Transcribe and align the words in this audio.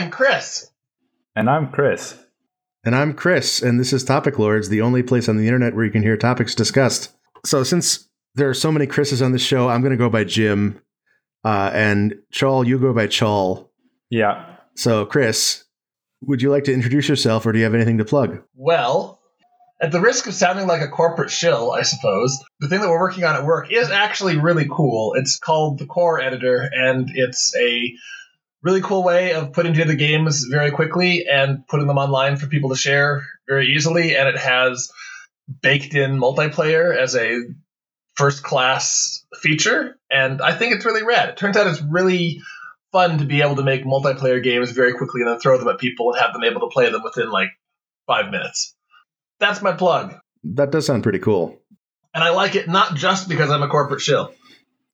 I'm 0.00 0.10
Chris. 0.10 0.70
And 1.36 1.50
I'm 1.50 1.70
Chris. 1.70 2.18
And 2.86 2.96
I'm 2.96 3.12
Chris, 3.12 3.60
and 3.60 3.78
this 3.78 3.92
is 3.92 4.02
Topic 4.02 4.38
Lords, 4.38 4.70
the 4.70 4.80
only 4.80 5.02
place 5.02 5.28
on 5.28 5.36
the 5.36 5.44
internet 5.44 5.74
where 5.74 5.84
you 5.84 5.90
can 5.90 6.02
hear 6.02 6.16
topics 6.16 6.54
discussed. 6.54 7.14
So, 7.44 7.64
since 7.64 8.08
there 8.34 8.48
are 8.48 8.54
so 8.54 8.72
many 8.72 8.86
Chris's 8.86 9.20
on 9.20 9.32
the 9.32 9.38
show, 9.38 9.68
I'm 9.68 9.82
going 9.82 9.90
to 9.90 9.98
go 9.98 10.08
by 10.08 10.24
Jim. 10.24 10.80
Uh, 11.44 11.70
and 11.74 12.14
Chal, 12.32 12.66
you 12.66 12.78
go 12.78 12.94
by 12.94 13.08
Chal. 13.08 13.70
Yeah. 14.08 14.56
So, 14.74 15.04
Chris, 15.04 15.64
would 16.22 16.40
you 16.40 16.50
like 16.50 16.64
to 16.64 16.72
introduce 16.72 17.06
yourself 17.06 17.44
or 17.44 17.52
do 17.52 17.58
you 17.58 17.64
have 17.64 17.74
anything 17.74 17.98
to 17.98 18.04
plug? 18.06 18.42
Well, 18.54 19.20
at 19.82 19.92
the 19.92 20.00
risk 20.00 20.26
of 20.26 20.32
sounding 20.32 20.66
like 20.66 20.80
a 20.80 20.88
corporate 20.88 21.30
shill, 21.30 21.72
I 21.72 21.82
suppose, 21.82 22.42
the 22.60 22.68
thing 22.68 22.80
that 22.80 22.88
we're 22.88 22.98
working 22.98 23.24
on 23.24 23.36
at 23.36 23.44
work 23.44 23.70
is 23.70 23.90
actually 23.90 24.38
really 24.38 24.66
cool. 24.66 25.12
It's 25.18 25.38
called 25.38 25.78
the 25.78 25.84
Core 25.84 26.18
Editor, 26.18 26.70
and 26.72 27.10
it's 27.14 27.54
a 27.54 27.94
really 28.62 28.80
cool 28.80 29.02
way 29.02 29.32
of 29.32 29.52
putting 29.52 29.72
together 29.72 29.94
games 29.94 30.44
very 30.44 30.70
quickly 30.70 31.26
and 31.30 31.66
putting 31.66 31.86
them 31.86 31.98
online 31.98 32.36
for 32.36 32.46
people 32.46 32.70
to 32.70 32.76
share 32.76 33.26
very 33.48 33.74
easily. 33.74 34.16
And 34.16 34.28
it 34.28 34.36
has 34.36 34.90
baked 35.62 35.94
in 35.94 36.18
multiplayer 36.18 36.96
as 36.96 37.16
a 37.16 37.40
first 38.14 38.42
class 38.42 39.24
feature. 39.40 39.96
And 40.10 40.42
I 40.42 40.54
think 40.54 40.74
it's 40.74 40.84
really 40.84 41.02
rad. 41.02 41.30
It 41.30 41.36
turns 41.36 41.56
out 41.56 41.66
it's 41.66 41.82
really 41.82 42.40
fun 42.92 43.18
to 43.18 43.24
be 43.24 43.40
able 43.40 43.56
to 43.56 43.62
make 43.62 43.84
multiplayer 43.84 44.42
games 44.42 44.72
very 44.72 44.92
quickly 44.92 45.22
and 45.22 45.30
then 45.30 45.38
throw 45.38 45.56
them 45.58 45.68
at 45.68 45.78
people 45.78 46.12
and 46.12 46.20
have 46.20 46.32
them 46.32 46.44
able 46.44 46.60
to 46.60 46.68
play 46.68 46.90
them 46.90 47.02
within 47.02 47.30
like 47.30 47.48
five 48.06 48.30
minutes. 48.30 48.74
That's 49.38 49.62
my 49.62 49.72
plug. 49.72 50.16
That 50.44 50.70
does 50.70 50.86
sound 50.86 51.02
pretty 51.02 51.18
cool. 51.18 51.58
And 52.12 52.24
I 52.24 52.30
like 52.30 52.56
it 52.56 52.68
not 52.68 52.94
just 52.94 53.28
because 53.28 53.50
I'm 53.50 53.62
a 53.62 53.68
corporate 53.68 54.00
shill. 54.00 54.34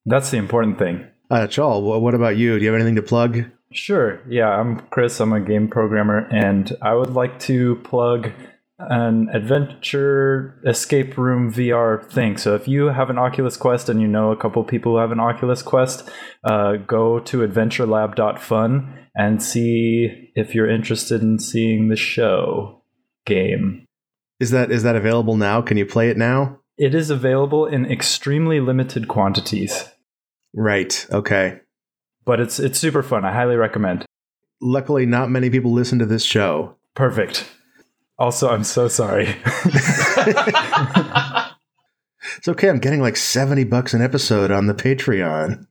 That's 0.04 0.30
the 0.30 0.36
important 0.36 0.78
thing. 0.78 1.06
Uh, 1.30 1.46
Chal, 1.48 1.82
what 1.82 2.14
about 2.14 2.36
you? 2.36 2.56
Do 2.56 2.64
you 2.64 2.70
have 2.70 2.80
anything 2.80 2.96
to 2.96 3.02
plug? 3.02 3.46
Sure. 3.76 4.20
Yeah, 4.28 4.48
I'm 4.48 4.80
Chris. 4.90 5.20
I'm 5.20 5.32
a 5.32 5.40
game 5.40 5.68
programmer, 5.68 6.26
and 6.32 6.74
I 6.80 6.94
would 6.94 7.10
like 7.10 7.38
to 7.40 7.76
plug 7.76 8.30
an 8.78 9.28
adventure 9.32 10.60
escape 10.66 11.16
room 11.16 11.52
VR 11.52 12.04
thing. 12.10 12.36
So 12.36 12.54
if 12.54 12.68
you 12.68 12.86
have 12.86 13.10
an 13.10 13.18
Oculus 13.18 13.56
Quest 13.56 13.88
and 13.88 14.00
you 14.00 14.06
know 14.06 14.32
a 14.32 14.36
couple 14.36 14.62
people 14.64 14.92
who 14.92 14.98
have 14.98 15.12
an 15.12 15.20
Oculus 15.20 15.62
Quest, 15.62 16.08
uh, 16.44 16.76
go 16.76 17.18
to 17.20 17.46
adventurelab.fun 17.46 18.98
and 19.14 19.42
see 19.42 20.30
if 20.34 20.54
you're 20.54 20.70
interested 20.70 21.22
in 21.22 21.38
seeing 21.38 21.88
the 21.88 21.96
show 21.96 22.82
game. 23.24 23.86
Is 24.40 24.50
that 24.50 24.70
is 24.70 24.82
that 24.82 24.96
available 24.96 25.36
now? 25.36 25.62
Can 25.62 25.76
you 25.76 25.86
play 25.86 26.10
it 26.10 26.16
now? 26.18 26.60
It 26.76 26.94
is 26.94 27.08
available 27.08 27.64
in 27.64 27.90
extremely 27.90 28.60
limited 28.60 29.08
quantities. 29.08 29.88
Right. 30.54 31.06
Okay. 31.10 31.60
But 32.26 32.40
it's 32.40 32.58
it's 32.58 32.78
super 32.78 33.02
fun. 33.02 33.24
I 33.24 33.32
highly 33.32 33.56
recommend. 33.56 34.04
Luckily, 34.60 35.06
not 35.06 35.30
many 35.30 35.48
people 35.48 35.72
listen 35.72 35.98
to 36.00 36.06
this 36.06 36.24
show. 36.24 36.76
Perfect. 36.94 37.46
Also, 38.18 38.50
I'm 38.50 38.64
so 38.64 38.88
sorry. 38.88 39.26
it's 42.36 42.48
okay. 42.48 42.68
I'm 42.68 42.78
getting 42.78 43.00
like 43.00 43.16
70 43.16 43.64
bucks 43.64 43.94
an 43.94 44.02
episode 44.02 44.50
on 44.50 44.66
the 44.66 44.74
Patreon. 44.74 45.66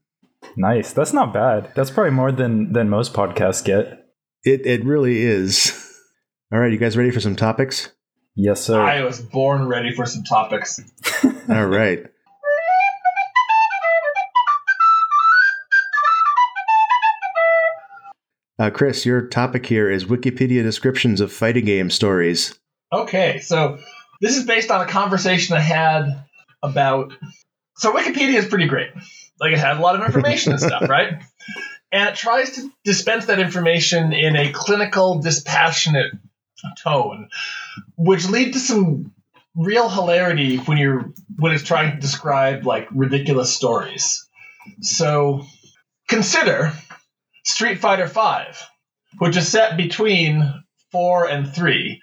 Nice. 0.56 0.92
That's 0.92 1.12
not 1.12 1.34
bad. 1.34 1.72
That's 1.74 1.90
probably 1.90 2.12
more 2.12 2.32
than 2.32 2.72
than 2.72 2.88
most 2.88 3.12
podcasts 3.12 3.64
get. 3.64 4.06
It 4.44 4.64
it 4.64 4.84
really 4.84 5.20
is. 5.22 5.82
All 6.52 6.60
right, 6.60 6.72
you 6.72 6.78
guys 6.78 6.96
ready 6.96 7.10
for 7.10 7.20
some 7.20 7.36
topics? 7.36 7.90
Yes, 8.36 8.62
sir. 8.62 8.80
I 8.80 9.02
was 9.02 9.20
born 9.20 9.66
ready 9.66 9.92
for 9.92 10.06
some 10.06 10.22
topics. 10.22 10.80
All 11.48 11.66
right. 11.66 12.06
Uh, 18.58 18.70
Chris, 18.70 19.04
your 19.04 19.26
topic 19.26 19.66
here 19.66 19.90
is 19.90 20.06
Wikipedia 20.06 20.62
descriptions 20.62 21.20
of 21.20 21.30
fighting 21.30 21.66
game 21.66 21.90
stories. 21.90 22.58
Okay, 22.90 23.40
so 23.40 23.78
this 24.20 24.36
is 24.36 24.44
based 24.44 24.70
on 24.70 24.80
a 24.80 24.86
conversation 24.86 25.54
I 25.54 25.60
had 25.60 26.24
about. 26.62 27.12
So 27.76 27.92
Wikipedia 27.92 28.34
is 28.34 28.46
pretty 28.46 28.66
great. 28.66 28.90
Like 29.38 29.52
it 29.52 29.58
has 29.58 29.76
a 29.76 29.80
lot 29.80 29.96
of 29.96 30.06
information 30.06 30.52
and 30.52 30.60
stuff, 30.60 30.82
right? 30.88 31.22
And 31.92 32.08
it 32.08 32.14
tries 32.14 32.52
to 32.52 32.70
dispense 32.84 33.26
that 33.26 33.38
information 33.38 34.14
in 34.14 34.36
a 34.36 34.50
clinical, 34.52 35.20
dispassionate 35.20 36.12
tone, 36.82 37.28
which 37.96 38.26
lead 38.26 38.54
to 38.54 38.58
some 38.58 39.12
real 39.54 39.90
hilarity 39.90 40.56
when 40.58 40.78
you're 40.78 41.12
when 41.38 41.52
it's 41.52 41.62
trying 41.62 41.94
to 41.94 42.00
describe 42.00 42.64
like 42.64 42.88
ridiculous 42.90 43.54
stories. 43.54 44.26
So 44.80 45.44
consider 46.08 46.72
Street 47.46 47.78
Fighter 47.78 48.06
V, 48.06 48.58
which 49.18 49.36
is 49.36 49.48
set 49.48 49.76
between 49.76 50.64
four 50.90 51.28
and 51.28 51.54
three, 51.54 52.02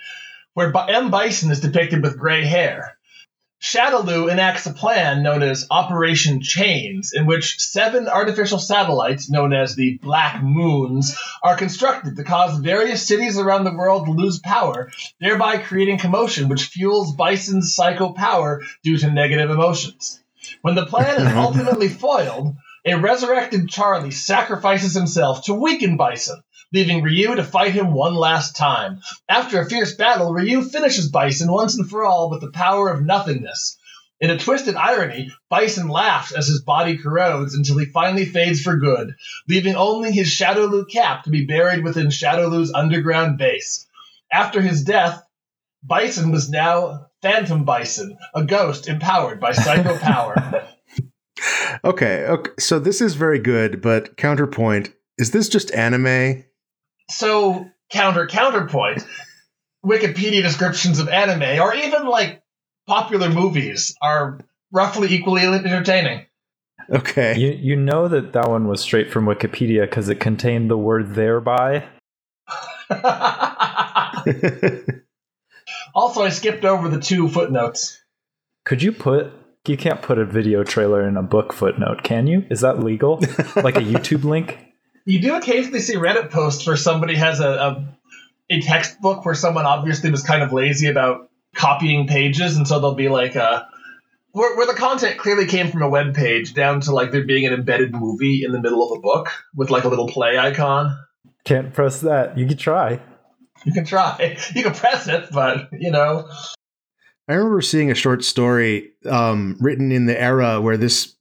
where 0.53 0.73
M. 0.89 1.11
Bison 1.11 1.51
is 1.51 1.59
depicted 1.59 2.01
with 2.01 2.17
gray 2.17 2.45
hair. 2.45 2.97
Shadaloo 3.61 4.31
enacts 4.31 4.65
a 4.65 4.73
plan 4.73 5.21
known 5.21 5.43
as 5.43 5.67
Operation 5.69 6.41
Chains, 6.41 7.11
in 7.13 7.25
which 7.25 7.59
seven 7.59 8.07
artificial 8.07 8.57
satellites, 8.57 9.29
known 9.29 9.53
as 9.53 9.75
the 9.75 9.97
Black 10.01 10.41
Moons, 10.41 11.17
are 11.43 11.57
constructed 11.57 12.15
to 12.15 12.23
cause 12.23 12.59
various 12.59 13.05
cities 13.05 13.37
around 13.37 13.65
the 13.65 13.75
world 13.75 14.05
to 14.05 14.11
lose 14.11 14.39
power, 14.39 14.91
thereby 15.19 15.57
creating 15.57 15.97
commotion 15.97 16.47
which 16.47 16.67
fuels 16.67 17.15
Bison's 17.15 17.75
psycho 17.75 18.13
power 18.13 18.61
due 18.81 18.97
to 18.97 19.11
negative 19.11 19.49
emotions. 19.49 20.21
When 20.61 20.75
the 20.75 20.85
plan 20.85 21.21
is 21.21 21.33
ultimately 21.35 21.89
foiled, 21.89 22.55
a 22.85 22.95
resurrected 22.95 23.69
Charlie 23.69 24.11
sacrifices 24.11 24.93
himself 24.93 25.45
to 25.45 25.53
weaken 25.53 25.95
Bison, 25.95 26.43
leaving 26.73 27.01
Ryu 27.01 27.35
to 27.35 27.43
fight 27.43 27.71
him 27.71 27.93
one 27.93 28.15
last 28.15 28.57
time. 28.57 29.01
After 29.29 29.61
a 29.61 29.69
fierce 29.69 29.95
battle, 29.95 30.33
Ryu 30.33 30.63
finishes 30.63 31.09
Bison 31.09 31.51
once 31.51 31.77
and 31.77 31.89
for 31.89 32.03
all 32.03 32.29
with 32.29 32.41
the 32.41 32.51
power 32.51 32.89
of 32.89 33.05
nothingness. 33.05 33.77
In 34.19 34.29
a 34.29 34.37
twisted 34.37 34.75
irony, 34.75 35.31
Bison 35.49 35.87
laughs 35.87 36.33
as 36.33 36.47
his 36.47 36.61
body 36.61 36.97
corrodes 36.97 37.55
until 37.55 37.77
he 37.77 37.85
finally 37.85 38.25
fades 38.25 38.61
for 38.61 38.77
good, 38.77 39.15
leaving 39.47 39.75
only 39.75 40.11
his 40.11 40.27
Shadaloo 40.29 40.89
cap 40.89 41.23
to 41.23 41.29
be 41.29 41.45
buried 41.45 41.83
within 41.83 42.07
Shadaloo's 42.07 42.73
underground 42.73 43.37
base. 43.37 43.87
After 44.31 44.61
his 44.61 44.83
death, 44.83 45.23
Bison 45.83 46.31
was 46.31 46.49
now 46.49 47.07
Phantom 47.21 47.65
Bison, 47.65 48.17
a 48.33 48.43
ghost 48.43 48.87
empowered 48.87 49.39
by 49.39 49.51
psycho 49.51 49.97
power. 49.97 50.69
okay, 51.83 52.25
okay, 52.25 52.51
so 52.59 52.79
this 52.79 53.01
is 53.01 53.15
very 53.15 53.39
good, 53.39 53.81
but 53.81 54.17
counterpoint 54.17 54.93
is 55.17 55.31
this 55.31 55.49
just 55.49 55.73
anime? 55.73 56.43
So, 57.09 57.69
counter 57.91 58.27
counterpoint 58.27 59.05
Wikipedia 59.85 60.41
descriptions 60.41 60.99
of 60.99 61.09
anime, 61.09 61.59
or 61.59 61.75
even 61.75 62.05
like 62.07 62.41
popular 62.87 63.29
movies, 63.29 63.95
are 64.01 64.39
roughly 64.71 65.13
equally 65.13 65.41
entertaining. 65.43 66.25
Okay. 66.89 67.37
You, 67.37 67.51
you 67.51 67.75
know 67.75 68.07
that 68.07 68.33
that 68.33 68.49
one 68.49 68.67
was 68.67 68.81
straight 68.81 69.11
from 69.11 69.25
Wikipedia 69.25 69.81
because 69.81 70.09
it 70.09 70.19
contained 70.19 70.69
the 70.69 70.77
word 70.77 71.15
thereby. 71.15 71.87
also, 75.93 76.23
I 76.23 76.29
skipped 76.29 76.65
over 76.65 76.89
the 76.89 76.99
two 76.99 77.29
footnotes. 77.29 78.01
Could 78.65 78.81
you 78.81 78.91
put 78.91 79.31
you 79.67 79.77
can't 79.77 80.01
put 80.01 80.17
a 80.17 80.25
video 80.25 80.63
trailer 80.63 81.07
in 81.07 81.15
a 81.15 81.23
book 81.23 81.53
footnote, 81.53 82.03
can 82.03 82.27
you? 82.27 82.45
Is 82.49 82.61
that 82.61 82.79
legal? 82.79 83.17
like 83.55 83.77
a 83.77 83.81
YouTube 83.81 84.23
link? 84.23 84.57
You 85.05 85.21
do 85.21 85.35
occasionally 85.35 85.79
see 85.79 85.95
Reddit 85.95 86.31
posts 86.31 86.65
where 86.67 86.75
somebody 86.75 87.15
has 87.15 87.39
a, 87.39 87.49
a, 87.49 87.97
a 88.49 88.61
textbook 88.61 89.25
where 89.25 89.35
someone 89.35 89.65
obviously 89.65 90.11
was 90.11 90.23
kind 90.23 90.43
of 90.43 90.51
lazy 90.51 90.87
about 90.87 91.29
copying 91.55 92.07
pages, 92.07 92.57
and 92.57 92.67
so 92.67 92.79
there'll 92.79 92.95
be 92.95 93.09
like 93.09 93.35
a 93.35 93.67
where, 94.31 94.55
where 94.57 94.67
the 94.67 94.73
content 94.73 95.17
clearly 95.17 95.45
came 95.45 95.71
from 95.71 95.81
a 95.81 95.89
web 95.89 96.13
page 96.13 96.53
down 96.53 96.81
to 96.81 96.91
like 96.91 97.11
there 97.11 97.25
being 97.25 97.45
an 97.45 97.53
embedded 97.53 97.93
movie 97.93 98.43
in 98.43 98.51
the 98.51 98.61
middle 98.61 98.91
of 98.91 98.97
a 98.97 99.01
book 99.01 99.29
with 99.55 99.69
like 99.69 99.83
a 99.83 99.89
little 99.89 100.07
play 100.07 100.37
icon. 100.37 100.97
Can't 101.45 101.73
press 101.73 102.01
that. 102.01 102.37
You 102.37 102.47
can 102.47 102.57
try. 102.57 102.99
You 103.65 103.71
can 103.71 103.85
try. 103.85 104.37
You 104.55 104.63
can 104.63 104.73
press 104.73 105.07
it, 105.07 105.29
but 105.31 105.69
you 105.71 105.91
know. 105.91 106.27
I 107.27 107.33
remember 107.33 107.61
seeing 107.61 107.89
a 107.89 107.95
short 107.95 108.23
story 108.23 108.91
um, 109.09 109.57
written 109.59 109.91
in 109.91 110.07
the 110.07 110.19
era 110.19 110.59
where 110.59 110.77
this 110.77 111.15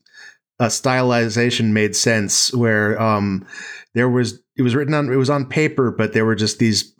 uh, 0.58 0.66
stylization 0.66 1.70
made 1.70 1.94
sense, 1.94 2.52
where 2.52 3.00
um, 3.00 3.46
there 3.94 4.08
was 4.08 4.40
it 4.56 4.62
was 4.62 4.74
written 4.74 4.94
on 4.94 5.12
it 5.12 5.16
was 5.16 5.30
on 5.30 5.46
paper, 5.46 5.90
but 5.90 6.12
there 6.12 6.24
were 6.24 6.34
just 6.34 6.58
these. 6.58 6.92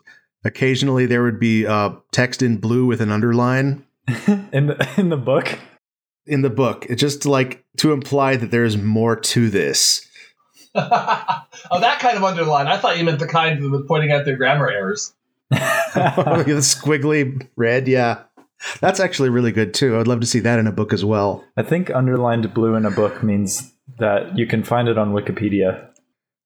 Occasionally, 0.45 1.05
there 1.05 1.23
would 1.23 1.39
be 1.39 1.65
uh, 1.65 1.91
text 2.11 2.41
in 2.41 2.57
blue 2.57 2.85
with 2.85 2.99
an 2.99 3.11
underline 3.11 3.85
in 4.51 4.67
the 4.67 4.93
in 4.97 5.07
the 5.09 5.17
book. 5.17 5.57
In 6.25 6.41
the 6.41 6.49
book, 6.49 6.85
it's 6.89 7.01
just 7.01 7.25
like 7.25 7.63
to 7.77 7.91
imply 7.93 8.35
that 8.35 8.51
there 8.51 8.65
is 8.65 8.77
more 8.77 9.15
to 9.15 9.49
this. 9.49 10.05
oh, 10.75 11.79
that 11.79 11.99
kind 11.99 12.17
of 12.17 12.23
underline. 12.23 12.67
I 12.67 12.77
thought 12.77 12.97
you 12.97 13.03
meant 13.03 13.19
the 13.19 13.27
kind 13.27 13.61
that 13.61 13.69
was 13.69 13.83
pointing 13.87 14.11
out 14.11 14.25
their 14.25 14.35
grammar 14.35 14.69
errors. 14.69 15.13
the 15.49 15.57
squiggly 16.59 17.47
red, 17.55 17.87
yeah. 17.87 18.23
That's 18.79 18.99
actually 18.99 19.29
really 19.29 19.51
good 19.51 19.73
too. 19.73 19.95
I 19.95 19.97
would 19.97 20.07
love 20.07 20.21
to 20.21 20.27
see 20.27 20.39
that 20.39 20.59
in 20.59 20.67
a 20.67 20.71
book 20.71 20.93
as 20.93 21.03
well. 21.03 21.43
I 21.57 21.63
think 21.63 21.89
underlined 21.89 22.53
blue 22.53 22.75
in 22.75 22.85
a 22.85 22.91
book 22.91 23.23
means 23.23 23.73
that 23.99 24.37
you 24.37 24.47
can 24.47 24.63
find 24.63 24.87
it 24.87 24.97
on 24.97 25.13
Wikipedia. 25.13 25.89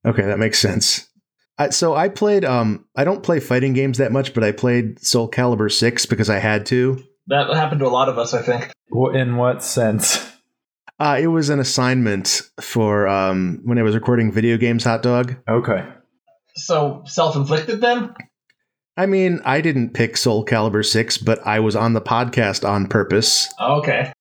Okay, 0.05 0.23
that 0.23 0.39
makes 0.39 0.59
sense. 0.59 1.07
I, 1.57 1.69
so 1.69 1.95
I 1.95 2.09
played. 2.09 2.45
Um, 2.45 2.85
I 2.95 3.03
don't 3.03 3.23
play 3.23 3.39
fighting 3.39 3.73
games 3.73 3.97
that 3.97 4.11
much, 4.11 4.33
but 4.33 4.43
I 4.43 4.51
played 4.51 5.03
Soul 5.03 5.29
Calibur 5.29 5.71
six 5.71 6.05
because 6.05 6.29
I 6.29 6.39
had 6.39 6.65
to. 6.67 7.03
That 7.27 7.53
happened 7.53 7.79
to 7.81 7.87
a 7.87 7.89
lot 7.89 8.09
of 8.09 8.17
us, 8.17 8.33
I 8.33 8.41
think. 8.41 8.71
In 9.13 9.35
what 9.37 9.63
sense? 9.63 10.31
Uh, 10.99 11.17
it 11.19 11.27
was 11.27 11.49
an 11.49 11.59
assignment 11.59 12.41
for 12.59 13.07
um, 13.07 13.61
when 13.63 13.77
I 13.77 13.83
was 13.83 13.95
recording 13.95 14.31
video 14.31 14.57
games. 14.57 14.83
Hot 14.83 15.03
dog. 15.03 15.35
Okay. 15.47 15.85
So 16.55 17.03
self-inflicted 17.05 17.81
then? 17.81 18.15
I 18.97 19.05
mean, 19.05 19.39
I 19.45 19.61
didn't 19.61 19.93
pick 19.93 20.17
Soul 20.17 20.43
Calibur 20.43 20.83
six, 20.83 21.17
but 21.17 21.45
I 21.45 21.59
was 21.59 21.75
on 21.75 21.93
the 21.93 22.01
podcast 22.01 22.67
on 22.67 22.87
purpose. 22.87 23.47
Okay. 23.61 24.11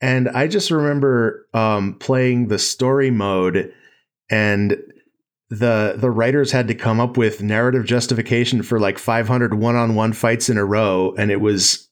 And 0.00 0.28
I 0.30 0.48
just 0.48 0.70
remember 0.70 1.46
um, 1.54 1.94
playing 1.94 2.48
the 2.48 2.58
story 2.58 3.10
mode, 3.10 3.72
and 4.30 4.76
the 5.50 5.94
the 5.96 6.10
writers 6.10 6.50
had 6.50 6.68
to 6.68 6.74
come 6.74 6.98
up 6.98 7.16
with 7.16 7.42
narrative 7.42 7.84
justification 7.84 8.62
for 8.62 8.80
like 8.80 8.98
500 8.98 9.54
one-on-one 9.54 10.12
fights 10.12 10.48
in 10.48 10.58
a 10.58 10.64
row, 10.64 11.14
and 11.16 11.30
it 11.30 11.40
was 11.40 11.88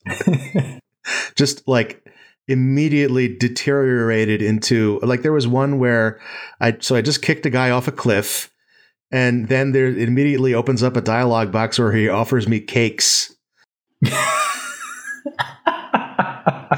just 1.36 1.66
like 1.68 2.04
immediately 2.46 3.36
deteriorated 3.36 4.42
into 4.42 4.98
like 5.02 5.22
there 5.22 5.32
was 5.32 5.48
one 5.48 5.78
where 5.78 6.20
I 6.60 6.76
so 6.80 6.96
I 6.96 7.00
just 7.00 7.22
kicked 7.22 7.46
a 7.46 7.50
guy 7.50 7.70
off 7.70 7.88
a 7.88 7.92
cliff, 7.92 8.50
and 9.14 9.46
then 9.46 9.70
there 9.70 9.86
it 9.86 10.08
immediately 10.08 10.54
opens 10.54 10.82
up 10.82 10.96
a 10.96 11.00
dialogue 11.00 11.52
box 11.52 11.78
where 11.78 11.92
he 11.92 12.08
offers 12.08 12.48
me 12.48 12.58
cakes. 12.58 13.32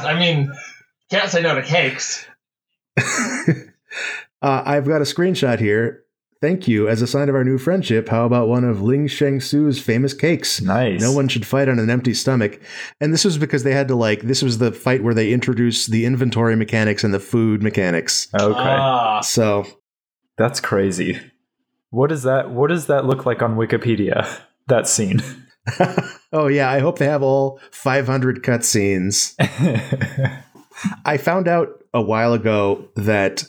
I 0.04 0.14
mean, 0.18 0.52
can't 1.10 1.30
say 1.30 1.40
no 1.40 1.54
to 1.54 1.62
cakes. 1.62 2.26
uh, 2.98 3.62
I've 4.42 4.86
got 4.86 5.00
a 5.00 5.04
screenshot 5.04 5.58
here. 5.58 6.02
Thank 6.42 6.68
you. 6.68 6.86
As 6.86 7.00
a 7.00 7.06
sign 7.06 7.30
of 7.30 7.34
our 7.34 7.42
new 7.42 7.56
friendship, 7.56 8.10
how 8.10 8.26
about 8.26 8.48
one 8.48 8.64
of 8.64 8.82
Ling 8.82 9.08
Sheng 9.08 9.40
Su's 9.40 9.80
famous 9.80 10.12
cakes? 10.12 10.60
nice. 10.60 11.00
No 11.00 11.12
one 11.12 11.28
should 11.28 11.46
fight 11.46 11.70
on 11.70 11.78
an 11.78 11.88
empty 11.88 12.12
stomach. 12.12 12.60
And 13.00 13.14
this 13.14 13.24
was 13.24 13.38
because 13.38 13.62
they 13.62 13.72
had 13.72 13.88
to 13.88 13.96
like 13.96 14.20
this 14.20 14.42
was 14.42 14.58
the 14.58 14.72
fight 14.72 15.02
where 15.02 15.14
they 15.14 15.32
introduced 15.32 15.90
the 15.90 16.04
inventory 16.04 16.54
mechanics 16.54 17.02
and 17.02 17.14
the 17.14 17.20
food 17.20 17.62
mechanics. 17.62 18.28
Okay. 18.38 18.54
Ah, 18.58 19.22
So 19.22 19.66
That's 20.36 20.60
crazy. 20.60 21.18
What 21.90 22.08
does 22.10 22.22
that 22.24 22.50
what 22.50 22.68
does 22.68 22.86
that 22.86 23.04
look 23.06 23.26
like 23.26 23.42
on 23.42 23.56
Wikipedia? 23.56 24.26
That 24.68 24.88
scene. 24.88 25.22
oh 26.32 26.48
yeah, 26.48 26.68
I 26.68 26.80
hope 26.80 26.98
they 26.98 27.06
have 27.06 27.22
all 27.22 27.60
500 27.70 28.42
cutscenes. 28.42 29.34
I 31.04 31.16
found 31.16 31.48
out 31.48 31.84
a 31.94 32.02
while 32.02 32.32
ago 32.32 32.88
that 32.96 33.44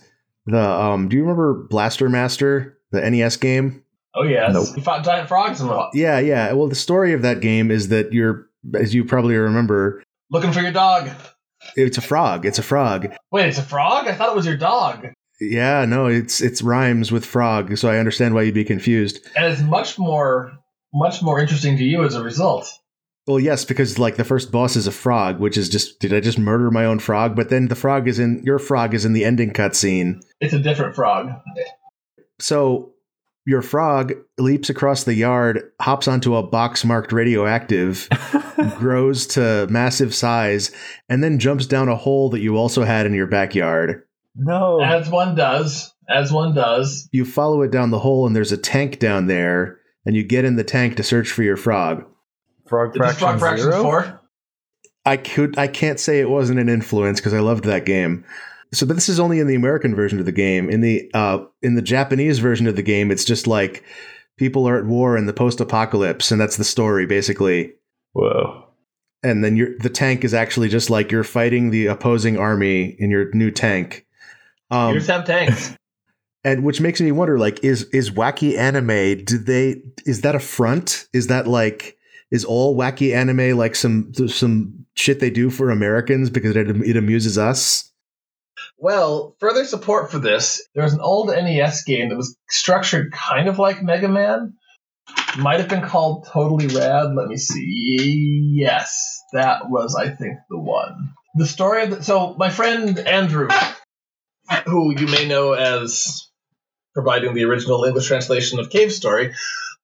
the 0.45 0.61
um 0.61 1.09
do 1.09 1.15
you 1.17 1.23
remember 1.23 1.53
Blaster 1.69 2.07
Master, 2.09 2.77
the 2.91 3.01
NES 3.09 3.37
game? 3.37 3.83
oh 4.15 4.23
yes. 4.23 4.53
Nope. 4.53 4.67
You 4.77 4.83
fought 4.83 5.03
giant 5.03 5.27
frogs 5.27 5.59
and 5.59 5.69
all. 5.69 5.89
Yeah, 5.93 6.19
yeah. 6.19 6.51
Well, 6.53 6.67
the 6.67 6.75
story 6.75 7.13
of 7.13 7.21
that 7.23 7.39
game 7.41 7.71
is 7.71 7.89
that 7.89 8.13
you're 8.13 8.47
as 8.75 8.93
you 8.93 9.03
probably 9.03 9.35
remember, 9.35 10.03
Looking 10.29 10.51
for 10.51 10.59
your 10.61 10.71
dog. 10.71 11.09
it's 11.75 11.97
a 11.97 12.01
frog. 12.01 12.45
It's 12.45 12.59
a 12.59 12.63
frog. 12.63 13.07
Wait, 13.31 13.47
it's 13.47 13.57
a 13.57 13.63
frog? 13.63 14.07
I 14.07 14.13
thought 14.13 14.29
it 14.29 14.35
was 14.35 14.45
your 14.45 14.57
dog. 14.57 15.07
Yeah, 15.39 15.85
no, 15.85 16.07
it's 16.07 16.41
it's 16.41 16.61
rhymes 16.61 17.11
with 17.11 17.25
frog, 17.25 17.77
so 17.77 17.89
I 17.89 17.99
understand 17.99 18.33
why 18.33 18.43
you'd 18.43 18.55
be 18.55 18.63
confused. 18.63 19.19
And 19.35 19.45
it's 19.45 19.61
much 19.61 19.99
more 19.99 20.57
much 20.93 21.21
more 21.21 21.39
interesting 21.39 21.77
to 21.77 21.83
you 21.83 22.03
as 22.03 22.15
a 22.15 22.23
result. 22.23 22.67
Well, 23.27 23.39
yes, 23.39 23.65
because 23.65 23.99
like 23.99 24.15
the 24.15 24.23
first 24.23 24.51
boss 24.51 24.75
is 24.75 24.87
a 24.87 24.91
frog, 24.91 25.39
which 25.39 25.57
is 25.57 25.69
just 25.69 25.99
did 25.99 26.13
I 26.13 26.21
just 26.21 26.39
murder 26.39 26.71
my 26.71 26.85
own 26.85 26.99
frog? 26.99 27.35
But 27.35 27.49
then 27.49 27.67
the 27.67 27.75
frog 27.75 28.07
is 28.07 28.19
in 28.19 28.41
your 28.43 28.57
frog 28.57 28.93
is 28.93 29.05
in 29.05 29.13
the 29.13 29.25
ending 29.25 29.51
cutscene. 29.51 30.21
It's 30.39 30.53
a 30.53 30.59
different 30.59 30.95
frog. 30.95 31.31
So 32.39 32.93
your 33.45 33.61
frog 33.61 34.13
leaps 34.37 34.69
across 34.69 35.03
the 35.03 35.13
yard, 35.13 35.71
hops 35.81 36.07
onto 36.07 36.35
a 36.35 36.43
box 36.43 36.83
marked 36.83 37.11
radioactive, 37.11 38.07
grows 38.77 39.27
to 39.27 39.67
massive 39.69 40.15
size, 40.15 40.71
and 41.09 41.23
then 41.23 41.39
jumps 41.39 41.65
down 41.65 41.89
a 41.89 41.95
hole 41.95 42.29
that 42.29 42.41
you 42.41 42.57
also 42.57 42.83
had 42.83 43.05
in 43.05 43.13
your 43.13 43.27
backyard. 43.27 44.03
No. 44.37 44.81
As 44.81 45.09
one 45.09 45.35
does. 45.35 45.93
As 46.09 46.31
one 46.31 46.53
does. 46.53 47.09
You 47.11 47.25
follow 47.25 47.61
it 47.63 47.71
down 47.71 47.91
the 47.91 47.99
hole, 47.99 48.25
and 48.25 48.35
there's 48.35 48.51
a 48.51 48.57
tank 48.57 48.99
down 48.99 49.27
there, 49.27 49.79
and 50.05 50.15
you 50.15 50.23
get 50.23 50.45
in 50.45 50.55
the 50.55 50.63
tank 50.63 50.95
to 50.97 51.03
search 51.03 51.29
for 51.29 51.43
your 51.43 51.57
frog. 51.57 52.05
Frog 52.67 52.91
Is 52.91 52.97
fraction 52.97 53.19
frog 53.19 53.39
fraction 53.39 53.71
zero? 53.71 53.83
four? 53.83 54.21
I 55.05 55.17
could 55.17 55.57
I 55.57 55.67
can't 55.67 55.99
say 55.99 56.19
it 56.19 56.29
wasn't 56.29 56.59
an 56.59 56.69
influence 56.69 57.19
because 57.19 57.33
I 57.33 57.39
loved 57.39 57.63
that 57.65 57.85
game. 57.85 58.25
So, 58.73 58.85
but 58.85 58.95
this 58.95 59.07
is 59.07 59.19
only 59.19 59.39
in 59.39 59.47
the 59.47 59.55
American 59.55 59.95
version 59.95 60.19
of 60.19 60.25
the 60.25 60.31
game. 60.33 60.69
In 60.69 60.81
the 60.81 61.09
uh, 61.13 61.39
in 61.61 61.75
the 61.75 61.81
Japanese 61.81 62.39
version 62.39 62.67
of 62.67 62.75
the 62.75 62.81
game, 62.81 63.11
it's 63.11 63.23
just 63.25 63.47
like 63.47 63.83
people 64.37 64.67
are 64.67 64.77
at 64.77 64.85
war 64.85 65.17
in 65.17 65.25
the 65.25 65.33
post-apocalypse, 65.33 66.31
and 66.31 66.39
that's 66.39 66.57
the 66.57 66.65
story 66.65 67.05
basically. 67.05 67.73
Whoa. 68.13 68.65
And 69.23 69.43
then 69.43 69.55
your 69.55 69.77
the 69.79 69.89
tank 69.89 70.23
is 70.23 70.33
actually 70.33 70.69
just 70.69 70.89
like 70.89 71.11
you're 71.11 71.23
fighting 71.23 71.69
the 71.69 71.87
opposing 71.87 72.37
army 72.37 72.95
in 72.99 73.09
your 73.09 73.33
new 73.33 73.51
tank. 73.51 74.05
Um, 74.69 74.93
Yours 74.93 75.07
have 75.07 75.25
tanks. 75.25 75.75
and 76.43 76.63
which 76.63 76.81
makes 76.81 77.01
me 77.01 77.11
wonder, 77.11 77.37
like, 77.37 77.63
is 77.63 77.83
is 77.93 78.11
wacky 78.11 78.57
anime? 78.57 79.23
Do 79.23 79.37
they 79.37 79.81
is 80.05 80.21
that 80.21 80.35
a 80.35 80.39
front? 80.39 81.07
Is 81.13 81.27
that 81.27 81.47
like 81.47 81.97
is 82.31 82.43
all 82.43 82.75
wacky 82.75 83.15
anime 83.15 83.57
like 83.57 83.75
some 83.75 84.13
some 84.13 84.85
shit 84.95 85.19
they 85.19 85.29
do 85.29 85.49
for 85.49 85.69
Americans 85.69 86.29
because 86.29 86.55
it, 86.55 86.69
it 86.69 86.97
amuses 86.97 87.37
us? 87.37 87.91
Well, 88.77 89.35
further 89.39 89.65
support 89.65 90.11
for 90.11 90.19
this, 90.19 90.67
there 90.75 90.83
was 90.83 90.93
an 90.93 91.01
old 91.01 91.27
NES 91.29 91.83
game 91.83 92.09
that 92.09 92.15
was 92.15 92.35
structured 92.49 93.11
kind 93.11 93.47
of 93.47 93.59
like 93.59 93.81
Mega 93.81 94.07
Man. 94.07 94.53
Might 95.37 95.59
have 95.59 95.69
been 95.69 95.87
called 95.87 96.27
Totally 96.27 96.67
Rad. 96.67 97.13
Let 97.15 97.27
me 97.27 97.37
see. 97.37 98.51
Yes, 98.55 99.21
that 99.33 99.69
was, 99.69 99.95
I 99.95 100.09
think, 100.09 100.37
the 100.49 100.59
one. 100.59 101.13
The 101.35 101.45
story 101.45 101.83
of 101.83 101.89
the, 101.91 102.03
so 102.03 102.35
my 102.37 102.49
friend 102.49 102.99
Andrew, 102.99 103.47
who 104.65 104.97
you 104.97 105.07
may 105.07 105.27
know 105.27 105.53
as 105.53 106.29
providing 106.93 107.33
the 107.33 107.45
original 107.45 107.83
English 107.83 108.07
translation 108.07 108.59
of 108.59 108.69
Cave 108.69 108.91
Story, 108.91 109.33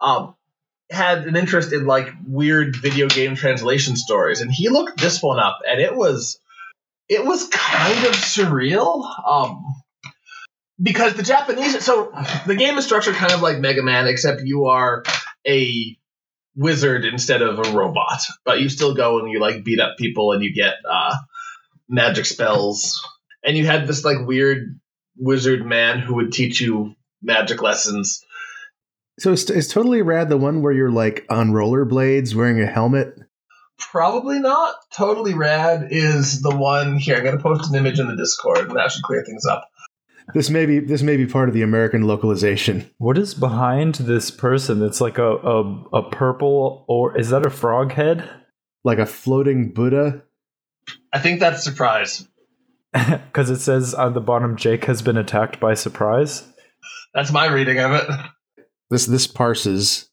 um, 0.01 0.35
had 0.89 1.25
an 1.25 1.35
interest 1.35 1.73
in 1.73 1.85
like 1.85 2.09
weird 2.27 2.75
video 2.75 3.07
game 3.07 3.35
translation 3.35 3.95
stories, 3.95 4.41
and 4.41 4.51
he 4.51 4.69
looked 4.69 4.99
this 4.99 5.21
one 5.21 5.39
up, 5.39 5.59
and 5.67 5.79
it 5.79 5.95
was 5.95 6.39
it 7.09 7.25
was 7.25 7.47
kind 7.49 8.05
of 8.05 8.13
surreal. 8.13 9.05
Um, 9.27 9.63
because 10.81 11.13
the 11.13 11.23
Japanese, 11.23 11.83
so 11.83 12.11
the 12.45 12.55
game 12.55 12.77
is 12.77 12.85
structured 12.85 13.15
kind 13.15 13.31
of 13.31 13.41
like 13.41 13.59
Mega 13.59 13.83
Man, 13.83 14.07
except 14.07 14.41
you 14.43 14.65
are 14.65 15.03
a 15.47 15.97
wizard 16.55 17.05
instead 17.05 17.41
of 17.41 17.59
a 17.59 17.71
robot. 17.71 18.21
But 18.43 18.59
you 18.59 18.69
still 18.69 18.93
go 18.93 19.19
and 19.19 19.31
you 19.31 19.39
like 19.39 19.63
beat 19.63 19.79
up 19.79 19.97
people 19.97 20.31
and 20.31 20.43
you 20.43 20.53
get 20.53 20.75
uh, 20.89 21.15
magic 21.87 22.25
spells. 22.25 23.07
And 23.43 23.57
you 23.57 23.65
had 23.65 23.87
this 23.87 24.05
like 24.05 24.25
weird 24.25 24.79
wizard 25.17 25.65
man 25.65 25.99
who 25.99 26.15
would 26.15 26.31
teach 26.31 26.61
you 26.61 26.95
magic 27.21 27.61
lessons. 27.61 28.23
So 29.19 29.31
is, 29.31 29.49
is 29.49 29.67
totally 29.67 30.01
rad 30.01 30.29
the 30.29 30.37
one 30.37 30.61
where 30.61 30.73
you're 30.73 30.91
like 30.91 31.25
on 31.29 31.51
rollerblades 31.51 32.33
wearing 32.33 32.61
a 32.61 32.65
helmet? 32.65 33.15
Probably 33.77 34.39
not. 34.39 34.75
Totally 34.91 35.33
rad 35.33 35.87
is 35.91 36.41
the 36.41 36.55
one 36.55 36.97
here. 36.97 37.17
I'm 37.17 37.23
gonna 37.23 37.39
post 37.41 37.69
an 37.69 37.75
image 37.75 37.99
in 37.99 38.07
the 38.07 38.15
Discord, 38.15 38.69
and 38.69 38.77
that 38.77 38.91
should 38.91 39.03
clear 39.03 39.23
things 39.23 39.45
up. 39.45 39.69
This 40.33 40.49
may 40.49 40.65
be 40.65 40.79
this 40.79 41.01
may 41.01 41.17
be 41.17 41.25
part 41.25 41.49
of 41.49 41.53
the 41.53 41.63
American 41.63 42.03
localization. 42.03 42.89
What 42.97 43.17
is 43.17 43.33
behind 43.33 43.95
this 43.95 44.31
person? 44.31 44.81
It's 44.81 45.01
like 45.01 45.17
a, 45.17 45.35
a 45.35 45.83
a 45.93 46.09
purple 46.09 46.85
or 46.87 47.17
is 47.17 47.29
that 47.29 47.45
a 47.45 47.49
frog 47.49 47.91
head? 47.91 48.27
Like 48.83 48.99
a 48.99 49.05
floating 49.05 49.73
Buddha. 49.73 50.23
I 51.11 51.19
think 51.19 51.39
that's 51.39 51.63
surprise. 51.63 52.27
Because 53.33 53.49
it 53.49 53.59
says 53.59 53.93
on 53.95 54.13
the 54.13 54.21
bottom, 54.21 54.55
Jake 54.55 54.85
has 54.85 55.01
been 55.01 55.17
attacked 55.17 55.59
by 55.59 55.73
surprise. 55.73 56.43
That's 57.15 57.31
my 57.31 57.47
reading 57.47 57.79
of 57.79 57.91
it. 57.93 58.65
This 58.91 59.07
this 59.07 59.25
parses. 59.25 60.07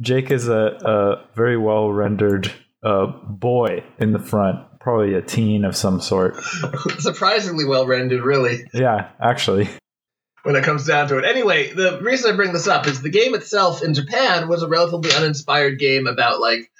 Jake 0.00 0.30
is 0.30 0.48
a, 0.48 0.54
a 0.84 1.24
very 1.34 1.56
well 1.56 1.90
rendered 1.90 2.52
uh, 2.84 3.06
boy 3.06 3.82
in 3.98 4.12
the 4.12 4.18
front, 4.20 4.60
probably 4.80 5.14
a 5.14 5.22
teen 5.22 5.64
of 5.64 5.76
some 5.76 6.00
sort. 6.00 6.36
Surprisingly 6.98 7.64
well 7.64 7.86
rendered, 7.86 8.22
really, 8.22 8.64
Yeah, 8.72 9.08
actually. 9.20 9.68
when 10.44 10.54
it 10.56 10.64
comes 10.64 10.86
down 10.86 11.08
to 11.08 11.18
it. 11.18 11.24
Anyway, 11.24 11.72
the 11.72 12.00
reason 12.02 12.32
I 12.32 12.36
bring 12.36 12.52
this 12.52 12.68
up 12.68 12.86
is 12.86 13.02
the 13.02 13.10
game 13.10 13.34
itself 13.34 13.82
in 13.82 13.94
Japan 13.94 14.48
was 14.48 14.62
a 14.62 14.68
relatively 14.68 15.12
uninspired 15.12 15.78
game 15.78 16.06
about 16.06 16.40
like 16.40 16.70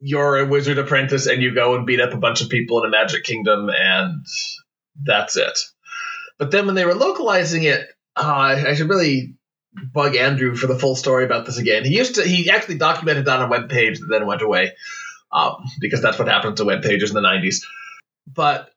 you're 0.00 0.38
a 0.38 0.46
wizard 0.46 0.78
apprentice 0.78 1.26
and 1.26 1.42
you 1.42 1.54
go 1.54 1.74
and 1.74 1.86
beat 1.86 2.00
up 2.00 2.12
a 2.12 2.18
bunch 2.18 2.42
of 2.42 2.48
people 2.50 2.82
in 2.82 2.86
a 2.88 2.90
magic 2.90 3.24
kingdom 3.24 3.70
and 3.70 4.24
that's 5.02 5.36
it. 5.36 5.58
But 6.38 6.50
then 6.50 6.66
when 6.66 6.74
they 6.74 6.84
were 6.84 6.94
localizing 6.94 7.64
it, 7.64 7.88
uh, 8.14 8.56
I 8.66 8.74
should 8.74 8.88
really 8.88 9.34
bug 9.92 10.16
Andrew 10.16 10.54
for 10.54 10.66
the 10.66 10.78
full 10.78 10.96
story 10.96 11.24
about 11.24 11.46
this 11.46 11.58
again. 11.58 11.84
He 11.84 11.96
used 11.96 12.16
to 12.16 12.22
he 12.22 12.50
actually 12.50 12.78
documented 12.78 13.26
that 13.26 13.40
on 13.40 13.46
a 13.46 13.50
web 13.50 13.68
page 13.68 13.98
that 13.98 14.06
then 14.10 14.26
went 14.26 14.42
away 14.42 14.72
um, 15.32 15.64
because 15.80 16.02
that's 16.02 16.18
what 16.18 16.28
happened 16.28 16.56
to 16.58 16.64
web 16.64 16.82
pages 16.82 17.10
in 17.10 17.14
the 17.14 17.26
90s. 17.26 17.64
But 18.26 18.70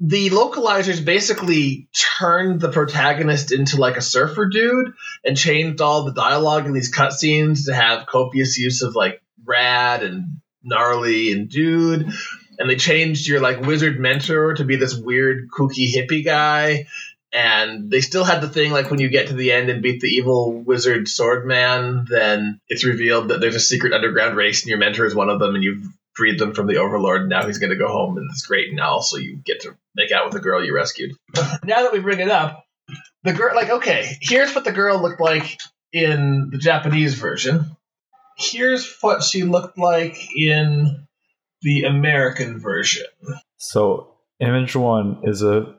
the 0.00 0.30
localizers 0.30 1.04
basically 1.04 1.88
turned 2.18 2.60
the 2.60 2.70
protagonist 2.70 3.52
into 3.52 3.76
like 3.76 3.96
a 3.96 4.02
surfer 4.02 4.48
dude 4.48 4.94
and 5.24 5.36
changed 5.36 5.82
all 5.82 6.04
the 6.04 6.14
dialogue 6.14 6.66
in 6.66 6.72
these 6.72 6.94
cutscenes 6.94 7.66
to 7.66 7.74
have 7.74 8.06
copious 8.06 8.56
use 8.58 8.82
of 8.82 8.94
like 8.94 9.20
rad 9.44 10.02
and 10.02 10.40
gnarly 10.62 11.32
and 11.32 11.50
dude. 11.50 12.12
And 12.60 12.68
they 12.68 12.76
changed 12.76 13.26
your 13.26 13.40
like 13.40 13.62
wizard 13.62 13.98
mentor 13.98 14.54
to 14.54 14.64
be 14.64 14.76
this 14.76 14.94
weird 14.94 15.48
kooky 15.50 15.90
hippie 15.92 16.24
guy. 16.24 16.86
And 17.32 17.90
they 17.90 18.02
still 18.02 18.24
had 18.24 18.42
the 18.42 18.48
thing 18.48 18.70
like 18.70 18.90
when 18.90 19.00
you 19.00 19.08
get 19.08 19.28
to 19.28 19.34
the 19.34 19.50
end 19.50 19.70
and 19.70 19.82
beat 19.82 20.00
the 20.00 20.08
evil 20.08 20.52
wizard 20.52 21.08
sword 21.08 21.46
man 21.46 22.04
then 22.10 22.60
it's 22.68 22.84
revealed 22.84 23.28
that 23.28 23.40
there's 23.40 23.54
a 23.54 23.60
secret 23.60 23.92
underground 23.92 24.36
race 24.36 24.62
and 24.62 24.68
your 24.68 24.78
mentor 24.78 25.06
is 25.06 25.14
one 25.14 25.30
of 25.30 25.38
them 25.38 25.54
and 25.54 25.62
you've 25.62 25.84
freed 26.12 26.40
them 26.40 26.54
from 26.54 26.66
the 26.66 26.78
overlord 26.78 27.20
and 27.20 27.30
now 27.30 27.46
he's 27.46 27.58
going 27.58 27.70
to 27.70 27.76
go 27.76 27.86
home 27.86 28.18
and 28.18 28.28
it's 28.32 28.44
great 28.46 28.68
and 28.68 28.80
also 28.80 29.16
you 29.16 29.36
get 29.36 29.60
to 29.60 29.76
make 29.94 30.10
out 30.10 30.24
with 30.24 30.34
the 30.34 30.40
girl 30.40 30.64
you 30.64 30.74
rescued. 30.74 31.16
now 31.64 31.82
that 31.82 31.92
we 31.92 32.00
bring 32.00 32.18
it 32.18 32.30
up, 32.30 32.64
the 33.22 33.32
girl 33.32 33.54
like 33.54 33.70
okay, 33.70 34.18
here's 34.20 34.54
what 34.54 34.64
the 34.64 34.72
girl 34.72 35.00
looked 35.00 35.20
like 35.20 35.56
in 35.92 36.50
the 36.50 36.58
Japanese 36.58 37.14
version. 37.14 37.76
Here's 38.36 38.96
what 39.00 39.22
she 39.22 39.44
looked 39.44 39.78
like 39.78 40.16
in 40.34 41.06
the 41.62 41.84
American 41.84 42.58
version. 42.58 43.06
So 43.58 44.14
image 44.40 44.76
one 44.76 45.20
is 45.24 45.42
a 45.42 45.74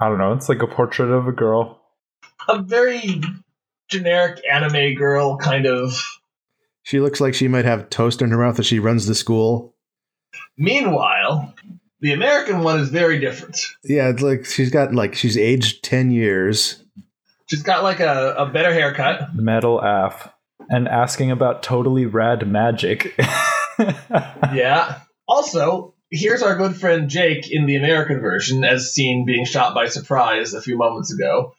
I 0.00 0.08
don't 0.08 0.18
know, 0.18 0.32
it's 0.32 0.48
like 0.48 0.62
a 0.62 0.66
portrait 0.66 1.10
of 1.10 1.28
a 1.28 1.32
girl. 1.32 1.80
A 2.48 2.60
very 2.62 3.20
generic 3.88 4.42
anime 4.50 4.94
girl 4.94 5.36
kind 5.36 5.66
of. 5.66 5.96
She 6.82 6.98
looks 6.98 7.20
like 7.20 7.34
she 7.34 7.46
might 7.46 7.64
have 7.64 7.90
toast 7.90 8.20
in 8.20 8.30
her 8.30 8.38
mouth 8.38 8.58
as 8.58 8.66
she 8.66 8.80
runs 8.80 9.06
the 9.06 9.14
school. 9.14 9.76
Meanwhile, 10.58 11.54
the 12.00 12.12
American 12.12 12.62
one 12.64 12.80
is 12.80 12.88
very 12.88 13.20
different. 13.20 13.64
Yeah, 13.84 14.08
it's 14.08 14.22
like 14.22 14.44
she's 14.44 14.70
got 14.70 14.92
like 14.92 15.14
she's 15.14 15.38
aged 15.38 15.84
ten 15.84 16.10
years. 16.10 16.82
She's 17.46 17.62
got 17.62 17.84
like 17.84 18.00
a, 18.00 18.34
a 18.36 18.46
better 18.46 18.72
haircut. 18.72 19.34
Metal 19.34 19.80
AF. 19.80 20.32
And 20.68 20.88
asking 20.88 21.30
about 21.30 21.62
totally 21.62 22.06
rad 22.06 22.48
magic. 22.48 23.14
yeah. 23.78 25.00
Also, 25.32 25.94
here's 26.10 26.42
our 26.42 26.56
good 26.56 26.76
friend 26.76 27.08
Jake 27.08 27.50
in 27.50 27.64
the 27.64 27.76
American 27.76 28.20
version, 28.20 28.64
as 28.64 28.92
seen 28.92 29.24
being 29.24 29.46
shot 29.46 29.74
by 29.74 29.86
surprise 29.86 30.52
a 30.52 30.60
few 30.60 30.76
moments 30.76 31.10
ago. 31.10 31.54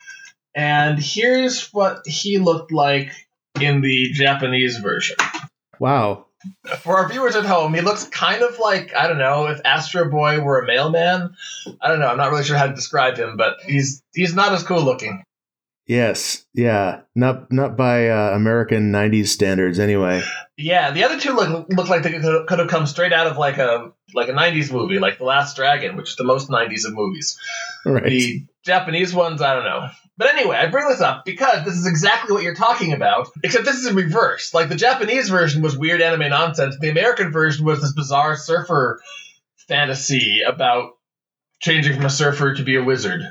And 0.53 0.99
here's 0.99 1.73
what 1.73 2.05
he 2.05 2.37
looked 2.37 2.71
like 2.71 3.11
in 3.59 3.81
the 3.81 4.11
Japanese 4.13 4.77
version. 4.77 5.15
Wow. 5.79 6.27
For 6.81 6.97
our 6.97 7.09
viewers 7.09 7.35
at 7.35 7.45
home, 7.45 7.73
he 7.73 7.81
looks 7.81 8.03
kind 8.03 8.43
of 8.43 8.59
like, 8.59 8.93
I 8.95 9.07
don't 9.07 9.17
know, 9.17 9.47
if 9.47 9.59
Astro 9.65 10.07
Boy 10.07 10.39
were 10.39 10.59
a 10.59 10.67
mailman. 10.67 11.33
I 11.81 11.87
don't 11.87 11.99
know, 11.99 12.09
I'm 12.09 12.17
not 12.17 12.29
really 12.29 12.43
sure 12.43 12.57
how 12.57 12.67
to 12.67 12.75
describe 12.75 13.17
him, 13.17 13.37
but 13.37 13.55
he's 13.65 14.03
he's 14.13 14.35
not 14.35 14.53
as 14.53 14.61
cool 14.61 14.83
looking. 14.83 15.23
Yes, 15.85 16.45
yeah, 16.53 17.01
not 17.13 17.51
not 17.51 17.75
by 17.75 18.07
uh, 18.07 18.31
American 18.35 18.91
'90s 18.91 19.27
standards, 19.27 19.79
anyway. 19.79 20.23
Yeah, 20.57 20.91
the 20.91 21.03
other 21.03 21.19
two 21.19 21.33
look 21.33 21.67
look 21.69 21.89
like 21.89 22.03
they 22.03 22.11
could, 22.11 22.47
could 22.47 22.59
have 22.59 22.69
come 22.69 22.85
straight 22.85 23.11
out 23.11 23.27
of 23.27 23.37
like 23.37 23.57
a 23.57 23.91
like 24.13 24.29
a 24.29 24.33
'90s 24.33 24.71
movie, 24.71 24.99
like 24.99 25.17
The 25.17 25.25
Last 25.25 25.57
Dragon, 25.57 25.97
which 25.97 26.11
is 26.11 26.15
the 26.15 26.23
most 26.23 26.49
'90s 26.49 26.85
of 26.85 26.93
movies. 26.93 27.37
Right. 27.85 28.05
The 28.05 28.45
Japanese 28.63 29.13
ones, 29.13 29.41
I 29.41 29.55
don't 29.55 29.65
know. 29.65 29.89
But 30.15 30.29
anyway, 30.29 30.55
I 30.55 30.67
bring 30.67 30.87
this 30.87 31.01
up 31.01 31.25
because 31.25 31.65
this 31.65 31.73
is 31.73 31.85
exactly 31.85 32.33
what 32.33 32.43
you're 32.43 32.55
talking 32.55 32.93
about, 32.93 33.27
except 33.43 33.65
this 33.65 33.77
is 33.77 33.87
in 33.87 33.95
reverse. 33.95 34.53
Like 34.53 34.69
the 34.69 34.75
Japanese 34.75 35.27
version 35.27 35.61
was 35.61 35.77
weird 35.77 36.01
anime 36.01 36.29
nonsense. 36.29 36.77
The 36.79 36.89
American 36.89 37.31
version 37.31 37.65
was 37.65 37.81
this 37.81 37.93
bizarre 37.93 38.37
surfer 38.37 39.01
fantasy 39.67 40.41
about 40.47 40.91
changing 41.59 41.95
from 41.95 42.05
a 42.05 42.09
surfer 42.09 42.53
to 42.53 42.63
be 42.63 42.75
a 42.77 42.83
wizard. 42.83 43.23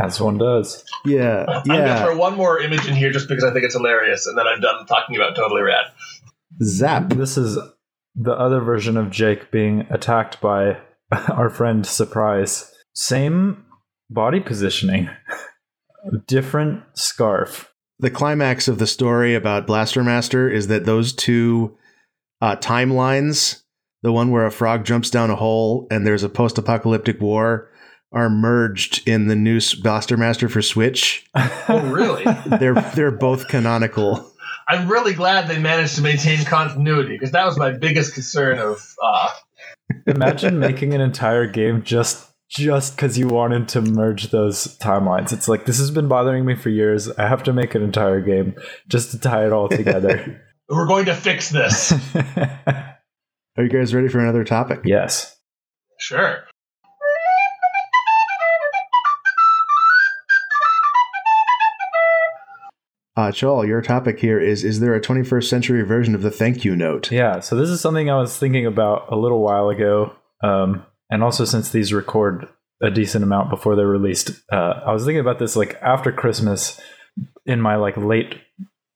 As 0.00 0.20
one 0.20 0.38
does. 0.38 0.84
Yeah, 1.04 1.44
I'm 1.48 1.62
gonna 1.64 1.80
yeah. 1.80 2.04
throw 2.04 2.16
one 2.16 2.36
more 2.36 2.60
image 2.60 2.86
in 2.86 2.94
here 2.94 3.10
just 3.10 3.28
because 3.28 3.44
I 3.44 3.52
think 3.52 3.64
it's 3.64 3.74
hilarious, 3.74 4.26
and 4.26 4.38
then 4.38 4.46
I'm 4.46 4.60
done 4.60 4.86
talking 4.86 5.16
about 5.16 5.34
totally 5.34 5.62
rad. 5.62 5.86
Zap. 6.62 7.10
This 7.10 7.36
is 7.36 7.58
the 8.14 8.32
other 8.32 8.60
version 8.60 8.96
of 8.96 9.10
Jake 9.10 9.50
being 9.50 9.86
attacked 9.90 10.40
by 10.40 10.78
our 11.28 11.50
friend 11.50 11.86
Surprise. 11.86 12.72
Same 12.94 13.64
body 14.10 14.40
positioning, 14.40 15.08
different 16.26 16.82
scarf. 16.94 17.72
The 18.00 18.10
climax 18.10 18.68
of 18.68 18.78
the 18.78 18.86
story 18.86 19.34
about 19.34 19.66
Blaster 19.66 20.04
Master 20.04 20.48
is 20.48 20.68
that 20.68 20.84
those 20.84 21.12
two 21.12 21.76
uh, 22.40 22.56
timelines, 22.56 23.62
the 24.02 24.12
one 24.12 24.30
where 24.30 24.46
a 24.46 24.52
frog 24.52 24.84
jumps 24.84 25.10
down 25.10 25.30
a 25.30 25.36
hole 25.36 25.88
and 25.90 26.06
there's 26.06 26.22
a 26.22 26.28
post-apocalyptic 26.28 27.20
war, 27.20 27.70
are 28.12 28.30
merged 28.30 29.06
in 29.06 29.28
the 29.28 29.36
new 29.36 29.60
Blaster 29.82 30.16
Master 30.16 30.48
for 30.48 30.62
Switch. 30.62 31.26
Oh, 31.34 31.90
really? 31.92 32.24
They're 32.58 32.74
they're 32.74 33.10
both 33.10 33.48
canonical. 33.48 34.30
I'm 34.68 34.88
really 34.90 35.14
glad 35.14 35.48
they 35.48 35.58
managed 35.58 35.96
to 35.96 36.02
maintain 36.02 36.44
continuity 36.44 37.12
because 37.12 37.32
that 37.32 37.44
was 37.46 37.58
my 37.58 37.72
biggest 37.72 38.14
concern 38.14 38.58
of. 38.58 38.94
Uh, 39.02 39.30
Imagine 40.06 40.58
making 40.60 40.94
an 40.94 41.00
entire 41.00 41.46
game 41.46 41.82
just 41.82 42.26
just 42.50 42.96
because 42.96 43.18
you 43.18 43.28
wanted 43.28 43.68
to 43.68 43.82
merge 43.82 44.30
those 44.30 44.78
timelines. 44.78 45.32
It's 45.32 45.48
like 45.48 45.66
this 45.66 45.78
has 45.78 45.90
been 45.90 46.08
bothering 46.08 46.44
me 46.46 46.54
for 46.54 46.70
years. 46.70 47.10
I 47.10 47.28
have 47.28 47.42
to 47.44 47.52
make 47.52 47.74
an 47.74 47.82
entire 47.82 48.20
game 48.22 48.54
just 48.88 49.10
to 49.10 49.18
tie 49.18 49.44
it 49.46 49.52
all 49.52 49.68
together. 49.70 50.42
we're 50.68 50.86
going 50.86 51.06
to 51.06 51.14
fix 51.14 51.50
this. 51.50 51.92
Are 52.16 53.64
you 53.64 53.68
guys 53.68 53.94
ready 53.94 54.08
for 54.08 54.18
another 54.20 54.44
topic? 54.44 54.80
yes. 54.84 55.34
Sure. 55.98 56.44
Uh, 63.18 63.32
Joel, 63.32 63.66
your 63.66 63.82
topic 63.82 64.20
here 64.20 64.38
is: 64.38 64.62
Is 64.62 64.78
there 64.78 64.94
a 64.94 65.00
21st 65.00 65.48
century 65.48 65.82
version 65.82 66.14
of 66.14 66.22
the 66.22 66.30
thank 66.30 66.64
you 66.64 66.76
note? 66.76 67.10
Yeah, 67.10 67.40
so 67.40 67.56
this 67.56 67.68
is 67.68 67.80
something 67.80 68.08
I 68.08 68.16
was 68.16 68.38
thinking 68.38 68.64
about 68.64 69.10
a 69.10 69.16
little 69.16 69.42
while 69.42 69.70
ago, 69.70 70.12
um, 70.40 70.86
and 71.10 71.24
also 71.24 71.44
since 71.44 71.70
these 71.70 71.92
record 71.92 72.46
a 72.80 72.92
decent 72.92 73.24
amount 73.24 73.50
before 73.50 73.74
they're 73.74 73.88
released, 73.88 74.30
uh, 74.52 74.74
I 74.86 74.92
was 74.92 75.04
thinking 75.04 75.18
about 75.18 75.40
this 75.40 75.56
like 75.56 75.74
after 75.82 76.12
Christmas 76.12 76.80
in 77.44 77.60
my 77.60 77.74
like 77.74 77.96
late 77.96 78.36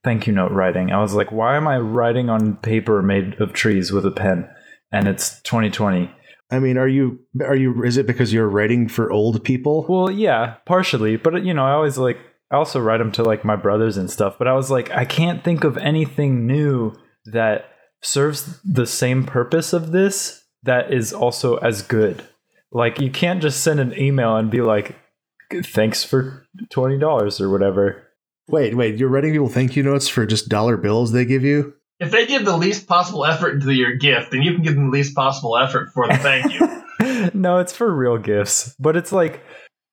thank 0.04 0.28
you 0.28 0.32
note 0.32 0.52
writing. 0.52 0.92
I 0.92 1.00
was 1.00 1.14
like, 1.14 1.32
why 1.32 1.56
am 1.56 1.66
I 1.66 1.78
writing 1.78 2.30
on 2.30 2.58
paper 2.58 3.02
made 3.02 3.40
of 3.40 3.52
trees 3.52 3.90
with 3.90 4.06
a 4.06 4.12
pen? 4.12 4.48
And 4.92 5.08
it's 5.08 5.42
2020. 5.42 6.08
I 6.52 6.60
mean, 6.60 6.78
are 6.78 6.86
you 6.86 7.18
are 7.44 7.56
you? 7.56 7.82
Is 7.82 7.96
it 7.96 8.06
because 8.06 8.32
you're 8.32 8.48
writing 8.48 8.86
for 8.86 9.10
old 9.10 9.42
people? 9.42 9.84
Well, 9.88 10.12
yeah, 10.12 10.58
partially, 10.64 11.16
but 11.16 11.44
you 11.44 11.54
know, 11.54 11.64
I 11.64 11.72
always 11.72 11.98
like 11.98 12.18
I 12.52 12.56
also 12.56 12.78
write 12.80 12.98
them 12.98 13.12
to 13.12 13.22
like 13.22 13.44
my 13.44 13.56
brothers 13.56 13.96
and 13.96 14.10
stuff. 14.10 14.36
But 14.38 14.46
I 14.46 14.52
was 14.52 14.70
like, 14.70 14.90
I 14.90 15.06
can't 15.06 15.42
think 15.42 15.64
of 15.64 15.78
anything 15.78 16.46
new 16.46 16.94
that 17.24 17.70
serves 18.02 18.60
the 18.62 18.86
same 18.86 19.24
purpose 19.24 19.72
of 19.72 19.92
this 19.92 20.44
that 20.64 20.92
is 20.92 21.12
also 21.12 21.56
as 21.56 21.82
good. 21.82 22.22
Like 22.70 23.00
you 23.00 23.10
can't 23.10 23.42
just 23.42 23.62
send 23.62 23.80
an 23.80 23.98
email 23.98 24.36
and 24.36 24.50
be 24.50 24.60
like, 24.62 24.96
"Thanks 25.64 26.04
for 26.04 26.46
twenty 26.70 26.98
dollars" 26.98 27.40
or 27.40 27.50
whatever. 27.50 28.08
Wait, 28.48 28.76
wait, 28.76 28.96
you're 28.96 29.08
writing 29.08 29.32
people 29.32 29.48
thank 29.48 29.76
you 29.76 29.82
notes 29.82 30.08
for 30.08 30.26
just 30.26 30.48
dollar 30.48 30.76
bills 30.76 31.12
they 31.12 31.24
give 31.24 31.44
you? 31.44 31.74
If 32.00 32.10
they 32.10 32.26
give 32.26 32.44
the 32.44 32.56
least 32.56 32.86
possible 32.86 33.24
effort 33.24 33.54
into 33.54 33.72
your 33.72 33.96
gift, 33.96 34.32
then 34.32 34.42
you 34.42 34.54
can 34.54 34.62
give 34.62 34.74
them 34.74 34.86
the 34.86 34.90
least 34.90 35.14
possible 35.14 35.56
effort 35.56 35.92
for 35.94 36.08
the 36.08 36.16
thank 36.16 36.52
you. 36.52 37.30
no, 37.34 37.58
it's 37.58 37.72
for 37.72 37.94
real 37.94 38.18
gifts, 38.18 38.74
but 38.80 38.96
it's 38.96 39.12
like, 39.12 39.44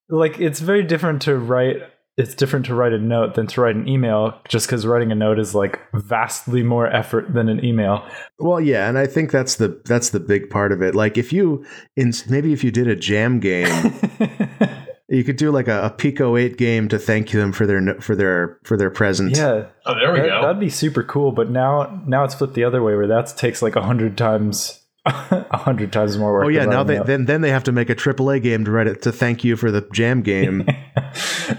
like 0.10 0.40
it's 0.40 0.60
very 0.60 0.84
different 0.84 1.22
to 1.24 1.38
write. 1.38 1.84
It's 2.20 2.36
different 2.36 2.66
to 2.66 2.76
write 2.76 2.92
a 2.92 2.98
note 3.00 3.36
than 3.36 3.48
to 3.48 3.62
write 3.62 3.76
an 3.78 3.88
email, 3.88 4.38
just 4.50 4.68
because 4.68 4.86
writing 4.86 5.10
a 5.12 5.16
note 5.16 5.40
is 5.40 5.56
like 5.56 5.80
vastly 5.94 6.64
more 6.64 6.86
effort 6.88 7.34
than 7.34 7.48
an 7.48 7.64
email. 7.64 8.06
Well, 8.38 8.60
yeah, 8.60 8.90
and 8.90 8.98
I 8.98 9.08
think 9.08 9.32
that's 9.32 9.56
the 9.56 9.82
that's 9.86 10.10
the 10.10 10.20
big 10.20 10.50
part 10.50 10.74
of 10.74 10.82
it. 10.82 10.94
Like 10.96 11.18
if 11.18 11.32
you 11.32 11.66
in 11.96 12.12
maybe 12.30 12.52
if 12.52 12.62
you 12.64 12.72
did 12.72 12.88
a 12.90 12.96
jam 12.96 13.40
game, 13.40 13.94
you 15.08 15.24
could 15.24 15.38
do 15.38 15.50
like 15.52 15.68
a, 15.68 15.82
a 15.86 15.90
Pico 15.90 16.36
Eight 16.38 16.58
game 16.58 16.88
to 16.90 17.00
thank 17.00 17.32
them 17.32 17.52
for 17.52 17.66
their 17.66 17.96
for 18.02 18.16
their 18.16 18.60
for 18.64 18.78
their 18.78 18.92
present. 18.92 19.38
yeah, 19.38 19.68
Oh, 19.86 19.96
there 19.96 20.12
we 20.14 20.20
that, 20.20 20.28
go. 20.28 20.42
that'd 20.42 20.60
be 20.60 20.70
super 20.70 21.04
cool. 21.04 21.32
But 21.32 21.50
now, 21.50 22.02
now 22.06 22.24
it's 22.26 22.36
flipped 22.36 22.54
the 22.54 22.64
other 22.66 22.84
way, 22.84 22.96
where 22.96 23.08
that 23.08 23.34
takes 23.38 23.62
like 23.62 23.76
a 23.76 23.82
hundred 23.82 24.18
times, 24.18 24.79
a 25.52 25.58
hundred 25.58 25.92
times 25.92 26.18
more 26.18 26.34
work. 26.34 26.46
Oh 26.46 26.50
yeah, 26.50 26.66
now 26.66 26.84
they 26.84 26.98
note. 26.98 27.08
then 27.08 27.26
then 27.26 27.42
they 27.42 27.50
have 27.50 27.64
to 27.66 27.72
make 27.72 27.90
a 27.90 27.96
AAA 27.96 28.42
game 28.44 28.66
to 28.66 28.72
write 28.72 28.88
it 28.88 29.02
to 29.04 29.12
thank 29.12 29.44
you 29.44 29.56
for 29.56 29.72
the 29.72 29.88
jam 29.94 30.22
game. 30.22 30.68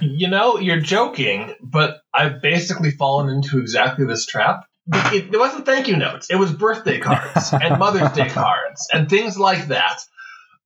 You 0.01 0.29
know, 0.29 0.59
you're 0.59 0.81
joking, 0.81 1.55
but 1.61 2.03
I've 2.15 2.41
basically 2.41 2.93
fallen 2.93 3.29
into 3.29 3.59
exactly 3.59 4.07
this 4.07 4.25
trap. 4.25 4.65
It, 4.87 5.35
it 5.35 5.39
wasn't 5.39 5.67
thank 5.67 5.89
you 5.89 5.97
notes. 5.97 6.31
It 6.31 6.37
was 6.37 6.53
birthday 6.53 7.01
cards 7.01 7.53
and 7.61 7.79
Mother's 7.79 8.13
Day 8.13 8.29
cards 8.29 8.89
and 8.93 9.09
things 9.09 9.37
like 9.37 9.69
that. 9.69 9.99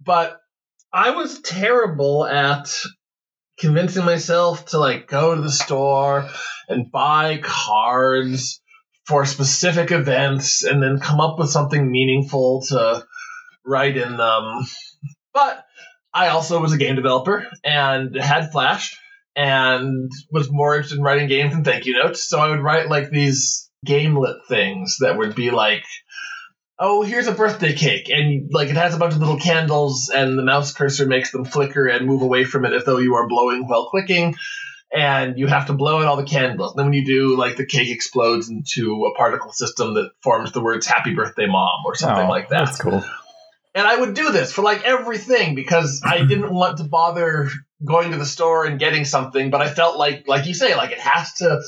But 0.05 0.41
I 0.93 1.11
was 1.11 1.41
terrible 1.41 2.27
at 2.27 2.75
convincing 3.59 4.05
myself 4.05 4.67
to 4.67 4.79
like 4.79 5.07
go 5.07 5.35
to 5.35 5.41
the 5.41 5.51
store 5.51 6.29
and 6.69 6.91
buy 6.91 7.39
cards 7.39 8.61
for 9.07 9.27
specific 9.27 9.93
events 9.93 10.65
and 10.65 10.83
then 10.83 10.99
come 10.99 11.21
up 11.21 11.39
with 11.39 11.51
something 11.51 11.91
meaningful 11.91 12.63
to 12.69 13.05
write 13.65 13.97
in 13.97 14.17
them. 14.17 14.65
But 15.33 15.65
I 16.13 16.29
also 16.29 16.61
was 16.61 16.73
a 16.73 16.79
game 16.79 16.97
developer 16.97 17.47
and 17.65 18.15
had 18.17 18.53
Flash 18.53 18.99
and 19.37 20.11
was 20.31 20.51
more 20.51 20.75
interested 20.75 20.99
in 20.99 21.05
writing 21.05 21.29
games 21.29 21.53
than 21.53 21.65
thank 21.65 21.87
you 21.87 21.95
notes. 21.95 22.29
So 22.29 22.39
I 22.39 22.51
would 22.51 22.61
write 22.61 22.89
like 22.89 23.11
these 23.11 23.69
gamelet 23.87 24.47
things 24.49 24.99
that 25.01 25.19
would 25.19 25.35
be 25.35 25.51
like, 25.51 25.85
oh, 26.79 27.03
here's 27.03 27.27
a 27.27 27.33
birthday 27.33 27.73
cake, 27.73 28.09
and 28.11 28.51
like 28.53 28.69
it 28.69 28.77
has 28.77 28.95
a 28.95 28.99
bunch 28.99 29.15
of 29.15 29.21
little 29.21 29.39
candles, 29.39 30.11
and 30.15 30.37
the 30.37 30.43
mouse 30.43 30.73
cursor 30.73 31.07
makes 31.07 31.31
them 31.31 31.45
flicker 31.45 31.87
and 31.87 32.07
move 32.07 32.23
away 32.23 32.45
from 32.45 32.65
it 32.65 32.73
as 32.73 32.85
though 32.85 32.99
you 32.99 33.15
are 33.15 33.29
blowing 33.29 33.69
while 33.69 33.89
clicking. 33.91 34.35
And 34.95 35.39
you 35.39 35.49
have 35.49 35.67
to 35.67 35.73
blow 35.73 35.99
out 35.99 36.05
all 36.05 36.17
the 36.17 36.23
candles. 36.25 36.73
And 36.73 36.79
then 36.79 36.87
when 36.87 36.93
you 36.93 37.05
do, 37.05 37.37
like 37.37 37.57
the 37.57 37.67
cake 37.67 37.89
explodes 37.91 38.49
into 38.49 39.07
a 39.07 39.15
particle 39.19 39.53
system 39.53 39.95
that 39.95 40.13
forms 40.23 40.53
the 40.53 40.61
words 40.63 40.87
"Happy 40.87 41.15
Birthday, 41.15 41.47
Mom" 41.47 41.85
or 41.85 41.97
something 41.97 42.27
Oh, 42.27 42.31
like 42.31 42.49
that. 42.51 42.67
That's 42.67 42.79
cool. 42.81 43.03
And 43.75 43.87
I 43.89 43.97
would 43.97 44.15
do 44.15 44.31
this 44.31 44.53
for 44.53 44.63
like 44.63 44.85
everything 44.85 45.57
because 45.57 46.01
I 46.05 46.19
didn't 46.27 46.55
want 46.55 46.79
to 46.79 46.85
bother 46.85 47.49
going 47.85 48.13
to 48.13 48.19
the 48.19 48.25
store 48.25 48.65
and 48.67 48.79
getting 48.79 49.05
something, 49.05 49.51
but 49.51 49.61
I 49.61 49.69
felt 49.69 49.99
like 49.99 50.29
like 50.29 50.47
you 50.47 50.55
say, 50.55 50.77
like 50.77 50.93
it 50.93 51.01
has 51.01 51.35
to 51.35 51.61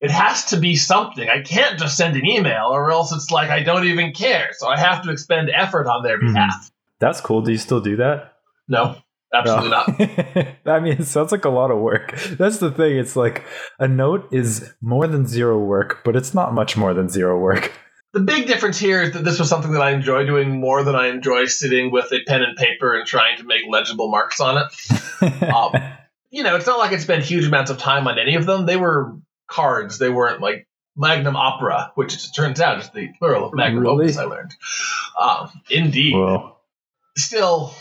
it 0.00 0.12
has 0.12 0.44
to 0.50 0.56
be 0.58 0.76
something. 0.76 1.28
I 1.28 1.42
can't 1.42 1.80
just 1.80 1.96
send 1.96 2.16
an 2.16 2.24
email 2.24 2.68
or 2.70 2.92
else 2.92 3.10
it's 3.10 3.32
like 3.32 3.50
I 3.50 3.64
don't 3.64 3.86
even 3.86 4.12
care. 4.12 4.50
So 4.52 4.68
I 4.68 4.78
have 4.78 5.02
to 5.02 5.10
expend 5.10 5.50
effort 5.52 5.88
on 5.88 6.04
their 6.04 6.18
Mhm. 6.20 6.32
behalf. 6.32 6.70
That's 7.00 7.20
cool. 7.20 7.42
Do 7.42 7.50
you 7.50 7.58
still 7.58 7.80
do 7.80 7.96
that? 7.96 8.34
No, 8.68 8.94
absolutely 9.34 9.70
not. 9.70 9.98
not. 10.64 10.76
I 10.76 10.80
mean, 10.80 10.94
it 10.98 11.04
sounds 11.06 11.32
like 11.32 11.44
a 11.44 11.50
lot 11.50 11.70
of 11.70 11.78
work. 11.78 12.18
That's 12.38 12.58
the 12.58 12.70
thing. 12.70 12.96
It's 12.98 13.16
like 13.16 13.44
a 13.78 13.88
note 13.88 14.28
is 14.32 14.72
more 14.80 15.06
than 15.06 15.26
zero 15.26 15.58
work, 15.58 16.02
but 16.04 16.16
it's 16.16 16.34
not 16.34 16.54
much 16.54 16.76
more 16.76 16.94
than 16.94 17.08
zero 17.08 17.38
work. 17.38 17.72
The 18.14 18.20
big 18.20 18.46
difference 18.46 18.78
here 18.78 19.02
is 19.02 19.12
that 19.12 19.24
this 19.24 19.38
was 19.38 19.50
something 19.50 19.72
that 19.72 19.82
I 19.82 19.90
enjoy 19.90 20.24
doing 20.24 20.60
more 20.60 20.82
than 20.82 20.94
I 20.96 21.08
enjoy 21.08 21.44
sitting 21.44 21.92
with 21.92 22.10
a 22.10 22.20
pen 22.26 22.42
and 22.42 22.56
paper 22.56 22.96
and 22.96 23.06
trying 23.06 23.36
to 23.36 23.44
make 23.44 23.62
legible 23.68 24.10
marks 24.10 24.40
on 24.40 24.58
it. 24.58 24.64
Um, 25.52 25.72
you 26.30 26.44
know, 26.44 26.54
it's 26.54 26.66
not 26.66 26.78
like 26.78 26.92
I 26.92 26.98
spent 26.98 27.24
huge 27.24 27.44
amounts 27.44 27.70
of 27.72 27.78
time 27.78 28.06
on 28.06 28.18
any 28.18 28.36
of 28.36 28.46
them. 28.46 28.66
They 28.66 28.76
were 28.76 29.16
cards. 29.48 29.98
They 29.98 30.08
weren't 30.08 30.40
like 30.40 30.68
Magnum 30.96 31.34
Opera, 31.36 31.92
which 31.96 32.14
it 32.14 32.20
turns 32.36 32.60
out 32.60 32.78
is 32.78 32.90
the 32.90 33.08
plural 33.18 33.46
of 33.46 33.54
Magnum 33.54 33.82
Really? 33.82 34.04
Opus. 34.04 34.16
I 34.18 34.24
learned. 34.24 34.54
Um, 35.20 35.50
indeed. 35.70 36.14
well, 36.14 36.60
Still, 37.16 37.74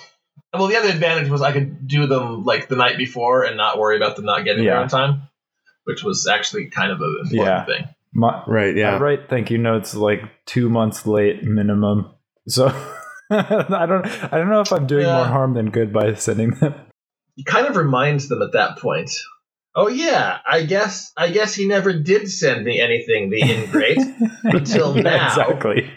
well, 0.53 0.67
the 0.67 0.77
other 0.77 0.89
advantage 0.89 1.29
was 1.29 1.41
I 1.41 1.51
could 1.51 1.87
do 1.87 2.07
them 2.07 2.43
like 2.43 2.67
the 2.67 2.75
night 2.75 2.97
before 2.97 3.43
and 3.43 3.57
not 3.57 3.77
worry 3.77 3.97
about 3.97 4.15
them 4.15 4.25
not 4.25 4.43
getting 4.45 4.63
there 4.63 4.77
on 4.77 4.87
time, 4.87 5.23
which 5.85 6.03
was 6.03 6.27
actually 6.27 6.69
kind 6.69 6.91
of 6.91 6.99
an 7.01 7.17
important 7.23 7.45
Yeah. 7.47 7.65
thing. 7.65 7.89
my, 8.13 8.43
Right. 8.47 8.75
I 8.75 8.79
Yeah. 8.79 8.97
write 8.97 9.29
thank 9.29 9.51
you 9.51 9.57
notes 9.57 9.93
like 9.93 10.21
two 10.45 10.69
months 10.69 11.05
late 11.05 11.43
minimum. 11.43 12.11
So 12.47 12.67
I 13.29 13.85
don't. 13.85 14.05
I 14.33 14.37
don't 14.37 14.49
know 14.49 14.61
if 14.61 14.71
I'm 14.71 14.87
doing 14.87 15.05
Yeah. 15.05 15.15
more 15.17 15.25
harm 15.25 15.53
than 15.53 15.69
good 15.69 15.91
by 15.91 16.13
sending 16.13 16.51
them. 16.51 16.73
It 17.35 17.45
kind 17.45 17.67
of 17.67 17.75
reminds 17.75 18.29
them 18.29 18.41
at 18.41 18.53
that 18.53 18.77
point. 18.79 19.11
Oh 19.75 19.89
yeah, 19.89 20.39
I 20.49 20.63
guess 20.63 21.11
I 21.17 21.29
guess 21.29 21.53
he 21.53 21.67
never 21.67 21.93
did 21.93 22.31
send 22.31 22.63
me 22.65 22.79
anything. 22.81 23.29
The 23.29 23.41
ingrate. 23.41 23.99
Until 24.43 24.95
Yeah, 24.95 25.01
now. 25.03 25.27
exactly. 25.27 25.91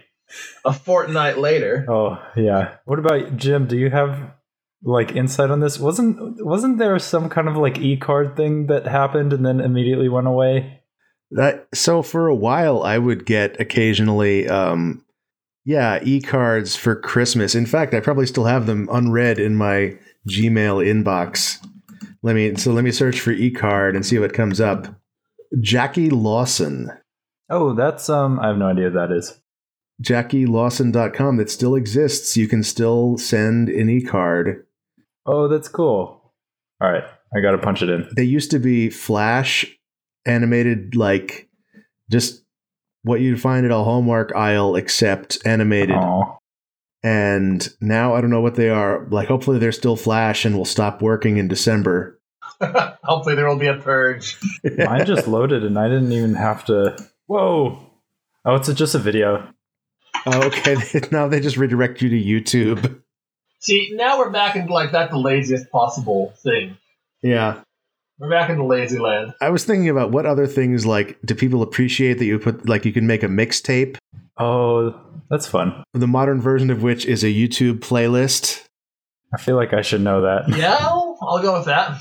A 0.65 0.73
fortnight 0.73 1.39
later. 1.39 1.87
Oh 1.89 2.19
yeah. 2.37 2.77
What 2.85 2.99
about 2.99 3.37
Jim? 3.37 3.67
Do 3.67 3.77
you 3.77 3.91
have 3.91 4.33
like 4.83 5.13
insight 5.13 5.51
on 5.51 5.61
this? 5.61 5.79
Wasn't 5.79 6.45
wasn't 6.45 6.79
there 6.79 6.99
some 6.99 7.29
kind 7.29 7.49
of 7.49 7.57
like 7.57 7.79
e 7.79 7.97
card 7.97 8.37
thing 8.37 8.67
that 8.67 8.87
happened 8.87 9.33
and 9.33 9.45
then 9.45 9.61
immediately 9.61 10.09
went 10.09 10.27
away? 10.27 10.83
That 11.33 11.69
so 11.75 12.03
for 12.03 12.27
a 12.27 12.35
while 12.35 12.83
I 12.83 12.99
would 12.99 13.27
get 13.27 13.61
occasionally 13.61 14.49
um 14.49 15.05
yeah, 15.65 16.01
e-cards 16.03 16.75
for 16.75 16.97
Christmas. 16.97 17.55
In 17.55 17.67
fact, 17.67 17.93
I 17.93 18.01
probably 18.01 18.27
still 18.27 18.47
have 18.47 18.67
them 18.67 18.89
unread 18.91 19.39
in 19.39 19.55
my 19.55 19.97
Gmail 20.29 20.85
inbox. 20.85 21.65
Let 22.23 22.35
me 22.35 22.55
so 22.57 22.73
let 22.73 22.85
me 22.85 22.91
search 22.91 23.21
for 23.21 23.31
e-card 23.31 23.95
and 23.95 24.05
see 24.05 24.19
what 24.19 24.33
comes 24.33 24.61
up. 24.61 24.89
Jacquie 25.59 26.11
Lawson. 26.11 26.91
Oh, 27.49 27.75
that's 27.75 28.09
um. 28.09 28.39
I 28.41 28.49
have 28.49 28.59
no 28.59 28.67
idea 28.67 28.91
what 28.91 28.95
that 28.95 29.13
is. 29.13 29.41
JacquieLawson.com 30.03 31.37
that 31.37 31.51
still 31.51 31.75
exists. 31.75 32.37
You 32.37 32.49
can 32.49 32.63
still 32.63 33.19
send 33.19 33.69
an 33.69 33.89
e-card. 33.89 34.67
Oh, 35.27 35.49
that's 35.49 35.69
cool. 35.69 36.33
All 36.81 36.91
right, 36.91 37.05
I 37.35 37.41
gotta 37.41 37.59
punch 37.59 37.83
it 37.83 37.91
in. 37.91 38.09
They 38.17 38.25
used 38.25 38.51
to 38.53 38.59
be 38.59 38.89
flash 38.89 39.67
animated 40.27 40.97
like 40.97 41.49
just 42.11 42.43
what 43.03 43.21
you'd 43.21 43.41
find 43.41 43.65
at 43.67 43.73
a 43.73 43.77
Hallmark 43.77 44.35
aisle 44.35 44.77
except 44.77 45.39
animated. 45.45 45.97
Oh, 45.97 46.39
and 47.03 47.67
now 47.81 48.15
I 48.15 48.21
don't 48.21 48.31
know 48.31 48.41
what 48.41 48.57
they 48.57 48.69
are. 48.69 49.07
Like, 49.11 49.29
hopefully, 49.29 49.59
they're 49.59 49.73
still 49.73 49.97
Flash 49.97 50.45
and 50.45 50.57
will 50.57 50.65
stop 50.65 51.01
working 51.01 51.39
in 51.39 51.49
December. 51.49 52.21
Hopefully 53.05 53.35
there 53.35 53.49
will 53.49 53.59
be 53.59 53.69
a 53.69 53.77
purge. 53.77 54.39
mine 54.63 55.07
just 55.07 55.27
loaded 55.27 55.65
and 55.65 55.79
I 55.79 55.89
didn't 55.89 56.13
even 56.13 56.35
have 56.35 56.65
to. 56.67 56.97
Whoa. 57.27 57.79
Oh, 58.45 58.55
it's 58.55 58.73
just 58.75 58.95
a 58.95 58.99
video. 58.99 59.49
Oh, 60.27 60.43
okay, 60.49 60.77
now 61.13 61.29
they 61.29 61.41
just 61.41 61.57
redirect 61.57 62.03
you 62.03 62.09
to 62.11 62.17
YouTube. 62.61 63.01
See, 63.61 63.91
now 63.93 64.19
we're 64.19 64.31
back 64.31 64.57
into 64.57 64.73
like 64.73 64.93
that 64.93 65.11
the 65.11 65.19
laziest 65.19 65.71
possible 65.71 66.33
thing. 66.43 66.77
Yeah, 67.23 67.61
We're 68.19 68.31
back 68.31 68.49
into 68.49 68.65
lazy 68.65 68.99
land. 68.99 69.35
I 69.41 69.51
was 69.51 69.65
thinking 69.65 69.89
about 69.91 70.11
what 70.11 70.25
other 70.27 70.47
things 70.47 70.87
like 70.87 71.19
do 71.25 71.35
people 71.35 71.63
appreciate 71.63 72.15
that 72.19 72.25
you 72.25 72.39
put 72.39 72.69
like 72.69 72.85
you 72.87 72.93
can 72.93 73.07
make 73.07 73.23
a 73.23 73.27
mixtape. 73.29 73.99
Oh, 74.39 74.99
that's 75.29 75.47
fun. 75.47 75.85
The 75.93 76.07
modern 76.07 76.41
version 76.41 76.71
of 76.71 76.83
which 76.83 77.05
is 77.05 77.23
a 77.23 77.27
YouTube 77.27 77.81
playlist. 77.81 78.65
I 79.35 79.39
feel 79.39 79.57
like 79.57 79.75
I 79.75 79.83
should 79.83 80.01
know 80.01 80.23
that. 80.23 80.49
Yeah, 80.57 80.77
I'll 80.81 81.43
go 81.43 81.57
with 81.59 81.67
that. 81.67 81.99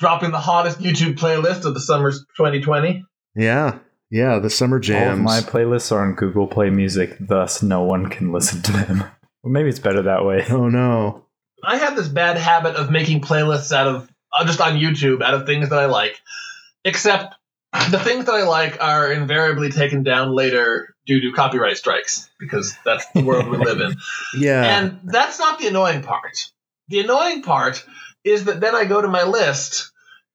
Dropping 0.00 0.32
the 0.32 0.40
hottest 0.40 0.80
YouTube 0.80 1.14
playlist 1.16 1.64
of 1.64 1.74
the 1.74 1.80
summer's 1.80 2.18
2020. 2.36 3.04
Yeah, 3.36 3.78
yeah, 4.10 4.38
the 4.38 4.50
summer 4.50 4.76
All 4.76 4.80
of 4.80 4.84
jams. 4.84 5.20
my 5.20 5.40
playlists 5.40 5.92
are 5.92 6.02
on 6.04 6.14
Google 6.14 6.46
Play 6.46 6.70
Music, 6.70 7.16
thus 7.20 7.62
no 7.62 7.82
one 7.82 8.08
can 8.08 8.32
listen 8.32 8.62
to 8.62 8.72
them. 8.72 9.04
Well, 9.44 9.52
maybe 9.52 9.68
it's 9.68 9.78
better 9.78 10.02
that 10.02 10.24
way. 10.24 10.44
oh 10.50 10.68
no, 10.68 11.24
I 11.62 11.76
have 11.76 11.94
this 11.94 12.08
bad 12.08 12.36
habit 12.36 12.74
of 12.74 12.90
making 12.90 13.20
playlists 13.20 13.70
out 13.72 13.86
of 13.86 14.10
uh, 14.36 14.44
just 14.44 14.60
on 14.60 14.72
YouTube 14.78 15.22
out 15.22 15.32
of 15.32 15.46
things 15.46 15.68
that 15.68 15.78
I 15.78 15.86
like. 15.86 16.20
Except 16.84 17.34
the 17.90 18.00
things 18.00 18.24
that 18.26 18.34
I 18.34 18.42
like 18.42 18.82
are 18.82 19.12
invariably 19.12 19.70
taken 19.70 20.02
down 20.02 20.34
later 20.34 20.94
due 21.06 21.20
to 21.20 21.32
copyright 21.32 21.76
strikes 21.76 22.28
because 22.40 22.74
that's 22.84 23.06
the 23.14 23.22
world 23.22 23.48
we 23.48 23.58
live 23.58 23.80
in. 23.80 23.94
yeah, 24.38 24.78
And 24.78 25.00
that's 25.04 25.38
not 25.38 25.60
the 25.60 25.68
annoying 25.68 26.02
part. 26.02 26.36
The 26.88 27.00
annoying 27.00 27.42
part 27.42 27.84
is 28.24 28.44
that 28.46 28.60
then 28.60 28.74
I 28.74 28.86
go 28.86 29.00
to 29.00 29.08
my 29.08 29.22
list 29.22 29.92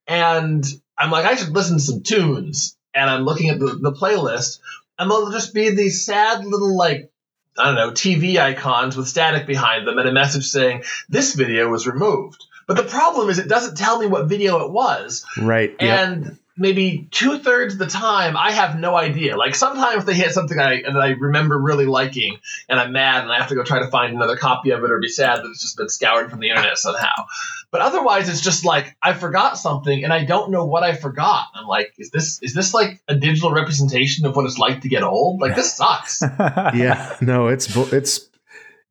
and 0.08 0.64
I'm 0.98 1.12
like, 1.12 1.26
I 1.26 1.36
should 1.36 1.50
listen 1.50 1.78
to 1.78 1.84
some 1.84 2.04
tunes. 2.04 2.78
And 2.93 3.10
I'm 3.10 3.23
looking 3.23 3.49
at 3.49 3.60
the, 3.60 3.67
the 3.67 3.91
playlist, 3.91 4.60
and 4.97 5.10
there'll 5.10 5.32
just 5.32 5.53
be 5.53 5.69
these 5.69 6.06
sad 6.06 6.45
little, 6.45 6.77
like, 6.77 7.12
I 7.58 7.65
don't 7.65 7.75
know, 7.75 7.91
TV 7.91 8.38
icons 8.38 8.95
with 8.95 9.08
static 9.08 9.45
behind 9.47 9.88
them 9.88 9.97
and 9.97 10.08
a 10.08 10.12
message 10.12 10.45
saying, 10.45 10.84
this 11.10 11.34
video 11.36 11.69
was 11.69 11.88
removed. 11.88 12.43
But 12.67 12.77
the 12.77 12.84
problem 12.84 13.29
is, 13.29 13.39
it 13.39 13.49
doesn't 13.49 13.75
tell 13.75 13.99
me 13.99 14.08
what 14.08 14.27
video 14.27 14.65
it 14.65 14.71
was. 14.71 15.25
right. 15.38 15.75
And 15.79 16.38
maybe 16.56 17.08
two 17.12 17.39
thirds 17.39 17.74
of 17.74 17.80
the 17.80 17.88
time, 17.88 18.38
I 18.38 18.52
have 18.52 18.80
no 18.80 18.96
idea. 18.96 19.38
Like 19.38 19.56
sometimes 19.56 20.06
they 20.06 20.13
hit 20.13 20.34
something 20.34 20.60
I 20.60 20.82
and 20.86 20.98
I 20.98 21.10
remember 21.10 21.60
really 21.60 21.86
liking, 21.86 22.38
and 22.70 22.80
I'm 22.80 22.92
mad, 22.92 23.24
and 23.24 23.32
I 23.32 23.38
have 23.38 23.50
to 23.50 23.56
go 23.56 23.63
try 23.63 23.80
to 23.80 23.88
find 23.88 24.13
another 24.13 24.38
copy 24.38 24.72
of 24.72 24.84
it, 24.84 24.92
or 24.92 25.00
be 25.00 25.10
sad 25.10 25.39
that 25.39 25.46
it's 25.50 25.62
just 25.62 25.78
been 25.78 25.89
scoured 25.89 26.30
from 26.30 26.39
the 26.39 26.50
internet 26.50 26.78
somehow. 26.78 27.26
But 27.72 27.82
otherwise, 27.82 28.30
it's 28.30 28.42
just 28.42 28.66
like 28.66 28.96
I 29.02 29.13
forgot 29.13 29.58
something, 29.58 30.04
and 30.04 30.13
I 30.13 30.26
don't 30.26 30.52
know 30.52 30.66
what 30.66 30.84
I 30.84 30.96
forgot. 30.96 31.48
I'm 31.56 31.68
like, 31.68 31.94
is 31.98 32.12
this 32.12 32.42
is 32.42 32.54
this 32.54 32.74
like 32.74 33.02
a 33.08 33.16
digital 33.16 33.52
representation 33.52 34.26
of 34.26 34.36
what 34.36 34.46
it's 34.46 34.58
like 34.58 34.82
to 34.82 34.89
get 34.89 35.04
old? 35.04 35.42
Like 35.42 35.56
this 35.56 35.74
sucks. 35.74 36.22
yeah. 36.42 37.18
No, 37.22 37.48
it's 37.48 37.76
it's 37.92 38.30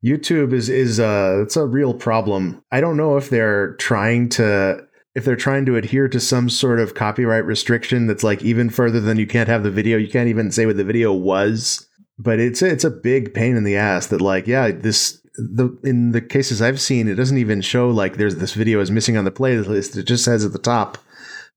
YouTube 0.03 0.51
is 0.51 0.67
is 0.67 0.99
uh 0.99 1.39
it's 1.43 1.55
a 1.55 1.65
real 1.65 1.93
problem. 1.93 2.61
I 2.71 2.81
don't 2.81 2.97
know 2.97 3.15
if 3.15 3.29
they're 3.29 3.75
trying 3.75 4.29
to 4.29 4.85
if 5.15 5.25
they're 5.25 5.35
trying 5.35 5.65
to 5.65 5.75
adhere 5.75 6.07
to 6.07 6.19
some 6.19 6.49
sort 6.49 6.79
of 6.79 6.95
copyright 6.95 7.45
restriction 7.45 8.07
that's 8.07 8.23
like 8.23 8.41
even 8.41 8.69
further 8.69 8.99
than 8.99 9.17
you 9.17 9.27
can't 9.27 9.49
have 9.49 9.63
the 9.63 9.71
video. 9.71 9.97
You 9.97 10.09
can't 10.09 10.29
even 10.29 10.51
say 10.51 10.65
what 10.65 10.77
the 10.77 10.83
video 10.83 11.13
was. 11.13 11.87
But 12.17 12.39
it's 12.39 12.61
it's 12.61 12.83
a 12.83 12.91
big 12.91 13.33
pain 13.33 13.55
in 13.55 13.63
the 13.63 13.75
ass 13.75 14.07
that 14.07 14.21
like 14.21 14.45
yeah 14.45 14.71
this 14.71 15.19
the 15.35 15.75
in 15.83 16.11
the 16.11 16.21
cases 16.21 16.61
I've 16.61 16.79
seen 16.79 17.07
it 17.07 17.15
doesn't 17.15 17.39
even 17.39 17.61
show 17.61 17.89
like 17.89 18.17
there's 18.17 18.35
this 18.35 18.53
video 18.53 18.79
is 18.81 18.91
missing 18.91 19.17
on 19.17 19.25
the 19.25 19.31
playlist. 19.31 19.97
It 19.97 20.03
just 20.03 20.23
says 20.23 20.45
at 20.45 20.53
the 20.53 20.59
top 20.59 20.99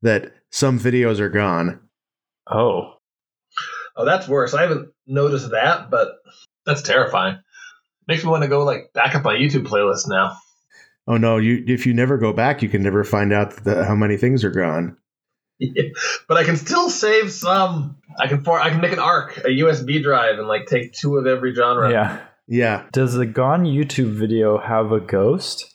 that 0.02 0.32
some 0.50 0.80
videos 0.80 1.18
are 1.18 1.28
gone. 1.28 1.80
oh, 2.50 2.94
oh, 3.96 4.04
that's 4.04 4.28
worse. 4.28 4.54
I 4.54 4.62
haven't 4.62 4.90
noticed 5.06 5.50
that, 5.50 5.90
but 5.90 6.08
that's 6.64 6.82
terrifying. 6.82 7.38
Makes 8.08 8.24
me 8.24 8.30
want 8.30 8.42
to 8.42 8.48
go 8.48 8.64
like 8.64 8.92
back 8.94 9.14
up 9.14 9.24
my 9.24 9.34
YouTube 9.34 9.66
playlist 9.66 10.08
now. 10.08 10.38
Oh 11.06 11.16
no, 11.16 11.36
you 11.36 11.62
if 11.66 11.86
you 11.86 11.94
never 11.94 12.18
go 12.18 12.32
back, 12.32 12.62
you 12.62 12.68
can 12.68 12.82
never 12.82 13.04
find 13.04 13.32
out 13.32 13.64
the, 13.64 13.84
how 13.84 13.94
many 13.94 14.16
things 14.16 14.44
are 14.44 14.50
gone. 14.50 14.96
but 16.28 16.36
I 16.36 16.44
can 16.44 16.56
still 16.56 16.90
save 16.90 17.32
some. 17.32 17.96
I 18.18 18.26
can 18.26 18.42
for 18.42 18.60
I 18.60 18.70
can 18.70 18.80
make 18.80 18.92
an 18.92 18.98
arc, 18.98 19.38
a 19.38 19.48
USB 19.48 20.02
drive, 20.02 20.38
and 20.38 20.48
like 20.48 20.66
take 20.66 20.92
two 20.92 21.16
of 21.16 21.26
every 21.26 21.54
genre. 21.54 21.90
yeah. 21.90 22.20
Yeah. 22.48 22.84
Does 22.92 23.14
the 23.14 23.26
gone 23.26 23.64
YouTube 23.64 24.12
video 24.12 24.56
have 24.58 24.92
a 24.92 25.00
ghost? 25.00 25.74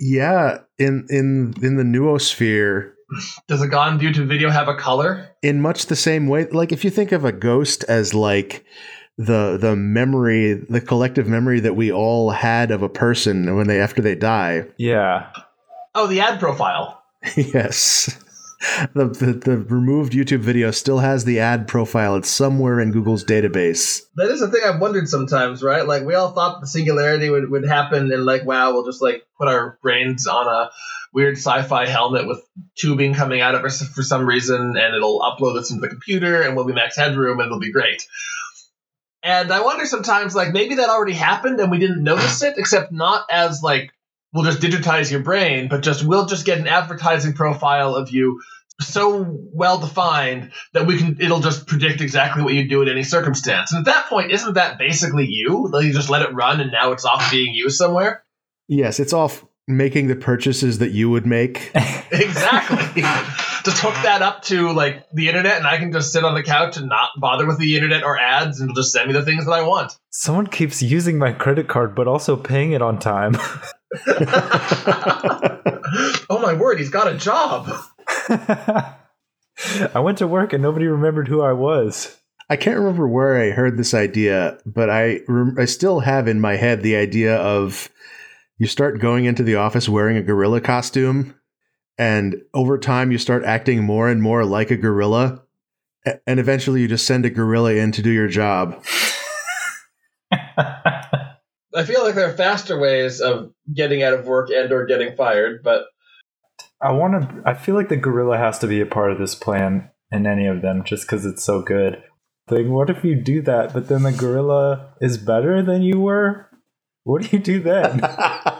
Yeah, 0.00 0.60
in 0.78 1.06
in 1.10 1.54
in 1.62 1.76
the 1.76 1.82
noosphere, 1.82 2.92
Does 3.48 3.62
a 3.62 3.68
gone 3.68 4.00
YouTube 4.00 4.28
video 4.28 4.50
have 4.50 4.68
a 4.68 4.74
color? 4.74 5.30
in 5.42 5.60
much 5.60 5.86
the 5.86 5.96
same 5.96 6.26
way, 6.26 6.46
like 6.46 6.72
if 6.72 6.84
you 6.84 6.90
think 6.90 7.12
of 7.12 7.24
a 7.24 7.32
ghost 7.32 7.84
as 7.84 8.14
like 8.14 8.64
the 9.18 9.56
the 9.60 9.74
memory, 9.76 10.54
the 10.54 10.80
collective 10.80 11.26
memory 11.26 11.60
that 11.60 11.74
we 11.74 11.90
all 11.90 12.30
had 12.30 12.70
of 12.70 12.82
a 12.82 12.88
person 12.88 13.56
when 13.56 13.66
they 13.66 13.80
after 13.80 14.02
they 14.02 14.14
die. 14.14 14.66
Yeah. 14.76 15.30
Oh, 15.94 16.06
the 16.06 16.20
ad 16.20 16.38
profile. 16.38 17.02
yes. 17.36 18.22
The, 18.94 19.06
the 19.06 19.32
the 19.32 19.58
removed 19.58 20.12
YouTube 20.12 20.40
video 20.40 20.70
still 20.70 20.98
has 20.98 21.24
the 21.24 21.40
ad 21.40 21.68
profile. 21.68 22.16
It's 22.16 22.28
somewhere 22.28 22.80
in 22.80 22.90
Google's 22.90 23.24
database. 23.24 24.02
That 24.16 24.30
is 24.30 24.40
the 24.40 24.48
thing 24.48 24.62
I've 24.66 24.80
wondered 24.80 25.08
sometimes, 25.08 25.62
right? 25.62 25.86
Like 25.86 26.04
we 26.04 26.14
all 26.14 26.32
thought 26.32 26.60
the 26.60 26.66
singularity 26.66 27.30
would, 27.30 27.50
would 27.50 27.66
happen 27.66 28.12
and 28.12 28.24
like, 28.24 28.44
wow, 28.44 28.72
we'll 28.72 28.86
just 28.86 29.02
like 29.02 29.26
put 29.38 29.48
our 29.48 29.78
brains 29.82 30.26
on 30.26 30.46
a 30.46 30.70
weird 31.12 31.36
sci-fi 31.36 31.86
helmet 31.86 32.26
with 32.26 32.42
tubing 32.76 33.14
coming 33.14 33.40
out 33.40 33.54
of 33.54 33.64
us 33.64 33.86
for 33.88 34.02
some 34.02 34.26
reason 34.26 34.74
and 34.76 34.94
it'll 34.94 35.20
upload 35.20 35.54
this 35.54 35.70
into 35.70 35.80
the 35.80 35.88
computer 35.88 36.42
and 36.42 36.56
we'll 36.56 36.66
be 36.66 36.74
max 36.74 36.96
headroom 36.96 37.38
and 37.40 37.46
it'll 37.46 37.60
be 37.60 37.72
great. 37.72 38.06
And 39.26 39.52
I 39.52 39.60
wonder 39.60 39.86
sometimes 39.86 40.36
like 40.36 40.52
maybe 40.52 40.76
that 40.76 40.88
already 40.88 41.12
happened 41.12 41.58
and 41.58 41.68
we 41.68 41.80
didn't 41.80 42.04
notice 42.04 42.42
it, 42.42 42.54
except 42.58 42.92
not 42.92 43.26
as 43.28 43.60
like 43.60 43.90
we'll 44.32 44.44
just 44.44 44.60
digitize 44.60 45.10
your 45.10 45.18
brain, 45.18 45.66
but 45.68 45.82
just 45.82 46.04
we'll 46.04 46.26
just 46.26 46.46
get 46.46 46.58
an 46.58 46.68
advertising 46.68 47.32
profile 47.32 47.96
of 47.96 48.10
you 48.10 48.40
so 48.80 49.26
well 49.52 49.78
defined 49.80 50.52
that 50.74 50.86
we 50.86 50.96
can 50.98 51.16
it'll 51.20 51.40
just 51.40 51.66
predict 51.66 52.00
exactly 52.00 52.44
what 52.44 52.54
you 52.54 52.68
do 52.68 52.82
in 52.82 52.88
any 52.88 53.02
circumstance. 53.02 53.72
And 53.72 53.80
at 53.80 53.92
that 53.92 54.06
point, 54.06 54.30
isn't 54.30 54.54
that 54.54 54.78
basically 54.78 55.26
you? 55.28 55.66
Like 55.72 55.86
you 55.86 55.92
just 55.92 56.08
let 56.08 56.22
it 56.22 56.32
run 56.32 56.60
and 56.60 56.70
now 56.70 56.92
it's 56.92 57.04
off 57.04 57.28
being 57.32 57.52
you 57.52 57.68
somewhere? 57.68 58.22
Yes, 58.68 59.00
it's 59.00 59.12
off 59.12 59.44
making 59.66 60.06
the 60.06 60.14
purchases 60.14 60.78
that 60.78 60.92
you 60.92 61.10
would 61.10 61.26
make. 61.26 61.72
Exactly. 62.12 63.02
just 63.66 63.82
hook 63.82 63.94
that 64.04 64.22
up 64.22 64.42
to 64.44 64.72
like 64.72 65.04
the 65.12 65.28
internet 65.28 65.58
and 65.58 65.66
I 65.66 65.76
can 65.76 65.92
just 65.92 66.12
sit 66.12 66.24
on 66.24 66.34
the 66.34 66.42
couch 66.42 66.76
and 66.76 66.88
not 66.88 67.10
bother 67.18 67.46
with 67.46 67.58
the 67.58 67.74
internet 67.74 68.04
or 68.04 68.18
ads 68.18 68.60
and 68.60 68.70
it'll 68.70 68.80
just 68.80 68.92
send 68.92 69.08
me 69.08 69.12
the 69.12 69.24
things 69.24 69.44
that 69.44 69.52
I 69.52 69.62
want. 69.62 69.98
Someone 70.10 70.46
keeps 70.46 70.82
using 70.82 71.18
my 71.18 71.32
credit 71.32 71.68
card, 71.68 71.94
but 71.94 72.08
also 72.08 72.36
paying 72.36 72.72
it 72.72 72.80
on 72.80 72.98
time. 72.98 73.36
oh 76.30 76.38
my 76.40 76.54
word, 76.54 76.78
he's 76.78 76.90
got 76.90 77.12
a 77.12 77.18
job. 77.18 77.68
I 79.94 80.00
went 80.00 80.18
to 80.18 80.26
work 80.26 80.52
and 80.52 80.62
nobody 80.62 80.86
remembered 80.86 81.28
who 81.28 81.42
I 81.42 81.52
was. 81.52 82.16
I 82.48 82.56
can't 82.56 82.78
remember 82.78 83.08
where 83.08 83.36
I 83.36 83.50
heard 83.50 83.76
this 83.76 83.94
idea, 83.94 84.58
but 84.64 84.88
I 84.88 85.20
rem- 85.26 85.56
I 85.58 85.64
still 85.64 86.00
have 86.00 86.28
in 86.28 86.40
my 86.40 86.54
head 86.54 86.82
the 86.82 86.94
idea 86.94 87.36
of 87.36 87.88
you 88.58 88.68
start 88.68 89.00
going 89.00 89.24
into 89.24 89.42
the 89.42 89.56
office 89.56 89.88
wearing 89.88 90.16
a 90.16 90.22
gorilla 90.22 90.60
costume, 90.60 91.34
and 91.98 92.42
over 92.54 92.78
time 92.78 93.12
you 93.12 93.18
start 93.18 93.44
acting 93.44 93.82
more 93.82 94.08
and 94.08 94.22
more 94.22 94.44
like 94.44 94.70
a 94.70 94.76
gorilla, 94.76 95.42
and 96.26 96.38
eventually 96.40 96.80
you 96.80 96.88
just 96.88 97.06
send 97.06 97.24
a 97.24 97.30
gorilla 97.30 97.74
in 97.74 97.92
to 97.92 98.02
do 98.02 98.10
your 98.10 98.28
job. 98.28 98.84
I 100.32 101.84
feel 101.84 102.02
like 102.02 102.14
there 102.14 102.28
are 102.28 102.36
faster 102.36 102.78
ways 102.78 103.20
of 103.20 103.52
getting 103.72 104.02
out 104.02 104.14
of 104.14 104.26
work 104.26 104.48
and 104.50 104.72
or 104.72 104.86
getting 104.86 105.14
fired, 105.14 105.62
but 105.62 105.84
I 106.80 106.92
want 106.92 107.14
to. 107.14 107.42
I 107.44 107.54
feel 107.54 107.74
like 107.74 107.88
the 107.88 107.96
gorilla 107.96 108.38
has 108.38 108.58
to 108.60 108.66
be 108.66 108.80
a 108.80 108.86
part 108.86 109.12
of 109.12 109.18
this 109.18 109.34
plan 109.34 109.90
in 110.10 110.26
any 110.26 110.46
of 110.46 110.62
them, 110.62 110.84
just 110.84 111.06
because 111.06 111.26
it's 111.26 111.44
so 111.44 111.62
good. 111.62 112.02
Like, 112.48 112.66
what 112.66 112.90
if 112.90 113.04
you 113.04 113.14
do 113.16 113.42
that, 113.42 113.74
but 113.74 113.88
then 113.88 114.04
the 114.04 114.12
gorilla 114.12 114.94
is 115.00 115.18
better 115.18 115.62
than 115.62 115.82
you 115.82 116.00
were? 116.00 116.48
What 117.04 117.22
do 117.22 117.36
you 117.36 117.42
do 117.42 117.60
then? 117.60 118.00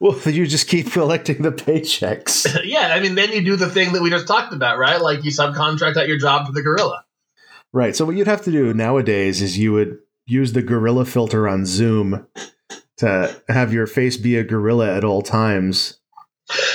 well, 0.00 0.18
you 0.26 0.46
just 0.46 0.68
keep 0.68 0.92
collecting 0.92 1.42
the 1.42 1.52
paychecks. 1.52 2.46
yeah, 2.64 2.92
I 2.94 3.00
mean, 3.00 3.14
then 3.14 3.32
you 3.32 3.42
do 3.42 3.56
the 3.56 3.68
thing 3.70 3.92
that 3.92 4.02
we 4.02 4.10
just 4.10 4.26
talked 4.26 4.52
about, 4.52 4.78
right? 4.78 5.00
Like 5.00 5.24
you 5.24 5.30
subcontract 5.30 5.96
out 5.96 6.08
your 6.08 6.18
job 6.18 6.46
to 6.46 6.52
the 6.52 6.62
gorilla. 6.62 7.04
Right. 7.72 7.94
So 7.94 8.04
what 8.04 8.16
you'd 8.16 8.26
have 8.28 8.42
to 8.42 8.50
do 8.50 8.72
nowadays 8.72 9.42
is 9.42 9.58
you 9.58 9.72
would 9.72 9.98
use 10.26 10.52
the 10.52 10.62
gorilla 10.62 11.04
filter 11.04 11.48
on 11.48 11.66
Zoom 11.66 12.26
to 12.98 13.42
have 13.48 13.72
your 13.72 13.86
face 13.86 14.16
be 14.16 14.36
a 14.36 14.44
gorilla 14.44 14.96
at 14.96 15.04
all 15.04 15.22
times. 15.22 15.98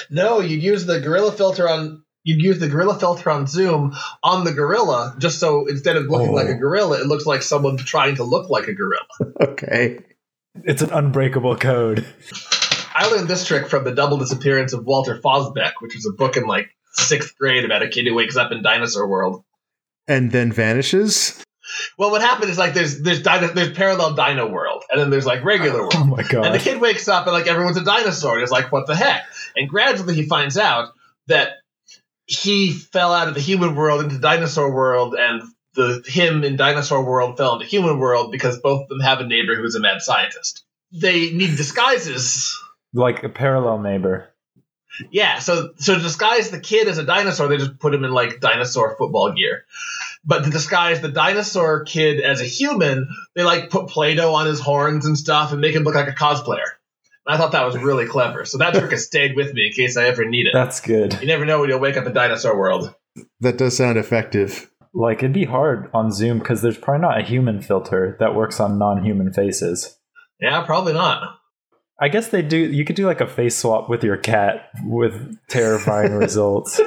No, 0.10 0.40
you'd 0.40 0.62
use 0.62 0.86
the 0.86 1.00
gorilla 1.00 1.32
filter 1.32 1.68
on. 1.68 2.04
You'd 2.26 2.42
use 2.42 2.60
the 2.60 2.70
gorilla 2.70 2.98
filter 2.98 3.30
on 3.32 3.48
Zoom 3.48 3.94
on 4.22 4.46
the 4.46 4.54
gorilla, 4.54 5.16
just 5.18 5.40
so 5.40 5.68
instead 5.68 5.98
of 5.98 6.06
looking 6.06 6.30
Oh. 6.30 6.34
like 6.34 6.48
a 6.48 6.54
oh. 6.54 6.58
gorilla, 6.58 7.02
it 7.02 7.08
looks 7.08 7.26
like 7.26 7.42
someone 7.42 7.76
trying 7.78 8.16
to 8.16 8.24
look 8.24 8.50
like 8.50 8.68
a 8.68 8.74
gorilla. 8.74 9.06
Okay. 9.42 10.00
it's 10.64 10.82
an 10.84 10.92
unbreakable 10.92 11.58
code. 11.58 12.06
I 13.04 13.08
learned 13.08 13.28
this 13.28 13.46
trick 13.46 13.68
from 13.68 13.84
the 13.84 13.94
double 13.94 14.18
disappearance 14.18 14.72
of 14.72 14.86
Walter 14.86 15.20
Fozbek, 15.20 15.74
which 15.82 15.94
was 15.94 16.06
a 16.06 16.13
book 16.13 16.38
in 16.38 16.46
like 16.46 16.70
sixth 16.94 17.38
grade 17.38 17.66
about 17.66 17.84
a 17.84 17.89
kid 17.89 18.08
who 18.08 18.13
wakes 18.13 18.38
up 18.38 18.54
in 18.54 18.63
dinosaur 18.63 19.06
world. 19.10 19.44
And 20.08 20.32
then 20.32 20.54
vanishes. 20.54 21.44
Well, 21.98 22.12
what 22.12 22.22
happened 22.22 22.50
is 22.50 22.58
like 22.58 22.74
there's 22.74 23.02
there's 23.02 23.22
dino, 23.22 23.48
there's 23.48 23.76
parallel 23.76 24.13
Dino 24.13 24.48
World, 24.50 24.84
and 24.89 25.02
then 25.02 25.10
there's 25.10 25.26
like 25.26 25.44
regular 25.44 25.80
oh 25.80 25.84
world. 25.84 25.94
Oh 25.96 26.06
my 26.06 26.24
god! 26.24 26.46
And 26.46 26.56
the 26.56 26.60
kid 26.60 26.80
wakes 26.80 27.10
up 27.10 27.26
and 27.26 27.34
like 27.34 27.48
everyone's 27.48 27.76
a 27.76 27.84
dinosaur. 27.84 28.34
And 28.34 28.42
he's 28.42 28.52
like, 28.52 28.72
what 28.72 28.88
the 28.88 28.96
heck? 28.96 29.24
And 29.58 29.68
gradually 29.68 30.16
he 30.16 30.24
finds 30.24 30.58
out 30.58 30.94
that 31.28 31.50
he 32.26 32.72
fell 32.72 33.13
out 33.13 33.28
of 33.28 33.34
the 33.34 33.42
human 33.42 33.76
world 33.76 34.02
into 34.02 34.18
dinosaur 34.18 34.74
world, 34.74 35.13
and 35.13 35.42
the 35.74 36.04
him 36.08 36.46
in 36.46 36.56
dinosaur 36.56 37.04
world 37.04 37.36
fell 37.36 37.56
into 37.56 37.66
human 37.66 38.00
world 38.00 38.32
because 38.32 38.60
both 38.60 38.84
of 38.84 38.88
them 38.88 39.02
have 39.02 39.20
a 39.20 39.28
neighbor 39.28 39.56
who's 39.56 39.76
a 39.76 39.82
mad 39.82 40.02
scientist. 40.02 40.63
They 40.94 41.32
need 41.32 41.58
disguises. 41.58 42.58
Like 42.94 43.24
a 43.24 43.30
parallel 43.30 43.80
neighbor. 43.80 44.30
Yeah, 45.12 45.40
so 45.40 45.72
so 45.78 45.96
to 45.96 46.02
disguise 46.02 46.52
the 46.52 46.60
kid 46.60 46.88
as 46.88 47.00
a 47.00 47.04
dinosaur, 47.04 47.48
they 47.48 47.58
just 47.58 47.80
put 47.80 47.94
him 47.94 48.04
in 48.04 48.12
like 48.12 48.40
dinosaur 48.40 48.96
football 48.96 49.34
gear. 49.34 49.66
But 50.26 50.44
to 50.44 50.50
disguise 50.50 51.02
the 51.02 51.10
dinosaur 51.10 51.84
kid 51.84 52.22
as 52.22 52.42
a 52.42 52.46
human, 52.46 53.10
they 53.36 53.44
like 53.44 53.70
put 53.70 53.88
Play-Doh 53.88 54.34
on 54.36 54.46
his 54.46 54.60
horns 54.60 55.06
and 55.06 55.18
stuff 55.18 55.52
and 55.52 55.60
make 55.60 55.76
him 55.76 55.84
look 55.84 55.96
like 55.96 56.08
a 56.08 56.12
cosplayer. 56.12 56.70
And 57.26 57.36
I 57.36 57.38
thought 57.38 57.52
that 57.54 57.66
was 57.66 57.78
really 57.78 58.06
clever. 58.06 58.46
So 58.46 58.58
that 58.60 58.74
trick 58.74 58.92
has 58.92 59.06
stayed 59.06 59.36
with 59.36 59.54
me 59.54 59.68
in 59.68 59.74
case 59.74 59.98
I 59.98 60.06
ever 60.06 60.26
need 60.26 60.46
it. 60.46 60.52
That's 60.54 60.80
good. 60.80 61.20
You 61.20 61.28
never 61.28 61.46
know 61.46 61.60
when 61.60 61.70
you'll 61.70 61.80
wake 61.80 61.98
up 61.98 62.06
in 62.06 62.14
dinosaur 62.14 62.58
world. 62.58 62.94
That 63.42 63.58
does 63.58 63.76
sound 63.76 63.98
effective. 63.98 64.70
Like 64.94 65.20
it'd 65.20 65.34
be 65.34 65.46
hard 65.46 65.90
on 65.94 66.12
Zoom 66.12 66.40
because 66.40 66.62
there's 66.62 66.78
probably 66.78 67.02
not 67.02 67.20
a 67.20 67.24
human 67.24 67.62
filter 67.62 68.16
that 68.20 68.36
works 68.36 68.60
on 68.60 68.78
non-human 68.78 69.34
faces. 69.34 69.98
Yeah, 70.40 70.64
probably 70.66 70.94
not. 70.94 71.40
I 72.00 72.10
guess 72.10 72.30
they 72.30 72.42
do. 72.42 72.58
You 72.58 72.86
could 72.86 72.96
do 72.96 73.06
like 73.06 73.22
a 73.22 73.28
face 73.28 73.58
swap 73.58 73.90
with 73.90 74.04
your 74.04 74.18
cat 74.18 74.70
with 74.84 75.38
terrifying 75.48 76.14
results. 76.18 76.80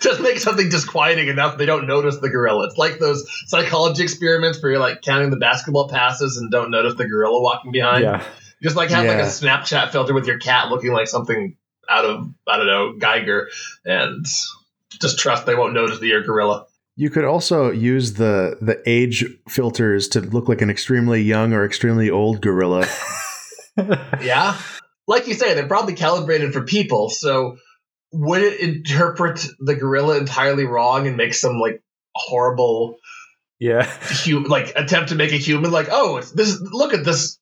Just 0.00 0.20
make 0.20 0.38
something 0.38 0.68
disquieting 0.68 1.28
enough 1.28 1.58
they 1.58 1.66
don't 1.66 1.86
notice 1.86 2.18
the 2.18 2.30
gorilla. 2.30 2.66
It's 2.66 2.78
like 2.78 2.98
those 2.98 3.26
psychology 3.46 4.02
experiments 4.02 4.62
where 4.62 4.72
you're 4.72 4.80
like 4.80 5.02
counting 5.02 5.30
the 5.30 5.36
basketball 5.36 5.88
passes 5.88 6.38
and 6.38 6.50
don't 6.50 6.70
notice 6.70 6.94
the 6.94 7.06
gorilla 7.06 7.40
walking 7.40 7.72
behind. 7.72 8.02
Yeah, 8.02 8.24
Just 8.62 8.74
like 8.74 8.90
have 8.90 9.06
like 9.06 9.18
a 9.18 9.22
Snapchat 9.22 9.90
filter 9.90 10.14
with 10.14 10.26
your 10.26 10.38
cat 10.38 10.70
looking 10.70 10.92
like 10.92 11.08
something 11.08 11.56
out 11.88 12.04
of 12.04 12.28
I 12.48 12.56
don't 12.56 12.66
know 12.66 12.94
Giger, 12.98 13.46
and 13.84 14.24
just 15.00 15.18
trust 15.18 15.46
they 15.46 15.54
won't 15.54 15.74
notice 15.74 15.98
that 15.98 16.06
you're 16.06 16.22
a 16.22 16.24
gorilla. 16.24 16.66
You 16.96 17.10
could 17.10 17.24
also 17.24 17.70
use 17.70 18.14
the 18.14 18.56
the 18.60 18.82
age 18.86 19.24
filters 19.48 20.08
to 20.08 20.20
look 20.20 20.48
like 20.48 20.62
an 20.62 20.70
extremely 20.70 21.20
young 21.20 21.52
or 21.52 21.64
extremely 21.64 22.10
old 22.10 22.40
gorilla. 22.40 22.86
Yeah, 23.76 24.58
like 25.06 25.26
you 25.26 25.34
say, 25.34 25.54
they're 25.54 25.68
probably 25.68 25.94
calibrated 25.94 26.52
for 26.52 26.62
people. 26.62 27.10
So 27.10 27.56
would 28.12 28.42
it 28.42 28.60
interpret 28.60 29.46
the 29.60 29.74
gorilla 29.74 30.16
entirely 30.18 30.64
wrong 30.64 31.06
and 31.06 31.16
make 31.16 31.34
some 31.34 31.58
like 31.58 31.82
horrible 32.14 32.98
yeah. 33.58 33.84
hu- 33.84 34.46
like 34.46 34.72
attempt 34.76 35.10
to 35.10 35.14
make 35.14 35.32
a 35.32 35.36
human 35.36 35.70
like 35.70 35.88
oh 35.90 36.20
this 36.34 36.60
look 36.60 36.94
at 36.94 37.04
this 37.04 37.38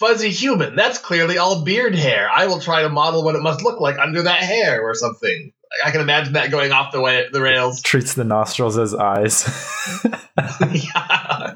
fuzzy 0.00 0.30
human 0.30 0.76
that's 0.76 0.98
clearly 0.98 1.38
all 1.38 1.64
beard 1.64 1.94
hair 1.94 2.28
i 2.30 2.46
will 2.46 2.60
try 2.60 2.82
to 2.82 2.88
model 2.88 3.24
what 3.24 3.34
it 3.34 3.42
must 3.42 3.62
look 3.62 3.80
like 3.80 3.98
under 3.98 4.22
that 4.22 4.40
hair 4.40 4.82
or 4.82 4.94
something 4.94 5.52
i 5.84 5.90
can 5.90 6.00
imagine 6.00 6.34
that 6.34 6.50
going 6.50 6.72
off 6.72 6.92
the 6.92 7.00
way 7.00 7.26
the 7.32 7.40
rails 7.40 7.82
Treats 7.82 8.14
the 8.14 8.24
nostrils 8.24 8.78
as 8.78 8.94
eyes. 8.94 9.44
yeah 10.72 11.54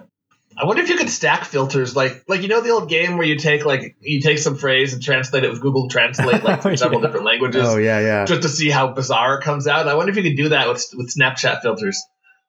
i 0.59 0.65
wonder 0.65 0.83
if 0.83 0.89
you 0.89 0.97
could 0.97 1.09
stack 1.11 1.45
filters 1.45 1.95
like 1.97 2.25
like 2.29 2.43
you 2.43 2.49
know 2.49 2.61
the 2.61 2.71
old 2.71 2.89
game 2.89 3.17
where 3.17 3.27
you 3.27 3.37
take 3.37 3.65
like 3.65 3.97
you 4.01 4.21
take 4.21 4.39
some 4.39 4.57
phrase 4.57 4.93
and 4.93 5.03
translate 5.03 5.45
it 5.45 5.51
with 5.51 5.61
google 5.61 5.89
translate 5.89 6.43
like 6.45 6.63
from 6.63 6.77
several 6.77 7.01
Yeah. 7.01 7.07
different 7.07 7.27
languages 7.27 7.67
oh 7.67 7.77
yeah, 7.79 8.01
yeah. 8.01 8.25
just 8.25 8.43
to 8.43 8.49
see 8.49 8.71
how 8.71 8.89
bizarre 8.93 9.39
it 9.39 9.43
comes 9.45 9.67
out. 9.67 9.89
I 9.89 9.95
wonder 9.95 10.11
if 10.11 10.17
you 10.17 10.23
could 10.23 10.37
do 10.37 10.49
that 10.51 10.69
with 10.69 10.85
with 10.95 11.15
Snapchat 11.15 11.63
filters. 11.63 12.03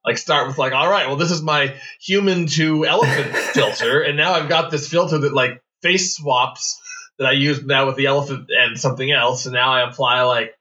Like 0.06 0.18
start 0.18 0.48
with 0.48 0.58
like, 0.58 0.74
all 0.74 0.90
right, 0.90 1.08
well, 1.08 1.16
this 1.16 1.32
is 1.32 1.42
my 1.42 1.76
human 2.02 2.48
to 2.48 2.86
elephant 2.86 3.34
filter, 3.54 4.02
and 4.02 4.18
now 4.18 4.34
I've 4.34 4.50
got 4.50 4.70
this 4.70 4.90
filter 4.90 5.18
that 5.20 5.34
like 5.34 5.62
face 5.82 6.16
swaps 6.18 6.80
that 7.20 7.28
I 7.28 7.32
use 7.32 7.64
now 7.64 7.86
with 7.86 7.96
the 7.96 8.08
elephant 8.08 8.48
and 8.50 8.78
something 8.78 9.10
else, 9.12 9.46
and 9.46 9.54
now 9.54 9.72
I 9.72 9.88
apply 9.90 10.24
like 10.24 10.54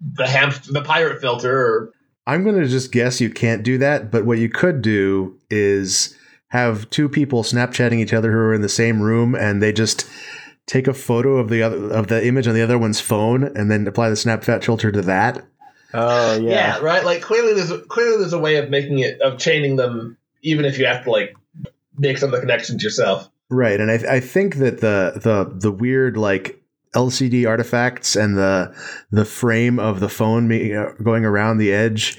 the 0.00 0.26
hamster, 0.26 0.72
the 0.72 0.82
pirate 0.82 1.20
filter, 1.20 1.56
or 1.56 1.92
I'm 2.26 2.42
going 2.42 2.60
to 2.60 2.66
just 2.66 2.90
guess 2.90 3.20
you 3.20 3.30
can't 3.30 3.62
do 3.62 3.78
that, 3.78 4.10
but 4.10 4.24
what 4.26 4.38
you 4.38 4.48
could 4.48 4.82
do 4.82 5.38
is 5.48 6.16
have 6.48 6.88
two 6.90 7.08
people 7.08 7.42
Snapchatting 7.42 7.98
each 8.00 8.12
other 8.12 8.32
who 8.32 8.38
are 8.38 8.54
in 8.54 8.62
the 8.62 8.68
same 8.68 9.02
room 9.02 9.34
and 9.34 9.62
they 9.62 9.72
just 9.72 10.08
take 10.66 10.86
a 10.86 10.94
photo 10.94 11.36
of 11.36 11.48
the 11.48 11.62
other 11.62 11.90
of 11.92 12.08
the 12.08 12.26
image 12.26 12.46
on 12.46 12.54
the 12.54 12.62
other 12.62 12.78
one's 12.78 13.00
phone 13.00 13.44
and 13.56 13.70
then 13.70 13.86
apply 13.86 14.08
the 14.08 14.14
Snapchat 14.16 14.64
filter 14.64 14.90
to 14.92 15.02
that. 15.02 15.46
Oh 15.94 16.36
Yeah. 16.38 16.40
yeah. 16.40 16.78
right. 16.80 17.04
Like 17.04 17.22
clearly, 17.22 17.54
there's 17.54 17.70
a, 17.70 17.78
clearly 17.78 18.18
there's 18.18 18.32
a 18.32 18.38
way 18.38 18.56
of 18.56 18.70
making 18.70 18.98
it 18.98 19.20
of 19.20 19.38
chaining 19.38 19.76
them, 19.76 20.16
even 20.42 20.64
if 20.64 20.78
you 20.78 20.86
have 20.86 21.04
to 21.04 21.10
like 21.10 21.34
make 21.96 22.18
some 22.18 22.28
of 22.28 22.34
the 22.34 22.40
connections 22.40 22.82
yourself. 22.82 23.30
Right, 23.50 23.80
and 23.80 23.90
I, 23.90 24.16
I 24.16 24.20
think 24.20 24.56
that 24.56 24.80
the 24.80 25.12
the 25.22 25.50
the 25.58 25.72
weird 25.72 26.18
like 26.18 26.62
LCD 26.94 27.48
artifacts 27.48 28.14
and 28.16 28.36
the 28.36 28.74
the 29.10 29.24
frame 29.24 29.78
of 29.78 30.00
the 30.00 30.08
phone 30.10 30.48
me- 30.48 30.74
uh, 30.74 30.92
going 31.02 31.24
around 31.24 31.56
the 31.58 31.72
edge 31.72 32.18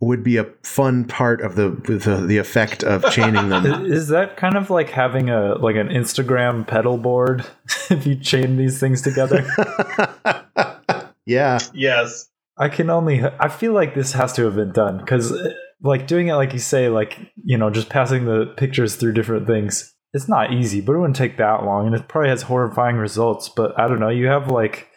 would 0.00 0.22
be 0.22 0.38
a 0.38 0.44
fun 0.62 1.04
part 1.04 1.42
of 1.42 1.56
the 1.56 1.68
the, 1.68 2.26
the 2.26 2.38
effect 2.38 2.82
of 2.82 3.04
chaining 3.10 3.50
them. 3.50 3.84
Is 3.86 4.08
that 4.08 4.36
kind 4.36 4.56
of 4.56 4.70
like 4.70 4.90
having 4.90 5.28
a 5.28 5.54
like 5.56 5.76
an 5.76 5.88
Instagram 5.88 6.66
pedal 6.66 6.96
board 6.96 7.46
if 7.90 8.06
you 8.06 8.16
chain 8.16 8.56
these 8.56 8.80
things 8.80 9.02
together? 9.02 9.46
yeah, 11.26 11.58
Yes. 11.74 12.28
I 12.56 12.68
can 12.68 12.90
only 12.90 13.22
I 13.38 13.48
feel 13.48 13.72
like 13.72 13.94
this 13.94 14.12
has 14.12 14.32
to 14.34 14.44
have 14.44 14.56
been 14.56 14.72
done 14.72 15.04
cuz 15.06 15.32
uh, 15.32 15.52
like 15.82 16.06
doing 16.06 16.28
it 16.28 16.34
like 16.34 16.52
you 16.52 16.58
say 16.58 16.88
like 16.88 17.18
you 17.42 17.56
know 17.56 17.70
just 17.70 17.88
passing 17.88 18.26
the 18.26 18.46
pictures 18.56 18.96
through 18.96 19.12
different 19.12 19.46
things. 19.46 19.94
It's 20.12 20.28
not 20.28 20.52
easy, 20.52 20.80
but 20.80 20.94
it 20.94 20.98
wouldn't 20.98 21.16
take 21.16 21.36
that 21.36 21.64
long 21.64 21.86
and 21.86 21.94
it 21.94 22.08
probably 22.08 22.30
has 22.30 22.42
horrifying 22.42 22.96
results, 22.96 23.48
but 23.48 23.78
I 23.78 23.86
don't 23.86 24.00
know, 24.00 24.08
you 24.08 24.26
have 24.26 24.50
like 24.50 24.89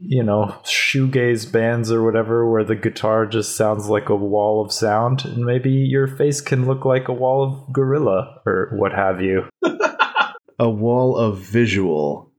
you 0.00 0.22
know, 0.22 0.56
shoegaze 0.64 1.50
bands 1.50 1.92
or 1.92 2.02
whatever 2.02 2.50
where 2.50 2.64
the 2.64 2.76
guitar 2.76 3.26
just 3.26 3.56
sounds 3.56 3.88
like 3.88 4.08
a 4.08 4.16
wall 4.16 4.64
of 4.64 4.72
sound 4.72 5.24
and 5.24 5.44
maybe 5.44 5.70
your 5.70 6.06
face 6.06 6.40
can 6.40 6.66
look 6.66 6.84
like 6.84 7.08
a 7.08 7.12
wall 7.12 7.44
of 7.44 7.72
gorilla 7.72 8.40
or 8.46 8.70
what 8.76 8.92
have 8.92 9.20
you. 9.20 9.44
a 10.58 10.68
wall 10.70 11.16
of 11.16 11.38
visual. 11.38 12.30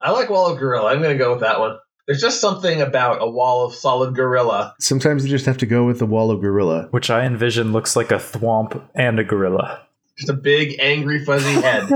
I 0.00 0.10
like 0.10 0.30
Wall 0.30 0.52
of 0.52 0.58
Gorilla. 0.58 0.90
I'm 0.92 1.00
going 1.00 1.16
to 1.16 1.22
go 1.22 1.30
with 1.32 1.42
that 1.42 1.60
one. 1.60 1.78
There's 2.06 2.20
just 2.20 2.40
something 2.40 2.82
about 2.82 3.22
a 3.22 3.30
wall 3.30 3.64
of 3.64 3.74
solid 3.74 4.16
gorilla. 4.16 4.74
Sometimes 4.80 5.24
you 5.24 5.30
just 5.30 5.46
have 5.46 5.58
to 5.58 5.66
go 5.66 5.84
with 5.86 6.00
the 6.00 6.06
wall 6.06 6.32
of 6.32 6.40
gorilla. 6.40 6.88
which 6.90 7.08
I 7.08 7.24
envision 7.24 7.72
looks 7.72 7.94
like 7.94 8.10
a 8.10 8.16
thwomp 8.16 8.82
and 8.96 9.20
a 9.20 9.24
gorilla. 9.24 9.86
Just 10.18 10.28
a 10.28 10.34
big, 10.34 10.76
angry, 10.80 11.24
fuzzy 11.24 11.52
head 11.52 11.88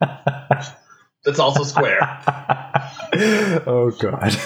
that's 1.24 1.38
also 1.38 1.62
square. 1.62 2.00
oh 3.66 3.96
god. 3.98 4.36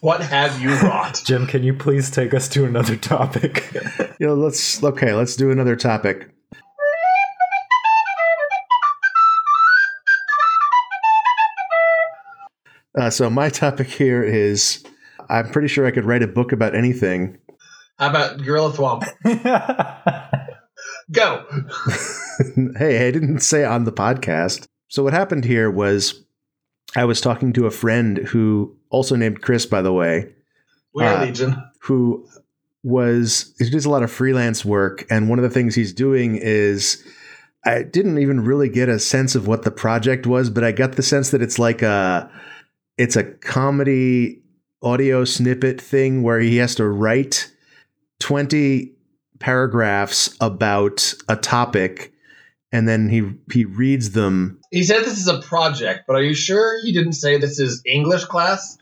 What 0.00 0.20
have 0.20 0.60
you 0.60 0.74
wrought? 0.76 1.20
Jim, 1.26 1.48
can 1.48 1.64
you 1.64 1.74
please 1.74 2.10
take 2.10 2.32
us 2.32 2.48
to 2.50 2.64
another 2.64 2.96
topic? 2.96 3.70
You 4.20 4.28
know, 4.28 4.34
let's 4.34 4.84
okay, 4.84 5.14
let's 5.14 5.34
do 5.34 5.50
another 5.50 5.74
topic. 5.74 6.30
Uh, 12.96 13.10
so 13.10 13.28
my 13.28 13.48
topic 13.48 13.88
here 13.88 14.22
is 14.22 14.84
I'm 15.28 15.50
pretty 15.50 15.66
sure 15.66 15.86
I 15.86 15.90
could 15.90 16.04
write 16.04 16.22
a 16.22 16.28
book 16.28 16.52
about 16.52 16.76
anything. 16.76 17.36
How 17.98 18.10
about 18.10 18.44
Gorilla 18.44 18.70
Thwomp? 18.70 19.02
Go. 21.10 21.44
hey, 22.78 23.08
I 23.08 23.10
didn't 23.10 23.40
say 23.40 23.64
on 23.64 23.82
the 23.82 23.92
podcast. 23.92 24.66
So 24.86 25.02
what 25.02 25.14
happened 25.14 25.44
here 25.44 25.68
was 25.68 26.24
I 26.96 27.04
was 27.04 27.20
talking 27.20 27.52
to 27.54 27.66
a 27.66 27.70
friend 27.70 28.18
who 28.18 28.76
also 28.90 29.16
named 29.16 29.40
Chris, 29.42 29.66
by 29.66 29.82
the 29.82 29.92
way, 29.92 30.32
We 30.94 31.04
are 31.04 31.16
Uh, 31.16 31.24
Legion. 31.26 31.56
who 31.80 32.26
was 32.82 33.54
he 33.58 33.70
does 33.70 33.84
a 33.86 33.90
lot 33.90 34.02
of 34.02 34.10
freelance 34.10 34.64
work, 34.64 35.06
and 35.08 35.28
one 35.28 35.38
of 35.38 35.42
the 35.42 35.50
things 35.50 35.74
he's 35.74 35.92
doing 35.92 36.36
is 36.36 37.02
I 37.64 37.82
didn't 37.82 38.18
even 38.18 38.44
really 38.44 38.68
get 38.68 38.88
a 38.88 38.98
sense 38.98 39.34
of 39.34 39.46
what 39.46 39.62
the 39.62 39.70
project 39.70 40.26
was, 40.26 40.50
but 40.50 40.64
I 40.64 40.72
got 40.72 40.92
the 40.96 41.02
sense 41.02 41.30
that 41.30 41.40
it's 41.42 41.58
like 41.58 41.80
a 41.82 42.28
it's 42.98 43.16
a 43.16 43.24
comedy 43.24 44.42
audio 44.82 45.24
snippet 45.24 45.80
thing 45.80 46.22
where 46.22 46.40
he 46.40 46.56
has 46.56 46.74
to 46.74 46.86
write 46.86 47.50
20 48.20 48.92
paragraphs 49.38 50.36
about 50.40 51.14
a 51.28 51.36
topic 51.36 52.12
and 52.72 52.88
then 52.88 53.08
he 53.08 53.30
he 53.52 53.64
reads 53.64 54.10
them 54.12 54.58
He 54.70 54.82
said 54.82 55.02
this 55.04 55.18
is 55.18 55.28
a 55.28 55.40
project, 55.40 56.04
but 56.06 56.16
are 56.16 56.22
you 56.22 56.34
sure 56.34 56.80
he 56.82 56.92
didn't 56.92 57.12
say 57.14 57.38
this 57.38 57.58
is 57.58 57.82
English 57.86 58.24
class? 58.24 58.78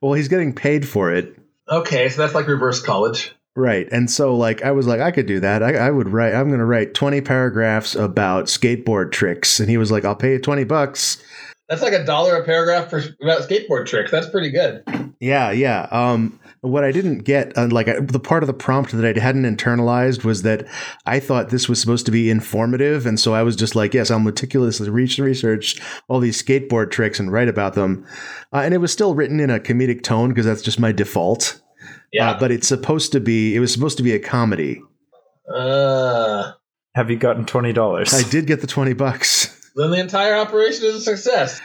well 0.00 0.12
he's 0.14 0.28
getting 0.28 0.54
paid 0.54 0.88
for 0.88 1.12
it 1.12 1.36
Okay, 1.70 2.08
so 2.08 2.20
that's 2.20 2.34
like 2.34 2.48
reverse 2.48 2.82
college. 2.82 3.34
Right. 3.54 3.88
And 3.92 4.10
so 4.10 4.34
like 4.34 4.62
I 4.62 4.72
was 4.72 4.86
like, 4.86 5.00
I 5.00 5.10
could 5.10 5.26
do 5.26 5.40
that. 5.40 5.62
I, 5.62 5.74
I 5.74 5.90
would 5.90 6.08
write 6.08 6.34
I'm 6.34 6.50
gonna 6.50 6.64
write 6.66 6.94
20 6.94 7.20
paragraphs 7.20 7.94
about 7.94 8.46
skateboard 8.46 9.12
tricks. 9.12 9.60
And 9.60 9.68
he 9.70 9.76
was 9.76 9.90
like, 9.92 10.04
I'll 10.04 10.16
pay 10.16 10.32
you 10.32 10.38
20 10.38 10.64
bucks. 10.64 11.22
That's 11.68 11.82
like 11.82 11.92
a 11.92 12.04
dollar 12.04 12.36
a 12.36 12.44
paragraph 12.44 12.90
for 12.90 13.02
about 13.22 13.48
skateboard 13.48 13.86
tricks. 13.86 14.10
That's 14.10 14.28
pretty 14.28 14.50
good. 14.50 14.82
Yeah, 15.20 15.50
yeah. 15.52 15.86
Um 15.90 16.38
what 16.62 16.84
I 16.84 16.92
didn't 16.92 17.18
get, 17.20 17.56
uh, 17.58 17.66
like 17.70 17.88
I, 17.88 17.98
the 18.00 18.20
part 18.20 18.42
of 18.42 18.46
the 18.46 18.54
prompt 18.54 18.92
that 18.92 19.04
I 19.04 19.20
hadn't 19.20 19.44
internalized 19.44 20.24
was 20.24 20.42
that 20.42 20.64
I 21.06 21.18
thought 21.20 21.50
this 21.50 21.68
was 21.68 21.80
supposed 21.80 22.06
to 22.06 22.12
be 22.12 22.30
informative, 22.30 23.04
and 23.04 23.18
so 23.18 23.34
I 23.34 23.42
was 23.42 23.56
just 23.56 23.74
like, 23.74 23.94
"Yes, 23.94 24.10
I'll 24.10 24.20
meticulously 24.20 24.88
reach 24.88 25.18
research 25.18 25.80
all 26.08 26.20
these 26.20 26.40
skateboard 26.40 26.90
tricks 26.92 27.18
and 27.18 27.32
write 27.32 27.48
about 27.48 27.74
them." 27.74 28.06
Uh, 28.52 28.58
and 28.58 28.72
it 28.74 28.78
was 28.78 28.92
still 28.92 29.14
written 29.14 29.40
in 29.40 29.50
a 29.50 29.58
comedic 29.58 30.02
tone 30.02 30.28
because 30.28 30.46
that's 30.46 30.62
just 30.62 30.78
my 30.78 30.92
default. 30.92 31.60
Yeah. 32.12 32.30
Uh, 32.30 32.38
but 32.38 32.50
it's 32.52 32.68
supposed 32.68 33.10
to 33.12 33.20
be. 33.20 33.54
It 33.56 33.60
was 33.60 33.72
supposed 33.72 33.96
to 33.96 34.02
be 34.04 34.12
a 34.12 34.20
comedy. 34.20 34.80
Uh, 35.52 36.52
Have 36.94 37.10
you 37.10 37.16
gotten 37.16 37.44
twenty 37.44 37.72
dollars? 37.72 38.14
I 38.14 38.22
did 38.28 38.46
get 38.46 38.60
the 38.60 38.66
twenty 38.68 38.92
bucks. 38.92 39.70
then 39.74 39.90
the 39.90 39.98
entire 39.98 40.36
operation 40.36 40.84
is 40.86 40.94
a 40.94 41.00
success. 41.00 41.60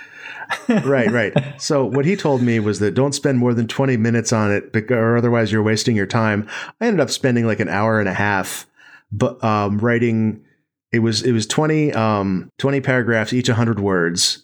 Right, 0.69 1.11
right. 1.11 1.33
So 1.59 1.85
what 1.85 2.05
he 2.05 2.15
told 2.15 2.41
me 2.41 2.59
was 2.59 2.79
that 2.79 2.93
don't 2.93 3.13
spend 3.13 3.39
more 3.39 3.53
than 3.53 3.67
20 3.67 3.97
minutes 3.97 4.31
on 4.31 4.51
it 4.51 4.71
bec- 4.71 4.91
or 4.91 5.17
otherwise 5.17 5.51
you're 5.51 5.63
wasting 5.63 5.95
your 5.95 6.05
time. 6.05 6.47
I 6.79 6.87
ended 6.87 7.01
up 7.01 7.09
spending 7.09 7.45
like 7.45 7.59
an 7.59 7.69
hour 7.69 7.99
and 7.99 8.07
a 8.07 8.13
half 8.13 8.67
but 9.11 9.41
um 9.43 9.77
writing 9.79 10.43
it 10.91 10.99
was 10.99 11.23
it 11.23 11.31
was 11.31 11.47
20 11.47 11.93
um 11.93 12.51
20 12.57 12.81
paragraphs 12.81 13.33
each 13.33 13.49
100 13.49 13.79
words. 13.79 14.43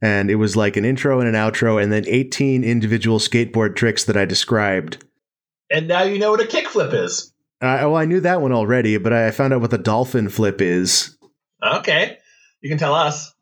And 0.00 0.30
it 0.30 0.36
was 0.36 0.56
like 0.56 0.76
an 0.76 0.84
intro 0.84 1.18
and 1.18 1.28
an 1.28 1.34
outro 1.34 1.82
and 1.82 1.92
then 1.92 2.04
18 2.06 2.62
individual 2.62 3.18
skateboard 3.18 3.74
tricks 3.74 4.04
that 4.04 4.16
I 4.16 4.24
described. 4.24 5.04
And 5.70 5.88
now 5.88 6.02
you 6.02 6.18
know 6.18 6.30
what 6.30 6.40
a 6.40 6.44
kickflip 6.44 6.94
is. 6.94 7.32
Uh, 7.60 7.82
well, 7.82 7.96
I 7.96 8.04
knew 8.04 8.20
that 8.20 8.40
one 8.40 8.52
already, 8.52 8.96
but 8.98 9.12
I 9.12 9.32
found 9.32 9.52
out 9.52 9.60
what 9.60 9.72
the 9.72 9.78
dolphin 9.78 10.28
flip 10.28 10.60
is. 10.60 11.18
Okay. 11.60 12.18
You 12.60 12.70
can 12.70 12.78
tell 12.78 12.94
us. 12.94 13.34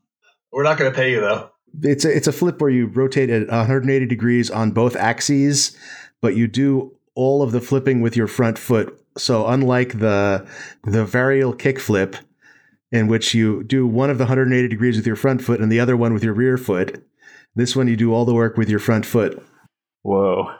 We're 0.50 0.62
not 0.62 0.78
going 0.78 0.90
to 0.90 0.96
pay 0.96 1.10
you, 1.10 1.20
though. 1.20 1.50
It's 1.82 2.04
a, 2.04 2.16
it's 2.16 2.26
a 2.26 2.32
flip 2.32 2.60
where 2.60 2.70
you 2.70 2.86
rotate 2.86 3.30
at 3.30 3.48
180 3.48 4.06
degrees 4.06 4.50
on 4.50 4.70
both 4.70 4.96
axes, 4.96 5.76
but 6.20 6.36
you 6.36 6.46
do 6.46 6.96
all 7.14 7.42
of 7.42 7.52
the 7.52 7.60
flipping 7.60 8.00
with 8.00 8.16
your 8.16 8.26
front 8.26 8.58
foot. 8.58 9.00
So 9.16 9.46
unlike 9.46 9.98
the 9.98 10.46
the 10.84 11.04
varial 11.04 11.58
kick 11.58 11.80
flip, 11.80 12.16
in 12.92 13.08
which 13.08 13.34
you 13.34 13.64
do 13.64 13.86
one 13.86 14.10
of 14.10 14.18
the 14.18 14.24
180 14.24 14.68
degrees 14.68 14.96
with 14.96 15.06
your 15.06 15.16
front 15.16 15.42
foot 15.42 15.60
and 15.60 15.70
the 15.70 15.80
other 15.80 15.96
one 15.96 16.12
with 16.12 16.22
your 16.22 16.34
rear 16.34 16.56
foot, 16.56 17.02
this 17.54 17.74
one 17.74 17.88
you 17.88 17.96
do 17.96 18.12
all 18.12 18.24
the 18.24 18.34
work 18.34 18.56
with 18.56 18.68
your 18.68 18.78
front 18.78 19.06
foot. 19.06 19.42
Whoa. 20.02 20.52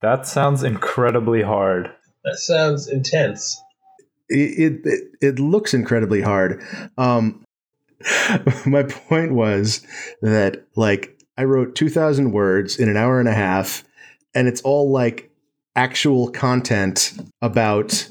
That 0.00 0.26
sounds 0.26 0.62
incredibly 0.62 1.42
hard. 1.42 1.90
That 2.24 2.36
sounds 2.36 2.88
intense. 2.88 3.60
It 4.28 4.84
it, 4.84 5.02
it 5.20 5.38
looks 5.38 5.74
incredibly 5.74 6.22
hard. 6.22 6.62
Um, 6.98 7.44
my 8.66 8.82
point 8.82 9.32
was 9.32 9.86
that 10.20 10.64
like 10.76 11.18
I 11.36 11.44
wrote 11.44 11.74
2,000 11.74 12.32
words 12.32 12.78
in 12.78 12.88
an 12.88 12.96
hour 12.96 13.20
and 13.20 13.28
a 13.28 13.34
half, 13.34 13.84
and 14.34 14.48
it's 14.48 14.60
all 14.62 14.90
like 14.90 15.30
actual 15.74 16.30
content 16.30 17.14
about 17.40 18.08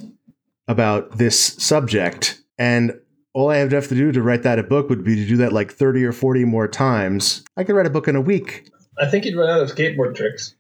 about 0.68 1.18
this 1.18 1.38
subject 1.40 2.42
and 2.58 2.94
all 3.34 3.50
I 3.50 3.58
have 3.58 3.70
to 3.70 3.76
have 3.76 3.88
to 3.88 3.96
do 3.96 4.12
to 4.12 4.22
write 4.22 4.44
that 4.44 4.60
a 4.60 4.64
book 4.64 4.90
would 4.90 5.04
be 5.04 5.16
to 5.16 5.26
do 5.26 5.38
that 5.38 5.54
like 5.54 5.72
30 5.72 6.04
or 6.04 6.12
40 6.12 6.46
more 6.46 6.68
times. 6.68 7.44
I 7.56 7.64
could 7.64 7.76
write 7.76 7.86
a 7.86 7.92
book 7.92 8.08
in 8.08 8.16
a 8.16 8.22
week. 8.22 8.70
I 9.00 9.08
think 9.08 9.26
you'd 9.26 9.38
run 9.38 9.50
out 9.50 9.62
of 9.62 9.74
skateboard 9.74 10.16
tricks. 10.16 10.56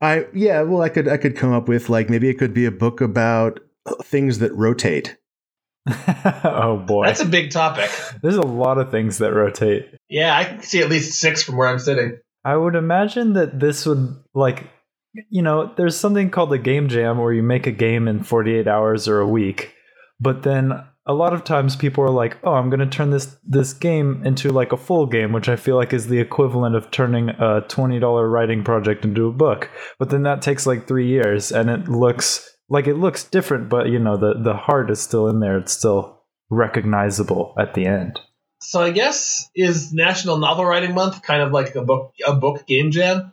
I 0.00 0.26
yeah, 0.34 0.62
well 0.62 0.82
I 0.82 0.88
could 0.88 1.08
I 1.08 1.16
could 1.16 1.36
come 1.36 1.52
up 1.52 1.68
with 1.68 1.88
like 1.88 2.10
maybe 2.10 2.28
it 2.28 2.38
could 2.38 2.52
be 2.52 2.66
a 2.66 2.70
book 2.70 3.00
about 3.00 3.60
things 4.02 4.38
that 4.38 4.54
rotate. 4.54 5.16
oh 6.44 6.82
boy. 6.86 7.06
That's 7.06 7.20
a 7.20 7.26
big 7.26 7.50
topic. 7.50 7.90
There's 8.22 8.36
a 8.36 8.42
lot 8.42 8.78
of 8.78 8.90
things 8.90 9.18
that 9.18 9.32
rotate. 9.32 9.94
Yeah, 10.08 10.36
I 10.36 10.44
can 10.44 10.62
see 10.62 10.80
at 10.80 10.88
least 10.88 11.20
six 11.20 11.42
from 11.42 11.56
where 11.56 11.68
I'm 11.68 11.78
sitting. 11.78 12.18
I 12.44 12.56
would 12.56 12.74
imagine 12.74 13.34
that 13.34 13.60
this 13.60 13.86
would 13.86 14.16
like 14.34 14.66
you 15.28 15.42
know, 15.42 15.72
there's 15.76 15.96
something 15.96 16.30
called 16.30 16.52
a 16.52 16.58
game 16.58 16.88
jam 16.88 17.18
where 17.18 17.32
you 17.32 17.42
make 17.42 17.66
a 17.66 17.72
game 17.72 18.06
in 18.06 18.22
48 18.22 18.68
hours 18.68 19.08
or 19.08 19.20
a 19.20 19.26
week. 19.26 19.74
But 20.20 20.42
then 20.42 20.84
a 21.06 21.14
lot 21.14 21.32
of 21.32 21.44
times 21.44 21.74
people 21.76 22.04
are 22.04 22.10
like, 22.10 22.36
"Oh, 22.44 22.54
I'm 22.54 22.70
going 22.70 22.80
to 22.80 22.86
turn 22.86 23.10
this 23.10 23.36
this 23.44 23.72
game 23.72 24.22
into 24.24 24.50
like 24.50 24.72
a 24.72 24.76
full 24.76 25.06
game," 25.06 25.32
which 25.32 25.48
I 25.48 25.56
feel 25.56 25.76
like 25.76 25.92
is 25.92 26.08
the 26.08 26.20
equivalent 26.20 26.76
of 26.76 26.90
turning 26.90 27.30
a 27.30 27.62
$20 27.62 28.30
writing 28.30 28.62
project 28.62 29.04
into 29.04 29.26
a 29.26 29.32
book. 29.32 29.70
But 29.98 30.10
then 30.10 30.22
that 30.24 30.42
takes 30.42 30.66
like 30.66 30.86
3 30.86 31.06
years 31.06 31.50
and 31.50 31.70
it 31.70 31.88
looks 31.88 32.49
like 32.70 32.86
it 32.86 32.94
looks 32.94 33.24
different, 33.24 33.68
but 33.68 33.88
you 33.88 33.98
know, 33.98 34.16
the 34.16 34.34
the 34.34 34.54
heart 34.54 34.90
is 34.90 35.00
still 35.00 35.28
in 35.28 35.40
there. 35.40 35.58
It's 35.58 35.72
still 35.72 36.22
recognizable 36.48 37.54
at 37.58 37.74
the 37.74 37.86
end. 37.86 38.18
So 38.62 38.80
I 38.80 38.90
guess 38.90 39.50
is 39.54 39.92
National 39.92 40.38
Novel 40.38 40.64
Writing 40.64 40.94
Month 40.94 41.22
kind 41.22 41.42
of 41.42 41.52
like 41.52 41.74
a 41.74 41.82
book 41.82 42.14
a 42.26 42.34
book 42.34 42.66
game 42.66 42.90
jam? 42.90 43.32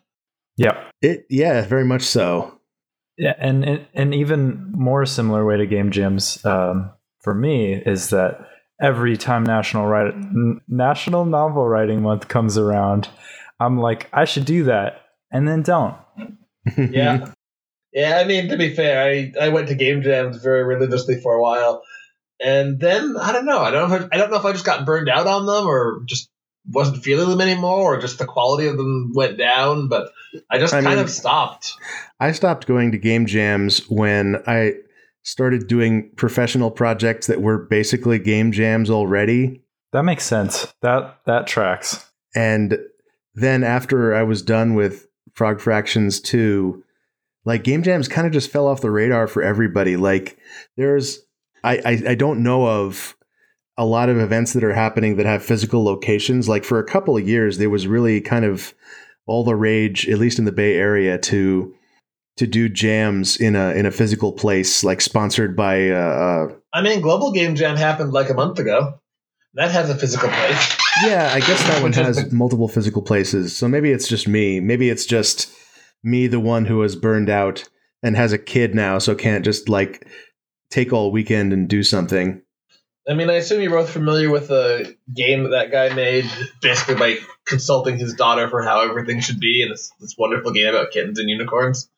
Yeah. 0.58 0.84
It 1.02 1.26
yeah, 1.30 1.65
very 1.65 1.86
much 1.86 2.02
so. 2.02 2.60
Yeah, 3.17 3.34
and 3.39 3.63
and 3.65 3.88
an 3.93 4.13
even 4.13 4.71
more 4.71 5.06
similar 5.06 5.45
way 5.45 5.58
to 5.58 5.65
game 5.65 5.91
jams 5.91 6.43
um, 6.45 6.91
for 7.21 7.34
me 7.34 7.73
is 7.73 8.10
that 8.10 8.47
every 8.82 9.17
time 9.17 9.43
National 9.43 9.88
Write- 9.88 10.13
National 10.67 11.26
Novel 11.26 11.67
Writing 11.67 12.04
Month 12.04 12.28
comes 12.28 12.58
around, 12.60 13.10
I'm 13.60 13.80
like, 13.80 14.08
I 14.13 14.26
should 14.26 14.45
do 14.45 14.65
that, 14.65 15.02
and 15.32 15.47
then 15.47 15.63
don't. 15.63 15.95
Yeah. 16.78 17.32
yeah, 17.93 18.17
I 18.17 18.26
mean 18.26 18.50
to 18.50 18.58
be 18.58 18.76
fair, 18.76 19.04
I, 19.04 19.34
I 19.45 19.50
went 19.50 19.67
to 19.69 19.76
game 19.76 20.02
jams 20.02 20.38
very 20.38 20.63
religiously 20.63 21.19
for 21.21 21.34
a 21.36 21.41
while. 21.41 21.84
And 22.39 22.80
then 22.80 23.15
I 23.17 23.32
don't 23.32 23.45
know. 23.45 23.60
I 23.60 23.71
don't 23.71 23.89
know 23.89 23.95
if 23.95 24.02
I, 24.04 24.08
I 24.12 24.17
don't 24.17 24.30
know 24.30 24.38
if 24.38 24.45
I 24.45 24.52
just 24.52 24.65
got 24.65 24.86
burned 24.86 25.10
out 25.10 25.26
on 25.28 25.45
them 25.45 25.65
or 25.65 26.02
just 26.06 26.30
wasn't 26.69 27.04
feeling 27.04 27.30
them 27.30 27.41
anymore 27.41 27.95
or 27.95 28.02
just 28.02 28.19
the 28.19 28.26
quality 28.26 28.67
of 28.67 28.78
them 28.78 29.12
went 29.15 29.38
down, 29.38 29.88
but 29.88 30.12
I 30.50 30.60
just 30.60 30.73
I 30.73 30.82
kind 30.82 30.95
mean- 30.95 31.04
of 31.04 31.10
stopped. 31.10 31.73
I 32.19 32.32
stopped 32.32 32.67
going 32.67 32.91
to 32.91 32.97
game 32.97 33.26
jams 33.26 33.89
when 33.89 34.43
I 34.47 34.73
started 35.23 35.67
doing 35.67 36.10
professional 36.15 36.71
projects 36.71 37.28
that 37.28 37.41
were 37.41 37.58
basically 37.58 38.19
game 38.19 38.52
jams 38.52 38.89
already. 38.89 39.62
That 39.93 40.04
makes 40.04 40.23
sense. 40.26 40.73
That 40.82 41.19
that 41.26 41.47
tracks. 41.47 42.10
And 42.36 42.78
then 43.34 43.63
after 43.63 44.13
I 44.13 44.23
was 44.23 44.41
done 44.41 44.73
with 44.76 45.08
Frog 45.34 45.60
Fractions 45.60 46.19
2, 46.21 46.84
like 47.48 47.64
game 47.64 47.82
jams 47.82 48.10
kind 48.10 48.28
of 48.28 48.34
just 48.34 48.52
fell 48.52 48.68
off 48.68 48.82
the 48.82 48.92
radar 48.92 49.26
for 49.26 49.42
everybody. 49.42 49.96
Like 49.96 50.38
there's 50.76 51.20
I, 51.64 51.78
I 51.78 52.02
I 52.10 52.16
don't 52.16 52.44
know 52.44 52.68
of 52.68 53.16
a 53.78 53.86
lot 53.86 54.10
of 54.10 54.20
events 54.20 54.52
that 54.52 54.66
are 54.66 54.74
happening 54.74 55.16
that 55.16 55.26
have 55.26 55.42
physical 55.42 55.82
locations. 55.82 56.50
Like 56.50 56.66
for 56.66 56.78
a 56.78 56.84
couple 56.84 57.16
of 57.16 57.26
years, 57.26 57.58
there 57.58 57.70
was 57.70 57.88
really 57.88 58.20
kind 58.20 58.44
of 58.44 58.74
all 59.28 59.46
the 59.46 59.56
rage, 59.56 60.10
at 60.10 60.20
least 60.20 60.40
in 60.40 60.46
the 60.46 60.52
Bay 60.52 60.76
Area, 60.76 61.18
to 61.20 61.74
to 62.36 62.46
do 62.46 62.68
jams 62.68 63.38
in 63.38 63.56
a 63.56 63.72
in 63.72 63.86
a 63.86 63.92
physical 63.92 64.34
place, 64.34 64.84
like 64.84 65.00
sponsored 65.00 65.56
by 65.56 65.90
uh, 65.90 65.96
uh 65.96 66.48
I 66.74 66.82
mean, 66.82 67.00
Global 67.00 67.32
Game 67.32 67.56
Jam 67.56 67.78
happened 67.78 68.12
like 68.12 68.30
a 68.30 68.34
month 68.34 68.60
ago. 68.60 69.00
That 69.54 69.72
has 69.72 69.90
a 69.90 69.96
physical 69.96 70.28
place. 70.28 70.78
Yeah, 71.02 71.32
I 71.34 71.40
guess 71.40 71.64
that 71.64 71.82
one 71.82 71.94
has 71.94 72.30
multiple 72.30 72.68
physical 72.68 73.02
places. 73.02 73.56
So 73.56 73.70
maybe 73.70 73.92
it's 73.92 74.10
just 74.10 74.28
me. 74.28 74.60
Maybe 74.60 74.90
it's 74.90 75.06
just 75.06 75.50
me, 76.08 76.28
the 76.28 76.39
one 76.39 76.65
who 76.65 76.78
was 76.78 76.96
burned 76.96 77.30
out 77.30 77.67
and 78.02 78.15
has 78.15 78.34
a 78.34 78.38
kid 78.38 78.74
now, 78.74 78.98
so 79.00 79.15
can't 79.15 79.46
just 79.46 79.70
like 79.70 80.08
take 80.72 80.93
all 80.93 81.12
weekend 81.12 81.54
and 81.54 81.67
do 81.67 81.84
something. 81.84 82.41
I 83.10 83.13
mean, 83.13 83.30
I 83.30 83.36
assume 83.36 83.62
you're 83.62 83.72
both 83.72 83.89
familiar 83.89 84.30
with 84.30 84.50
the 84.50 84.98
game 85.15 85.43
that 85.43 85.50
that 85.50 85.72
guy 85.72 85.93
made, 85.93 86.30
basically 86.62 86.96
by 86.96 87.17
consulting 87.46 87.98
his 87.98 88.13
daughter 88.13 88.50
for 88.50 88.62
how 88.63 88.82
everything 88.82 89.22
should 89.22 89.39
be, 89.39 89.62
and 89.62 89.72
this, 89.72 89.91
this 90.02 90.15
wonderful 90.17 90.52
game 90.52 90.67
about 90.67 90.91
kittens 90.91 91.17
and 91.17 91.30
unicorns. 91.30 91.89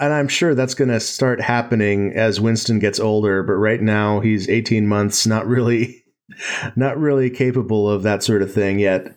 And 0.00 0.12
I'm 0.12 0.28
sure 0.28 0.54
that's 0.54 0.74
going 0.74 0.90
to 0.90 1.00
start 1.00 1.40
happening 1.40 2.12
as 2.14 2.40
Winston 2.40 2.78
gets 2.78 3.00
older, 3.00 3.42
but 3.42 3.54
right 3.54 3.80
now 3.80 4.20
he's 4.20 4.48
18 4.48 4.86
months, 4.86 5.26
not 5.26 5.46
really 5.46 6.04
not 6.76 6.98
really 6.98 7.30
capable 7.30 7.90
of 7.90 8.02
that 8.02 8.22
sort 8.22 8.42
of 8.42 8.52
thing 8.52 8.78
yet. 8.78 9.16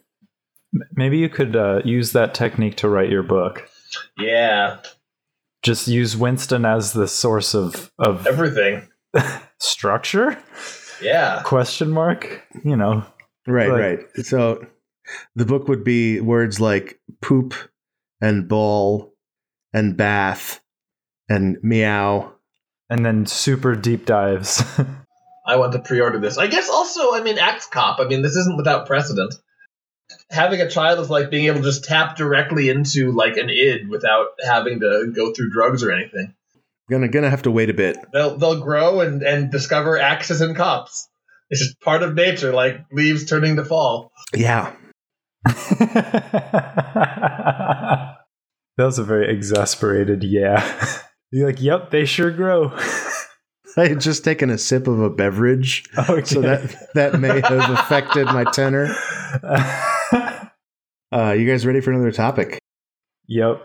Maybe 0.93 1.17
you 1.17 1.29
could 1.29 1.55
uh, 1.55 1.81
use 1.83 2.13
that 2.13 2.33
technique 2.33 2.77
to 2.77 2.89
write 2.89 3.09
your 3.09 3.23
book. 3.23 3.69
Yeah, 4.17 4.79
Just 5.63 5.87
use 5.87 6.17
Winston 6.17 6.65
as 6.65 6.93
the 6.93 7.07
source 7.07 7.53
of 7.55 7.91
of 7.99 8.25
everything. 8.27 8.87
structure? 9.59 10.37
Yeah. 11.01 11.41
Question 11.43 11.89
mark. 11.91 12.43
You 12.63 12.75
know. 12.77 13.05
Right, 13.47 13.69
Right. 13.69 13.99
right. 13.99 14.25
So 14.25 14.65
the 15.35 15.45
book 15.45 15.67
would 15.67 15.83
be 15.83 16.19
words 16.21 16.59
like 16.59 16.99
poop 17.21 17.53
and 18.21 18.47
ball 18.47 19.13
and 19.73 19.97
bath 19.97 20.61
and 21.27 21.57
meow. 21.63 22.33
And 22.89 23.05
then 23.05 23.25
super 23.25 23.75
deep 23.75 24.05
dives. 24.05 24.63
I 25.47 25.55
want 25.55 25.71
to 25.73 25.79
pre-order 25.79 26.19
this. 26.19 26.37
I 26.37 26.47
guess 26.47 26.69
also, 26.69 27.13
I 27.13 27.21
mean, 27.21 27.37
Axe 27.39 27.65
Cop. 27.67 27.99
I 27.99 28.05
mean, 28.05 28.21
this 28.21 28.35
isn't 28.35 28.57
without 28.57 28.85
precedent. 28.85 29.33
Having 30.31 30.61
a 30.61 30.69
child 30.69 30.99
is 30.99 31.09
like 31.09 31.29
being 31.29 31.45
able 31.45 31.57
to 31.57 31.63
just 31.63 31.83
tap 31.83 32.15
directly 32.15 32.69
into 32.69 33.11
like 33.11 33.37
an 33.37 33.49
id 33.49 33.89
without 33.89 34.29
having 34.43 34.79
to 34.79 35.11
go 35.13 35.33
through 35.33 35.51
drugs 35.51 35.83
or 35.83 35.91
anything. 35.91 36.33
Gonna 36.89 37.07
gonna 37.07 37.29
have 37.29 37.43
to 37.43 37.51
wait 37.51 37.69
a 37.69 37.73
bit. 37.73 37.97
They'll 38.11 38.37
they'll 38.37 38.61
grow 38.61 39.01
and 39.01 39.23
and 39.23 39.51
discover 39.51 39.97
axes 39.97 40.41
and 40.41 40.55
cops. 40.55 41.07
It's 41.49 41.61
just 41.61 41.81
part 41.81 42.01
of 42.01 42.15
nature, 42.15 42.53
like 42.53 42.85
leaves 42.91 43.25
turning 43.25 43.57
to 43.57 43.65
fall. 43.65 44.11
Yeah. 44.33 44.73
that 45.45 48.17
was 48.77 48.99
a 48.99 49.03
very 49.03 49.29
exasperated 49.29 50.23
yeah. 50.23 50.99
You're 51.31 51.47
like, 51.47 51.61
yep, 51.61 51.91
they 51.91 52.05
sure 52.05 52.31
grow. 52.31 52.73
I 53.77 53.87
had 53.87 54.01
just 54.01 54.25
taken 54.25 54.49
a 54.49 54.57
sip 54.57 54.87
of 54.87 54.99
a 54.99 55.09
beverage, 55.09 55.85
okay. 55.97 56.25
so 56.25 56.41
that 56.41 56.93
that 56.93 57.21
may 57.21 57.39
have 57.39 57.69
affected 57.69 58.25
my 58.25 58.43
tenor. 58.43 58.93
Uh, 61.13 61.31
you 61.33 61.45
guys 61.49 61.65
ready 61.65 61.81
for 61.81 61.91
another 61.91 62.11
topic? 62.11 62.59
yep. 63.27 63.61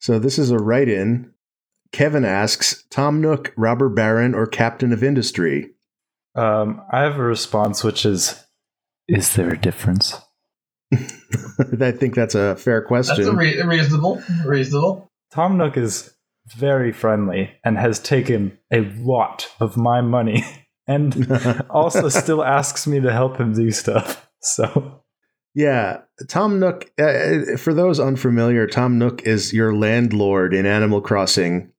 So 0.00 0.18
this 0.18 0.38
is 0.38 0.50
a 0.50 0.58
write-in. 0.58 1.32
Kevin 1.92 2.24
asks 2.24 2.84
Tom 2.90 3.20
Nook, 3.20 3.52
robber 3.56 3.88
baron, 3.88 4.34
or 4.34 4.46
captain 4.46 4.92
of 4.92 5.02
industry. 5.02 5.70
Um, 6.34 6.82
I 6.92 7.00
have 7.02 7.16
a 7.18 7.22
response, 7.22 7.82
which 7.82 8.06
is, 8.06 8.42
is 9.08 9.34
there 9.34 9.50
a 9.52 9.58
difference? 9.58 10.14
I 10.92 11.90
think 11.92 12.14
that's 12.14 12.34
a 12.34 12.56
fair 12.56 12.80
That's 12.88 13.08
a 13.10 13.14
question. 13.14 13.36
re- 13.36 13.62
reasonable, 13.62 14.22
reasonable. 14.46 15.10
Tom 15.32 15.58
Nook 15.58 15.76
is 15.76 16.14
very 16.56 16.92
friendly 16.92 17.50
and 17.64 17.76
has 17.76 17.98
taken 17.98 18.56
a 18.72 18.80
lot 18.98 19.50
of 19.60 19.76
my 19.76 20.00
money 20.00 20.44
and 20.88 21.30
also 21.70 22.08
still 22.08 22.42
asks 22.42 22.86
me 22.86 23.00
to 23.00 23.12
help 23.12 23.36
him 23.38 23.52
do 23.52 23.70
stuff. 23.70 24.28
So, 24.40 25.02
Yeah, 25.54 25.98
Tom 26.28 26.58
Nook. 26.58 26.90
Uh, 26.98 27.56
for 27.58 27.74
those 27.74 28.00
unfamiliar, 28.00 28.66
Tom 28.66 28.98
Nook 28.98 29.22
is 29.22 29.52
your 29.52 29.74
landlord 29.74 30.54
in 30.54 30.66
Animal 30.66 31.00
Crossing. 31.00 31.70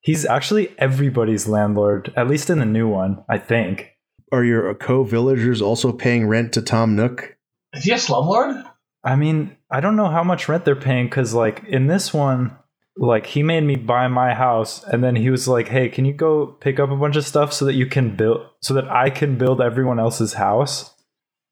he's 0.00 0.24
actually 0.24 0.74
everybody's 0.78 1.46
landlord, 1.48 2.12
at 2.16 2.28
least 2.28 2.50
in 2.50 2.58
the 2.58 2.66
new 2.66 2.88
one, 2.88 3.22
I 3.28 3.38
think. 3.38 3.90
Are 4.32 4.44
your 4.44 4.74
co-villagers 4.74 5.60
also 5.60 5.92
paying 5.92 6.26
rent 6.26 6.52
to 6.54 6.62
Tom 6.62 6.94
Nook? 6.96 7.36
Is 7.72 7.84
he 7.84 7.92
a 7.92 7.96
slumlord? 7.96 8.64
I 9.02 9.16
mean, 9.16 9.56
I 9.70 9.80
don't 9.80 9.96
know 9.96 10.08
how 10.08 10.22
much 10.22 10.48
rent 10.48 10.64
they're 10.64 10.76
paying 10.76 11.06
because, 11.06 11.32
like, 11.34 11.64
in 11.64 11.86
this 11.86 12.12
one, 12.12 12.56
like, 12.96 13.26
he 13.26 13.42
made 13.42 13.62
me 13.62 13.76
buy 13.76 14.08
my 14.08 14.34
house 14.34 14.82
and 14.84 15.02
then 15.02 15.16
he 15.16 15.30
was 15.30 15.48
like, 15.48 15.68
hey, 15.68 15.88
can 15.88 16.04
you 16.04 16.12
go 16.12 16.46
pick 16.46 16.78
up 16.80 16.90
a 16.90 16.96
bunch 16.96 17.16
of 17.16 17.26
stuff 17.26 17.52
so 17.52 17.64
that 17.64 17.74
you 17.74 17.86
can 17.86 18.16
build, 18.16 18.46
so 18.60 18.74
that 18.74 18.88
I 18.88 19.10
can 19.10 19.38
build 19.38 19.60
everyone 19.60 19.98
else's 19.98 20.34
house? 20.34 20.94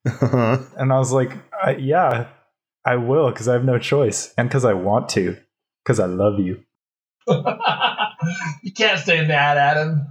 Uh-huh. 0.06 0.58
And 0.76 0.92
I 0.92 0.98
was 0.98 1.12
like, 1.12 1.32
I, 1.62 1.76
yeah, 1.76 2.28
I 2.84 2.96
will 2.96 3.30
because 3.30 3.48
I 3.48 3.52
have 3.52 3.64
no 3.64 3.78
choice 3.78 4.32
and 4.38 4.48
because 4.48 4.64
I 4.64 4.72
want 4.72 5.08
to 5.10 5.36
because 5.84 6.00
I 6.00 6.06
love 6.06 6.38
you. 6.38 6.64
you 8.62 8.72
can't 8.72 9.00
say 9.00 9.26
mad 9.26 9.58
at 9.58 9.76
him. 9.76 10.06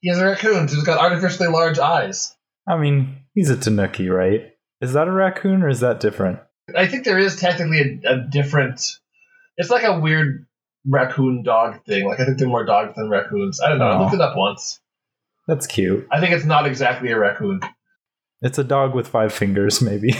He 0.00 0.08
has 0.08 0.18
a 0.18 0.26
raccoon 0.26 0.68
who's 0.68 0.84
got 0.84 0.98
artificially 0.98 1.48
large 1.48 1.78
eyes. 1.78 2.34
I 2.68 2.76
mean, 2.76 3.16
he's 3.34 3.50
a 3.50 3.56
Tanuki, 3.56 4.08
right? 4.08 4.52
Is 4.80 4.92
that 4.92 5.08
a 5.08 5.12
raccoon 5.12 5.62
or 5.62 5.68
is 5.68 5.80
that 5.80 6.00
different? 6.00 6.40
I 6.76 6.86
think 6.86 7.04
there 7.04 7.18
is 7.18 7.36
technically 7.36 8.00
a, 8.04 8.14
a 8.14 8.26
different. 8.28 8.98
It's 9.56 9.70
like 9.70 9.84
a 9.84 9.98
weird 9.98 10.46
raccoon 10.88 11.42
dog 11.42 11.84
thing. 11.84 12.06
Like 12.06 12.20
I 12.20 12.24
think 12.24 12.38
they're 12.38 12.48
more 12.48 12.64
dogs 12.64 12.94
than 12.96 13.08
raccoons. 13.08 13.60
I 13.60 13.68
don't 13.68 13.78
know. 13.78 13.86
I 13.86 14.00
looked 14.00 14.14
it 14.14 14.20
up 14.20 14.36
once. 14.36 14.80
That's 15.46 15.66
cute. 15.66 16.06
I 16.10 16.20
think 16.20 16.32
it's 16.32 16.44
not 16.44 16.66
exactly 16.66 17.10
a 17.10 17.18
raccoon. 17.18 17.60
It's 18.42 18.58
a 18.58 18.64
dog 18.64 18.94
with 18.94 19.08
five 19.08 19.32
fingers, 19.32 19.80
maybe. 19.80 20.14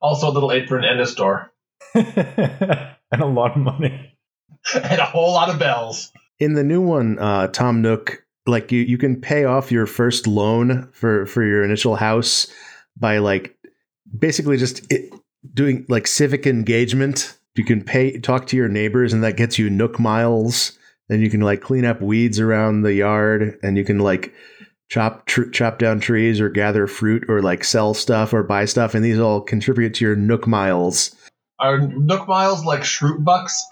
Also, 0.00 0.28
a 0.28 0.32
little 0.32 0.52
apron 0.52 0.84
and 0.84 1.00
a 1.00 1.06
store 1.06 1.50
and 1.94 3.22
a 3.22 3.26
lot 3.26 3.52
of 3.52 3.56
money. 3.56 4.16
and 4.74 5.00
a 5.00 5.04
whole 5.06 5.32
lot 5.32 5.48
of 5.48 5.58
bells. 5.58 6.12
in 6.38 6.54
the 6.54 6.64
new 6.64 6.80
one, 6.80 7.18
uh, 7.18 7.48
Tom 7.48 7.82
Nook, 7.82 8.24
like 8.46 8.72
you, 8.72 8.80
you 8.80 8.98
can 8.98 9.20
pay 9.20 9.44
off 9.44 9.72
your 9.72 9.86
first 9.86 10.26
loan 10.26 10.88
for 10.92 11.26
for 11.26 11.42
your 11.42 11.64
initial 11.64 11.96
house 11.96 12.46
by 12.96 13.18
like 13.18 13.56
basically 14.16 14.56
just 14.56 14.90
it, 14.92 15.12
doing 15.52 15.86
like 15.88 16.06
civic 16.06 16.46
engagement. 16.46 17.36
You 17.56 17.64
can 17.64 17.82
pay 17.84 18.18
talk 18.18 18.46
to 18.48 18.56
your 18.56 18.68
neighbors, 18.68 19.12
and 19.12 19.22
that 19.22 19.36
gets 19.36 19.58
you 19.58 19.70
Nook 19.70 19.98
miles. 20.00 20.78
And 21.10 21.20
you 21.20 21.28
can 21.28 21.40
like 21.40 21.60
clean 21.60 21.84
up 21.84 22.00
weeds 22.00 22.40
around 22.40 22.82
the 22.82 22.94
yard, 22.94 23.58
and 23.62 23.76
you 23.76 23.84
can 23.84 23.98
like 23.98 24.32
chop 24.88 25.26
tr- 25.26 25.50
chop 25.50 25.78
down 25.78 26.00
trees 26.00 26.40
or 26.40 26.48
gather 26.48 26.86
fruit 26.86 27.24
or 27.28 27.42
like 27.42 27.62
sell 27.62 27.92
stuff 27.94 28.32
or 28.32 28.42
buy 28.42 28.64
stuff, 28.64 28.94
and 28.94 29.04
these 29.04 29.18
all 29.18 29.40
contribute 29.42 29.94
to 29.94 30.04
your 30.04 30.16
Nook 30.16 30.46
miles. 30.46 31.14
Are 31.60 31.78
Nook 31.78 32.26
miles 32.26 32.64
like 32.64 32.80
Schrute 32.80 33.22
bucks? 33.22 33.62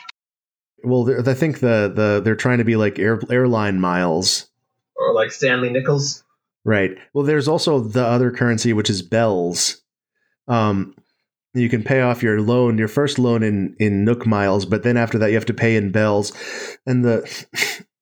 Well, 0.84 1.08
I 1.28 1.34
think 1.34 1.60
the 1.60 1.90
the 1.94 2.20
they're 2.22 2.36
trying 2.36 2.58
to 2.58 2.64
be 2.64 2.76
like 2.76 2.98
air, 2.98 3.18
airline 3.30 3.80
miles, 3.80 4.48
Or 4.96 5.14
like 5.14 5.32
Stanley 5.32 5.70
nickels. 5.70 6.22
right? 6.64 6.96
Well, 7.14 7.24
there's 7.24 7.48
also 7.48 7.80
the 7.80 8.04
other 8.04 8.30
currency 8.30 8.72
which 8.74 8.90
is 8.90 9.00
bells. 9.00 9.80
Um, 10.48 10.94
you 11.54 11.68
can 11.68 11.82
pay 11.82 12.00
off 12.00 12.22
your 12.22 12.40
loan, 12.40 12.78
your 12.78 12.88
first 12.88 13.18
loan 13.18 13.42
in 13.42 13.76
in 13.78 14.04
Nook 14.04 14.26
miles, 14.26 14.64
but 14.64 14.82
then 14.82 14.96
after 14.96 15.18
that 15.18 15.28
you 15.28 15.34
have 15.34 15.46
to 15.46 15.54
pay 15.54 15.76
in 15.76 15.92
bells. 15.92 16.32
And 16.86 17.04
the 17.04 17.46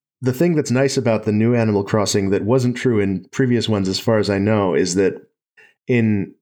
the 0.20 0.32
thing 0.32 0.54
that's 0.54 0.70
nice 0.70 0.96
about 0.96 1.24
the 1.24 1.32
new 1.32 1.54
Animal 1.54 1.84
Crossing 1.84 2.30
that 2.30 2.44
wasn't 2.44 2.76
true 2.76 3.00
in 3.00 3.24
previous 3.30 3.68
ones, 3.68 3.88
as 3.88 3.98
far 3.98 4.18
as 4.18 4.30
I 4.30 4.38
know, 4.38 4.74
is 4.74 4.94
that 4.94 5.14
in 5.86 6.34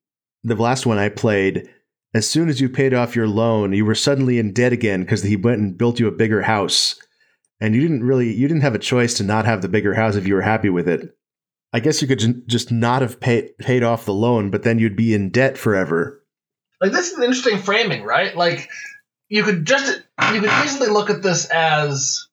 the 0.44 0.56
last 0.56 0.86
one 0.86 0.98
I 0.98 1.08
played, 1.08 1.68
as 2.14 2.28
soon 2.28 2.48
as 2.48 2.60
you 2.60 2.68
paid 2.68 2.94
off 2.94 3.16
your 3.16 3.28
loan, 3.28 3.72
you 3.72 3.84
were 3.84 3.94
suddenly 3.94 4.38
in 4.38 4.52
debt 4.52 4.72
again 4.72 5.02
because 5.02 5.22
he 5.22 5.36
went 5.36 5.60
and 5.60 5.78
built 5.78 6.00
you 6.00 6.08
a 6.08 6.12
bigger 6.12 6.42
house. 6.42 6.98
And 7.60 7.74
you 7.74 7.80
didn't 7.80 8.04
really, 8.04 8.32
you 8.32 8.46
didn't 8.46 8.62
have 8.62 8.74
a 8.74 8.78
choice 8.78 9.14
to 9.14 9.24
not 9.24 9.44
have 9.44 9.62
the 9.62 9.68
bigger 9.68 9.94
house 9.94 10.14
if 10.14 10.26
you 10.26 10.34
were 10.34 10.42
happy 10.42 10.70
with 10.70 10.88
it. 10.88 11.16
I 11.72 11.80
guess 11.80 12.00
you 12.00 12.08
could 12.08 12.48
just 12.48 12.72
not 12.72 13.02
have 13.02 13.20
paid 13.20 13.56
paid 13.58 13.82
off 13.82 14.06
the 14.06 14.14
loan, 14.14 14.50
but 14.50 14.62
then 14.62 14.78
you'd 14.78 14.96
be 14.96 15.12
in 15.12 15.30
debt 15.30 15.58
forever. 15.58 16.24
Like 16.80 16.92
this 16.92 17.10
is 17.10 17.18
an 17.18 17.24
interesting 17.24 17.58
framing, 17.58 18.02
right? 18.04 18.36
Like 18.36 18.68
you 19.28 19.42
could 19.42 19.66
just 19.66 20.02
you 20.32 20.40
could 20.40 20.50
easily 20.64 20.88
look 20.88 21.10
at 21.10 21.22
this 21.22 21.46
as 21.46 22.28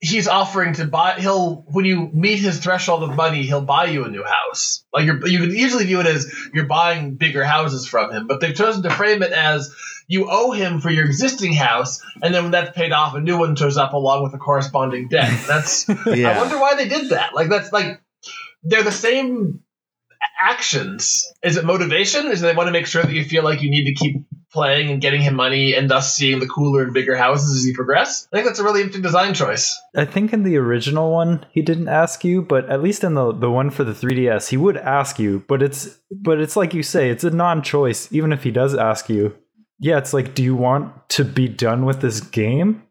he's 0.00 0.26
offering 0.26 0.74
to 0.74 0.84
buy 0.84 1.14
he'll 1.20 1.64
when 1.68 1.84
you 1.84 2.10
meet 2.12 2.38
his 2.40 2.58
threshold 2.58 3.04
of 3.04 3.14
money 3.14 3.44
he'll 3.44 3.60
buy 3.60 3.86
you 3.86 4.04
a 4.04 4.08
new 4.08 4.24
house. 4.24 4.84
Like 4.92 5.06
you're, 5.06 5.26
you 5.26 5.38
could 5.38 5.52
easily 5.52 5.84
view 5.84 6.00
it 6.00 6.06
as 6.06 6.32
you're 6.52 6.66
buying 6.66 7.14
bigger 7.14 7.44
houses 7.44 7.86
from 7.86 8.10
him 8.12 8.26
but 8.26 8.40
they've 8.40 8.54
chosen 8.54 8.82
to 8.82 8.90
frame 8.90 9.22
it 9.22 9.32
as 9.32 9.74
you 10.08 10.26
owe 10.28 10.50
him 10.50 10.80
for 10.80 10.90
your 10.90 11.06
existing 11.06 11.52
house 11.52 12.02
and 12.20 12.34
then 12.34 12.42
when 12.42 12.52
that's 12.52 12.76
paid 12.76 12.92
off 12.92 13.14
a 13.14 13.20
new 13.20 13.38
one 13.38 13.54
shows 13.54 13.76
up 13.76 13.92
along 13.92 14.24
with 14.24 14.34
a 14.34 14.38
corresponding 14.38 15.08
debt. 15.08 15.32
That's 15.46 15.88
i 16.06 16.38
wonder 16.38 16.58
why 16.58 16.74
they 16.74 16.88
did 16.88 17.10
that. 17.10 17.34
Like 17.34 17.48
that's 17.48 17.72
like 17.72 18.00
they're 18.64 18.82
the 18.82 18.92
same 18.92 19.60
actions 20.42 21.32
is 21.42 21.56
it 21.56 21.64
motivation 21.64 22.26
is 22.26 22.42
it 22.42 22.46
they 22.46 22.54
want 22.54 22.66
to 22.66 22.72
make 22.72 22.86
sure 22.86 23.02
that 23.02 23.12
you 23.12 23.24
feel 23.24 23.44
like 23.44 23.62
you 23.62 23.70
need 23.70 23.84
to 23.84 23.94
keep 23.94 24.16
playing 24.52 24.90
and 24.90 25.00
getting 25.00 25.22
him 25.22 25.34
money 25.34 25.74
and 25.74 25.88
thus 25.88 26.14
seeing 26.14 26.38
the 26.38 26.46
cooler 26.46 26.82
and 26.82 26.92
bigger 26.92 27.16
houses 27.16 27.56
as 27.56 27.66
you 27.66 27.74
progress 27.74 28.28
i 28.32 28.36
think 28.36 28.46
that's 28.46 28.58
a 28.58 28.64
really 28.64 28.80
interesting 28.80 29.02
design 29.02 29.34
choice 29.34 29.80
I 29.94 30.06
think 30.06 30.32
in 30.32 30.42
the 30.42 30.56
original 30.56 31.10
one 31.12 31.44
he 31.52 31.60
didn't 31.60 31.88
ask 31.88 32.24
you, 32.24 32.40
but 32.40 32.68
at 32.70 32.82
least 32.82 33.04
in 33.04 33.14
the 33.14 33.32
the 33.32 33.50
one 33.50 33.70
for 33.70 33.84
the 33.84 33.92
3DS 33.92 34.48
he 34.48 34.56
would 34.56 34.76
ask 34.78 35.18
you, 35.18 35.44
but 35.48 35.62
it's 35.62 35.98
but 36.10 36.40
it's 36.40 36.56
like 36.56 36.72
you 36.72 36.82
say, 36.82 37.10
it's 37.10 37.24
a 37.24 37.30
non-choice 37.30 38.10
even 38.12 38.32
if 38.32 38.42
he 38.42 38.50
does 38.50 38.74
ask 38.74 39.10
you. 39.10 39.36
Yeah, 39.78 39.98
it's 39.98 40.14
like 40.14 40.34
do 40.34 40.42
you 40.42 40.56
want 40.56 41.08
to 41.10 41.24
be 41.24 41.48
done 41.48 41.84
with 41.84 42.00
this 42.00 42.20
game 42.20 42.84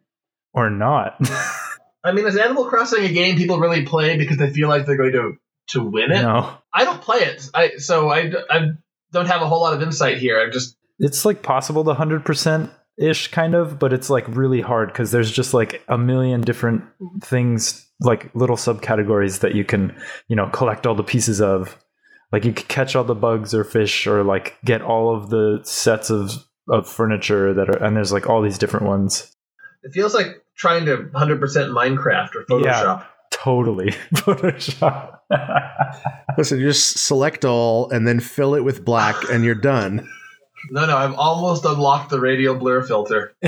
or 0.54 0.70
not? 0.70 1.18
I 2.04 2.12
mean, 2.12 2.26
is 2.26 2.38
Animal 2.38 2.66
Crossing 2.66 3.04
a 3.04 3.10
game 3.10 3.36
people 3.36 3.60
really 3.60 3.86
play 3.86 4.18
because 4.18 4.38
they 4.38 4.52
feel 4.52 4.70
like 4.70 4.86
they're 4.86 4.98
going 4.98 5.12
to 5.14 5.38
to 5.72 5.84
win 5.84 6.12
it? 6.12 6.22
no. 6.22 6.58
I 6.74 6.86
don't 6.86 7.02
play 7.02 7.20
it, 7.20 7.50
I 7.54 7.72
so 7.78 8.10
I, 8.10 8.32
I 8.50 8.68
don't 9.12 9.28
have 9.28 9.42
a 9.42 9.48
whole 9.48 9.62
lot 9.62 9.74
of 9.74 9.82
insight 9.82 10.18
here. 10.18 10.40
I 10.40 10.50
just 10.50 10.78
It's 11.00 11.26
like 11.26 11.44
possible 11.44 11.84
to 11.84 11.94
100% 11.94 12.70
ish 12.98 13.28
kind 13.32 13.56
of, 13.56 13.80
but 13.80 13.92
it's 13.94 14.10
like 14.10 14.26
really 14.28 14.62
hard 14.62 14.94
cuz 14.94 15.12
there's 15.12 15.32
just 15.32 15.54
like 15.54 15.84
a 15.88 15.98
million 15.98 16.42
different 16.42 16.84
things 17.22 17.88
like 18.00 18.30
little 18.34 18.56
subcategories 18.56 19.40
that 19.40 19.54
you 19.54 19.64
can, 19.64 19.96
you 20.28 20.36
know, 20.36 20.48
collect 20.50 20.88
all 20.88 20.96
the 20.96 21.04
pieces 21.04 21.42
of. 21.42 21.78
Like 22.32 22.46
you 22.46 22.54
could 22.54 22.70
catch 22.70 22.96
all 22.96 23.04
the 23.04 23.16
bugs 23.16 23.54
or 23.54 23.64
fish 23.66 24.08
or 24.08 24.24
like 24.24 24.58
get 24.64 24.82
all 24.82 25.14
of 25.16 25.30
the 25.30 25.60
sets 25.64 26.10
of 26.10 26.32
of 26.70 26.88
furniture 26.88 27.54
that 27.54 27.70
are 27.70 27.84
and 27.84 27.96
there's 27.98 28.14
like 28.14 28.30
all 28.30 28.42
these 28.42 28.58
different 28.58 28.86
ones. 28.86 29.36
it 29.84 29.92
feels 29.94 30.14
like 30.14 30.42
trying 30.56 30.86
to 30.86 30.98
100% 30.98 31.40
Minecraft 31.72 32.36
or 32.36 32.46
Photoshop. 32.46 33.00
Yeah. 33.00 33.06
Totally 33.32 33.92
Photoshop. 34.14 35.20
Listen, 36.38 36.60
you 36.60 36.68
just 36.68 37.00
select 37.00 37.44
all 37.44 37.90
and 37.90 38.08
then 38.08 38.20
fill 38.20 38.54
it 38.56 38.64
with 38.64 38.86
black, 38.86 39.16
and 39.32 39.44
you're 39.44 39.56
done. 39.56 40.08
No, 40.70 40.86
no, 40.86 40.96
I've 40.96 41.16
almost 41.16 41.66
unlocked 41.66 42.12
the 42.12 42.20
radial 42.20 42.54
blur 42.54 42.84
filter. 42.84 43.36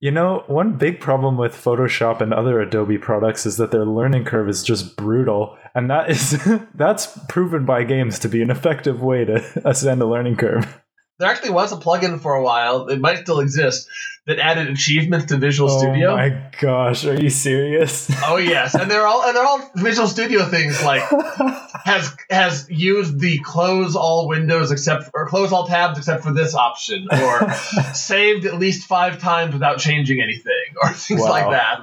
you 0.00 0.10
know, 0.10 0.44
one 0.46 0.78
big 0.78 0.98
problem 0.98 1.36
with 1.36 1.52
Photoshop 1.52 2.22
and 2.22 2.32
other 2.32 2.58
Adobe 2.62 2.96
products 2.96 3.44
is 3.44 3.58
that 3.58 3.70
their 3.70 3.84
learning 3.84 4.24
curve 4.24 4.48
is 4.48 4.62
just 4.62 4.96
brutal, 4.96 5.58
and 5.74 5.90
that 5.90 6.08
is 6.08 6.42
that's 6.74 7.18
proven 7.28 7.66
by 7.66 7.84
games 7.84 8.18
to 8.20 8.30
be 8.30 8.40
an 8.40 8.50
effective 8.50 9.02
way 9.02 9.26
to 9.26 9.44
ascend 9.68 10.00
a 10.00 10.06
learning 10.06 10.36
curve. 10.36 10.80
There 11.18 11.28
actually 11.30 11.50
was 11.50 11.72
a 11.72 11.76
plugin 11.76 12.20
for 12.20 12.34
a 12.34 12.42
while, 12.42 12.88
it 12.88 13.00
might 13.00 13.18
still 13.20 13.40
exist, 13.40 13.88
that 14.26 14.38
added 14.38 14.68
achievements 14.68 15.26
to 15.26 15.36
Visual 15.38 15.70
Studio. 15.70 16.10
Oh 16.10 16.16
my 16.16 16.50
gosh, 16.60 17.06
are 17.06 17.14
you 17.18 17.30
serious? 17.30 18.10
Oh 18.24 18.36
yes, 18.36 18.74
and 18.74 18.90
they're 18.90 19.06
all 19.06 19.22
and 19.22 19.34
they're 19.36 19.46
all 19.46 19.70
Visual 19.76 20.08
Studio 20.08 20.44
things 20.44 20.82
like 20.84 21.02
has 21.84 22.14
has 22.28 22.66
used 22.68 23.18
the 23.20 23.38
close 23.44 23.96
all 23.96 24.28
windows 24.28 24.72
except 24.72 25.08
or 25.14 25.26
close 25.28 25.52
all 25.52 25.66
tabs 25.66 25.96
except 25.98 26.22
for 26.22 26.32
this 26.34 26.54
option 26.54 27.06
or 27.10 27.50
saved 27.94 28.44
at 28.44 28.58
least 28.58 28.86
five 28.86 29.18
times 29.18 29.54
without 29.54 29.78
changing 29.78 30.20
anything 30.20 30.74
or 30.82 30.92
things 30.92 31.20
Wow. 31.22 31.30
like 31.30 31.50
that. 31.50 31.80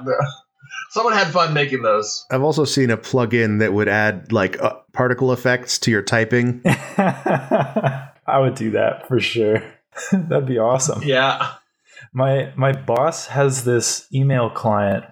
Someone 0.90 1.14
had 1.14 1.28
fun 1.28 1.54
making 1.54 1.82
those. 1.82 2.24
I've 2.30 2.42
also 2.42 2.64
seen 2.64 2.90
a 2.90 2.96
plugin 2.96 3.58
that 3.60 3.72
would 3.72 3.88
add 3.88 4.30
like 4.32 4.62
uh, 4.62 4.74
particle 4.92 5.32
effects 5.32 5.78
to 5.80 5.90
your 5.90 6.02
typing. 6.02 6.62
I 8.26 8.38
would 8.38 8.54
do 8.54 8.72
that 8.72 9.08
for 9.08 9.20
sure. 9.20 9.62
That'd 10.12 10.46
be 10.46 10.58
awesome. 10.58 11.02
Yeah. 11.02 11.54
My 12.12 12.52
my 12.56 12.72
boss 12.72 13.26
has 13.28 13.64
this 13.64 14.06
email 14.12 14.50
client 14.50 15.04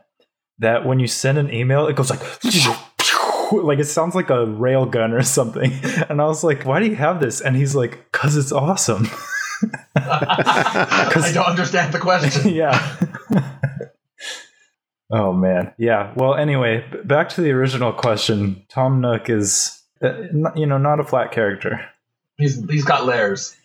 that 0.59 0.87
when 0.87 1.01
you 1.01 1.07
send 1.07 1.39
an 1.39 1.53
email, 1.53 1.87
it 1.87 1.97
goes 1.97 2.11
like 2.11 2.21
like 3.53 3.79
it 3.79 3.87
sounds 3.87 4.15
like 4.15 4.31
a 4.31 4.47
rail 4.47 4.87
gun 4.87 5.13
or 5.13 5.23
something. 5.23 5.73
And 6.09 6.21
I 6.21 6.27
was 6.27 6.45
like, 6.45 6.65
"Why 6.65 6.81
do 6.81 6.87
you 6.87 6.97
have 6.97 7.21
this?" 7.21 7.41
And 7.41 7.57
he's 7.57 7.75
like, 7.75 8.11
"Cause 8.13 8.37
it's 8.37 8.53
awesome." 8.53 9.09
I 9.95 11.31
don't 11.33 11.47
understand 11.47 11.95
the 11.95 11.99
question. 11.99 12.53
yeah. 12.53 12.97
oh 15.11 15.33
man. 15.33 15.73
Yeah. 15.79 16.13
Well, 16.17 16.35
anyway, 16.35 16.85
back 17.05 17.29
to 17.31 17.41
the 17.41 17.51
original 17.53 17.93
question. 17.93 18.65
Tom 18.69 19.01
Nook 19.01 19.31
is, 19.31 19.81
uh, 20.03 20.23
you 20.57 20.67
know, 20.67 20.79
not 20.79 21.01
a 21.01 21.05
flat 21.05 21.33
character. 21.33 21.81
He's 22.43 22.61
he's 22.69 22.85
got 22.85 23.07
layers. 23.07 23.57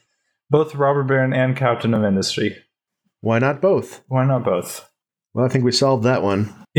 Both 0.51 0.75
robber 0.75 1.03
baron 1.03 1.33
and 1.33 1.57
captain 1.57 1.95
of 1.95 2.03
industry. 2.03 2.57
Why 3.21 3.39
not 3.39 3.59
both? 3.59 4.03
Why 4.07 4.23
not 4.23 4.45
both? 4.45 4.87
Well, 5.33 5.45
I 5.45 5.49
think 5.49 5.65
we 5.65 5.71
solved 5.71 6.03
that 6.03 6.21
one. 6.21 6.53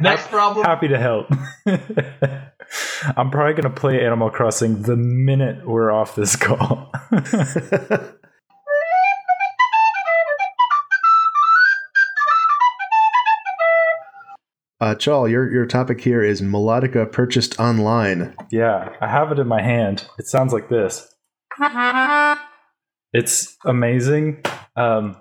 Next 0.00 0.28
problem. 0.28 0.66
Happy 0.66 0.88
to 0.88 0.98
help. 0.98 1.30
I'm 3.16 3.30
probably 3.30 3.54
going 3.54 3.62
to 3.62 3.70
play 3.70 4.04
Animal 4.04 4.28
Crossing 4.28 4.82
the 4.82 4.96
minute 4.96 5.66
we're 5.66 5.90
off 5.90 6.14
this 6.14 6.36
call. 6.36 6.92
Uh, 14.80 14.94
Chal, 14.94 15.26
your 15.26 15.50
your 15.50 15.64
topic 15.64 16.02
here 16.02 16.22
is 16.22 16.42
melodica 16.42 17.10
purchased 17.10 17.58
online. 17.58 18.34
yeah, 18.50 18.94
I 19.00 19.06
have 19.06 19.32
it 19.32 19.38
in 19.38 19.46
my 19.46 19.62
hand. 19.62 20.06
It 20.18 20.26
sounds 20.26 20.52
like 20.52 20.68
this. 20.68 21.13
It's 23.12 23.56
amazing. 23.64 24.42
Um, 24.76 25.16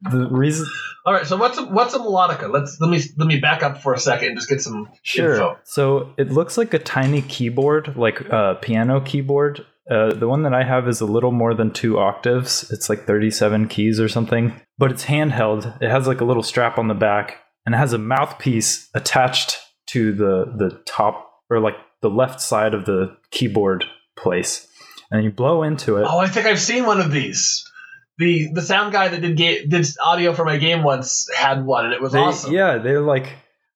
the 0.00 0.28
reason, 0.30 0.66
All 1.04 1.12
right, 1.12 1.26
so 1.26 1.36
what's 1.36 1.58
a, 1.58 1.64
what's 1.64 1.94
a 1.94 1.98
melodica? 1.98 2.50
Let's 2.50 2.80
let 2.80 2.90
me 2.90 3.00
let 3.16 3.26
me 3.26 3.38
back 3.38 3.62
up 3.62 3.82
for 3.82 3.94
a 3.94 3.98
second 3.98 4.28
and 4.28 4.36
just 4.36 4.48
get 4.48 4.60
some 4.60 4.88
sure. 5.02 5.32
info. 5.32 5.58
So 5.64 6.14
it 6.16 6.32
looks 6.32 6.56
like 6.56 6.74
a 6.74 6.78
tiny 6.78 7.22
keyboard, 7.22 7.96
like 7.96 8.20
a 8.20 8.58
piano 8.60 9.00
keyboard. 9.00 9.66
Uh, 9.90 10.14
the 10.14 10.28
one 10.28 10.42
that 10.42 10.52
I 10.52 10.64
have 10.64 10.88
is 10.88 11.00
a 11.00 11.06
little 11.06 11.30
more 11.30 11.54
than 11.54 11.70
two 11.72 11.98
octaves. 11.98 12.70
It's 12.72 12.88
like 12.88 13.06
37 13.06 13.68
keys 13.68 14.00
or 14.00 14.08
something, 14.08 14.60
but 14.78 14.90
it's 14.90 15.04
handheld. 15.04 15.80
It 15.80 15.90
has 15.90 16.06
like 16.08 16.20
a 16.20 16.24
little 16.24 16.42
strap 16.42 16.76
on 16.78 16.88
the 16.88 16.94
back 16.94 17.38
and 17.64 17.74
it 17.74 17.78
has 17.78 17.92
a 17.92 17.98
mouthpiece 17.98 18.88
attached 18.94 19.58
to 19.88 20.12
the 20.12 20.52
the 20.56 20.82
top 20.86 21.30
or 21.50 21.60
like 21.60 21.76
the 22.02 22.10
left 22.10 22.40
side 22.40 22.74
of 22.74 22.84
the 22.84 23.16
keyboard 23.30 23.84
place. 24.16 24.66
And 25.10 25.24
you 25.24 25.30
blow 25.30 25.62
into 25.62 25.96
it. 25.98 26.06
Oh, 26.08 26.18
I 26.18 26.28
think 26.28 26.46
I've 26.46 26.60
seen 26.60 26.84
one 26.86 27.00
of 27.00 27.10
these. 27.12 27.64
The 28.18 28.48
the 28.54 28.62
sound 28.62 28.92
guy 28.92 29.08
that 29.08 29.20
did 29.20 29.36
ga- 29.36 29.66
did 29.66 29.86
audio 30.02 30.32
for 30.32 30.44
my 30.44 30.56
game 30.56 30.82
once 30.82 31.28
had 31.36 31.64
one, 31.64 31.84
and 31.84 31.94
it 31.94 32.00
was 32.00 32.12
They- 32.12 32.18
awesome. 32.18 32.52
Yeah, 32.52 32.78
they're 32.78 33.02
like 33.02 33.28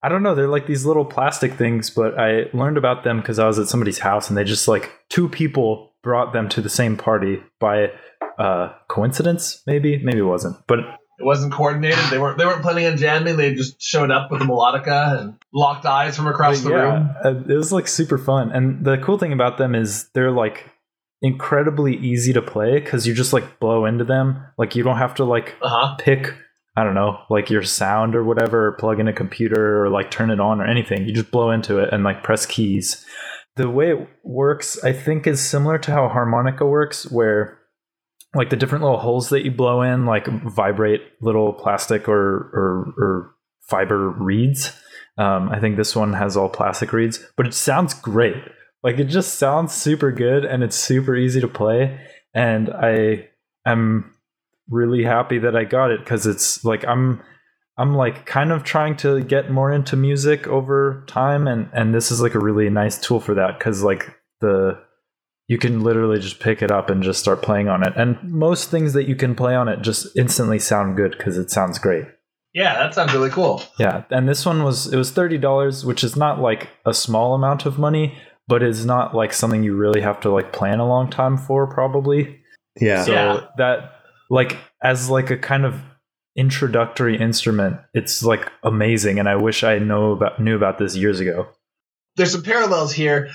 I 0.02 0.08
don't 0.08 0.22
know, 0.22 0.34
they're 0.34 0.48
like 0.48 0.66
these 0.66 0.86
little 0.86 1.04
plastic 1.04 1.54
things, 1.54 1.90
but 1.90 2.18
I 2.18 2.46
learned 2.54 2.78
about 2.78 3.04
them 3.04 3.20
because 3.20 3.38
I 3.38 3.46
was 3.46 3.58
at 3.58 3.68
somebody's 3.68 3.98
house 3.98 4.30
and 4.30 4.36
they 4.38 4.44
just 4.44 4.66
like 4.66 4.90
two 5.10 5.28
people 5.28 5.92
brought 6.02 6.32
them 6.32 6.48
to 6.48 6.62
the 6.62 6.70
same 6.70 6.96
party 6.96 7.42
by 7.58 7.92
uh 8.38 8.72
coincidence, 8.88 9.62
maybe, 9.66 9.98
maybe 10.02 10.18
it 10.20 10.22
wasn't, 10.22 10.56
but 10.66 10.78
It 10.78 11.26
wasn't 11.26 11.52
coordinated. 11.52 11.98
They 12.10 12.18
weren't 12.18 12.38
they 12.38 12.46
weren't 12.46 12.62
planning 12.62 12.86
on 12.86 12.96
jamming. 12.96 13.36
They 13.36 13.52
just 13.54 13.82
showed 13.82 14.10
up 14.10 14.30
with 14.30 14.40
a 14.40 14.44
melodica 14.46 15.20
and 15.20 15.34
locked 15.52 15.84
eyes 15.84 16.16
from 16.16 16.28
across 16.28 16.62
the 16.62 16.70
room. 16.72 17.10
uh, 17.22 17.34
it 17.46 17.54
was 17.56 17.70
like 17.72 17.86
super 17.86 18.16
fun. 18.16 18.52
And 18.52 18.82
the 18.86 18.96
cool 18.96 19.18
thing 19.18 19.34
about 19.34 19.58
them 19.58 19.74
is 19.74 20.08
they're 20.14 20.30
like 20.30 20.64
incredibly 21.22 21.96
easy 21.96 22.32
to 22.32 22.42
play 22.42 22.80
because 22.80 23.06
you 23.06 23.14
just 23.14 23.32
like 23.32 23.58
blow 23.60 23.84
into 23.84 24.04
them. 24.04 24.44
Like 24.58 24.74
you 24.76 24.82
don't 24.82 24.98
have 24.98 25.14
to 25.16 25.24
like 25.24 25.56
Uh 25.62 25.68
huh. 25.68 25.96
pick 25.98 26.34
I 26.76 26.84
don't 26.84 26.94
know, 26.94 27.18
like 27.28 27.50
your 27.50 27.62
sound 27.64 28.14
or 28.14 28.24
whatever, 28.24 28.68
or 28.68 28.72
plug 28.72 29.00
in 29.00 29.08
a 29.08 29.12
computer 29.12 29.84
or 29.84 29.90
like 29.90 30.10
turn 30.10 30.30
it 30.30 30.40
on 30.40 30.60
or 30.60 30.66
anything. 30.66 31.04
You 31.04 31.12
just 31.12 31.30
blow 31.30 31.50
into 31.50 31.78
it 31.78 31.92
and 31.92 32.04
like 32.04 32.22
press 32.22 32.46
keys. 32.46 33.04
The 33.56 33.68
way 33.68 33.90
it 33.90 34.08
works, 34.22 34.82
I 34.82 34.92
think, 34.92 35.26
is 35.26 35.40
similar 35.44 35.78
to 35.78 35.90
how 35.90 36.08
harmonica 36.08 36.64
works, 36.64 37.10
where 37.10 37.58
like 38.34 38.50
the 38.50 38.56
different 38.56 38.84
little 38.84 39.00
holes 39.00 39.28
that 39.30 39.44
you 39.44 39.50
blow 39.50 39.82
in 39.82 40.06
like 40.06 40.26
vibrate 40.26 41.02
little 41.20 41.52
plastic 41.52 42.08
or 42.08 42.50
or, 42.54 42.94
or 42.96 43.34
fiber 43.68 44.08
reeds. 44.08 44.72
Um, 45.18 45.50
I 45.50 45.58
think 45.60 45.76
this 45.76 45.94
one 45.96 46.12
has 46.14 46.36
all 46.36 46.48
plastic 46.48 46.92
reeds, 46.92 47.22
but 47.36 47.46
it 47.46 47.52
sounds 47.52 47.92
great. 47.92 48.36
Like 48.82 48.98
it 48.98 49.04
just 49.04 49.34
sounds 49.34 49.74
super 49.74 50.10
good 50.10 50.44
and 50.44 50.62
it's 50.62 50.76
super 50.76 51.16
easy 51.16 51.40
to 51.40 51.48
play. 51.48 52.00
And 52.34 52.70
I 52.70 53.28
am 53.66 54.14
really 54.68 55.04
happy 55.04 55.38
that 55.38 55.56
I 55.56 55.64
got 55.64 55.90
it 55.90 56.00
because 56.00 56.26
it's 56.26 56.64
like 56.64 56.86
I'm 56.86 57.22
I'm 57.76 57.94
like 57.94 58.26
kind 58.26 58.52
of 58.52 58.62
trying 58.62 58.96
to 58.98 59.22
get 59.22 59.50
more 59.50 59.72
into 59.72 59.96
music 59.96 60.46
over 60.46 61.04
time 61.06 61.46
and 61.46 61.68
and 61.72 61.94
this 61.94 62.10
is 62.10 62.20
like 62.20 62.34
a 62.34 62.38
really 62.38 62.70
nice 62.70 62.98
tool 62.98 63.20
for 63.20 63.34
that 63.34 63.58
cuz 63.60 63.82
like 63.82 64.16
the 64.40 64.78
you 65.48 65.58
can 65.58 65.82
literally 65.82 66.20
just 66.20 66.38
pick 66.38 66.62
it 66.62 66.70
up 66.70 66.90
and 66.90 67.02
just 67.02 67.18
start 67.18 67.42
playing 67.42 67.68
on 67.68 67.82
it. 67.82 67.92
And 67.96 68.22
most 68.22 68.70
things 68.70 68.92
that 68.92 69.08
you 69.08 69.16
can 69.16 69.34
play 69.34 69.56
on 69.56 69.66
it 69.68 69.82
just 69.82 70.16
instantly 70.16 70.60
sound 70.60 70.96
good 70.96 71.18
cuz 71.18 71.36
it 71.36 71.50
sounds 71.50 71.78
great. 71.78 72.06
Yeah, 72.52 72.74
that 72.74 72.94
sounds 72.94 73.12
really 73.12 73.30
cool. 73.30 73.62
Yeah, 73.78 74.04
and 74.10 74.28
this 74.28 74.44
one 74.44 74.64
was 74.64 74.92
it 74.92 74.96
was 74.96 75.12
$30, 75.12 75.84
which 75.84 76.02
is 76.02 76.16
not 76.16 76.40
like 76.40 76.68
a 76.84 76.92
small 76.92 77.34
amount 77.34 77.64
of 77.64 77.78
money, 77.78 78.18
but 78.50 78.62
it's 78.64 78.84
not 78.84 79.14
like 79.14 79.32
something 79.32 79.62
you 79.62 79.74
really 79.74 80.00
have 80.00 80.20
to 80.20 80.28
like 80.30 80.52
plan 80.52 80.80
a 80.80 80.86
long 80.86 81.08
time 81.08 81.38
for 81.38 81.66
probably. 81.66 82.40
Yeah. 82.78 83.04
So 83.04 83.12
Yeah. 83.12 83.46
that 83.58 83.92
like 84.28 84.58
as 84.82 85.08
like 85.08 85.30
a 85.30 85.36
kind 85.38 85.64
of 85.64 85.80
introductory 86.36 87.16
instrument, 87.16 87.78
it's 87.94 88.22
like 88.24 88.50
amazing 88.64 89.18
and 89.20 89.28
I 89.28 89.36
wish 89.36 89.62
I 89.64 89.78
know 89.78 90.12
about 90.12 90.40
knew 90.40 90.56
about 90.56 90.78
this 90.78 90.96
years 90.96 91.20
ago. 91.20 91.46
There's 92.16 92.32
some 92.32 92.42
parallels 92.42 92.92
here. 92.92 93.30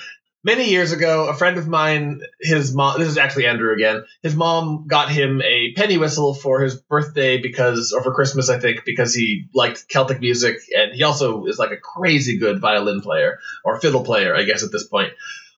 Many 0.46 0.70
years 0.70 0.91
ago, 0.91 1.28
a 1.28 1.34
friend 1.34 1.58
of 1.58 1.68
mine, 1.68 2.22
his 2.39 2.72
mom, 2.72 3.00
this 3.00 3.08
is 3.08 3.18
actually 3.18 3.48
Andrew 3.48 3.74
again, 3.74 4.06
his 4.22 4.36
mom 4.36 4.86
got 4.86 5.10
him 5.10 5.41
a 5.41 5.74
penny 5.74 5.98
whistle 5.98 6.36
for 6.36 6.62
his 6.62 6.76
birthday 6.76 7.41
because, 7.41 7.91
or 7.91 8.04
for 8.04 8.14
Christmas, 8.14 8.48
I 8.48 8.60
think, 8.60 8.86
because 8.86 9.16
he 9.16 9.48
liked 9.56 9.88
Celtic 9.88 10.22
music 10.22 10.58
and 10.78 10.93
he 10.93 11.02
also 11.02 11.46
is 11.46 11.58
like 11.58 11.72
a 11.72 11.78
crazy 11.78 12.38
good 12.38 12.62
violin 12.62 13.02
player 13.02 13.39
or 13.64 13.80
fiddle 13.80 14.04
player, 14.04 14.36
I 14.36 14.43
guess, 14.43 14.62
at 14.62 14.72
this 14.72 14.86
point. 14.86 15.14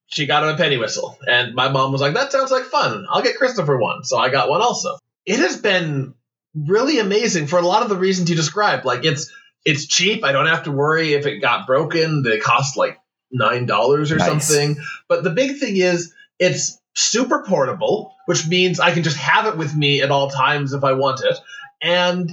She 0.05 0.25
got 0.25 0.43
him 0.43 0.55
a 0.55 0.57
penny 0.57 0.77
whistle 0.77 1.19
and 1.27 1.53
my 1.53 1.67
mom 1.67 1.91
was 1.91 1.99
like, 1.99 2.13
that 2.13 2.31
sounds 2.31 2.51
like 2.51 2.63
fun. 2.63 3.07
I'll 3.09 3.21
get 3.21 3.35
Christopher 3.35 3.77
one. 3.77 4.05
So 4.05 4.17
I 4.17 4.29
got 4.29 4.49
one 4.49 4.61
also. 4.61 4.95
It 5.25 5.39
has 5.39 5.57
been 5.57 6.13
really 6.55 6.99
amazing 6.99 7.47
for 7.47 7.59
a 7.59 7.67
lot 7.67 7.83
of 7.83 7.89
the 7.89 7.97
reasons 7.97 8.29
you 8.29 8.37
described. 8.37 8.85
Like 8.85 9.03
it's, 9.03 9.33
it's 9.65 9.85
cheap. 9.85 10.23
I 10.23 10.31
don't 10.31 10.47
have 10.47 10.63
to 10.63 10.71
worry 10.71 11.13
if 11.13 11.25
it 11.25 11.39
got 11.39 11.67
broken. 11.67 12.23
They 12.23 12.39
cost 12.39 12.77
like 12.77 12.97
nine 13.31 13.65
dollars 13.65 14.11
or 14.11 14.17
Nice. 14.17 14.47
something. 14.47 14.77
But 15.07 15.23
the 15.23 15.29
big 15.31 15.57
thing 15.57 15.77
is 15.77 16.13
it's 16.39 16.79
super 16.95 17.43
portable, 17.43 18.15
which 18.25 18.47
means 18.47 18.79
I 18.79 18.91
can 18.91 19.03
just 19.03 19.17
have 19.17 19.45
it 19.45 19.57
with 19.57 19.75
me 19.75 20.01
at 20.01 20.11
all 20.11 20.29
times 20.29 20.73
if 20.73 20.83
I 20.83 20.93
want 20.93 21.21
it. 21.23 21.37
And 21.81 22.31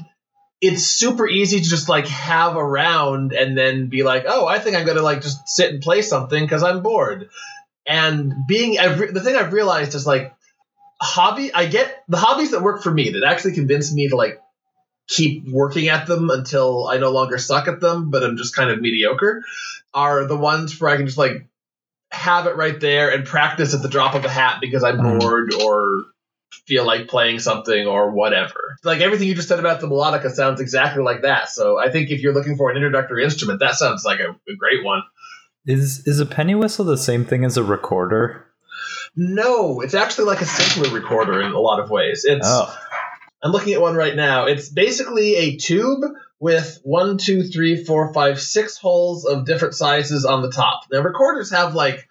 it's 0.61 0.86
super 0.86 1.28
easy 1.28 1.61
to 1.61 1.68
just 1.68 1.88
like 1.88 2.07
have 2.09 2.57
around 2.57 3.32
and 3.32 3.57
then 3.59 3.88
be 3.88 4.03
like, 4.03 4.24
oh, 4.26 4.47
I 4.47 4.59
think 4.59 4.76
I'm 4.76 4.86
gonna 4.86 5.03
like 5.03 5.20
just 5.20 5.47
sit 5.49 5.72
and 5.72 5.82
play 5.82 6.01
something 6.01 6.42
because 6.42 6.62
I'm 6.62 6.82
bored. 6.82 7.28
And 7.86 8.32
being 8.49 8.78
I've 8.78 8.99
re- 8.99 9.11
the 9.11 9.20
thing 9.20 9.36
I've 9.36 9.53
realized 9.53 9.95
is 9.95 10.07
like 10.07 10.34
hobby. 11.01 11.53
I 11.53 11.66
get 11.66 12.03
the 12.09 12.16
hobbies 12.16 12.53
that 12.53 12.62
work 12.62 12.82
for 12.82 12.90
me 12.90 13.11
that 13.11 13.24
actually 13.24 13.53
convince 13.53 13.92
me 13.92 14.09
to 14.09 14.16
like 14.16 14.40
keep 15.09 15.46
working 15.48 15.88
at 15.88 16.07
them 16.07 16.30
until 16.30 16.86
I 16.88 16.96
no 16.98 17.11
longer 17.11 17.38
suck 17.38 17.68
at 17.68 17.80
them, 17.80 18.11
but 18.11 18.22
I'm 18.24 18.36
just 18.36 18.55
kind 18.57 18.70
of 18.70 18.80
mediocre, 18.80 19.42
are 19.92 20.26
the 20.26 20.36
ones 20.36 20.80
where 20.80 20.90
I 20.90 20.96
can 20.96 21.07
just 21.07 21.18
like 21.18 21.46
have 22.11 22.46
it 22.46 22.57
right 22.57 22.78
there 22.80 23.11
and 23.12 23.24
practice 23.24 23.74
at 23.74 23.82
the 23.82 23.88
drop 23.88 24.14
of 24.14 24.24
a 24.24 24.28
hat 24.30 24.59
because 24.61 24.84
I'm 24.84 24.98
Mhm. 24.98 25.20
bored 25.20 25.52
or 25.55 26.05
feel 26.66 26.86
like 26.86 27.09
playing 27.09 27.40
something 27.40 27.86
or 27.86 28.11
whatever. 28.12 28.76
Like 28.84 29.00
everything 29.00 29.28
you 29.28 29.34
just 29.34 29.48
said 29.48 29.59
about 29.59 29.80
the 29.80 29.88
melodica 29.88 30.30
sounds 30.30 30.61
exactly 30.61 31.02
like 31.02 31.22
that. 31.22 31.50
So 31.50 31.78
I 31.78 31.90
think 31.90 32.11
if 32.11 32.20
you're 32.22 32.32
looking 32.32 32.57
for 32.57 32.70
an 32.70 32.76
introductory 32.76 33.24
instrument, 33.24 33.61
that 33.61 33.74
sounds 33.74 34.05
like 34.05 34.20
a, 34.20 34.30
a 34.30 34.57
great 34.57 34.84
one. 34.84 35.02
Is 35.66 36.07
is 36.07 36.20
a 36.20 36.26
penny 36.26 36.55
whistle 36.55 36.84
the 36.84 36.96
same 36.96 37.24
thing 37.24 37.44
as 37.44 37.57
a 37.57 37.64
recorder? 37.64 38.46
No, 39.16 39.80
it's 39.80 39.94
actually 39.94 40.26
like 40.26 40.40
a 40.40 40.46
simpler 40.46 40.92
recorder 40.94 41.40
in 41.42 41.52
a 41.52 41.61
lot 41.61 41.80
of 41.80 41.90
ways. 41.90 42.24
It's 42.24 42.46
Oh. 42.48 42.72
I'm 43.45 43.53
looking 43.53 43.74
at 43.74 43.80
one 43.80 43.95
right 43.95 44.16
now. 44.16 44.47
It's 44.47 44.70
basically 44.70 45.36
a 45.36 45.57
tube 45.57 46.03
with 46.40 46.80
one, 46.82 47.18
two, 47.18 47.42
three, 47.42 47.84
four, 47.84 48.12
five, 48.14 48.40
six 48.40 48.78
holes 48.78 49.26
of 49.26 49.45
different 49.45 49.74
sizes 49.74 50.24
on 50.24 50.40
the 50.40 50.51
top. 50.51 50.84
Now 50.90 51.01
recorders 51.01 51.51
have 51.51 51.74
like 51.74 52.09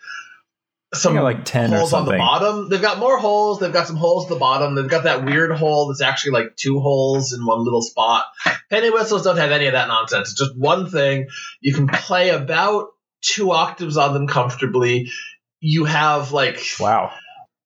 some 0.93 1.15
like 1.15 1.43
10 1.43 1.73
or 1.73 1.77
holes 1.77 1.93
on 1.93 2.05
the 2.05 2.17
bottom. 2.17 2.69
They've 2.69 2.81
got 2.81 2.99
more 2.99 3.17
holes. 3.17 3.59
They've 3.59 3.73
got 3.73 3.87
some 3.87 3.95
holes 3.95 4.25
at 4.25 4.29
the 4.29 4.39
bottom. 4.39 4.75
They've 4.75 4.87
got 4.87 5.05
that 5.05 5.25
weird 5.25 5.51
hole 5.51 5.87
that's 5.87 6.01
actually 6.01 6.33
like 6.33 6.55
two 6.55 6.79
holes 6.79 7.33
in 7.33 7.43
one 7.45 7.63
little 7.63 7.81
spot. 7.81 8.25
Penny 8.69 8.91
whistles 8.91 9.23
don't 9.23 9.37
have 9.37 9.51
any 9.51 9.65
of 9.65 9.73
that 9.73 9.87
nonsense. 9.87 10.31
It's 10.31 10.39
just 10.39 10.55
one 10.55 10.91
thing. 10.91 11.29
You 11.61 11.73
can 11.73 11.87
play 11.87 12.29
about 12.29 12.89
two 13.21 13.51
octaves 13.51 13.97
on 13.97 14.13
them 14.13 14.27
comfortably. 14.27 15.11
You 15.59 15.85
have 15.85 16.31
like 16.31 16.63
Wow. 16.79 17.11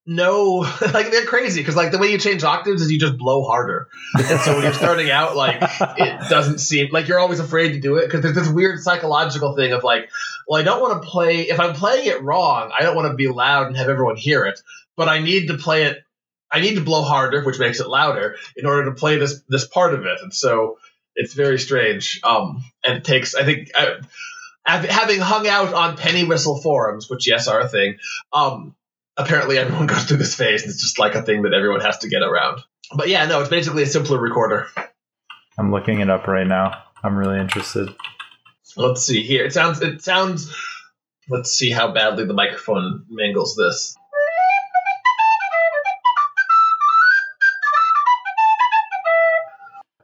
No 0.07 0.59
like 0.93 1.11
they're 1.11 1.25
crazy 1.25 1.59
because 1.59 1.75
like 1.75 1.91
the 1.91 1.97
way 1.97 2.07
you 2.07 2.17
change 2.17 2.43
octaves 2.43 2.81
is 2.81 2.89
you 2.89 2.97
just 2.97 3.17
blow 3.17 3.43
harder. 3.43 3.89
And 4.15 4.39
so 4.39 4.53
when 4.53 4.63
you're 4.63 4.73
starting 4.73 5.11
out 5.11 5.35
like 5.35 5.57
it 5.61 6.29
doesn't 6.29 6.59
seem 6.59 6.87
like 6.91 7.09
you're 7.09 7.19
always 7.19 7.41
afraid 7.41 7.73
to 7.73 7.79
do 7.79 7.97
it 7.97 8.05
because 8.05 8.21
there's 8.21 8.33
this 8.33 8.47
weird 8.47 8.79
psychological 8.79 9.55
thing 9.55 9.73
of 9.73 9.83
like 9.83 10.09
well 10.47 10.59
i 10.59 10.63
don't 10.63 10.81
want 10.81 11.03
to 11.03 11.09
play 11.09 11.49
if 11.49 11.59
i'm 11.59 11.73
playing 11.73 12.07
it 12.07 12.23
wrong 12.23 12.71
i 12.77 12.83
don't 12.83 12.95
want 12.95 13.11
to 13.11 13.15
be 13.15 13.27
loud 13.27 13.67
and 13.67 13.75
have 13.75 13.89
everyone 13.89 14.15
hear 14.15 14.45
it 14.45 14.59
but 14.95 15.09
i 15.09 15.19
need 15.19 15.47
to 15.47 15.57
play 15.57 15.83
it 15.83 15.97
i 16.51 16.61
need 16.61 16.75
to 16.75 16.81
blow 16.81 17.01
harder 17.01 17.43
which 17.43 17.59
makes 17.59 17.81
it 17.81 17.89
louder 17.89 18.37
in 18.55 18.65
order 18.65 18.85
to 18.85 18.95
play 18.95 19.17
this 19.17 19.43
this 19.49 19.67
part 19.67 19.93
of 19.93 20.05
it. 20.05 20.17
And 20.21 20.33
so 20.33 20.77
it's 21.15 21.33
very 21.33 21.59
strange 21.59 22.21
um 22.23 22.63
and 22.85 22.99
it 22.99 23.03
takes 23.03 23.35
i 23.35 23.43
think 23.43 23.71
uh, 23.75 23.95
hav- 24.65 24.85
having 24.85 25.19
hung 25.19 25.47
out 25.47 25.73
on 25.73 25.97
penny 25.97 26.23
whistle 26.23 26.61
forums 26.61 27.09
which 27.09 27.27
yes 27.27 27.49
are 27.49 27.59
a 27.59 27.67
thing 27.67 27.97
um 28.31 28.73
apparently 29.17 29.57
everyone 29.57 29.87
goes 29.87 30.05
through 30.05 30.17
this 30.17 30.35
phase 30.35 30.63
and 30.63 30.71
it's 30.71 30.81
just 30.81 30.99
like 30.99 31.15
a 31.15 31.21
thing 31.21 31.43
that 31.43 31.53
everyone 31.53 31.81
has 31.81 31.97
to 31.99 32.09
get 32.09 32.21
around. 32.21 32.61
But 32.95 33.09
yeah, 33.09 33.25
no, 33.25 33.41
it's 33.41 33.49
basically 33.49 33.83
a 33.83 33.87
simpler 33.87 34.19
recorder. 34.19 34.67
I'm 35.57 35.71
looking 35.71 35.99
it 35.99 36.09
up 36.09 36.27
right 36.27 36.47
now. 36.47 36.83
I'm 37.03 37.17
really 37.17 37.39
interested. 37.39 37.89
Let's 38.75 39.03
see 39.03 39.23
here. 39.23 39.45
It 39.45 39.53
sounds 39.53 39.81
it 39.81 40.01
sounds 40.03 40.55
let's 41.29 41.51
see 41.51 41.71
how 41.71 41.91
badly 41.91 42.25
the 42.25 42.33
microphone 42.33 43.05
mangles 43.09 43.55
this. 43.55 43.95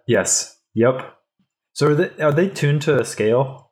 Yes. 0.08 0.58
Yep. 0.74 1.16
So 1.74 1.88
are 1.88 1.96
they 1.96 2.24
are 2.24 2.32
they 2.32 2.50
tuned 2.50 2.82
to 2.84 3.00
a 3.00 3.06
scale? 3.06 3.72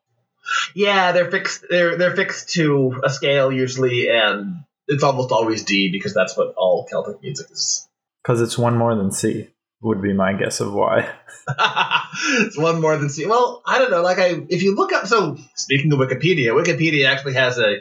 Yeah, 0.74 1.12
they're 1.12 1.32
fixed 1.32 1.66
they're 1.70 1.98
they're 1.98 2.16
fixed 2.16 2.50
to 2.54 3.00
a 3.04 3.10
scale 3.10 3.52
usually 3.52 4.10
and 4.10 4.64
it's 4.92 5.04
almost 5.04 5.32
always 5.32 5.64
D 5.64 5.90
because 5.92 6.14
that's 6.14 6.38
what 6.38 6.54
all 6.58 6.86
Celtic 6.90 7.22
music 7.22 7.50
is. 7.50 7.88
Because 8.22 8.42
it's 8.42 8.58
one 8.58 8.78
more 8.78 8.96
than 8.96 9.12
C. 9.12 9.48
Would 9.84 10.02
be 10.02 10.14
my 10.14 10.34
guess 10.34 10.60
of 10.60 10.74
why. 10.74 11.10
it's 12.24 12.58
one 12.58 12.82
more 12.82 12.96
than 12.98 13.10
C. 13.10 13.26
Well, 13.26 13.64
I 13.66 13.80
don't 13.80 13.90
know. 13.90 14.04
Like 14.04 14.20
I, 14.20 14.46
if 14.50 14.62
you 14.62 14.76
look 14.76 14.94
up, 14.94 15.08
so 15.08 15.38
speaking 15.56 15.92
of 15.92 15.98
Wikipedia, 15.98 16.50
Wikipedia 16.50 17.08
actually 17.08 17.34
has 17.34 17.58
a 17.58 17.78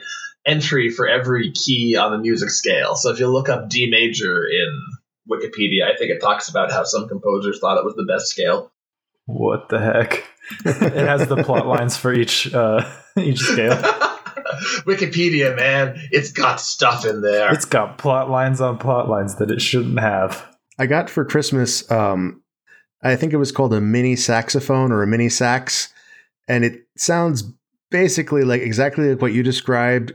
entry 0.46 0.88
for 0.88 1.06
every 1.06 1.52
key 1.52 1.96
on 1.96 2.12
the 2.12 2.18
music 2.18 2.48
scale. 2.48 2.94
So 2.94 3.10
if 3.10 3.20
you 3.20 3.26
look 3.26 3.50
up 3.50 3.68
D 3.68 3.90
major 3.90 4.46
in 4.46 4.68
Wikipedia, 5.30 5.92
I 5.92 5.96
think 5.98 6.10
it 6.10 6.22
talks 6.22 6.48
about 6.48 6.72
how 6.72 6.84
some 6.84 7.06
composers 7.06 7.58
thought 7.60 7.76
it 7.76 7.84
was 7.84 7.96
the 7.96 8.06
best 8.10 8.28
scale. 8.28 8.72
What 9.26 9.68
the 9.68 9.78
heck? 9.78 10.24
it 10.64 11.06
has 11.06 11.28
the 11.28 11.42
plot 11.42 11.66
lines 11.66 11.98
for 11.98 12.14
each 12.14 12.52
uh, 12.54 12.90
each 13.18 13.40
scale. 13.40 13.78
Wikipedia, 14.86 15.54
man, 15.56 16.00
it's 16.10 16.32
got 16.32 16.60
stuff 16.60 17.04
in 17.06 17.22
there. 17.22 17.52
It's 17.52 17.64
got 17.64 17.98
plot 17.98 18.30
lines 18.30 18.60
on 18.60 18.78
plot 18.78 19.08
lines 19.08 19.36
that 19.36 19.50
it 19.50 19.60
shouldn't 19.62 20.00
have. 20.00 20.46
I 20.78 20.86
got 20.86 21.10
for 21.10 21.24
Christmas, 21.24 21.90
um, 21.90 22.42
I 23.02 23.16
think 23.16 23.32
it 23.32 23.38
was 23.38 23.52
called 23.52 23.74
a 23.74 23.80
mini 23.80 24.16
saxophone 24.16 24.92
or 24.92 25.02
a 25.02 25.06
mini 25.06 25.28
sax, 25.28 25.92
and 26.48 26.64
it 26.64 26.86
sounds 26.96 27.44
basically 27.90 28.44
like 28.44 28.62
exactly 28.62 29.10
like 29.10 29.22
what 29.22 29.32
you 29.32 29.42
described, 29.42 30.12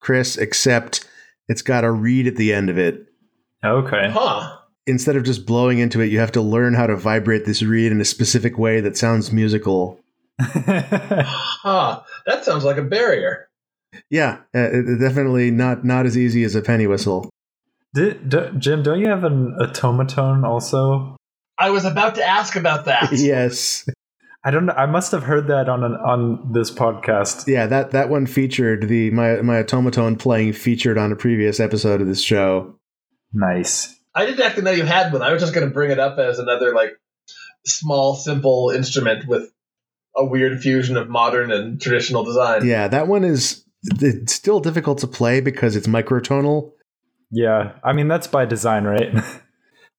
Chris, 0.00 0.36
except 0.36 1.06
it's 1.48 1.62
got 1.62 1.84
a 1.84 1.90
reed 1.90 2.26
at 2.26 2.36
the 2.36 2.52
end 2.52 2.70
of 2.70 2.78
it. 2.78 3.06
Okay. 3.64 4.10
huh? 4.10 4.58
Instead 4.86 5.16
of 5.16 5.24
just 5.24 5.46
blowing 5.46 5.78
into 5.78 6.00
it, 6.00 6.06
you 6.06 6.18
have 6.18 6.32
to 6.32 6.42
learn 6.42 6.74
how 6.74 6.86
to 6.86 6.96
vibrate 6.96 7.46
this 7.46 7.62
reed 7.62 7.90
in 7.90 8.00
a 8.00 8.04
specific 8.04 8.58
way 8.58 8.80
that 8.80 8.96
sounds 8.96 9.32
musical. 9.32 10.00
Huh? 11.64 12.02
That 12.26 12.44
sounds 12.44 12.64
like 12.64 12.76
a 12.76 12.82
barrier. 12.82 13.48
Yeah, 14.10 14.38
uh, 14.54 14.58
it- 14.58 14.88
it 14.88 14.98
definitely 14.98 15.50
not 15.50 15.84
not 15.84 16.06
as 16.06 16.16
easy 16.18 16.44
as 16.44 16.54
a 16.54 16.62
penny 16.62 16.86
whistle. 16.86 17.30
Did, 17.94 18.28
do, 18.28 18.50
Jim, 18.58 18.82
don't 18.82 18.98
you 19.00 19.08
have 19.08 19.22
an 19.24 19.56
Otamatone 19.60 20.44
also? 20.44 21.16
I 21.58 21.70
was 21.70 21.84
about 21.84 22.16
to 22.16 22.24
ask 22.24 22.56
about 22.56 22.86
that. 22.86 23.12
yes. 23.12 23.88
I 24.44 24.50
don't 24.50 24.66
know. 24.66 24.74
I 24.74 24.86
must 24.86 25.12
have 25.12 25.22
heard 25.22 25.46
that 25.46 25.68
on 25.68 25.84
an, 25.84 25.92
on 25.94 26.52
this 26.52 26.70
podcast. 26.70 27.46
Yeah, 27.46 27.66
that 27.66 27.92
that 27.92 28.08
one 28.10 28.26
featured 28.26 28.88
the 28.88 29.10
my 29.10 29.36
my 29.42 29.62
Otamatone 29.62 30.18
playing 30.18 30.52
featured 30.52 30.98
on 30.98 31.12
a 31.12 31.16
previous 31.16 31.60
episode 31.60 32.00
of 32.02 32.08
this 32.08 32.20
show. 32.20 32.74
Nice. 33.32 33.98
I 34.14 34.26
didn't 34.26 34.42
actually 34.44 34.64
know 34.64 34.70
you 34.72 34.84
had 34.84 35.12
one. 35.12 35.22
I 35.22 35.32
was 35.32 35.40
just 35.40 35.54
going 35.54 35.66
to 35.66 35.72
bring 35.72 35.90
it 35.90 35.98
up 35.98 36.18
as 36.18 36.38
another 36.38 36.74
like 36.74 36.90
small, 37.66 38.14
simple 38.16 38.70
instrument 38.74 39.26
with 39.26 39.50
a 40.16 40.24
weird 40.24 40.60
fusion 40.60 40.96
of 40.96 41.08
modern 41.08 41.50
and 41.50 41.80
traditional 41.80 42.22
design. 42.24 42.66
Yeah, 42.66 42.86
that 42.88 43.08
one 43.08 43.24
is 43.24 43.63
it's 44.00 44.32
still 44.32 44.60
difficult 44.60 44.98
to 44.98 45.06
play 45.06 45.40
because 45.40 45.76
it's 45.76 45.86
microtonal. 45.86 46.72
Yeah, 47.30 47.72
I 47.82 47.92
mean 47.92 48.08
that's 48.08 48.26
by 48.26 48.44
design, 48.44 48.84
right? 48.84 49.14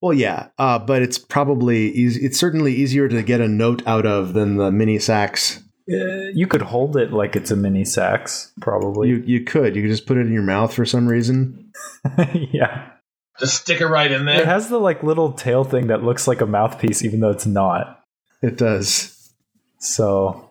Well, 0.02 0.14
yeah, 0.14 0.50
uh, 0.60 0.78
but 0.78 1.02
it's 1.02 1.18
probably 1.18 1.90
easy, 1.92 2.24
it's 2.24 2.38
certainly 2.38 2.76
easier 2.76 3.08
to 3.08 3.24
get 3.24 3.42
a 3.42 3.48
note 3.48 3.82
out 3.88 4.06
of 4.06 4.34
than 4.34 4.58
the 4.58 4.72
mini 4.72 5.00
sax. 5.00 5.64
Uh, 5.92 6.30
you 6.34 6.46
could 6.46 6.62
hold 6.62 6.96
it 6.96 7.12
like 7.12 7.36
it's 7.36 7.50
a 7.50 7.56
mini 7.56 7.86
sax, 7.86 8.52
probably. 8.62 9.10
You 9.10 9.24
you 9.26 9.44
could 9.44 9.76
you 9.76 9.82
could 9.82 9.92
just 9.92 10.06
put 10.06 10.18
it 10.18 10.28
in 10.28 10.32
your 10.32 10.44
mouth 10.44 10.74
for 10.74 10.86
some 10.86 11.08
reason. 11.08 11.72
yeah. 12.52 12.92
Just 13.40 13.62
stick 13.62 13.82
it 13.82 13.88
right 13.88 14.12
in 14.12 14.26
there. 14.26 14.42
It 14.42 14.46
has 14.46 14.70
the 14.70 14.78
like 14.78 15.02
little 15.02 15.34
tail 15.34 15.64
thing 15.64 15.88
that 15.88 16.04
looks 16.04 16.28
like 16.28 16.42
a 16.42 16.46
mouthpiece, 16.46 17.04
even 17.04 17.20
though 17.20 17.32
it's 17.32 17.48
not. 17.48 18.02
It 18.42 18.58
does. 18.58 19.34
So, 19.80 20.45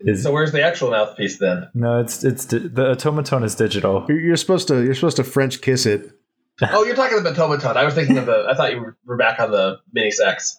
is 0.00 0.22
so 0.22 0.32
where's 0.32 0.52
the 0.52 0.62
actual 0.62 0.90
mouthpiece 0.90 1.38
then? 1.38 1.68
no, 1.74 2.00
it's 2.00 2.24
it's 2.24 2.44
di- 2.44 2.58
the 2.58 2.94
Otamatone 2.94 3.44
is 3.44 3.54
digital. 3.54 4.04
You're, 4.08 4.20
you're 4.20 4.36
supposed 4.36 4.68
to 4.68 4.82
you're 4.84 4.94
supposed 4.94 5.16
to 5.16 5.24
French 5.24 5.60
kiss 5.60 5.86
it. 5.86 6.10
oh, 6.62 6.84
you're 6.84 6.94
talking 6.96 7.18
about 7.18 7.34
Otamatone. 7.34 7.76
I 7.76 7.84
was 7.84 7.94
thinking 7.94 8.18
of 8.18 8.26
the. 8.26 8.46
I 8.48 8.54
thought 8.54 8.72
you 8.72 8.80
were- 8.80 8.96
were 9.06 9.16
back 9.16 9.40
on 9.40 9.50
the 9.50 9.78
mini 9.92 10.10
sax. 10.10 10.58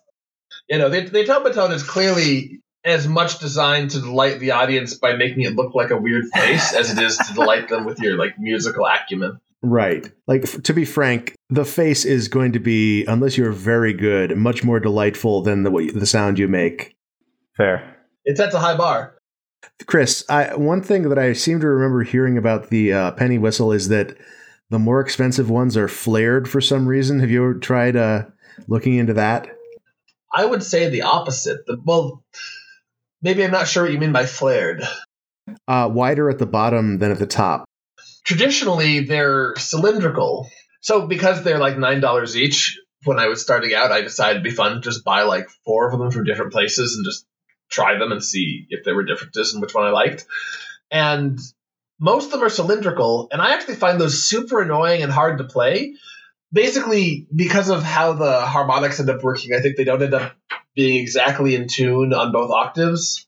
You 0.70 0.78
know, 0.80 0.90
the, 0.90 1.02
the 1.02 1.24
Otamatone 1.24 1.72
is 1.74 1.84
clearly 1.84 2.62
as 2.84 3.08
much 3.08 3.40
designed 3.40 3.92
to 3.92 4.00
delight 4.00 4.40
the 4.40 4.52
audience 4.52 4.94
by 4.96 5.16
making 5.16 5.42
it 5.44 5.56
look 5.56 5.74
like 5.74 5.90
a 5.92 5.98
weird 5.98 6.26
face 6.34 6.74
as 6.74 6.92
it 6.96 7.02
is 7.04 7.18
to 7.18 7.34
delight 7.34 7.68
them 7.70 7.86
with 7.86 8.00
your 8.00 8.18
like 8.18 8.38
musical 8.40 8.86
acumen. 8.86 9.40
Right. 9.62 10.12
Like 10.28 10.44
f- 10.44 10.62
to 10.64 10.74
be 10.74 10.86
frank, 10.86 11.34
the 11.50 11.66
face 11.66 12.06
is 12.06 12.28
going 12.28 12.52
to 12.54 12.60
be 12.60 13.04
unless 13.06 13.38
you're 13.38 13.52
very 13.52 13.94
good, 13.94 14.38
much 14.38 14.64
more 14.64 14.80
delightful 14.80 15.42
than 15.42 15.64
the 15.64 15.72
way- 15.72 15.90
the 15.90 16.06
sound 16.06 16.38
you 16.38 16.48
make. 16.48 16.96
Fair. 17.58 17.96
It 18.26 18.38
sets 18.38 18.54
a 18.54 18.60
high 18.60 18.78
bar. 18.78 19.15
Chris, 19.86 20.24
I, 20.30 20.56
one 20.56 20.82
thing 20.82 21.10
that 21.10 21.20
I 21.20 21.34
seem 21.34 21.60
to 21.60 21.68
remember 21.68 22.04
hearing 22.04 22.38
about 22.38 22.70
the 22.70 22.94
uh, 22.94 23.12
penny 23.12 23.38
whistle 23.38 23.72
is 23.72 23.90
that 23.90 24.18
the 24.70 24.80
more 24.80 25.00
expensive 25.00 25.50
ones 25.50 25.78
are 25.78 25.88
flared 25.88 26.50
for 26.50 26.62
some 26.62 26.88
reason. 26.88 27.20
Have 27.20 27.30
you 27.30 27.44
ever 27.44 27.54
tried 27.56 27.96
uh, 27.96 28.24
looking 28.68 28.96
into 28.96 29.14
that? 29.14 29.48
I 30.34 30.46
would 30.46 30.64
say 30.64 30.90
the 30.90 31.04
opposite. 31.04 31.66
The, 31.66 31.80
well, 31.84 32.24
maybe 33.22 33.44
I'm 33.44 33.52
not 33.52 33.68
sure 33.68 33.84
what 33.84 33.92
you 33.92 34.00
mean 34.00 34.12
by 34.12 34.26
flared. 34.26 34.84
Uh, 35.68 35.90
wider 35.92 36.30
at 36.30 36.40
the 36.40 36.46
bottom 36.46 36.98
than 36.98 37.12
at 37.12 37.20
the 37.20 37.28
top. 37.28 37.66
Traditionally, 38.24 39.02
they're 39.02 39.54
cylindrical. 39.58 40.50
So 40.82 41.08
because 41.08 41.44
they're 41.44 41.60
like 41.60 41.78
nine 41.78 42.02
dollars 42.02 42.36
each, 42.36 42.80
when 43.04 43.20
I 43.20 43.28
was 43.28 43.42
starting 43.42 43.74
out, 43.74 43.92
I 43.92 44.02
decided 44.02 44.38
it'd 44.38 44.44
be 44.44 44.52
fun 44.52 44.76
to 44.76 44.82
just 44.82 45.06
buy 45.06 45.24
like 45.24 45.48
four 45.64 45.92
of 45.92 45.98
them 45.98 46.12
from 46.12 46.26
different 46.26 46.52
places 46.52 46.96
and 46.96 47.06
just 47.06 47.26
try 47.70 47.98
them 47.98 48.12
and 48.12 48.24
see 48.24 48.68
if 48.70 48.84
there 48.84 48.96
were 48.96 49.04
differences 49.04 49.54
and 49.54 49.62
which 49.62 49.74
one 49.74 49.86
I 49.86 49.90
liked. 49.90 50.26
And 50.92 51.40
most 52.00 52.26
of 52.26 52.32
them 52.32 52.44
are 52.44 52.50
cylindrical, 52.50 53.30
and 53.32 53.42
I 53.42 53.54
actually 53.54 53.76
find 53.76 54.00
those 54.00 54.24
super 54.24 54.62
annoying 54.62 55.02
and 55.02 55.12
hard 55.12 55.38
to 55.38 55.44
play. 55.44 55.96
Basically, 56.52 57.28
because 57.36 57.70
of 57.70 57.84
how 57.84 58.14
the 58.14 58.42
harmonics 58.42 59.00
end 59.00 59.10
up 59.10 59.24
working, 59.24 59.54
I 59.54 59.62
think 59.62 59.76
they 59.76 59.84
don't 59.84 60.02
end 60.02 60.14
up 60.14 60.34
being 60.76 61.02
exactly 61.02 61.56
in 61.56 61.68
tune 61.68 62.14
on 62.14 62.32
both 62.32 62.52
octaves, 62.52 63.28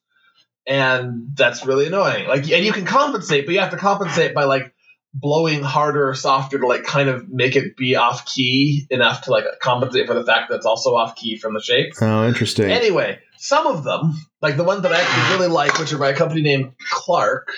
and 0.65 1.29
that's 1.33 1.65
really 1.65 1.87
annoying. 1.87 2.27
Like, 2.27 2.49
and 2.51 2.65
you 2.65 2.73
can 2.73 2.85
compensate, 2.85 3.45
but 3.45 3.53
you 3.53 3.59
have 3.59 3.71
to 3.71 3.77
compensate 3.77 4.33
by 4.33 4.43
like 4.43 4.73
blowing 5.13 5.63
harder 5.63 6.09
or 6.09 6.13
softer 6.13 6.59
to 6.59 6.67
like 6.67 6.83
kind 6.83 7.09
of 7.09 7.27
make 7.29 7.55
it 7.55 7.75
be 7.75 7.95
off 7.95 8.25
key 8.25 8.85
enough 8.89 9.21
to 9.23 9.31
like 9.31 9.45
compensate 9.61 10.07
for 10.07 10.13
the 10.13 10.25
fact 10.25 10.49
that 10.49 10.57
it's 10.57 10.65
also 10.65 10.91
off 10.91 11.15
key 11.15 11.37
from 11.37 11.53
the 11.53 11.61
shape. 11.61 11.93
Oh, 12.01 12.27
interesting. 12.27 12.69
Anyway, 12.69 13.19
some 13.37 13.67
of 13.67 13.83
them, 13.83 14.13
like 14.41 14.57
the 14.57 14.63
ones 14.63 14.83
that 14.83 14.93
I 14.93 15.01
actually 15.01 15.37
really 15.37 15.53
like, 15.53 15.79
which 15.79 15.93
are 15.93 15.97
by 15.97 16.09
a 16.09 16.15
company 16.15 16.41
named 16.41 16.73
Clarke, 16.91 17.51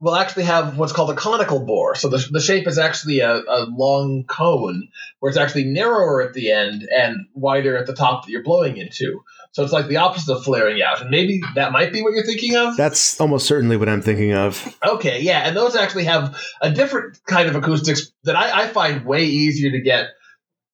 will 0.00 0.14
actually 0.14 0.44
have 0.44 0.76
what's 0.76 0.92
called 0.92 1.10
a 1.10 1.14
conical 1.14 1.64
bore. 1.64 1.94
So 1.94 2.08
the, 2.08 2.26
the 2.30 2.40
shape 2.40 2.66
is 2.66 2.78
actually 2.78 3.20
a, 3.20 3.32
a 3.32 3.66
long 3.70 4.24
cone 4.28 4.88
where 5.18 5.30
it's 5.30 5.38
actually 5.38 5.64
narrower 5.64 6.22
at 6.22 6.34
the 6.34 6.50
end 6.50 6.86
and 6.94 7.26
wider 7.32 7.76
at 7.76 7.86
the 7.86 7.94
top 7.94 8.24
that 8.24 8.30
you're 8.30 8.42
blowing 8.42 8.76
into. 8.76 9.22
So 9.52 9.62
it's 9.62 9.72
like 9.72 9.86
the 9.86 9.98
opposite 9.98 10.34
of 10.34 10.44
flaring 10.44 10.82
out. 10.82 11.00
And 11.00 11.10
maybe 11.10 11.40
that 11.54 11.72
might 11.72 11.92
be 11.92 12.02
what 12.02 12.12
you're 12.12 12.26
thinking 12.26 12.56
of. 12.56 12.76
That's 12.76 13.18
almost 13.20 13.46
certainly 13.46 13.76
what 13.76 13.88
I'm 13.88 14.02
thinking 14.02 14.34
of. 14.34 14.76
Okay, 14.86 15.22
yeah, 15.22 15.46
and 15.46 15.56
those 15.56 15.76
actually 15.76 16.04
have 16.04 16.38
a 16.60 16.70
different 16.70 17.18
kind 17.26 17.48
of 17.48 17.54
acoustics 17.54 18.12
that 18.24 18.36
I, 18.36 18.64
I 18.64 18.66
find 18.66 19.06
way 19.06 19.24
easier 19.24 19.70
to 19.70 19.80
get 19.80 20.08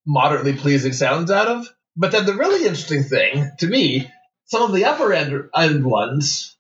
moderately 0.07 0.55
pleasing 0.55 0.93
sounds 0.93 1.31
out 1.31 1.47
of. 1.47 1.69
But 1.95 2.13
then 2.13 2.25
the 2.25 2.35
really 2.35 2.67
interesting 2.67 3.05
thing 3.05 3.51
to 3.59 3.67
me, 3.67 4.11
some 4.51 4.63
of 4.63 4.73
the 4.73 4.85
upper 4.85 5.13
end, 5.13 5.49
end 5.55 5.85
ones, 5.85 6.57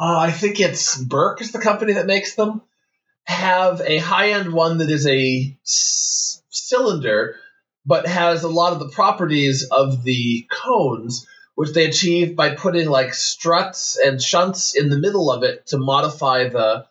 uh, 0.00 0.18
I 0.18 0.30
think 0.30 0.60
it's 0.60 0.96
Burke 0.96 1.42
is 1.42 1.52
the 1.52 1.58
company 1.58 1.92
that 1.94 2.06
makes 2.06 2.34
them, 2.34 2.62
have 3.24 3.82
a 3.82 3.98
high 3.98 4.30
end 4.30 4.52
one 4.52 4.78
that 4.78 4.90
is 4.90 5.06
a 5.06 5.54
s- 5.62 6.42
cylinder, 6.48 7.36
but 7.84 8.06
has 8.06 8.42
a 8.42 8.48
lot 8.48 8.72
of 8.72 8.78
the 8.78 8.88
properties 8.88 9.68
of 9.70 10.02
the 10.04 10.46
cones, 10.50 11.26
which 11.54 11.74
they 11.74 11.84
achieve 11.84 12.34
by 12.34 12.54
putting 12.54 12.88
like 12.88 13.12
struts 13.12 13.98
and 14.02 14.22
shunts 14.22 14.74
in 14.74 14.88
the 14.88 14.98
middle 14.98 15.30
of 15.30 15.42
it 15.42 15.66
to 15.66 15.76
modify 15.76 16.48
the 16.48 16.86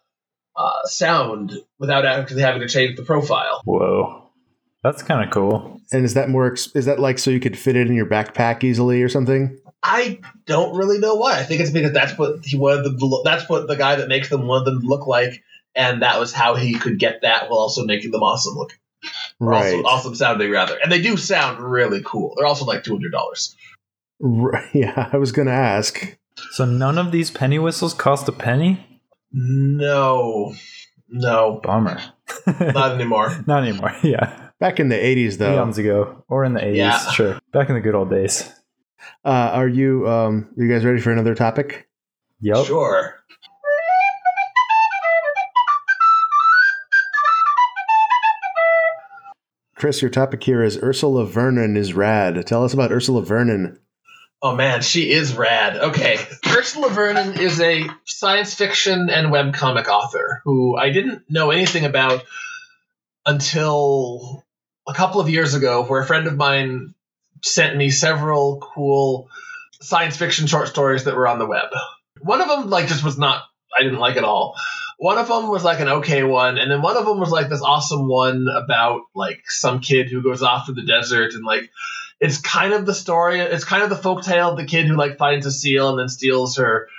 uh, 0.55 0.83
sound 0.85 1.53
without 1.79 2.05
actually 2.05 2.41
having 2.41 2.61
to 2.61 2.67
change 2.67 2.95
the 2.95 3.03
profile. 3.03 3.61
Whoa. 3.65 4.29
That's 4.83 5.01
kind 5.01 5.23
of 5.25 5.33
cool. 5.33 5.81
And 5.91 6.05
is 6.05 6.13
that 6.13 6.29
more? 6.29 6.53
Is 6.53 6.85
that 6.85 6.99
like 6.99 7.17
so 7.17 7.31
you 7.31 7.39
could 7.39 7.57
fit 7.57 7.75
it 7.75 7.88
in 7.88 7.95
your 7.95 8.05
backpack 8.05 8.63
easily 8.63 9.01
or 9.01 9.09
something? 9.09 9.59
I 9.88 10.19
don't 10.45 10.75
really 10.75 10.99
know 10.99 11.15
why. 11.15 11.39
I 11.39 11.43
think 11.43 11.61
it's 11.61 11.71
because 11.71 11.93
that's 11.93 12.17
what 12.17 12.43
he 12.43 12.57
wanted 12.57 12.83
them 12.83 12.97
to 12.99 13.05
look, 13.05 13.23
that's 13.23 13.47
what 13.49 13.67
the 13.67 13.75
guy 13.75 13.95
that 13.95 14.09
makes 14.09 14.29
them 14.29 14.45
wanted 14.45 14.65
them 14.65 14.81
to 14.81 14.88
look 14.88 15.07
like, 15.07 15.41
and 15.75 16.01
that 16.01 16.19
was 16.19 16.33
how 16.33 16.55
he 16.55 16.77
could 16.77 16.99
get 16.99 17.21
that 17.21 17.49
while 17.49 17.59
also 17.59 17.85
making 17.85 18.11
them 18.11 18.21
awesome 18.21 18.55
looking. 18.55 18.77
Or 19.39 19.49
Right. 19.49 19.73
Awesome, 19.73 19.85
awesome 19.85 20.15
sounding 20.15 20.51
rather. 20.51 20.77
And 20.77 20.91
they 20.91 21.01
do 21.01 21.17
sound 21.17 21.59
really 21.59 22.01
cool. 22.03 22.33
They're 22.35 22.47
also 22.47 22.65
like 22.65 22.83
two 22.83 22.93
hundred 22.93 23.11
dollars. 23.11 23.55
Right. 24.19 24.67
Yeah, 24.73 25.09
I 25.11 25.17
was 25.17 25.31
going 25.31 25.47
to 25.47 25.53
ask. 25.53 26.17
So 26.51 26.65
none 26.65 26.97
of 26.97 27.11
these 27.11 27.31
penny 27.31 27.59
whistles 27.59 27.93
cost 27.93 28.27
a 28.27 28.31
penny? 28.31 29.01
No. 29.31 30.53
No. 31.09 31.59
Bummer. 31.63 31.99
Not 32.59 32.91
anymore. 32.91 33.43
Not 33.47 33.63
anymore. 33.63 33.95
Yeah. 34.03 34.49
Back 34.59 34.79
in 34.79 34.89
the 34.89 34.95
80s, 34.95 35.38
though, 35.38 35.53
Eons 35.53 35.77
ago. 35.77 36.23
Or 36.27 36.43
in 36.43 36.53
the 36.55 36.59
80s. 36.59 36.75
Yeah. 36.75 37.11
Sure. 37.11 37.39
Back 37.53 37.69
in 37.69 37.75
the 37.75 37.81
good 37.81 37.93
old 37.93 38.09
days. 38.09 38.51
Uh, 39.28 39.51
are 39.55 39.67
you 39.67 40.07
um, 40.07 40.47
you 40.55 40.69
guys 40.69 40.86
ready 40.86 41.01
for 41.01 41.11
another 41.11 41.36
topic? 41.36 41.89
Yep. 42.39 42.65
Sure. 42.65 43.13
Chris, 49.75 50.01
your 50.01 50.09
topic 50.09 50.41
here 50.43 50.63
is 50.63 50.82
Ursula 50.82 51.25
Vernon 51.25 51.75
is 51.75 51.93
rad. 51.93 52.47
Tell 52.47 52.63
us 52.63 52.73
about 52.73 52.91
Ursula 52.91 53.21
Vernon. 53.21 53.78
Oh 54.41 54.55
man, 54.55 54.82
she 54.82 55.11
is 55.11 55.36
rad. 55.36 55.75
Okay. 55.75 56.17
Ursula 56.47 56.89
Vernon 56.89 57.38
is 57.38 57.59
a 57.59 57.86
science 58.05 58.53
fiction 58.53 59.09
and 59.09 59.28
webcomic 59.28 59.88
author 59.88 60.41
who 60.45 60.78
I 60.78 60.91
didn't 60.91 61.30
know 61.30 61.51
anything 61.51 61.84
about 61.84 62.23
until 63.25 64.45
a 64.88 64.93
couple 64.93 65.19
of 65.19 65.30
years 65.30 65.53
ago, 65.53 65.84
where 65.84 66.01
a 66.01 66.05
friend 66.05 66.28
of 66.28 66.38
mine 66.38 66.93
sent 67.43 67.77
me 67.77 67.89
several 67.89 68.59
cool 68.59 69.29
science 69.81 70.17
fiction 70.17 70.47
short 70.47 70.67
stories 70.67 71.03
that 71.05 71.15
were 71.15 71.27
on 71.27 71.39
the 71.39 71.45
web. 71.45 71.69
One 72.21 72.41
of 72.41 72.47
them, 72.47 72.69
like, 72.69 72.88
just 72.88 73.03
was 73.03 73.17
not, 73.17 73.43
I 73.77 73.83
didn't 73.83 73.99
like 73.99 74.15
it 74.15 74.19
at 74.19 74.23
all. 74.23 74.55
One 74.97 75.19
of 75.19 75.27
them 75.27 75.49
was 75.49 75.63
like 75.63 75.79
an 75.79 75.89
okay 75.89 76.23
one, 76.23 76.57
and 76.57 76.71
then 76.71 76.81
one 76.81 76.97
of 76.97 77.05
them 77.05 77.19
was 77.19 77.29
like 77.29 77.49
this 77.49 77.61
awesome 77.61 78.07
one 78.07 78.47
about 78.47 79.01
like 79.13 79.43
some 79.45 79.79
kid 79.79 80.09
who 80.09 80.23
goes 80.23 80.41
off 80.41 80.65
to 80.65 80.73
the 80.73 80.85
desert 80.85 81.33
and 81.33 81.45
like 81.45 81.69
it's 82.19 82.39
kind 82.39 82.73
of 82.73 82.85
the 82.85 82.93
story 82.93 83.39
it's 83.39 83.63
kind 83.63 83.83
of 83.83 83.89
the 83.89 83.95
folk 83.95 84.23
tale 84.23 84.51
of 84.51 84.57
the 84.57 84.65
kid 84.65 84.88
who 84.88 84.95
like 84.95 85.17
finds 85.17 85.45
a 85.45 85.51
seal 85.51 85.89
and 85.89 85.99
then 85.99 86.09
steals 86.09 86.57
her 86.57 86.89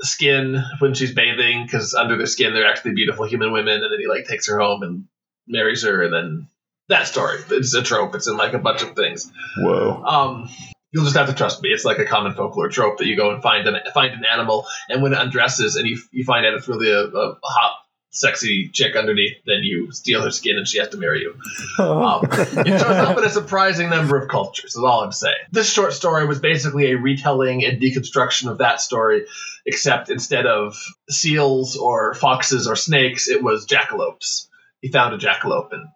skin 0.00 0.62
when 0.78 0.94
she's 0.94 1.14
bathing 1.14 1.64
because 1.64 1.94
under 1.94 2.16
their 2.16 2.26
skin 2.26 2.52
they're 2.52 2.68
actually 2.68 2.94
beautiful 2.94 3.26
human 3.26 3.52
women 3.52 3.82
and 3.82 3.92
then 3.92 3.98
he 3.98 4.06
like 4.06 4.26
takes 4.26 4.46
her 4.46 4.58
home 4.58 4.82
and 4.82 5.04
marries 5.46 5.82
her 5.82 6.02
and 6.02 6.14
then 6.14 6.48
that 6.88 7.06
story 7.06 7.40
it's 7.50 7.74
a 7.74 7.82
trope 7.82 8.14
it's 8.14 8.28
in 8.28 8.36
like 8.36 8.54
a 8.54 8.58
bunch 8.58 8.82
of 8.82 8.94
things 8.94 9.30
Whoa. 9.58 10.02
um 10.04 10.48
you'll 10.92 11.04
just 11.04 11.16
have 11.16 11.28
to 11.28 11.34
trust 11.34 11.62
me 11.62 11.70
it's 11.70 11.84
like 11.84 11.98
a 11.98 12.04
common 12.04 12.34
folklore 12.34 12.68
trope 12.68 12.98
that 12.98 13.06
you 13.06 13.16
go 13.16 13.32
and 13.32 13.42
find 13.42 13.66
an 13.68 13.76
find 13.92 14.14
an 14.14 14.24
animal 14.30 14.66
and 14.88 15.02
when 15.02 15.12
it 15.12 15.18
undresses 15.18 15.76
and 15.76 15.86
you 15.86 15.98
you 16.12 16.24
find 16.24 16.46
out 16.46 16.54
it's 16.54 16.68
really 16.68 16.90
a, 16.90 17.04
a 17.04 17.38
hot 17.42 17.76
sexy 18.10 18.68
chick 18.72 18.96
underneath, 18.96 19.36
then 19.46 19.62
you 19.62 19.92
steal 19.92 20.22
her 20.22 20.30
skin 20.30 20.56
and 20.56 20.66
she 20.66 20.78
has 20.78 20.88
to 20.88 20.96
marry 20.96 21.20
you. 21.20 21.34
Um, 21.82 22.24
it 22.30 22.66
shows 22.66 22.82
up 22.82 23.18
in 23.18 23.24
a 23.24 23.30
surprising 23.30 23.90
number 23.90 24.16
of 24.16 24.28
cultures, 24.28 24.74
is 24.74 24.82
all 24.82 25.02
I'm 25.02 25.12
saying. 25.12 25.36
This 25.52 25.70
short 25.70 25.92
story 25.92 26.26
was 26.26 26.40
basically 26.40 26.90
a 26.90 26.98
retelling 26.98 27.64
and 27.64 27.80
deconstruction 27.80 28.50
of 28.50 28.58
that 28.58 28.80
story, 28.80 29.26
except 29.66 30.10
instead 30.10 30.46
of 30.46 30.76
seals 31.08 31.76
or 31.76 32.14
foxes 32.14 32.66
or 32.66 32.76
snakes, 32.76 33.28
it 33.28 33.42
was 33.42 33.66
jackalopes. 33.66 34.48
He 34.80 34.88
found 34.88 35.14
a 35.14 35.18
jackalope 35.18 35.72
and 35.72 35.88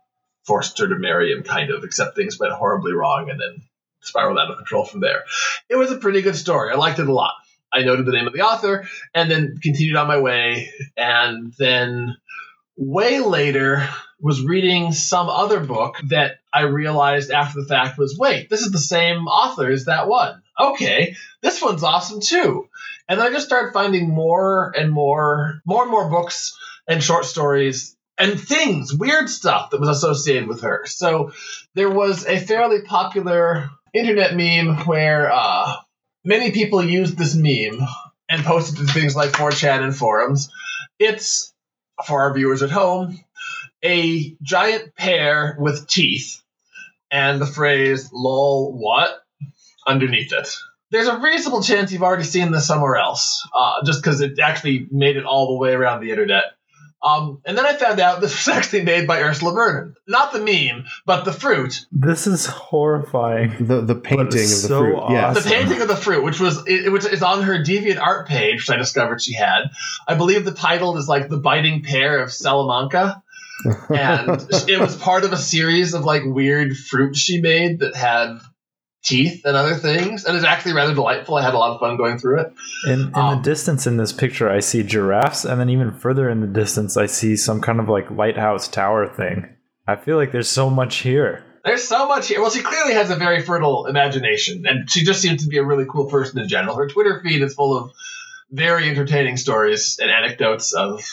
forced 0.44 0.78
her 0.78 0.88
to 0.88 0.96
marry 0.96 1.32
him, 1.32 1.42
kind 1.42 1.70
of, 1.70 1.84
except 1.84 2.16
things 2.16 2.38
went 2.38 2.52
horribly 2.52 2.92
wrong 2.92 3.30
and 3.30 3.40
then 3.40 3.62
spiraled 4.00 4.38
out 4.38 4.50
of 4.50 4.56
control 4.56 4.84
from 4.84 5.00
there. 5.00 5.24
It 5.68 5.76
was 5.76 5.90
a 5.90 5.98
pretty 5.98 6.22
good 6.22 6.36
story. 6.36 6.72
I 6.72 6.76
liked 6.76 6.98
it 6.98 7.08
a 7.08 7.12
lot. 7.12 7.34
I 7.72 7.82
noted 7.82 8.04
the 8.04 8.12
name 8.12 8.26
of 8.26 8.32
the 8.32 8.42
author 8.42 8.86
and 9.14 9.30
then 9.30 9.58
continued 9.62 9.96
on 9.96 10.06
my 10.06 10.18
way. 10.18 10.70
And 10.96 11.52
then 11.58 12.16
way 12.76 13.20
later 13.20 13.88
was 14.20 14.44
reading 14.44 14.92
some 14.92 15.28
other 15.28 15.60
book 15.60 15.96
that 16.08 16.36
I 16.52 16.62
realized 16.62 17.30
after 17.30 17.60
the 17.60 17.66
fact 17.66 17.98
was 17.98 18.18
wait, 18.18 18.50
this 18.50 18.60
is 18.60 18.70
the 18.70 18.78
same 18.78 19.26
author 19.26 19.70
as 19.70 19.86
that 19.86 20.08
one. 20.08 20.42
Okay, 20.60 21.16
this 21.40 21.62
one's 21.62 21.82
awesome 21.82 22.20
too. 22.20 22.68
And 23.08 23.20
I 23.20 23.30
just 23.30 23.46
started 23.46 23.72
finding 23.72 24.08
more 24.08 24.72
and 24.76 24.90
more, 24.90 25.60
more 25.64 25.82
and 25.82 25.90
more 25.90 26.10
books 26.10 26.56
and 26.86 27.02
short 27.02 27.24
stories 27.24 27.96
and 28.22 28.40
things, 28.40 28.94
weird 28.94 29.28
stuff 29.28 29.70
that 29.70 29.80
was 29.80 29.88
associated 29.88 30.46
with 30.48 30.60
her. 30.60 30.84
So 30.86 31.32
there 31.74 31.90
was 31.90 32.24
a 32.24 32.38
fairly 32.38 32.82
popular 32.82 33.68
internet 33.92 34.36
meme 34.36 34.86
where 34.86 35.30
uh, 35.32 35.74
many 36.24 36.52
people 36.52 36.84
used 36.84 37.18
this 37.18 37.34
meme 37.34 37.84
and 38.28 38.44
posted 38.44 38.76
to 38.76 38.92
things 38.92 39.16
like 39.16 39.30
4chan 39.30 39.82
and 39.82 39.96
forums. 39.96 40.50
It's, 41.00 41.52
for 42.06 42.22
our 42.22 42.32
viewers 42.32 42.62
at 42.62 42.70
home, 42.70 43.18
a 43.84 44.36
giant 44.40 44.94
pear 44.94 45.56
with 45.58 45.88
teeth 45.88 46.40
and 47.10 47.40
the 47.40 47.46
phrase 47.46 48.10
lol 48.12 48.72
what 48.72 49.20
underneath 49.84 50.32
it. 50.32 50.56
There's 50.92 51.08
a 51.08 51.18
reasonable 51.18 51.62
chance 51.62 51.90
you've 51.90 52.04
already 52.04 52.22
seen 52.22 52.52
this 52.52 52.68
somewhere 52.68 52.96
else, 52.96 53.46
uh, 53.52 53.84
just 53.84 54.00
because 54.00 54.20
it 54.20 54.38
actually 54.38 54.86
made 54.92 55.16
it 55.16 55.24
all 55.24 55.48
the 55.48 55.58
way 55.58 55.72
around 55.72 56.02
the 56.02 56.10
internet. 56.10 56.44
Um, 57.02 57.40
and 57.44 57.58
then 57.58 57.66
I 57.66 57.72
found 57.72 57.98
out 57.98 58.20
this 58.20 58.46
was 58.46 58.54
actually 58.56 58.82
made 58.82 59.06
by 59.06 59.20
Ursula 59.22 59.52
Vernon. 59.52 59.96
Not 60.06 60.32
the 60.32 60.40
meme, 60.40 60.86
but 61.04 61.24
the 61.24 61.32
fruit. 61.32 61.86
This 61.90 62.26
is 62.26 62.46
horrifying. 62.46 63.66
The 63.66 63.80
the 63.80 63.94
painting 63.94 64.26
of 64.26 64.30
the 64.30 64.38
so 64.38 64.78
fruit. 64.80 65.02
Yeah. 65.10 65.32
The 65.32 65.40
painting 65.40 65.80
of 65.80 65.88
the 65.88 65.96
fruit, 65.96 66.22
which 66.22 66.38
was 66.38 66.62
it, 66.66 66.92
which 66.92 67.04
is 67.04 67.22
on 67.22 67.42
her 67.42 67.58
Deviant 67.58 68.00
Art 68.00 68.28
page, 68.28 68.60
which 68.60 68.70
I 68.70 68.76
discovered 68.76 69.20
she 69.20 69.34
had. 69.34 69.70
I 70.06 70.14
believe 70.14 70.44
the 70.44 70.52
title 70.52 70.96
is 70.96 71.08
like 71.08 71.28
the 71.28 71.38
biting 71.38 71.82
pear 71.82 72.22
of 72.22 72.32
Salamanca, 72.32 73.22
and 73.88 74.46
it 74.68 74.78
was 74.78 74.96
part 74.96 75.24
of 75.24 75.32
a 75.32 75.38
series 75.38 75.94
of 75.94 76.04
like 76.04 76.22
weird 76.24 76.76
fruits 76.76 77.18
she 77.18 77.40
made 77.40 77.80
that 77.80 77.96
had 77.96 78.38
teeth 79.02 79.44
and 79.44 79.56
other 79.56 79.74
things, 79.74 80.24
and 80.24 80.36
it's 80.36 80.46
actually 80.46 80.74
rather 80.74 80.94
delightful. 80.94 81.36
I 81.36 81.42
had 81.42 81.54
a 81.54 81.58
lot 81.58 81.74
of 81.74 81.80
fun 81.80 81.96
going 81.96 82.18
through 82.18 82.40
it. 82.40 82.52
In, 82.86 83.00
in 83.00 83.12
Um, 83.14 83.36
the 83.36 83.42
distance 83.42 83.86
in 83.86 83.96
this 83.96 84.12
picture, 84.12 84.48
I 84.48 84.60
see 84.60 84.82
giraffes, 84.82 85.44
and 85.44 85.60
then 85.60 85.70
even 85.70 85.92
further 85.92 86.30
in 86.30 86.40
the 86.40 86.46
distance, 86.46 86.96
I 86.96 87.06
see 87.06 87.36
some 87.36 87.60
kind 87.60 87.80
of 87.80 87.88
like 87.88 88.10
lighthouse 88.10 88.68
tower 88.68 89.08
thing. 89.08 89.48
I 89.86 89.96
feel 89.96 90.16
like 90.16 90.32
there's 90.32 90.48
so 90.48 90.70
much 90.70 90.98
here. 90.98 91.44
There's 91.64 91.82
so 91.82 92.08
much 92.08 92.28
here. 92.28 92.40
Well, 92.40 92.50
she 92.50 92.62
clearly 92.62 92.94
has 92.94 93.10
a 93.10 93.16
very 93.16 93.42
fertile 93.42 93.86
imagination, 93.86 94.64
and 94.66 94.90
she 94.90 95.04
just 95.04 95.20
seems 95.20 95.42
to 95.42 95.48
be 95.48 95.58
a 95.58 95.64
really 95.64 95.84
cool 95.88 96.06
person 96.06 96.40
in 96.40 96.48
general. 96.48 96.76
Her 96.76 96.88
Twitter 96.88 97.20
feed 97.22 97.42
is 97.42 97.54
full 97.54 97.76
of 97.76 97.92
very 98.50 98.88
entertaining 98.88 99.36
stories 99.36 99.98
and 100.00 100.10
anecdotes 100.10 100.72
of 100.72 101.04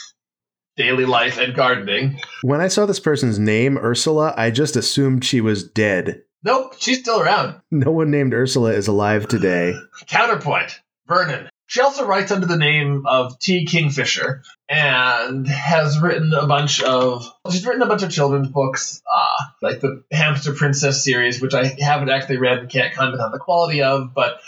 daily 0.76 1.06
life 1.06 1.38
and 1.38 1.56
gardening. 1.56 2.20
When 2.42 2.62
I 2.62 2.68
saw 2.68 2.86
this 2.86 3.00
person's 3.00 3.38
name, 3.38 3.78
Ursula, 3.78 4.34
I 4.38 4.50
just 4.50 4.76
assumed 4.76 5.26
she 5.26 5.42
was 5.42 5.64
dead. 5.64 6.24
Nope, 6.44 6.76
she's 6.80 7.00
still 7.00 7.20
around. 7.20 7.62
No 7.72 7.92
one 7.92 8.12
named 8.12 8.34
Ursula 8.34 8.72
is 8.74 8.88
alive 8.88 9.28
today. 9.28 9.76
Counterpoint 10.08 10.80
Vernon. 11.08 11.50
She 11.68 11.82
also 11.82 12.08
writes 12.08 12.32
under 12.32 12.48
the 12.48 12.58
name 12.58 13.06
of 13.06 13.38
T. 13.38 13.66
Kingfisher 13.66 14.42
and 14.68 15.48
has 15.48 16.00
written 16.00 16.34
a 16.34 16.48
bunch 16.48 16.82
of 16.82 17.32
she's 17.52 17.64
written 17.64 17.84
a 17.84 17.88
bunch 17.88 18.02
of 18.02 18.10
children's 18.10 18.48
books, 18.48 19.04
uh, 19.06 19.44
like 19.62 19.80
the 19.80 20.04
Hamster 20.12 20.54
Princess 20.54 21.04
series, 21.04 21.40
which 21.40 21.54
I 21.54 21.66
haven't 21.80 22.10
actually 22.10 22.38
read 22.38 22.58
and 22.58 22.70
can't 22.70 22.96
comment 22.96 23.22
on 23.22 23.32
the 23.32 23.38
quality 23.38 23.84
of, 23.84 24.16
but 24.16 24.40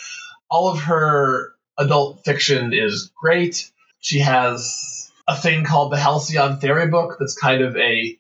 all 0.49 0.69
of 0.69 0.81
her 0.83 1.53
adult 1.77 2.25
fiction 2.25 2.73
is 2.73 3.11
great. 3.19 3.71
She 3.99 4.19
has 4.19 5.11
a 5.27 5.35
thing 5.35 5.63
called 5.63 5.91
the 5.91 5.97
Halcyon 5.97 6.59
Fairy 6.59 6.87
Book 6.87 7.17
that's 7.19 7.35
kind 7.35 7.61
of 7.61 7.75
a 7.77 8.17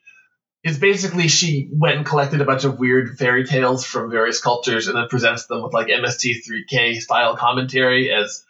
is 0.63 0.77
basically 0.77 1.27
she 1.27 1.69
went 1.71 1.97
and 1.97 2.05
collected 2.05 2.41
a 2.41 2.45
bunch 2.45 2.63
of 2.63 2.77
weird 2.77 3.17
fairy 3.17 3.45
tales 3.45 3.85
from 3.85 4.11
various 4.11 4.41
cultures 4.41 4.87
and 4.87 4.95
then 4.95 5.07
presents 5.07 5.47
them 5.47 5.63
with 5.63 5.73
like 5.73 5.87
MST3K 5.87 7.01
style 7.01 7.35
commentary 7.35 8.11
as 8.13 8.45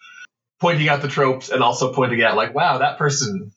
pointing 0.60 0.90
out 0.90 1.02
the 1.02 1.08
tropes 1.08 1.50
and 1.50 1.64
also 1.64 1.94
pointing 1.94 2.22
out 2.22 2.36
like, 2.36 2.54
wow, 2.54 2.80
that 2.80 2.98
person 2.98 3.52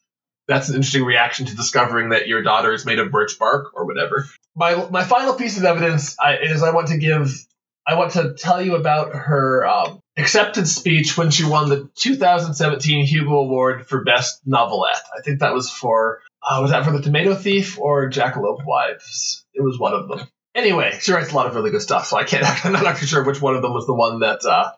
that's 0.46 0.68
an 0.68 0.76
interesting 0.76 1.04
reaction 1.04 1.46
to 1.46 1.56
discovering 1.56 2.10
that 2.10 2.28
your 2.28 2.42
daughter 2.42 2.72
is 2.72 2.84
made 2.84 2.98
of 2.98 3.10
birch 3.10 3.38
bark 3.38 3.72
or 3.74 3.86
whatever. 3.86 4.28
My 4.54 4.88
my 4.90 5.02
final 5.02 5.34
piece 5.34 5.56
of 5.56 5.64
evidence 5.64 6.16
I, 6.22 6.36
is 6.36 6.62
I 6.62 6.72
want 6.72 6.88
to 6.88 6.98
give 6.98 7.34
I 7.86 7.96
want 7.96 8.12
to 8.12 8.34
tell 8.34 8.62
you 8.62 8.76
about 8.76 9.14
her 9.14 9.66
um, 9.66 10.00
acceptance 10.16 10.74
speech 10.74 11.18
when 11.18 11.30
she 11.30 11.44
won 11.44 11.68
the 11.68 11.90
2017 11.96 13.04
Hugo 13.04 13.36
Award 13.38 13.86
for 13.86 14.04
Best 14.04 14.40
Novelette. 14.46 15.02
I 15.16 15.22
think 15.22 15.40
that 15.40 15.52
was 15.52 15.70
for 15.70 16.20
uh, 16.44 16.60
was 16.60 16.70
that 16.70 16.84
for 16.84 16.92
the 16.92 17.02
Tomato 17.02 17.34
Thief 17.34 17.78
or 17.78 18.10
Jackalope 18.10 18.64
Wives? 18.64 19.44
It 19.54 19.62
was 19.62 19.78
one 19.78 19.94
of 19.94 20.08
them. 20.08 20.28
Anyway, 20.54 20.96
she 21.00 21.12
writes 21.12 21.32
a 21.32 21.34
lot 21.34 21.46
of 21.46 21.54
really 21.54 21.70
good 21.70 21.82
stuff, 21.82 22.06
so 22.06 22.16
I 22.16 22.24
can't. 22.24 22.44
I'm 22.64 22.72
not 22.72 22.86
actually 22.86 23.08
sure 23.08 23.24
which 23.24 23.40
one 23.40 23.56
of 23.56 23.62
them 23.62 23.72
was 23.72 23.86
the 23.86 23.94
one 23.94 24.20
that 24.20 24.44
uh, 24.44 24.72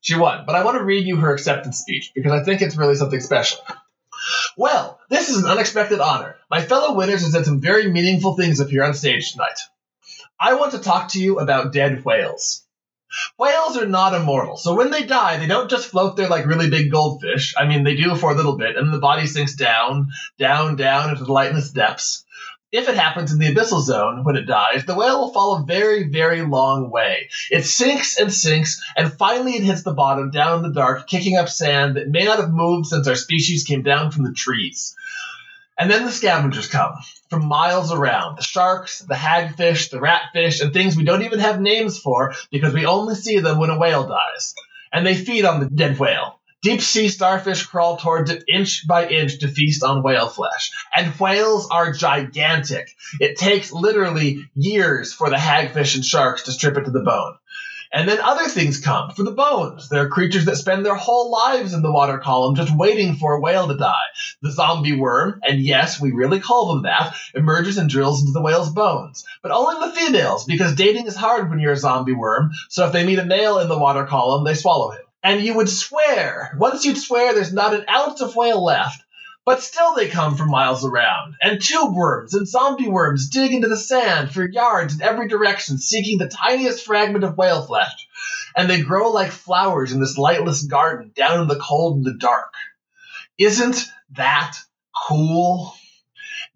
she 0.00 0.16
won. 0.16 0.44
But 0.46 0.54
I 0.54 0.64
want 0.64 0.76
to 0.78 0.84
read 0.84 1.06
you 1.06 1.16
her 1.16 1.32
acceptance 1.32 1.78
speech 1.78 2.12
because 2.14 2.32
I 2.32 2.44
think 2.44 2.62
it's 2.62 2.76
really 2.76 2.94
something 2.94 3.20
special. 3.20 3.58
Well, 4.56 4.98
this 5.08 5.28
is 5.28 5.38
an 5.38 5.50
unexpected 5.50 6.00
honor. 6.00 6.36
My 6.50 6.60
fellow 6.60 6.96
winners 6.96 7.22
have 7.22 7.30
said 7.30 7.44
some 7.44 7.60
very 7.60 7.90
meaningful 7.90 8.36
things 8.36 8.60
up 8.60 8.68
here 8.68 8.84
on 8.84 8.94
stage 8.94 9.32
tonight. 9.32 9.58
I 10.38 10.54
want 10.54 10.72
to 10.72 10.78
talk 10.78 11.08
to 11.08 11.20
you 11.20 11.38
about 11.38 11.72
dead 11.72 12.04
whales. 12.04 12.65
Whales 13.38 13.76
are 13.76 13.86
not 13.86 14.14
immortal, 14.14 14.56
so 14.56 14.74
when 14.74 14.90
they 14.90 15.04
die, 15.04 15.38
they 15.38 15.46
don't 15.46 15.70
just 15.70 15.88
float 15.88 16.16
there 16.16 16.28
like 16.28 16.46
really 16.46 16.70
big 16.70 16.90
goldfish. 16.90 17.54
I 17.56 17.66
mean, 17.66 17.84
they 17.84 17.96
do 17.96 18.14
for 18.16 18.30
a 18.30 18.34
little 18.34 18.56
bit, 18.56 18.76
and 18.76 18.92
the 18.92 18.98
body 18.98 19.26
sinks 19.26 19.54
down, 19.54 20.08
down, 20.38 20.76
down 20.76 21.10
into 21.10 21.24
the 21.24 21.32
lightless 21.32 21.70
depths. 21.70 22.24
If 22.72 22.88
it 22.88 22.96
happens 22.96 23.32
in 23.32 23.38
the 23.38 23.54
abyssal 23.54 23.80
zone 23.80 24.24
when 24.24 24.34
it 24.36 24.46
dies, 24.46 24.84
the 24.84 24.94
whale 24.94 25.20
will 25.20 25.32
fall 25.32 25.56
a 25.56 25.64
very, 25.64 26.08
very 26.10 26.42
long 26.42 26.90
way. 26.90 27.30
It 27.50 27.64
sinks 27.64 28.18
and 28.18 28.32
sinks, 28.32 28.82
and 28.96 29.12
finally 29.12 29.54
it 29.54 29.62
hits 29.62 29.82
the 29.82 29.94
bottom 29.94 30.30
down 30.30 30.58
in 30.58 30.62
the 30.62 30.78
dark, 30.78 31.06
kicking 31.06 31.36
up 31.36 31.48
sand 31.48 31.96
that 31.96 32.08
may 32.08 32.24
not 32.24 32.40
have 32.40 32.52
moved 32.52 32.88
since 32.88 33.06
our 33.06 33.14
species 33.14 33.64
came 33.64 33.82
down 33.82 34.10
from 34.10 34.24
the 34.24 34.32
trees. 34.32 34.96
And 35.78 35.90
then 35.90 36.04
the 36.04 36.12
scavengers 36.12 36.68
come 36.68 36.94
from 37.28 37.46
miles 37.46 37.92
around 37.92 38.38
the 38.38 38.42
sharks, 38.42 39.00
the 39.00 39.14
hagfish, 39.14 39.90
the 39.90 39.98
ratfish, 39.98 40.62
and 40.62 40.72
things 40.72 40.96
we 40.96 41.04
don't 41.04 41.22
even 41.22 41.38
have 41.38 41.60
names 41.60 41.98
for 41.98 42.34
because 42.50 42.72
we 42.72 42.86
only 42.86 43.14
see 43.14 43.40
them 43.40 43.58
when 43.58 43.70
a 43.70 43.78
whale 43.78 44.06
dies. 44.06 44.54
And 44.92 45.06
they 45.06 45.14
feed 45.14 45.44
on 45.44 45.60
the 45.60 45.66
dead 45.66 45.98
whale. 45.98 46.40
Deep 46.62 46.80
sea 46.80 47.08
starfish 47.08 47.66
crawl 47.66 47.98
towards 47.98 48.30
it 48.30 48.44
inch 48.48 48.88
by 48.88 49.06
inch 49.06 49.38
to 49.40 49.48
feast 49.48 49.84
on 49.84 50.02
whale 50.02 50.28
flesh. 50.28 50.72
And 50.96 51.12
whales 51.20 51.68
are 51.70 51.92
gigantic. 51.92 52.88
It 53.20 53.36
takes 53.36 53.70
literally 53.70 54.48
years 54.54 55.12
for 55.12 55.28
the 55.28 55.36
hagfish 55.36 55.94
and 55.94 56.04
sharks 56.04 56.44
to 56.44 56.52
strip 56.52 56.78
it 56.78 56.84
to 56.84 56.90
the 56.90 57.02
bone. 57.02 57.36
And 57.96 58.06
then 58.06 58.20
other 58.20 58.44
things 58.44 58.78
come 58.78 59.12
for 59.12 59.22
the 59.22 59.30
bones. 59.30 59.88
There 59.88 60.02
are 60.02 60.10
creatures 60.10 60.44
that 60.44 60.56
spend 60.56 60.84
their 60.84 60.94
whole 60.94 61.30
lives 61.30 61.72
in 61.72 61.80
the 61.80 61.90
water 61.90 62.18
column 62.18 62.54
just 62.54 62.76
waiting 62.76 63.16
for 63.16 63.32
a 63.32 63.40
whale 63.40 63.68
to 63.68 63.74
die. 63.74 64.04
The 64.42 64.52
zombie 64.52 64.94
worm, 64.94 65.40
and 65.42 65.62
yes, 65.62 65.98
we 65.98 66.12
really 66.12 66.38
call 66.38 66.74
them 66.74 66.82
that, 66.82 67.16
emerges 67.34 67.78
and 67.78 67.88
drills 67.88 68.20
into 68.20 68.32
the 68.32 68.42
whale's 68.42 68.68
bones. 68.68 69.24
But 69.40 69.50
only 69.50 69.76
the 69.80 69.96
females, 69.96 70.44
because 70.44 70.74
dating 70.74 71.06
is 71.06 71.16
hard 71.16 71.48
when 71.48 71.58
you're 71.58 71.72
a 71.72 71.76
zombie 71.78 72.12
worm, 72.12 72.50
so 72.68 72.84
if 72.84 72.92
they 72.92 73.06
meet 73.06 73.18
a 73.18 73.24
male 73.24 73.60
in 73.60 73.68
the 73.70 73.78
water 73.78 74.04
column, 74.04 74.44
they 74.44 74.52
swallow 74.52 74.90
him. 74.90 75.00
And 75.22 75.40
you 75.40 75.54
would 75.54 75.70
swear, 75.70 76.54
once 76.58 76.84
you'd 76.84 76.98
swear 76.98 77.32
there's 77.32 77.54
not 77.54 77.72
an 77.72 77.86
ounce 77.88 78.20
of 78.20 78.36
whale 78.36 78.62
left. 78.62 79.02
But 79.46 79.62
still 79.62 79.94
they 79.94 80.08
come 80.08 80.34
from 80.34 80.50
miles 80.50 80.84
around, 80.84 81.36
and 81.40 81.62
tube 81.62 81.94
worms 81.94 82.34
and 82.34 82.48
zombie 82.48 82.88
worms 82.88 83.30
dig 83.30 83.52
into 83.54 83.68
the 83.68 83.76
sand 83.76 84.32
for 84.32 84.44
yards 84.44 84.96
in 84.96 85.02
every 85.02 85.28
direction, 85.28 85.78
seeking 85.78 86.18
the 86.18 86.28
tiniest 86.28 86.84
fragment 86.84 87.22
of 87.22 87.38
whale 87.38 87.62
flesh. 87.62 88.08
And 88.56 88.68
they 88.68 88.80
grow 88.80 89.12
like 89.12 89.30
flowers 89.30 89.92
in 89.92 90.00
this 90.00 90.18
lightless 90.18 90.64
garden 90.64 91.12
down 91.14 91.42
in 91.42 91.46
the 91.46 91.60
cold 91.60 91.98
and 91.98 92.04
the 92.04 92.18
dark. 92.18 92.54
Isn't 93.38 93.88
that 94.16 94.56
cool? 95.08 95.72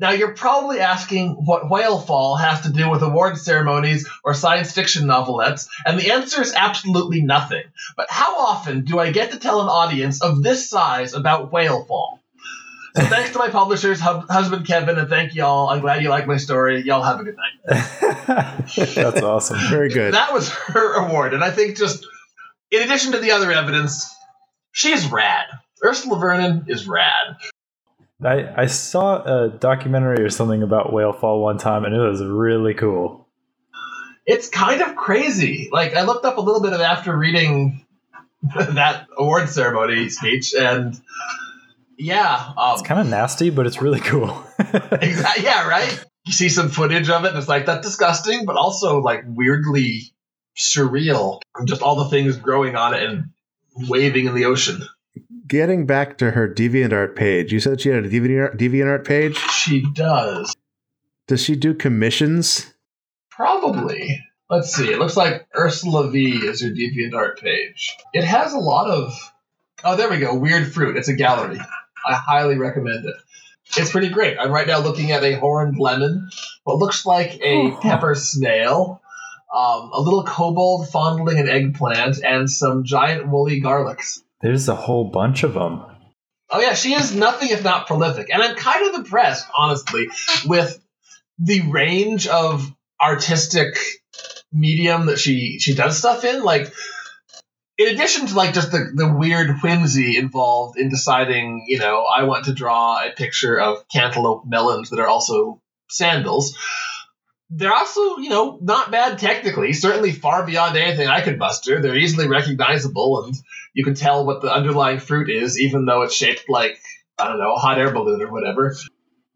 Now 0.01 0.11
you're 0.11 0.34
probably 0.34 0.80
asking 0.80 1.34
what 1.34 1.70
whale 1.70 2.01
fall 2.01 2.34
has 2.34 2.62
to 2.62 2.72
do 2.72 2.91
with 2.91 3.03
award 3.03 3.38
ceremonies 3.38 4.09
or 4.24 4.34
science 4.34 4.72
fiction 4.72 5.07
novelettes, 5.07 5.68
and 5.86 5.97
the 5.97 6.11
answer 6.11 6.43
is 6.43 6.55
absolutely 6.55 7.22
nothing. 7.22 7.64
But 7.97 8.11
how 8.11 8.36
often 8.38 8.84
do 8.84 8.99
I 8.99 9.12
get 9.12 9.30
to 9.30 9.38
tell 9.38 9.61
an 9.61 9.68
audience 9.68 10.22
of 10.22 10.43
this 10.43 10.68
size 10.68 11.14
about 11.14 11.53
whale 11.53 11.84
fall? 11.84 12.19
So 12.97 13.03
thanks 13.05 13.30
to 13.32 13.38
my 13.38 13.49
publishers, 13.49 14.01
hub- 14.01 14.28
husband 14.28 14.66
Kevin, 14.66 14.99
and 14.99 15.09
thank 15.09 15.34
y'all. 15.34 15.68
I'm 15.68 15.80
glad 15.80 16.03
you 16.03 16.09
like 16.09 16.26
my 16.26 16.36
story. 16.36 16.82
Y'all 16.82 17.03
have 17.03 17.20
a 17.20 17.24
good 17.24 17.36
night. 17.36 18.66
That's 18.76 19.22
awesome. 19.22 19.59
Very 19.68 19.91
good. 19.91 20.14
That 20.14 20.32
was 20.32 20.49
her 20.51 20.95
award, 21.05 21.34
and 21.34 21.45
I 21.45 21.51
think 21.51 21.76
just 21.76 22.07
in 22.70 22.82
addition 22.82 23.12
to 23.12 23.18
the 23.18 23.32
other 23.32 23.53
evidence, 23.53 24.12
she's 24.72 25.07
rad. 25.07 25.47
Ursula 25.84 26.18
Vernon 26.18 26.64
is 26.68 26.86
rad. 26.86 27.36
I, 28.22 28.62
I 28.62 28.66
saw 28.66 29.22
a 29.22 29.49
documentary 29.49 30.22
or 30.22 30.28
something 30.28 30.62
about 30.62 30.93
whale 30.93 31.12
fall 31.12 31.41
one 31.41 31.57
time 31.57 31.84
and 31.84 31.95
it 31.95 31.99
was 31.99 32.22
really 32.22 32.74
cool. 32.74 33.26
It's 34.26 34.49
kind 34.51 34.82
of 34.82 34.95
crazy. 34.95 35.70
Like 35.72 35.95
I 35.95 36.03
looked 36.03 36.26
up 36.26 36.36
a 36.36 36.41
little 36.41 36.61
bit 36.61 36.74
of 36.74 36.80
after 36.80 37.16
reading 37.16 37.86
that 38.57 39.07
award 39.18 39.49
ceremony 39.49 40.09
speech, 40.09 40.55
and 40.55 40.99
yeah, 42.01 42.53
um, 42.57 42.72
It's 42.74 42.82
kind 42.82 43.01
of 43.01 43.07
nasty, 43.07 43.51
but 43.51 43.66
it's 43.66 43.80
really 43.82 44.01
cool. 44.01 44.44
Exactly. 44.92 45.44
Yeah, 45.44 45.66
right. 45.68 46.05
You 46.26 46.32
see 46.32 46.48
some 46.48 46.68
footage 46.68 47.09
of 47.11 47.24
it, 47.24 47.28
and 47.28 47.38
it's 47.38 47.48
like 47.48 47.66
that's 47.66 47.86
disgusting, 47.86 48.44
but 48.44 48.57
also 48.57 49.01
like 49.01 49.22
weirdly 49.26 50.12
surreal. 50.57 51.40
Just 51.64 51.82
all 51.82 51.96
the 51.96 52.11
things 52.11 52.36
growing 52.36 52.76
on 52.76 52.94
it 52.94 53.03
and 53.03 53.30
waving 53.88 54.26
in 54.26 54.34
the 54.34 54.44
ocean. 54.44 54.86
Getting 55.46 55.86
back 55.86 56.18
to 56.18 56.30
her 56.32 56.48
DeviantArt 56.48 57.16
page, 57.16 57.53
you 57.53 57.59
said 57.61 57.80
she 57.80 57.88
had 57.88 58.05
a 58.05 58.09
DeviantArt, 58.09 58.57
DeviantArt 58.59 59.05
page. 59.07 59.36
She 59.38 59.84
does 59.92 60.55
Does 61.26 61.42
she 61.42 61.57
do 61.57 61.74
commissions? 61.74 62.72
probably. 63.30 64.22
Let's 64.51 64.74
see. 64.74 64.90
It 64.92 64.98
looks 64.98 65.16
like 65.16 65.46
Ursula 65.57 66.11
V 66.11 66.46
is 66.46 66.61
your 66.62 66.72
DeviantArt 66.72 67.40
page. 67.40 67.96
It 68.12 68.24
has 68.24 68.53
a 68.53 68.59
lot 68.59 68.90
of. 68.90 69.32
Oh, 69.82 69.96
there 69.96 70.11
we 70.11 70.18
go. 70.18 70.34
Weird 70.34 70.72
fruit. 70.72 70.96
It's 70.96 71.09
a 71.09 71.14
gallery. 71.14 71.59
I 72.07 72.14
highly 72.14 72.59
recommend 72.59 73.07
it. 73.07 73.16
It's 73.76 73.90
pretty 73.90 74.09
great. 74.09 74.36
I'm 74.38 74.51
right 74.51 74.66
now 74.66 74.80
looking 74.80 75.12
at 75.12 75.22
a 75.22 75.34
horned 75.34 75.78
lemon, 75.78 76.28
what 76.64 76.78
looks 76.78 77.07
like 77.07 77.40
a 77.42 77.70
pepper 77.80 78.14
snail, 78.14 79.01
um, 79.55 79.90
a 79.92 80.01
little 80.01 80.24
kobold 80.24 80.88
fondling 80.88 81.38
an 81.38 81.48
eggplant, 81.48 82.22
and 82.24 82.51
some 82.51 82.84
giant 82.84 83.28
woolly 83.28 83.61
garlics. 83.61 84.20
There's 84.40 84.68
a 84.68 84.74
whole 84.74 85.05
bunch 85.05 85.42
of 85.42 85.55
them. 85.55 85.82
Oh 86.51 86.61
yeah, 86.61 86.74
she 86.74 86.94
is 86.94 87.14
nothing 87.14 87.51
if 87.51 87.62
not 87.62 87.86
prolific, 87.86 88.28
and 88.32 88.42
I'm 88.42 88.57
kind 88.57 88.88
of 88.88 88.94
impressed, 88.96 89.46
honestly, 89.57 90.09
with 90.46 90.82
the 91.38 91.61
range 91.70 92.26
of 92.26 92.74
artistic 93.01 93.78
medium 94.53 95.07
that 95.07 95.18
she 95.18 95.59
she 95.61 95.74
does 95.74 95.96
stuff 95.98 96.24
in. 96.24 96.42
Like, 96.42 96.72
in 97.80 97.94
addition 97.94 98.26
to 98.26 98.34
like 98.34 98.52
just 98.52 98.72
the 98.72 98.92
the 98.94 99.10
weird 99.10 99.60
whimsy 99.62 100.18
involved 100.18 100.78
in 100.78 100.90
deciding, 100.90 101.64
you 101.66 101.78
know, 101.78 102.04
I 102.04 102.24
want 102.24 102.44
to 102.44 102.52
draw 102.52 103.02
a 103.02 103.10
picture 103.10 103.58
of 103.58 103.88
cantaloupe 103.88 104.44
melons 104.46 104.90
that 104.90 105.00
are 105.00 105.08
also 105.08 105.62
sandals. 105.88 106.58
They're 107.48 107.72
also, 107.72 108.18
you 108.18 108.28
know, 108.28 108.58
not 108.60 108.90
bad 108.90 109.18
technically. 109.18 109.72
Certainly 109.72 110.12
far 110.12 110.44
beyond 110.44 110.76
anything 110.76 111.08
I 111.08 111.22
could 111.22 111.38
muster. 111.38 111.80
They're 111.80 111.96
easily 111.96 112.28
recognizable, 112.28 113.24
and 113.24 113.34
you 113.72 113.82
can 113.82 113.94
tell 113.94 114.26
what 114.26 114.42
the 114.42 114.52
underlying 114.52 115.00
fruit 115.00 115.30
is, 115.30 115.58
even 115.58 115.86
though 115.86 116.02
it's 116.02 116.14
shaped 116.14 116.44
like 116.50 116.78
I 117.18 117.28
don't 117.28 117.38
know, 117.38 117.54
a 117.54 117.58
hot 117.58 117.78
air 117.78 117.92
balloon 117.92 118.20
or 118.20 118.30
whatever. 118.30 118.76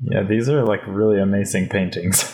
Yeah, 0.00 0.22
these 0.22 0.50
are 0.50 0.66
like 0.66 0.86
really 0.86 1.18
amazing 1.18 1.70
paintings. 1.70 2.30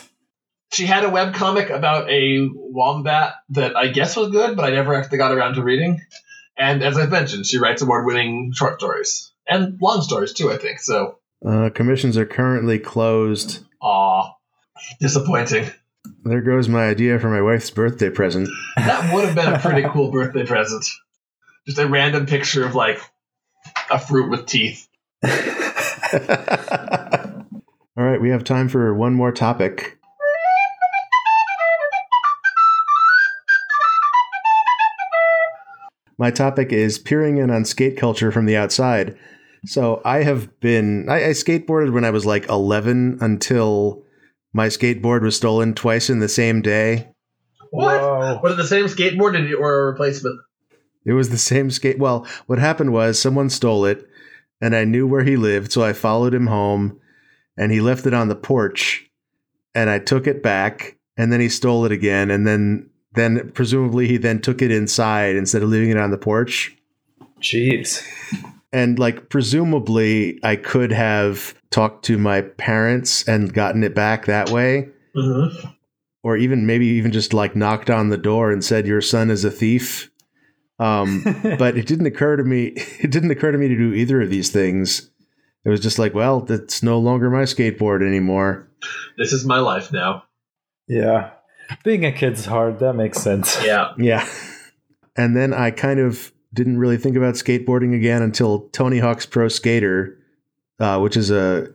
She 0.72 0.86
had 0.86 1.04
a 1.04 1.08
webcomic 1.08 1.70
about 1.70 2.08
a 2.08 2.48
wombat 2.52 3.34
that 3.50 3.76
I 3.76 3.88
guess 3.88 4.16
was 4.16 4.30
good, 4.30 4.56
but 4.56 4.64
I 4.64 4.70
never 4.70 4.94
actually 4.94 5.18
got 5.18 5.32
around 5.32 5.54
to 5.54 5.62
reading. 5.62 6.00
And 6.56 6.82
as 6.82 6.96
I've 6.96 7.10
mentioned, 7.10 7.46
she 7.46 7.58
writes 7.58 7.82
award-winning 7.82 8.52
short 8.54 8.80
stories 8.80 9.32
and 9.48 9.80
long 9.80 10.02
stories 10.02 10.32
too. 10.32 10.50
I 10.52 10.58
think 10.58 10.78
so. 10.80 11.18
Uh, 11.44 11.70
commissions 11.70 12.16
are 12.16 12.26
currently 12.26 12.78
closed. 12.78 13.64
Aw, 13.82 14.32
disappointing. 15.00 15.70
There 16.24 16.42
goes 16.42 16.68
my 16.68 16.86
idea 16.86 17.18
for 17.18 17.30
my 17.30 17.42
wife's 17.42 17.70
birthday 17.70 18.10
present. 18.10 18.48
That 18.76 19.12
would 19.14 19.24
have 19.24 19.34
been 19.34 19.52
a 19.52 19.58
pretty 19.58 19.88
cool 19.88 20.10
birthday 20.10 20.46
present. 20.46 20.86
Just 21.66 21.78
a 21.78 21.86
random 21.86 22.26
picture 22.26 22.64
of 22.64 22.74
like 22.74 23.00
a 23.90 23.98
fruit 23.98 24.30
with 24.30 24.46
teeth. 24.46 24.88
All 25.24 25.30
right, 27.96 28.20
we 28.20 28.30
have 28.30 28.44
time 28.44 28.68
for 28.68 28.94
one 28.94 29.14
more 29.14 29.32
topic. 29.32 29.99
My 36.20 36.30
topic 36.30 36.70
is 36.70 36.98
peering 36.98 37.38
in 37.38 37.50
on 37.50 37.64
skate 37.64 37.96
culture 37.96 38.30
from 38.30 38.44
the 38.44 38.54
outside. 38.54 39.18
So 39.64 40.02
I 40.04 40.22
have 40.22 40.60
been, 40.60 41.08
I, 41.08 41.24
I 41.24 41.30
skateboarded 41.30 41.94
when 41.94 42.04
I 42.04 42.10
was 42.10 42.26
like 42.26 42.46
11 42.46 43.20
until 43.22 44.02
my 44.52 44.66
skateboard 44.66 45.22
was 45.22 45.34
stolen 45.34 45.72
twice 45.72 46.10
in 46.10 46.18
the 46.18 46.28
same 46.28 46.60
day. 46.60 47.08
What? 47.70 48.02
Whoa. 48.02 48.40
Was 48.42 48.52
it 48.52 48.56
the 48.56 48.66
same 48.66 48.84
skateboard 48.84 49.32
did 49.32 49.48
you- 49.48 49.56
or 49.56 49.80
a 49.80 49.86
replacement? 49.86 50.38
It 51.06 51.14
was 51.14 51.30
the 51.30 51.38
same 51.38 51.70
skate. 51.70 51.98
Well, 51.98 52.26
what 52.46 52.58
happened 52.58 52.92
was 52.92 53.18
someone 53.18 53.48
stole 53.48 53.86
it, 53.86 54.06
and 54.60 54.76
I 54.76 54.84
knew 54.84 55.06
where 55.06 55.24
he 55.24 55.38
lived, 55.38 55.72
so 55.72 55.82
I 55.82 55.94
followed 55.94 56.34
him 56.34 56.48
home, 56.48 57.00
and 57.56 57.72
he 57.72 57.80
left 57.80 58.04
it 58.04 58.12
on 58.12 58.28
the 58.28 58.36
porch, 58.36 59.08
and 59.74 59.88
I 59.88 59.98
took 59.98 60.26
it 60.26 60.42
back, 60.42 60.98
and 61.16 61.32
then 61.32 61.40
he 61.40 61.48
stole 61.48 61.86
it 61.86 61.92
again, 61.92 62.30
and 62.30 62.46
then 62.46 62.90
then 63.14 63.50
presumably 63.54 64.06
he 64.08 64.16
then 64.16 64.40
took 64.40 64.62
it 64.62 64.70
inside 64.70 65.36
instead 65.36 65.62
of 65.62 65.68
leaving 65.68 65.90
it 65.90 65.96
on 65.96 66.10
the 66.10 66.18
porch, 66.18 66.76
Jeez. 67.40 68.04
and 68.72 68.98
like 68.98 69.28
presumably 69.28 70.38
I 70.42 70.56
could 70.56 70.92
have 70.92 71.54
talked 71.70 72.04
to 72.06 72.18
my 72.18 72.42
parents 72.42 73.26
and 73.28 73.52
gotten 73.52 73.82
it 73.84 73.94
back 73.94 74.26
that 74.26 74.50
way. 74.50 74.88
Mm-hmm. 75.16 75.66
or 76.22 76.36
even 76.36 76.66
maybe 76.66 76.86
even 76.86 77.10
just 77.10 77.34
like 77.34 77.56
knocked 77.56 77.90
on 77.90 78.10
the 78.10 78.16
door 78.16 78.52
and 78.52 78.64
said 78.64 78.86
your 78.86 79.00
son 79.00 79.28
is 79.28 79.44
a 79.44 79.50
thief 79.50 80.08
um, 80.78 81.22
but 81.58 81.76
it 81.76 81.88
didn't 81.88 82.06
occur 82.06 82.36
to 82.36 82.44
me 82.44 82.66
it 83.00 83.10
didn't 83.10 83.32
occur 83.32 83.50
to 83.50 83.58
me 83.58 83.66
to 83.66 83.76
do 83.76 83.92
either 83.92 84.22
of 84.22 84.30
these 84.30 84.50
things 84.50 85.10
it 85.64 85.68
was 85.68 85.80
just 85.80 85.98
like 85.98 86.14
well 86.14 86.42
that's 86.42 86.80
no 86.84 86.96
longer 87.00 87.28
my 87.28 87.42
skateboard 87.42 88.06
anymore 88.06 88.68
This 89.18 89.32
is 89.32 89.44
my 89.44 89.58
life 89.58 89.90
now. 89.92 90.22
yeah. 90.86 91.30
Being 91.84 92.04
a 92.04 92.12
kid's 92.12 92.44
hard. 92.44 92.78
That 92.80 92.94
makes 92.94 93.18
sense. 93.18 93.62
Yeah. 93.64 93.92
yeah 93.98 94.28
and 95.16 95.36
then 95.36 95.52
i 95.52 95.70
kind 95.70 96.00
of 96.00 96.32
didn't 96.52 96.78
really 96.78 96.96
think 96.96 97.16
about 97.16 97.34
skateboarding 97.34 97.94
again 97.94 98.22
until 98.22 98.68
tony 98.70 98.98
hawk's 98.98 99.26
pro 99.26 99.48
skater 99.48 100.16
uh, 100.80 100.98
which 100.98 101.16
is 101.16 101.30
a, 101.30 101.68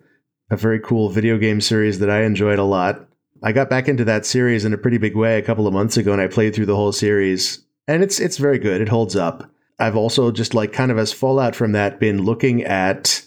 a 0.49 0.57
very 0.57 0.79
cool 0.79 1.09
video 1.09 1.37
game 1.37 1.61
series 1.61 1.99
that 1.99 2.09
i 2.09 2.23
enjoyed 2.23 2.59
a 2.59 2.63
lot 2.63 3.07
i 3.43 3.51
got 3.51 3.69
back 3.69 3.87
into 3.87 4.03
that 4.05 4.25
series 4.25 4.65
in 4.65 4.73
a 4.73 4.77
pretty 4.77 4.97
big 4.97 5.15
way 5.15 5.37
a 5.37 5.41
couple 5.41 5.67
of 5.67 5.73
months 5.73 5.97
ago 5.97 6.11
and 6.11 6.21
i 6.21 6.27
played 6.27 6.53
through 6.53 6.65
the 6.65 6.75
whole 6.75 6.91
series 6.91 7.63
and 7.87 8.03
it's 8.03 8.19
it's 8.19 8.37
very 8.37 8.57
good 8.59 8.81
it 8.81 8.89
holds 8.89 9.15
up 9.15 9.49
i've 9.79 9.95
also 9.95 10.31
just 10.31 10.53
like 10.53 10.73
kind 10.73 10.91
of 10.91 10.97
as 10.97 11.13
fallout 11.13 11.55
from 11.55 11.71
that 11.73 11.99
been 11.99 12.23
looking 12.23 12.63
at 12.63 13.25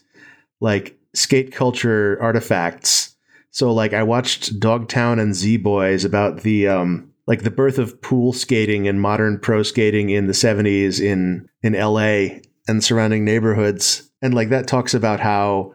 like 0.60 0.98
skate 1.14 1.52
culture 1.52 2.18
artifacts 2.20 3.14
so 3.50 3.72
like 3.72 3.92
I 3.92 4.02
watched 4.02 4.58
Dogtown 4.60 5.18
and 5.18 5.34
Z 5.34 5.58
Boys 5.58 6.04
about 6.04 6.42
the 6.42 6.68
um 6.68 7.12
like 7.26 7.42
the 7.42 7.50
birth 7.50 7.78
of 7.78 8.00
pool 8.00 8.32
skating 8.32 8.88
and 8.88 9.00
modern 9.00 9.38
pro 9.38 9.62
skating 9.62 10.10
in 10.10 10.26
the 10.26 10.32
70s 10.32 11.00
in 11.00 11.48
in 11.62 11.74
LA 11.74 12.40
and 12.66 12.82
surrounding 12.82 13.24
neighborhoods. 13.24 14.10
And 14.22 14.34
like 14.34 14.48
that 14.48 14.66
talks 14.66 14.94
about 14.94 15.20
how 15.20 15.74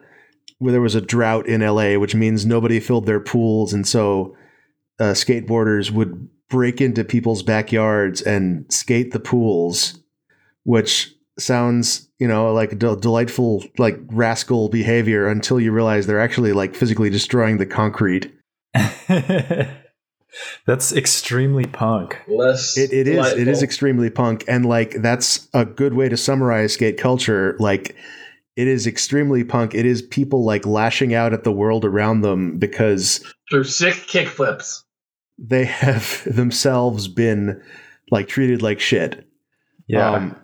where 0.58 0.72
there 0.72 0.80
was 0.80 0.94
a 0.94 1.00
drought 1.00 1.46
in 1.46 1.60
LA 1.60 1.98
which 1.98 2.14
means 2.14 2.46
nobody 2.46 2.80
filled 2.80 3.06
their 3.06 3.20
pools. 3.20 3.72
And 3.72 3.86
so 3.86 4.36
uh, 4.98 5.12
skateboarders 5.12 5.90
would 5.90 6.28
break 6.48 6.80
into 6.80 7.04
people's 7.04 7.42
backyards 7.42 8.22
and 8.22 8.66
skate 8.72 9.12
the 9.12 9.20
pools 9.20 9.98
which 10.64 11.14
sounds 11.38 12.08
you 12.24 12.28
know 12.28 12.54
like 12.54 12.78
del- 12.78 12.96
delightful 12.96 13.62
like 13.76 13.98
rascal 14.06 14.70
behavior 14.70 15.28
until 15.28 15.60
you 15.60 15.70
realize 15.70 16.06
they're 16.06 16.18
actually 16.18 16.54
like 16.54 16.74
physically 16.74 17.10
destroying 17.10 17.58
the 17.58 17.66
concrete 17.66 18.32
That's 20.66 20.92
extremely 20.92 21.66
punk. 21.66 22.18
Less. 22.26 22.76
it, 22.78 22.92
it 22.92 23.06
is 23.06 23.32
it 23.34 23.46
is 23.46 23.62
extremely 23.62 24.08
punk 24.08 24.42
and 24.48 24.64
like 24.64 24.96
that's 25.02 25.48
a 25.52 25.66
good 25.66 25.92
way 25.92 26.08
to 26.08 26.16
summarize 26.16 26.72
skate 26.72 26.96
culture 26.96 27.56
like 27.60 27.94
it 28.56 28.66
is 28.66 28.86
extremely 28.86 29.44
punk 29.44 29.74
it 29.74 29.84
is 29.84 30.00
people 30.00 30.42
like 30.42 30.64
lashing 30.64 31.12
out 31.12 31.34
at 31.34 31.44
the 31.44 31.52
world 31.52 31.84
around 31.84 32.22
them 32.22 32.58
because 32.58 33.22
through 33.50 33.64
sick 33.64 33.94
kickflips. 34.08 34.80
they 35.36 35.64
have 35.84 36.24
themselves 36.24 37.06
been 37.06 37.62
like 38.10 38.28
treated 38.28 38.62
like 38.62 38.80
shit 38.80 39.28
Yeah. 39.86 40.10
Um, 40.10 40.36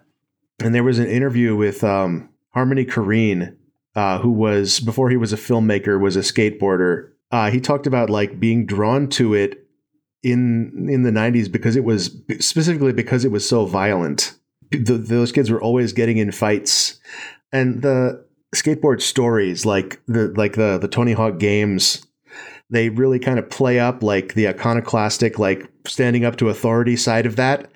and 0.61 0.75
there 0.75 0.85
was 0.85 0.99
an 0.99 1.07
interview 1.07 1.57
with 1.57 1.83
um, 1.85 2.29
Harmony 2.51 2.85
Korine, 2.85 3.57
uh, 3.95 4.19
who 4.19 4.31
was 4.31 4.81
before 4.81 5.11
he 5.11 5.17
was 5.17 5.33
a 5.33 5.37
filmmaker, 5.37 6.01
was 6.01 6.17
a 6.17 6.21
skateboarder. 6.21 7.11
Uh, 7.31 7.51
he 7.51 7.61
talked 7.61 7.87
about 7.87 8.11
like 8.11 8.41
being 8.41 8.67
drawn 8.67 9.09
to 9.09 9.35
it 9.35 9.67
in 10.23 10.89
in 10.91 11.03
the 11.03 11.11
'90s 11.11 11.51
because 11.51 11.77
it 11.77 11.85
was 11.85 12.17
specifically 12.41 12.93
because 12.93 13.25
it 13.25 13.31
was 13.31 13.49
so 13.49 13.67
violent. 13.67 14.35
Th 14.73 14.85
those 14.87 15.33
kids 15.33 15.51
were 15.51 15.63
always 15.63 15.93
getting 15.93 16.19
in 16.19 16.33
fights, 16.33 17.01
and 17.53 17.83
the 17.83 18.25
skateboard 18.55 19.01
stories 19.01 19.65
like 19.65 20.01
the 20.07 20.29
like 20.37 20.55
the 20.55 20.79
the 20.79 20.89
Tony 20.89 21.13
Hawk 21.13 21.39
games 21.39 22.05
they 22.69 22.89
really 22.89 23.19
kind 23.19 23.39
of 23.39 23.51
play 23.51 23.79
up 23.79 24.03
like 24.03 24.35
the 24.35 24.49
iconoclastic 24.49 25.39
like 25.39 25.71
standing 25.87 26.25
up 26.25 26.37
to 26.37 26.49
authority 26.49 26.97
side 26.97 27.27
of 27.27 27.37
that 27.37 27.71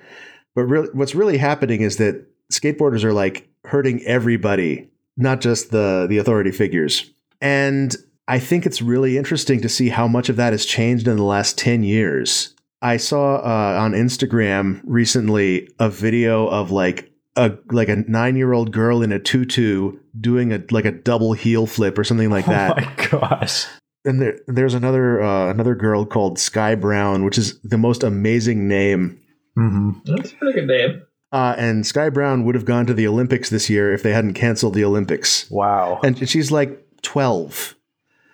but 0.55 0.62
really 0.62 0.89
what's 0.93 1.14
really 1.14 1.39
happening 1.39 1.80
is 1.80 1.97
that 1.97 2.26
skateboarders 2.59 3.05
are 3.05 3.12
like 3.12 3.48
hurting 3.64 4.02
everybody 4.05 4.88
not 5.16 5.40
just 5.40 5.70
the 5.70 6.07
the 6.09 6.18
authority 6.18 6.50
figures 6.50 7.11
and 7.40 7.96
i 8.28 8.38
think 8.38 8.66
it's 8.66 8.82
really 8.82 9.16
interesting 9.16 9.61
to 9.61 9.68
see 9.68 9.88
how 9.88 10.07
much 10.07 10.28
of 10.28 10.36
that 10.36 10.52
has 10.52 10.66
changed 10.66 11.09
in 11.09 11.16
the 11.16 11.22
last 11.22 11.57
10 11.59 11.82
years 11.82 12.55
i 12.82 12.96
saw 12.96 13.36
uh, 13.36 13.78
on 13.80 13.92
instagram 13.92 14.80
recently 14.84 15.68
a 15.78 15.88
video 15.88 16.46
of 16.48 16.70
like 16.70 17.11
a 17.36 17.52
like 17.70 17.88
a 17.88 17.96
nine 17.96 18.36
year 18.36 18.52
old 18.52 18.72
girl 18.72 19.02
in 19.02 19.12
a 19.12 19.18
tutu 19.18 19.98
doing 20.18 20.52
a 20.52 20.62
like 20.70 20.84
a 20.84 20.92
double 20.92 21.32
heel 21.32 21.66
flip 21.66 21.98
or 21.98 22.05
something 22.05 22.30
like 22.30 22.46
that. 22.46 22.78
Oh 22.78 22.80
my 22.80 23.09
gosh. 23.09 23.66
And 24.05 24.20
there, 24.20 24.38
there's 24.46 24.74
another 24.74 25.22
uh, 25.22 25.50
another 25.50 25.74
girl 25.74 26.05
called 26.05 26.38
Sky 26.38 26.74
Brown, 26.74 27.24
which 27.24 27.38
is 27.38 27.59
the 27.62 27.78
most 27.78 28.02
amazing 28.02 28.68
name. 28.68 29.20
Mm-hmm. 29.57 29.90
That's 30.05 30.32
a 30.32 30.36
pretty 30.36 30.61
good 30.61 30.68
name. 30.68 31.02
Uh, 31.35 31.57
and 31.59 31.85
Sky 31.85 32.11
Brown 32.11 32.45
would 32.45 32.55
have 32.55 32.64
gone 32.64 32.87
to 32.87 32.95
the 32.95 33.09
Olympics 33.09 33.51
this 33.51 33.68
year 33.68 33.93
if 33.93 34.05
they 34.05 34.12
hadn't 34.12 34.35
canceled 34.35 34.74
the 34.74 34.85
Olympics. 34.85 35.51
Wow. 35.51 35.99
And 36.05 36.28
she's 36.28 36.53
like 36.53 36.87
12. 37.03 37.74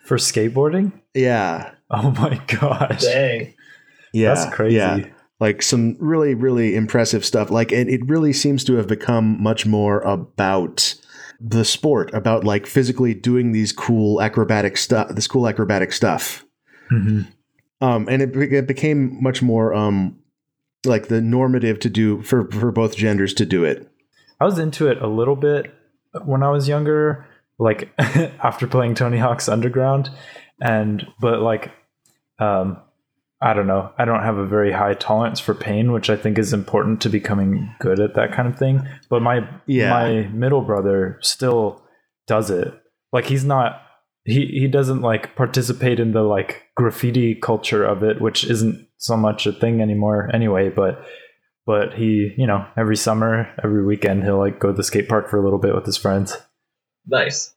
For 0.04 0.18
skateboarding? 0.18 0.92
Yeah. 1.14 1.72
Oh 1.90 2.10
my 2.10 2.38
gosh. 2.46 3.00
Dang. 3.00 3.54
Yeah. 4.12 4.34
That's 4.34 4.54
crazy. 4.54 4.76
Yeah. 4.76 5.06
Like 5.40 5.62
some 5.62 5.96
really, 5.98 6.34
really 6.34 6.76
impressive 6.76 7.24
stuff. 7.24 7.50
Like, 7.50 7.72
and 7.72 7.88
it 7.88 8.06
really 8.06 8.34
seems 8.34 8.64
to 8.64 8.74
have 8.74 8.86
become 8.86 9.42
much 9.42 9.64
more 9.64 10.00
about 10.02 10.94
the 11.40 11.64
sport, 11.64 12.12
about 12.12 12.44
like 12.44 12.66
physically 12.66 13.14
doing 13.14 13.52
these 13.52 13.72
cool 13.72 14.20
acrobatic 14.20 14.76
stuff, 14.76 15.08
this 15.14 15.26
cool 15.26 15.48
acrobatic 15.48 15.94
stuff. 15.94 16.44
hmm 16.90 17.22
Um, 17.80 18.06
and 18.10 18.20
it, 18.20 18.36
it 18.36 18.66
became 18.66 19.22
much 19.22 19.40
more 19.40 19.72
um, 19.72 20.19
like 20.84 21.08
the 21.08 21.20
normative 21.20 21.78
to 21.80 21.90
do 21.90 22.22
for 22.22 22.50
for 22.50 22.70
both 22.72 22.96
genders 22.96 23.34
to 23.34 23.46
do 23.46 23.64
it. 23.64 23.88
I 24.40 24.44
was 24.44 24.58
into 24.58 24.88
it 24.88 25.00
a 25.02 25.06
little 25.06 25.36
bit 25.36 25.72
when 26.24 26.42
I 26.42 26.50
was 26.50 26.66
younger, 26.68 27.26
like 27.58 27.90
after 27.98 28.66
playing 28.66 28.94
Tony 28.94 29.18
Hawk's 29.18 29.48
Underground, 29.48 30.10
and 30.60 31.06
but 31.20 31.40
like, 31.40 31.70
um, 32.38 32.78
I 33.42 33.52
don't 33.54 33.66
know. 33.66 33.92
I 33.98 34.04
don't 34.04 34.22
have 34.22 34.38
a 34.38 34.46
very 34.46 34.72
high 34.72 34.94
tolerance 34.94 35.40
for 35.40 35.54
pain, 35.54 35.92
which 35.92 36.10
I 36.10 36.16
think 36.16 36.38
is 36.38 36.52
important 36.52 37.00
to 37.02 37.08
becoming 37.08 37.74
good 37.80 38.00
at 38.00 38.14
that 38.14 38.32
kind 38.32 38.48
of 38.48 38.58
thing. 38.58 38.86
But 39.08 39.22
my 39.22 39.48
Yeah. 39.66 39.90
my 39.90 40.28
middle 40.32 40.62
brother 40.62 41.18
still 41.20 41.82
does 42.26 42.50
it. 42.50 42.72
Like 43.12 43.26
he's 43.26 43.44
not 43.44 43.82
he 44.24 44.46
he 44.46 44.68
doesn't 44.68 45.00
like 45.02 45.36
participate 45.36 45.98
in 46.00 46.12
the 46.12 46.22
like 46.22 46.64
graffiti 46.76 47.34
culture 47.34 47.84
of 47.84 48.02
it, 48.02 48.20
which 48.20 48.44
isn't 48.44 48.86
so 49.00 49.16
much 49.16 49.46
a 49.46 49.52
thing 49.52 49.80
anymore 49.80 50.30
anyway, 50.32 50.68
but 50.68 51.04
but 51.66 51.94
he, 51.94 52.32
you 52.36 52.46
know, 52.46 52.66
every 52.76 52.96
summer, 52.96 53.48
every 53.62 53.84
weekend 53.84 54.22
he'll 54.22 54.38
like 54.38 54.60
go 54.60 54.68
to 54.68 54.76
the 54.76 54.84
skate 54.84 55.08
park 55.08 55.28
for 55.28 55.38
a 55.38 55.44
little 55.44 55.58
bit 55.58 55.74
with 55.74 55.86
his 55.86 55.96
friends. 55.96 56.36
Nice. 57.06 57.54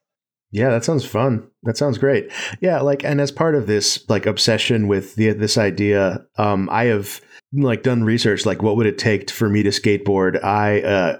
Yeah, 0.52 0.70
that 0.70 0.84
sounds 0.84 1.06
fun. 1.06 1.48
That 1.64 1.78
sounds 1.78 1.98
great. 1.98 2.32
Yeah, 2.62 2.82
like 2.82 3.04
and 3.04 3.20
as 3.20 3.32
part 3.32 3.56
of 3.56 3.68
this 3.68 4.08
like 4.10 4.26
obsession 4.26 4.88
with 4.88 5.16
the 5.16 5.32
this 5.32 5.58
idea, 5.58 6.26
um, 6.38 6.70
I 6.72 6.86
have 6.86 7.22
like 7.52 7.84
done 7.84 8.04
research 8.04 8.46
like 8.46 8.62
what 8.64 8.76
would 8.78 8.86
it 8.86 8.98
take 8.98 9.30
for 9.30 9.50
me 9.50 9.64
to 9.64 9.70
skateboard? 9.70 10.44
I 10.44 10.82
uh 10.82 11.18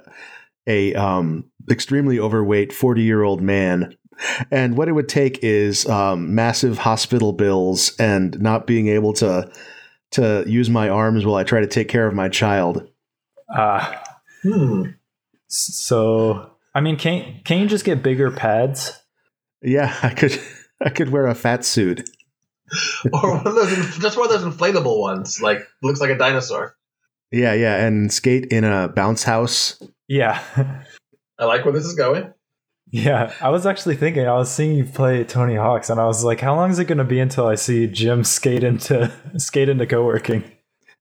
a 0.68 0.94
um 0.96 1.46
extremely 1.70 2.20
overweight 2.20 2.72
40-year-old 2.72 3.42
man 3.42 3.96
and 4.50 4.76
what 4.78 4.88
it 4.88 4.94
would 4.94 5.10
take 5.10 5.44
is 5.44 5.88
um 5.88 6.34
massive 6.34 6.80
hospital 6.80 7.34
bills 7.34 7.96
and 8.00 8.40
not 8.42 8.66
being 8.66 8.88
able 8.88 9.14
to 9.14 9.52
to 10.14 10.44
use 10.48 10.70
my 10.70 10.90
arms 10.90 11.26
while 11.26 11.36
I 11.36 11.44
try 11.44 11.60
to 11.62 11.68
take 11.68 11.88
care 11.88 12.08
of 12.08 12.14
my 12.14 12.30
child. 12.30 12.88
Uh 13.54 13.94
Hmm. 14.42 14.84
so 15.48 16.52
I 16.76 16.82
mean, 16.82 16.98
can 16.98 17.40
can 17.46 17.60
you 17.60 17.68
just 17.68 17.86
get 17.86 18.04
bigger 18.04 18.30
pads? 18.32 18.92
Yeah, 19.62 19.96
I 20.04 20.10
could 20.10 20.40
I 20.82 20.90
could 20.90 21.10
wear 21.10 21.28
a 21.28 21.36
fat 21.36 21.64
suit. 21.66 22.10
Or 23.14 23.38
one 23.38 23.46
of 23.46 23.54
those, 23.56 23.98
just 24.00 24.18
one 24.18 24.32
of 24.32 24.42
those 24.42 24.52
inflatable 24.52 25.00
ones, 25.00 25.40
like 25.42 25.60
looks 25.84 26.02
like 26.02 26.10
a 26.10 26.18
dinosaur. 26.18 26.76
Yeah, 27.32 27.54
yeah, 27.54 27.86
and 27.86 28.12
skate 28.12 28.46
in 28.48 28.64
a 28.64 28.88
bounce 28.88 29.24
house. 29.24 29.80
Yeah. 30.08 30.42
I 31.38 31.46
like 31.46 31.66
where 31.66 31.74
this 31.74 31.86
is 31.86 31.94
going. 31.94 32.34
Yeah, 32.94 33.34
I 33.42 33.50
was 33.50 33.66
actually 33.66 33.96
thinking. 33.96 34.28
I 34.28 34.34
was 34.34 34.52
seeing 34.52 34.78
you 34.78 34.86
play 34.86 35.24
Tony 35.24 35.56
Hawk's, 35.56 35.90
and 35.90 36.00
I 36.00 36.06
was 36.06 36.24
like, 36.24 36.40
"How 36.42 36.56
long 36.56 36.70
is 36.70 36.78
it 36.78 36.86
going 36.86 37.00
to 37.00 37.04
be 37.04 37.20
until 37.20 37.48
I 37.48 37.56
see 37.56 37.88
Jim 37.88 38.24
skate 38.24 38.64
into 38.64 39.12
skate 39.38 39.68
into 39.68 39.88
co-working?" 39.88 40.44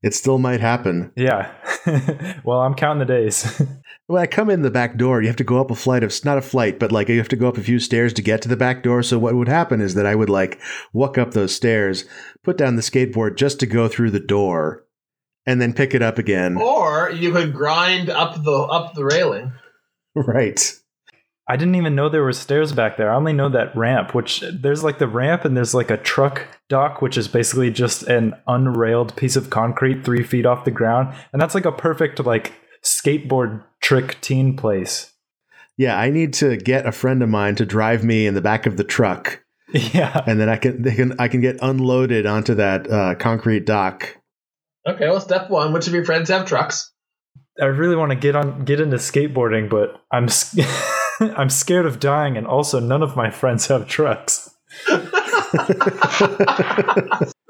It 0.03 0.15
still 0.15 0.39
might 0.39 0.61
happen. 0.61 1.13
Yeah. 1.17 1.53
well, 2.45 2.61
I'm 2.61 2.75
counting 2.75 3.07
the 3.07 3.15
days. 3.15 3.63
When 4.09 4.21
I 4.21 4.27
come 4.27 4.51
in 4.51 4.63
the 4.63 4.71
back 4.71 4.99
door, 4.99 5.23
you 5.23 5.29
have 5.29 5.37
to 5.37 5.45
go 5.45 5.61
up 5.61 5.71
a 5.71 5.75
flight 5.75 6.03
of 6.03 6.13
not 6.25 6.37
a 6.37 6.43
flight, 6.43 6.79
but 6.79 6.93
like 6.93 7.09
you 7.09 7.17
have 7.19 7.29
to 7.29 7.37
go 7.37 7.49
up 7.49 7.57
a 7.57 7.63
few 7.63 7.79
stairs 7.79 8.13
to 8.15 8.21
get 8.21 8.43
to 8.43 8.49
the 8.49 8.57
back 8.57 8.83
door. 8.83 9.03
So 9.03 9.19
what 9.19 9.35
would 9.35 9.49
happen 9.49 9.81
is 9.81 9.95
that 9.95 10.05
I 10.05 10.15
would 10.15 10.29
like 10.29 10.61
walk 10.93 11.17
up 11.17 11.31
those 11.31 11.55
stairs, 11.55 12.05
put 12.43 12.59
down 12.59 12.77
the 12.77 12.83
skateboard 12.83 13.37
just 13.37 13.61
to 13.61 13.67
go 13.67 13.89
through 13.89 14.11
the 14.11 14.21
door, 14.21 14.85
and 15.47 15.63
then 15.63 15.73
pick 15.73 15.95
it 15.95 16.03
up 16.03 16.19
again. 16.19 16.61
Or 16.61 17.11
you 17.11 17.33
could 17.33 17.55
grind 17.55 18.11
up 18.11 18.43
the 18.43 18.53
up 18.53 18.95
the 18.95 19.05
railing. 19.05 19.53
Right. 20.15 20.61
I 21.53 21.57
didn't 21.57 21.75
even 21.75 21.95
know 21.95 22.09
there 22.09 22.23
were 22.23 22.33
stairs 22.33 22.73
back 22.73 22.97
there. 22.97 23.13
I 23.13 23.15
only 23.15 23.35
know 23.35 23.51
that 23.51 23.77
ramp, 23.77 24.15
which 24.15 24.43
there's 24.55 24.83
like 24.83 24.99
the 24.99 25.07
ramp 25.07 25.45
and 25.45 25.55
there's 25.55 25.75
like 25.75 25.91
a 25.91 25.99
truck 25.99 26.47
dock, 26.71 27.03
which 27.03 27.19
is 27.19 27.29
basically 27.29 27.71
just 27.71 28.05
an 28.05 28.35
unrailed 28.47 29.15
piece 29.17 29.37
of 29.37 29.51
concrete 29.51 30.03
three 30.03 30.23
feet 30.23 30.47
off 30.47 30.65
the 30.65 30.71
ground. 30.71 31.15
And 31.31 31.43
that's 31.43 31.55
like 31.55 31.67
a 31.67 31.73
perfect 31.73 32.25
like 32.25 32.55
skateboard 32.83 33.63
trick 33.83 34.19
teen 34.23 34.57
place. 34.57 35.13
Yeah, 35.77 35.99
I 35.99 36.09
need 36.09 36.33
to 36.35 36.57
get 36.57 36.87
a 36.87 36.93
friend 36.93 37.23
of 37.23 37.29
mine 37.29 37.55
to 37.57 37.67
drive 37.67 38.03
me 38.03 38.27
in 38.27 38.33
the 38.33 38.41
back 38.41 38.65
of 38.65 38.79
the 38.79 38.85
truck, 38.85 39.43
Yeah. 39.75 40.25
and 40.27 40.41
then 40.41 40.49
I 40.49 40.57
can 40.57 40.81
they 40.81 40.95
can 40.95 41.15
I 41.19 41.29
can 41.29 41.43
get 41.43 41.59
unloaded 41.61 42.25
onto 42.25 42.55
that 42.55 42.91
uh, 42.91 43.15
concrete 43.17 43.67
dock. 43.67 44.17
Okay, 44.89 45.07
well, 45.07 45.21
step 45.21 45.51
one: 45.51 45.75
which 45.75 45.87
of 45.87 45.93
your 45.93 46.05
friends 46.07 46.31
have 46.31 46.47
trucks? 46.47 46.91
I 47.61 47.67
really 47.67 47.97
want 47.97 48.11
to 48.11 48.17
get 48.17 48.37
on 48.37 48.65
get 48.65 48.81
into 48.81 48.97
skateboarding, 48.97 49.69
but 49.69 50.01
I'm 50.11 50.25
s- 50.25 50.57
I'm 51.37 51.51
scared 51.51 51.87
of 51.87 52.01
dying 52.01 52.37
and 52.37 52.47
also 52.47 52.81
none 52.81 53.03
of 53.03 53.17
my 53.17 53.31
friends 53.31 53.67
have 53.69 53.87
trucks. 53.87 54.51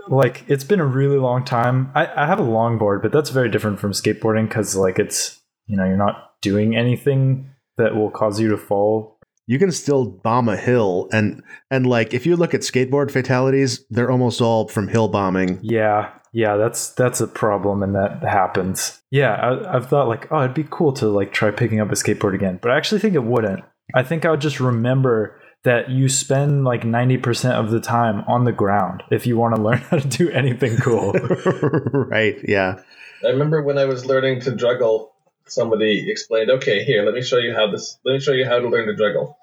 like 0.09 0.45
it's 0.49 0.65
been 0.65 0.81
a 0.81 0.87
really 0.87 1.19
long 1.19 1.45
time. 1.45 1.91
I, 1.95 2.07
I 2.07 2.27
have 2.27 2.41
a 2.41 2.45
longboard, 2.45 3.03
but 3.03 3.13
that's 3.13 3.31
very 3.31 3.51
different 3.51 3.79
from 3.79 3.93
skateboarding 3.93 4.49
because 4.49 4.77
like 4.77 4.99
it's 4.99 5.41
you 5.67 5.77
know 5.77 5.85
you're 5.85 5.97
not 5.97 6.33
doing 6.41 6.77
anything 6.77 7.51
that 7.79 7.95
will 7.95 8.11
cause 8.11 8.41
you 8.41 8.49
to 8.51 8.57
fall. 8.57 9.19
You 9.47 9.59
can 9.59 9.73
still 9.73 10.05
bomb 10.05 10.49
a 10.49 10.57
hill, 10.57 11.09
and 11.13 11.43
and 11.71 11.87
like 11.87 12.15
if 12.15 12.27
you 12.27 12.37
look 12.37 12.55
at 12.55 12.61
skateboard 12.61 13.11
fatalities, 13.11 13.85
they're 13.91 14.11
almost 14.11 14.41
all 14.41 14.69
from 14.69 14.89
hill 14.89 15.09
bombing. 15.09 15.59
Yeah, 15.63 16.11
yeah, 16.33 16.57
that's 16.57 16.91
that's 16.95 17.21
a 17.21 17.27
problem, 17.27 17.83
and 17.83 17.95
that 17.95 18.23
happens. 18.23 19.03
Yeah, 19.11 19.33
I, 19.33 19.77
I've 19.77 19.89
thought 19.89 20.09
like, 20.09 20.33
oh, 20.33 20.43
it'd 20.43 20.55
be 20.55 20.67
cool 20.69 20.95
to 20.95 21.09
like 21.09 21.33
try 21.33 21.51
picking 21.51 21.79
up 21.81 21.93
a 21.93 21.95
skateboard 21.95 22.35
again, 22.35 22.59
but 22.61 22.71
I 22.71 22.79
actually 22.79 23.01
think 23.03 23.15
it 23.15 23.25
wouldn't. 23.25 23.63
I 23.95 24.03
think 24.03 24.25
I 24.25 24.31
would 24.31 24.41
just 24.41 24.59
remember 24.59 25.39
that 25.65 25.91
you 25.91 26.09
spend 26.09 26.65
like 26.65 26.85
ninety 26.85 27.19
percent 27.19 27.55
of 27.55 27.71
the 27.71 27.81
time 27.81 28.25
on 28.27 28.45
the 28.45 28.53
ground 28.53 29.03
if 29.11 29.27
you 29.27 29.37
want 29.37 29.57
to 29.57 29.63
learn 29.63 29.79
how 29.79 29.99
to 29.99 30.09
do 30.09 30.31
anything 30.31 30.79
cool. 30.79 31.13
right? 31.93 32.37
Yeah. 32.49 32.81
I 33.23 33.29
remember 33.29 33.63
when 33.63 33.77
I 33.77 33.85
was 33.85 34.07
learning 34.07 34.41
to 34.41 34.57
juggle, 34.57 35.13
somebody 35.47 36.11
explained, 36.11 36.51
"Okay, 36.51 36.83
here, 36.83 37.05
let 37.05 37.15
me 37.15 37.23
show 37.23 37.39
you 37.39 37.53
how 37.55 37.71
this. 37.71 37.99
Let 38.07 38.15
me 38.15 38.21
show 38.21 38.33
you 38.33 38.47
how 38.47 38.59
to 38.59 38.69
learn 38.69 38.87
to 38.87 38.97
juggle." 38.97 39.37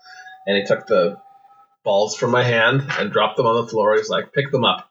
And 0.47 0.57
he 0.57 0.63
took 0.63 0.87
the 0.87 1.17
balls 1.83 2.15
from 2.15 2.31
my 2.31 2.43
hand 2.43 2.83
and 2.97 3.11
dropped 3.11 3.37
them 3.37 3.45
on 3.45 3.63
the 3.63 3.69
floor. 3.69 3.95
He's 3.95 4.09
like, 4.09 4.33
"Pick 4.33 4.51
them 4.51 4.65
up," 4.65 4.88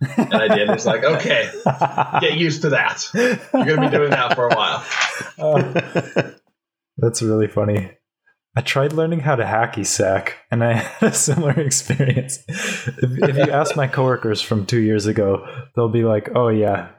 and 0.00 0.34
I 0.34 0.54
did. 0.54 0.70
It's 0.70 0.86
like, 0.86 1.04
"Okay, 1.04 1.50
get 2.20 2.36
used 2.36 2.62
to 2.62 2.70
that. 2.70 3.08
You're 3.14 3.36
gonna 3.64 3.90
be 3.90 3.96
doing 3.96 4.10
that 4.10 4.34
for 4.34 4.48
a 4.48 4.54
while." 4.54 4.84
That's 6.98 7.22
really 7.22 7.48
funny. 7.48 7.90
I 8.56 8.60
tried 8.60 8.92
learning 8.92 9.20
how 9.20 9.36
to 9.36 9.44
hacky 9.44 9.86
sack, 9.86 10.38
and 10.50 10.64
I 10.64 10.72
had 11.00 11.10
a 11.10 11.14
similar 11.14 11.52
experience. 11.60 12.42
If, 12.48 13.22
if 13.22 13.36
you 13.36 13.52
ask 13.52 13.76
my 13.76 13.86
coworkers 13.86 14.42
from 14.42 14.66
two 14.66 14.80
years 14.80 15.06
ago, 15.06 15.46
they'll 15.74 15.88
be 15.88 16.04
like, 16.04 16.30
"Oh 16.34 16.48
yeah." 16.48 16.90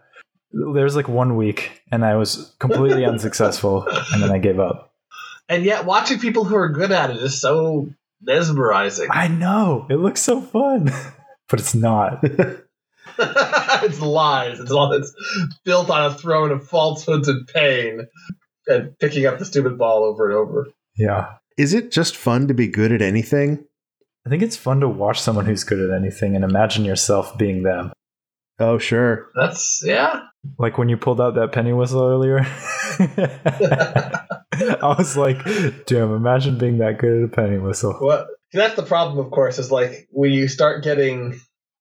There's 0.52 0.95
like 0.95 1.08
one 1.08 1.36
week, 1.36 1.84
and 1.91 2.04
I 2.04 2.16
was 2.16 2.56
completely 2.60 3.06
unsuccessful, 3.06 3.86
and 4.14 4.24
then 4.24 4.32
I 4.32 4.39
gave 4.39 4.60
up. 4.60 4.93
And 5.47 5.64
yet, 5.64 5.86
watching 5.86 6.20
people 6.20 6.43
who 6.43 6.56
are 6.56 6.70
good 6.70 6.91
at 6.91 7.12
it 7.12 7.18
is 7.18 7.39
so 7.39 7.89
mesmerizing. 8.22 9.10
I 9.12 9.28
know 9.28 9.86
it 9.89 9.95
looks 9.95 10.22
so 10.22 10.41
fun, 10.41 10.91
but 11.50 11.60
it's 11.60 11.76
not. 11.76 12.24
it's 13.84 14.00
lies. 14.00 14.60
It's 14.60 14.72
all 14.72 14.92
it's 14.94 15.14
built 15.66 15.90
on 15.90 16.12
a 16.12 16.14
throne 16.14 16.52
of 16.52 16.68
falsehoods 16.68 17.28
and 17.28 17.48
pain, 17.48 18.08
and 18.68 18.98
picking 19.00 19.26
up 19.26 19.40
the 19.40 19.46
stupid 19.46 19.78
ball 19.78 20.04
over 20.04 20.28
and 20.28 20.38
over. 20.38 20.68
Yeah, 20.98 21.34
is 21.58 21.74
it 21.74 21.92
just 21.92 22.16
fun 22.16 22.48
to 22.48 22.54
be 22.54 22.68
good 22.68 22.92
at 22.92 23.02
anything? 23.02 23.66
I 24.26 24.30
think 24.30 24.44
it's 24.44 24.56
fun 24.56 24.82
to 24.82 24.88
watch 24.88 25.20
someone 25.20 25.46
who's 25.46 25.64
good 25.64 25.80
at 25.80 25.96
anything 25.96 26.36
and 26.36 26.44
imagine 26.44 26.86
yourself 26.86 27.38
being 27.38 27.64
them. 27.64 27.92
Oh, 28.60 28.78
sure. 28.78 29.30
That's 29.36 29.82
yeah. 29.84 30.22
Like 30.58 30.78
when 30.78 30.90
you 30.90 30.98
pulled 30.98 31.22
out 31.22 31.36
that 31.36 31.52
penny 31.52 31.74
whistle 31.74 32.04
earlier. 32.04 32.40
I 34.52 34.96
was 34.98 35.16
like, 35.16 35.38
damn, 35.86 36.14
imagine 36.14 36.58
being 36.58 36.80
that 36.80 36.98
good 36.98 37.24
at 37.24 37.30
a 37.30 37.34
penny 37.34 37.58
whistle. 37.58 37.94
What? 37.94 38.28
That's 38.52 38.76
the 38.76 38.84
problem, 38.84 39.24
of 39.24 39.32
course, 39.32 39.60
is 39.60 39.72
like 39.72 40.08
when 40.12 40.32
you 40.32 40.48
start 40.48 40.84
getting 40.84 41.40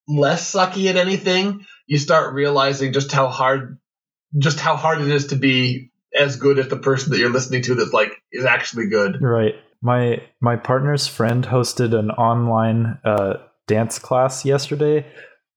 less 0.09 0.52
sucky 0.52 0.88
at 0.88 0.96
anything, 0.96 1.66
you 1.86 1.98
start 1.98 2.34
realizing 2.34 2.92
just 2.92 3.12
how 3.12 3.28
hard, 3.28 3.78
just 4.36 4.61
how 4.61 4.76
hard 4.76 5.00
it 5.00 5.09
is 5.09 5.28
to 5.28 5.36
be 5.36 5.90
as 6.18 6.36
good 6.36 6.59
as 6.59 6.68
the 6.68 6.76
person 6.76 7.12
that 7.12 7.18
you're 7.18 7.30
listening 7.30 7.62
to 7.62 7.74
that's 7.74 7.92
like 7.92 8.22
is 8.32 8.44
actually 8.44 8.88
good. 8.88 9.20
Right. 9.20 9.54
My 9.80 10.22
my 10.40 10.56
partner's 10.56 11.06
friend 11.06 11.44
hosted 11.44 11.96
an 11.96 12.11
online 12.11 12.98
uh, 13.04 13.34
dance 13.66 13.98
class 13.98 14.44
yesterday 14.44 15.06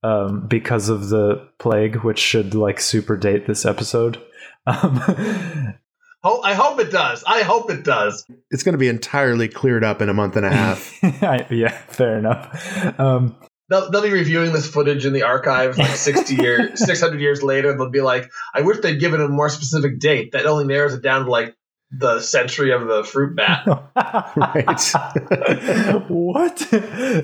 um, 0.04 0.48
because 0.48 0.90
of 0.90 1.10
the 1.10 1.48
plague, 1.58 1.98
which 1.98 2.20
should 2.20 2.54
like 2.54 2.80
super 2.80 3.18
date 3.18 3.48
this 3.48 3.66
episode. 3.66 4.22
Um, 4.68 5.76
Oh, 6.24 6.42
I 6.44 6.54
hope 6.54 6.80
it 6.80 6.92
does. 6.92 7.24
I 7.26 7.42
hope 7.42 7.72
it 7.72 7.84
does. 7.84 8.26
It's 8.52 8.62
going 8.62 8.74
to 8.74 8.80
be 8.80 8.88
entirely 8.88 9.48
cleared 9.48 9.84
up 9.84 10.02
in 10.02 10.10
a 10.10 10.14
month 10.14 10.36
and 10.36 10.46
a 10.46 10.52
half. 10.52 10.94
I, 11.04 11.48
yeah, 11.50 11.72
fair 11.88 12.18
enough. 12.18 13.00
Um, 13.00 13.36
They'll, 13.72 13.90
they'll 13.90 14.02
be 14.02 14.12
reviewing 14.12 14.52
this 14.52 14.68
footage 14.68 15.06
in 15.06 15.14
the 15.14 15.24
archives 15.24 15.78
like 15.78 15.96
60 15.96 16.36
years, 16.36 16.72
600 16.86 17.22
years 17.22 17.42
later. 17.42 17.74
They'll 17.74 17.90
be 17.90 18.02
like, 18.02 18.30
I 18.54 18.62
wish 18.62 18.80
they'd 18.80 19.00
given 19.00 19.22
a 19.22 19.30
more 19.30 19.48
specific 19.48 19.98
date. 19.98 20.34
That 20.34 20.46
only 20.46 20.66
narrows 20.66 20.94
it 20.94 21.02
down 21.02 21.24
to 21.24 21.32
like 21.32 21.56
the 21.90 22.20
century 22.20 22.74
of 22.74 22.88
the 22.88 23.06
fruit 23.06 23.38
bat. 23.38 23.66
right. 24.36 26.04
what? 26.10 26.58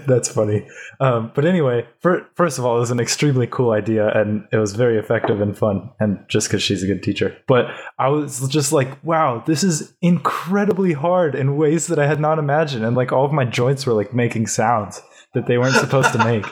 That's 0.08 0.30
funny. 0.30 0.66
Um, 1.02 1.34
but 1.36 1.44
anyway, 1.44 1.86
for, 2.00 2.26
first 2.36 2.58
of 2.60 2.66
all, 2.66 2.78
it 2.78 2.80
was 2.80 2.92
an 2.92 3.02
extremely 3.02 3.48
cool 3.48 3.72
idea 3.72 4.10
and 4.18 4.48
it 4.54 4.58
was 4.58 4.74
very 4.74 4.98
effective 4.98 5.42
and 5.42 5.58
fun. 5.58 5.90
And 6.00 6.24
just 6.30 6.48
because 6.48 6.64
she's 6.64 6.82
a 6.82 6.88
good 6.88 7.04
teacher. 7.04 7.36
But 7.48 7.66
I 8.00 8.08
was 8.08 8.48
just 8.48 8.72
like, 8.72 9.04
wow, 9.04 9.44
this 9.46 9.66
is 9.66 9.94
incredibly 10.02 10.94
hard 10.94 11.36
in 11.36 11.58
ways 11.58 11.88
that 11.88 12.00
I 12.00 12.08
had 12.08 12.22
not 12.22 12.40
imagined. 12.40 12.86
And 12.86 12.96
like 12.96 13.12
all 13.12 13.26
of 13.26 13.34
my 13.34 13.44
joints 13.44 13.86
were 13.86 13.94
like 13.94 14.14
making 14.14 14.48
sounds 14.48 15.02
that 15.34 15.46
they 15.48 15.58
weren't 15.58 15.76
supposed 15.76 16.12
to 16.14 16.20
make. 16.24 16.46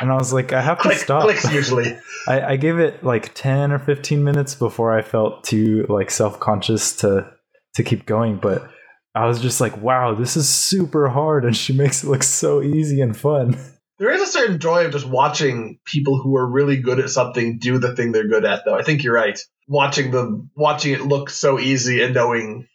And 0.00 0.10
I 0.10 0.14
was 0.14 0.32
like, 0.32 0.52
I 0.52 0.60
have 0.60 0.78
to 0.78 0.82
Click, 0.82 0.98
stop. 0.98 1.22
clicks 1.22 1.50
usually. 1.52 1.96
I, 2.26 2.40
I 2.40 2.56
gave 2.56 2.78
it 2.78 3.02
like 3.04 3.34
10 3.34 3.72
or 3.72 3.78
15 3.78 4.22
minutes 4.24 4.54
before 4.54 4.96
I 4.96 5.02
felt 5.02 5.44
too 5.44 5.86
like 5.88 6.10
self-conscious 6.10 6.96
to 6.98 7.30
to 7.74 7.82
keep 7.82 8.04
going 8.06 8.36
but 8.36 8.68
I 9.14 9.26
was 9.26 9.40
just 9.40 9.60
like 9.60 9.80
wow 9.80 10.14
this 10.14 10.36
is 10.36 10.48
super 10.48 11.08
hard 11.08 11.44
and 11.44 11.56
she 11.56 11.72
makes 11.72 12.04
it 12.04 12.08
look 12.08 12.22
so 12.22 12.62
easy 12.62 13.00
and 13.00 13.16
fun 13.16 13.56
There 13.98 14.10
is 14.10 14.22
a 14.22 14.26
certain 14.26 14.58
joy 14.58 14.84
of 14.86 14.92
just 14.92 15.06
watching 15.08 15.78
people 15.84 16.20
who 16.20 16.36
are 16.36 16.50
really 16.50 16.76
good 16.78 16.98
at 16.98 17.10
something 17.10 17.58
do 17.58 17.78
the 17.78 17.94
thing 17.94 18.10
they're 18.10 18.26
good 18.26 18.44
at, 18.44 18.64
though. 18.64 18.74
I 18.74 18.82
think 18.82 19.04
you're 19.04 19.14
right. 19.14 19.38
Watching 19.68 20.10
them, 20.10 20.50
watching 20.56 20.92
it 20.94 21.02
look 21.02 21.30
so 21.30 21.60
easy 21.60 22.02
and 22.02 22.12
knowing 22.12 22.66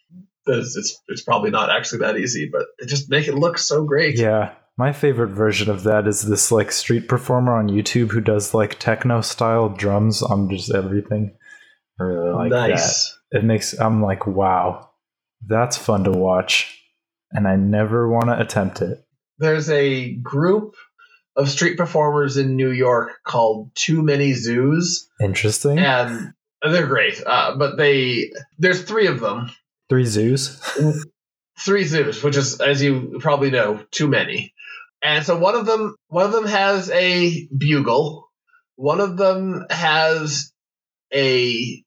that 0.46 0.60
it's, 0.60 0.78
it's, 0.78 1.02
it's 1.10 1.24
probably 1.24 1.50
not 1.52 1.70
actually 1.70 2.00
that 2.00 2.18
easy, 2.18 2.50
but 2.50 2.68
they 2.80 2.86
just 2.86 3.10
make 3.10 3.28
it 3.28 3.36
look 3.36 3.58
so 3.58 3.84
great. 3.84 4.18
yeah 4.18 4.54
my 4.78 4.94
favorite 4.94 5.30
version 5.30 5.70
of 5.70 5.84
that 5.84 6.08
is 6.08 6.22
this 6.22 6.52
like 6.52 6.72
street 6.72 7.08
performer 7.08 7.58
on 7.58 7.70
YouTube 7.70 8.12
who 8.12 8.22
does 8.22 8.54
like 8.54 8.80
techno 8.80 9.22
style 9.22 9.70
drums 9.70 10.22
on 10.22 10.50
just 10.50 10.74
everything. 10.74 11.36
I 12.00 12.04
really 12.04 12.32
like 12.32 12.52
nice. 12.52 13.18
that 13.32 13.40
it 13.40 13.44
makes 13.44 13.74
I'm 13.80 14.02
like 14.04 14.28
wow. 14.28 14.90
That's 15.46 15.78
fun 15.78 16.04
to 16.04 16.12
watch 16.12 16.82
and 17.32 17.48
I 17.48 17.56
never 17.56 18.10
want 18.10 18.26
to 18.26 18.40
attempt 18.40 18.82
it. 18.82 19.04
There's 19.40 19.70
a 19.70 20.14
group 20.14 20.76
of 21.36 21.50
street 21.50 21.78
performers 21.78 22.38
in 22.38 22.56
New 22.56 22.72
York 22.72 23.20
called 23.24 23.72
Too 23.76 24.02
Many 24.02 24.34
Zooz, 24.34 25.06
interesting. 25.22 25.78
And 25.78 26.34
they're 26.64 26.88
great. 26.88 27.22
Uh, 27.26 27.56
but 27.58 27.78
they 27.78 28.32
there's 28.58 28.82
three 28.82 29.08
of 29.08 29.20
them, 29.20 29.52
three 29.90 30.06
zoos? 30.06 30.62
Three 31.60 31.86
zoos, 31.86 32.24
which 32.24 32.38
is, 32.38 32.62
as 32.62 32.84
you 32.84 33.18
probably 33.20 33.50
know, 33.50 33.84
too 33.90 34.08
many. 34.08 34.54
And 35.08 35.26
so 35.26 35.38
one 35.38 35.56
of 35.56 35.66
them, 35.66 35.96
one 36.10 36.26
of 36.26 36.34
them 36.34 36.46
has 36.46 36.90
a 36.90 37.48
bugle. 37.48 38.28
One 38.76 39.00
of 39.00 39.16
them 39.16 39.66
has 39.70 40.52
a 41.14 41.82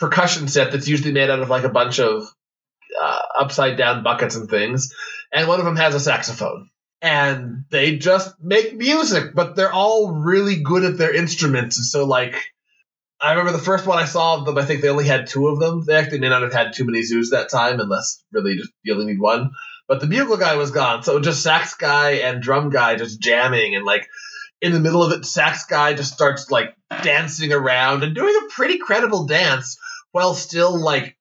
percussion 0.00 0.48
set 0.48 0.72
that's 0.72 0.88
usually 0.88 1.12
made 1.12 1.30
out 1.30 1.38
of 1.38 1.48
like 1.48 1.62
a 1.62 1.68
bunch 1.68 2.00
of 2.00 2.26
uh, 3.00 3.22
upside 3.38 3.78
down 3.78 4.02
buckets 4.02 4.34
and 4.34 4.50
things, 4.50 4.92
and 5.32 5.46
one 5.46 5.60
of 5.60 5.64
them 5.64 5.76
has 5.76 5.94
a 5.94 6.00
saxophone. 6.00 6.68
And 7.00 7.64
they 7.70 7.96
just 7.96 8.34
make 8.42 8.74
music, 8.74 9.34
but 9.34 9.54
they're 9.54 9.72
all 9.72 10.10
really 10.10 10.56
good 10.56 10.84
at 10.84 10.98
their 10.98 11.14
instruments. 11.14 11.76
And 11.76 11.86
so, 11.86 12.06
like, 12.06 12.34
I 13.20 13.32
remember 13.34 13.52
the 13.52 13.64
first 13.64 13.86
one 13.86 13.98
I 13.98 14.06
saw 14.06 14.38
of 14.38 14.46
them. 14.46 14.58
I 14.58 14.64
think 14.64 14.80
they 14.80 14.88
only 14.88 15.06
had 15.06 15.28
two 15.28 15.46
of 15.46 15.60
them. 15.60 15.84
They 15.86 15.94
actually 15.94 16.20
may 16.20 16.28
not 16.28 16.42
have 16.42 16.52
had 16.52 16.72
too 16.72 16.86
many 16.86 17.02
zoos 17.04 17.30
that 17.30 17.50
time, 17.50 17.78
unless 17.78 18.24
really 18.32 18.56
just 18.56 18.72
you 18.82 18.94
only 18.94 19.06
need 19.12 19.20
one. 19.20 19.52
But 19.86 20.00
the 20.00 20.06
bugle 20.06 20.38
guy 20.38 20.56
was 20.56 20.70
gone, 20.70 21.02
so 21.02 21.20
just 21.20 21.42
sax 21.42 21.74
guy 21.74 22.12
and 22.12 22.42
drum 22.42 22.70
guy 22.70 22.96
just 22.96 23.20
jamming, 23.20 23.74
and 23.74 23.84
like 23.84 24.08
in 24.60 24.72
the 24.72 24.80
middle 24.80 25.02
of 25.02 25.12
it, 25.12 25.26
sax 25.26 25.66
guy 25.66 25.92
just 25.92 26.14
starts 26.14 26.50
like 26.50 26.74
dancing 27.02 27.52
around 27.52 28.02
and 28.02 28.14
doing 28.14 28.34
a 28.34 28.50
pretty 28.50 28.78
credible 28.78 29.26
dance 29.26 29.78
while 30.12 30.32
still 30.34 30.78
like 30.78 31.16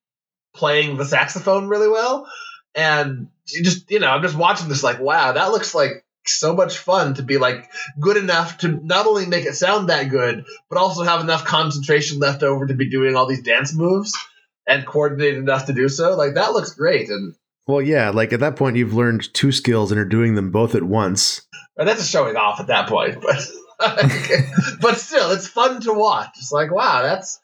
playing 0.55 0.97
the 0.97 1.05
saxophone 1.05 1.67
really 1.67 1.89
well. 1.89 2.27
And 2.73 3.27
you 3.47 3.63
just 3.63 3.91
you 3.91 3.99
know, 3.99 4.07
I'm 4.07 4.21
just 4.21 4.37
watching 4.37 4.69
this 4.69 4.83
like, 4.83 4.99
wow, 4.99 5.33
that 5.33 5.51
looks 5.51 5.75
like 5.75 6.05
so 6.25 6.55
much 6.55 6.77
fun 6.77 7.15
to 7.15 7.23
be 7.23 7.37
like 7.37 7.69
good 7.99 8.15
enough 8.15 8.59
to 8.59 8.69
not 8.69 9.05
only 9.05 9.25
make 9.25 9.45
it 9.45 9.55
sound 9.55 9.89
that 9.89 10.09
good, 10.09 10.45
but 10.69 10.79
also 10.79 11.03
have 11.03 11.19
enough 11.19 11.43
concentration 11.43 12.19
left 12.19 12.43
over 12.43 12.65
to 12.65 12.73
be 12.73 12.89
doing 12.89 13.15
all 13.15 13.25
these 13.25 13.43
dance 13.43 13.73
moves 13.73 14.17
and 14.65 14.85
coordinated 14.85 15.39
enough 15.39 15.65
to 15.65 15.73
do 15.73 15.89
so. 15.89 16.15
Like 16.15 16.35
that 16.35 16.53
looks 16.53 16.73
great, 16.75 17.09
and, 17.09 17.35
Well, 17.67 17.81
yeah, 17.81 18.09
like 18.09 18.33
at 18.33 18.41
that 18.41 18.55
point, 18.55 18.75
you've 18.75 18.93
learned 18.93 19.33
two 19.33 19.51
skills 19.51 19.91
and 19.91 19.99
are 19.99 20.05
doing 20.05 20.35
them 20.35 20.51
both 20.51 20.75
at 20.75 20.83
once. 20.83 21.41
and 21.77 21.87
that's 21.87 22.05
showing 22.07 22.35
off 22.35 22.59
at 22.59 22.67
that 22.67 22.89
point. 22.89 23.21
But 23.21 23.47
but 24.81 24.97
still, 24.97 25.31
it's 25.31 25.47
fun 25.47 25.81
to 25.81 25.93
watch. 25.93 26.29
It's 26.37 26.51
like 26.51 26.71
wow, 26.71 27.01
that's 27.03 27.39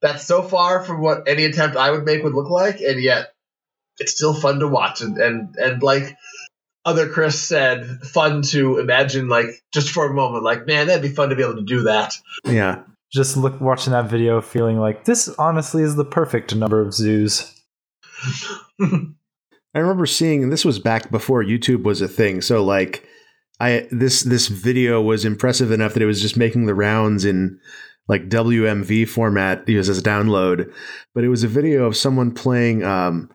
that's 0.00 0.24
so 0.24 0.42
far 0.42 0.82
from 0.84 1.00
what 1.02 1.28
any 1.28 1.44
attempt 1.44 1.76
I 1.76 1.90
would 1.90 2.04
make 2.04 2.22
would 2.22 2.34
look 2.34 2.50
like, 2.50 2.80
and 2.80 3.00
yet 3.02 3.34
it's 3.98 4.14
still 4.14 4.34
fun 4.34 4.60
to 4.60 4.68
watch 4.68 5.00
and 5.00 5.18
and 5.18 5.56
and 5.56 5.82
like 5.82 6.16
other 6.84 7.08
Chris 7.08 7.38
said, 7.40 7.86
fun 8.02 8.42
to 8.42 8.78
imagine 8.78 9.28
like 9.28 9.46
just 9.72 9.90
for 9.90 10.06
a 10.08 10.14
moment, 10.14 10.44
like 10.44 10.66
man, 10.66 10.86
that'd 10.86 11.02
be 11.02 11.14
fun 11.14 11.28
to 11.28 11.36
be 11.36 11.42
able 11.42 11.56
to 11.56 11.62
do 11.62 11.82
that. 11.82 12.16
Yeah. 12.44 12.82
just 13.12 13.36
look 13.36 13.60
watching 13.60 13.92
that 13.92 14.06
video 14.08 14.40
feeling 14.40 14.78
like 14.78 15.04
this 15.04 15.28
honestly 15.30 15.82
is 15.82 15.96
the 15.96 16.04
perfect 16.04 16.54
number 16.54 16.80
of 16.80 16.94
zoos 16.94 17.52
I 19.74 19.78
remember 19.78 20.06
seeing 20.06 20.42
and 20.42 20.52
this 20.52 20.64
was 20.64 20.78
back 20.78 21.10
before 21.10 21.44
YouTube 21.44 21.84
was 21.84 22.00
a 22.00 22.08
thing. 22.08 22.40
So 22.40 22.64
like 22.64 23.06
I 23.60 23.86
this 23.90 24.22
this 24.22 24.48
video 24.48 25.00
was 25.00 25.24
impressive 25.24 25.70
enough 25.70 25.94
that 25.94 26.02
it 26.02 26.06
was 26.06 26.22
just 26.22 26.36
making 26.36 26.66
the 26.66 26.74
rounds 26.74 27.24
in 27.24 27.60
like 28.08 28.28
WMV 28.28 29.08
format 29.08 29.68
used 29.68 29.90
as 29.90 29.98
a 29.98 30.02
download. 30.02 30.72
But 31.14 31.24
it 31.24 31.28
was 31.28 31.44
a 31.44 31.48
video 31.48 31.84
of 31.84 31.96
someone 31.96 32.32
playing 32.32 32.82
um 32.82 33.30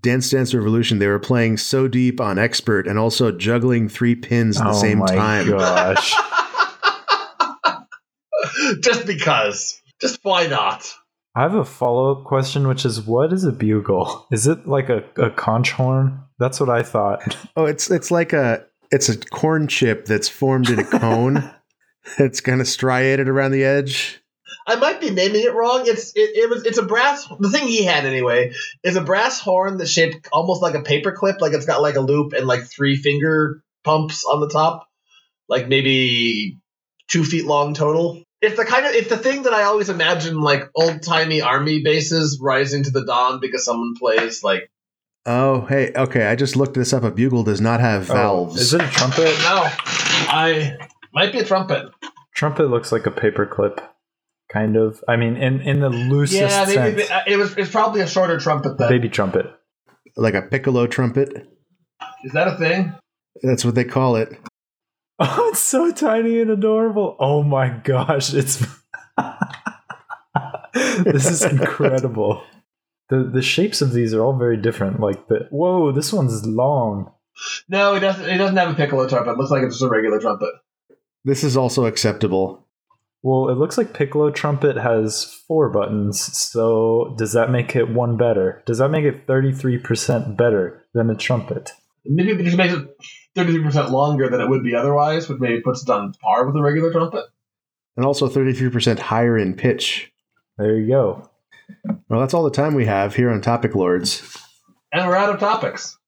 Dance 0.00 0.30
Dance 0.30 0.52
Revolution. 0.52 0.98
They 0.98 1.06
were 1.06 1.18
playing 1.18 1.58
so 1.58 1.88
deep 1.88 2.20
on 2.20 2.38
expert 2.38 2.86
and 2.86 2.98
also 2.98 3.30
juggling 3.30 3.88
three 3.88 4.14
pins 4.14 4.60
at 4.60 4.64
the 4.64 4.70
oh 4.70 4.80
same 4.80 4.98
my 4.98 5.06
time. 5.06 5.48
gosh 5.48 6.14
just 8.82 9.06
because. 9.06 9.80
Just 10.00 10.20
why 10.22 10.46
not? 10.46 10.92
I 11.38 11.42
have 11.42 11.54
a 11.54 11.64
follow-up 11.64 12.24
question 12.24 12.66
which 12.66 12.84
is 12.84 13.00
what 13.00 13.32
is 13.32 13.44
a 13.44 13.52
bugle 13.52 14.26
is 14.30 14.46
it 14.46 14.66
like 14.66 14.88
a, 14.88 15.04
a 15.16 15.30
conch 15.30 15.72
horn 15.72 16.20
that's 16.38 16.60
what 16.60 16.68
i 16.68 16.82
thought 16.82 17.36
Oh, 17.56 17.64
it's 17.64 17.90
it's 17.90 18.10
like 18.10 18.32
a 18.32 18.64
it's 18.90 19.08
a 19.08 19.18
corn 19.18 19.68
chip 19.68 20.04
that's 20.06 20.28
formed 20.28 20.70
in 20.70 20.78
a 20.78 20.84
cone. 20.84 21.50
it's 22.18 22.40
kind 22.40 22.60
of 22.60 22.68
striated 22.68 23.28
around 23.28 23.52
the 23.52 23.64
edge. 23.64 24.20
I 24.66 24.76
might 24.76 25.00
be 25.00 25.10
naming 25.10 25.42
it 25.42 25.54
wrong. 25.54 25.82
It's 25.86 26.12
it, 26.14 26.30
it 26.36 26.50
was 26.50 26.64
it's 26.64 26.78
a 26.78 26.84
brass. 26.84 27.26
The 27.38 27.50
thing 27.50 27.66
he 27.66 27.84
had 27.84 28.06
anyway 28.06 28.52
is 28.82 28.96
a 28.96 29.02
brass 29.02 29.40
horn 29.40 29.78
that's 29.78 29.90
shaped 29.90 30.28
almost 30.32 30.62
like 30.62 30.74
a 30.74 30.82
paperclip. 30.82 31.40
Like 31.40 31.52
it's 31.52 31.66
got 31.66 31.82
like 31.82 31.96
a 31.96 32.00
loop 32.00 32.32
and 32.32 32.46
like 32.46 32.64
three 32.64 32.96
finger 32.96 33.62
pumps 33.84 34.24
on 34.24 34.40
the 34.40 34.48
top, 34.48 34.86
like 35.48 35.68
maybe 35.68 36.58
two 37.08 37.24
feet 37.24 37.44
long 37.44 37.74
total. 37.74 38.22
It's 38.40 38.56
the 38.56 38.64
kind 38.64 38.86
of 38.86 38.92
it's 38.92 39.08
the 39.08 39.16
thing 39.16 39.42
that 39.42 39.52
I 39.52 39.64
always 39.64 39.88
imagine 39.88 40.40
like 40.40 40.70
old 40.74 41.02
timey 41.02 41.40
army 41.40 41.82
bases 41.82 42.38
rising 42.40 42.84
to 42.84 42.90
the 42.90 43.04
dawn 43.04 43.40
because 43.40 43.64
someone 43.64 43.94
plays 43.96 44.42
like 44.42 44.70
Oh, 45.26 45.66
hey, 45.66 45.92
okay. 45.94 46.26
I 46.26 46.36
just 46.36 46.56
looked 46.56 46.72
this 46.72 46.94
up. 46.94 47.02
A 47.02 47.10
bugle 47.10 47.42
does 47.42 47.60
not 47.60 47.80
have 47.80 48.10
oh, 48.10 48.14
valves. 48.14 48.56
Oh, 48.56 48.60
is 48.60 48.74
it 48.74 48.80
a 48.80 48.88
trumpet 48.88 49.24
no, 49.42 49.66
I 49.66 50.76
might 51.12 51.32
be 51.32 51.38
a 51.40 51.44
trumpet. 51.44 51.90
trumpet 52.34 52.70
looks 52.70 52.92
like 52.92 53.06
a 53.06 53.10
paperclip 53.10 53.80
kind 54.50 54.76
of 54.76 55.04
i 55.06 55.14
mean 55.14 55.36
in 55.36 55.60
in 55.60 55.80
the 55.80 55.90
loosest 55.90 56.40
yeah, 56.40 56.64
maybe 56.64 57.02
sense 57.02 57.10
uh, 57.10 57.22
it 57.26 57.36
was. 57.36 57.54
It's 57.58 57.70
probably 57.70 58.00
a 58.00 58.06
shorter 58.06 58.40
trumpet 58.40 58.78
then. 58.78 58.88
baby 58.88 59.10
trumpet 59.10 59.44
like 60.18 60.34
a 60.34 60.42
piccolo 60.42 60.86
trumpet. 60.86 61.48
Is 62.24 62.32
that 62.32 62.48
a 62.48 62.56
thing? 62.56 62.92
That's 63.42 63.64
what 63.64 63.74
they 63.74 63.84
call 63.84 64.16
it. 64.16 64.36
Oh, 65.20 65.48
it's 65.50 65.58
so 65.58 65.90
tiny 65.90 66.40
and 66.40 66.48
adorable. 66.48 67.16
Oh 67.18 67.42
my 67.42 67.70
gosh, 67.70 68.32
it's 68.32 68.64
this 71.04 71.26
is 71.26 71.42
incredible. 71.42 72.44
The 73.08 73.24
the 73.24 73.42
shapes 73.42 73.82
of 73.82 73.92
these 73.92 74.14
are 74.14 74.22
all 74.22 74.38
very 74.38 74.56
different. 74.56 75.00
Like 75.00 75.26
the 75.26 75.48
whoa, 75.50 75.90
this 75.90 76.12
one's 76.12 76.46
long. 76.46 77.12
No, 77.68 77.94
it 77.94 78.00
doesn't. 78.00 78.28
It 78.28 78.38
doesn't 78.38 78.56
have 78.56 78.70
a 78.70 78.74
piccolo 78.74 79.08
trumpet. 79.08 79.32
It 79.32 79.38
looks 79.38 79.50
like 79.50 79.64
it's 79.64 79.74
just 79.74 79.82
a 79.82 79.88
regular 79.88 80.20
trumpet. 80.20 80.50
This 81.24 81.42
is 81.42 81.56
also 81.56 81.86
acceptable. 81.86 82.66
Well, 83.22 83.48
it 83.48 83.58
looks 83.58 83.76
like 83.76 83.94
piccolo 83.94 84.30
trumpet 84.30 84.76
has 84.76 85.24
four 85.48 85.68
buttons. 85.68 86.20
So 86.20 87.16
does 87.18 87.32
that 87.32 87.50
make 87.50 87.74
it 87.74 87.90
one 87.90 88.16
better? 88.16 88.62
Does 88.66 88.78
that 88.78 88.90
make 88.90 89.04
it 89.04 89.26
thirty 89.26 89.52
three 89.52 89.78
percent 89.78 90.36
better 90.36 90.86
than 90.94 91.10
a 91.10 91.16
trumpet? 91.16 91.72
Maybe 92.04 92.30
it 92.32 92.44
just 92.44 92.56
makes 92.56 92.74
it 92.74 92.88
thirty-three 93.34 93.62
percent 93.62 93.90
longer 93.90 94.28
than 94.28 94.40
it 94.40 94.48
would 94.48 94.62
be 94.62 94.74
otherwise, 94.74 95.28
which 95.28 95.38
maybe 95.40 95.60
puts 95.60 95.82
it 95.82 95.90
on 95.90 96.12
par 96.14 96.46
with 96.46 96.56
a 96.56 96.62
regular 96.62 96.90
trumpet. 96.92 97.24
And 97.96 98.06
also 98.06 98.28
33% 98.28 99.00
higher 99.00 99.36
in 99.36 99.54
pitch. 99.54 100.12
There 100.56 100.76
you 100.78 100.86
go. 100.86 101.28
Well, 102.08 102.20
that's 102.20 102.32
all 102.32 102.44
the 102.44 102.50
time 102.50 102.74
we 102.74 102.86
have 102.86 103.16
here 103.16 103.28
on 103.28 103.40
Topic 103.40 103.74
Lords. 103.74 104.36
And 104.92 105.08
we're 105.08 105.16
out 105.16 105.34
of 105.34 105.40
topics. 105.40 105.98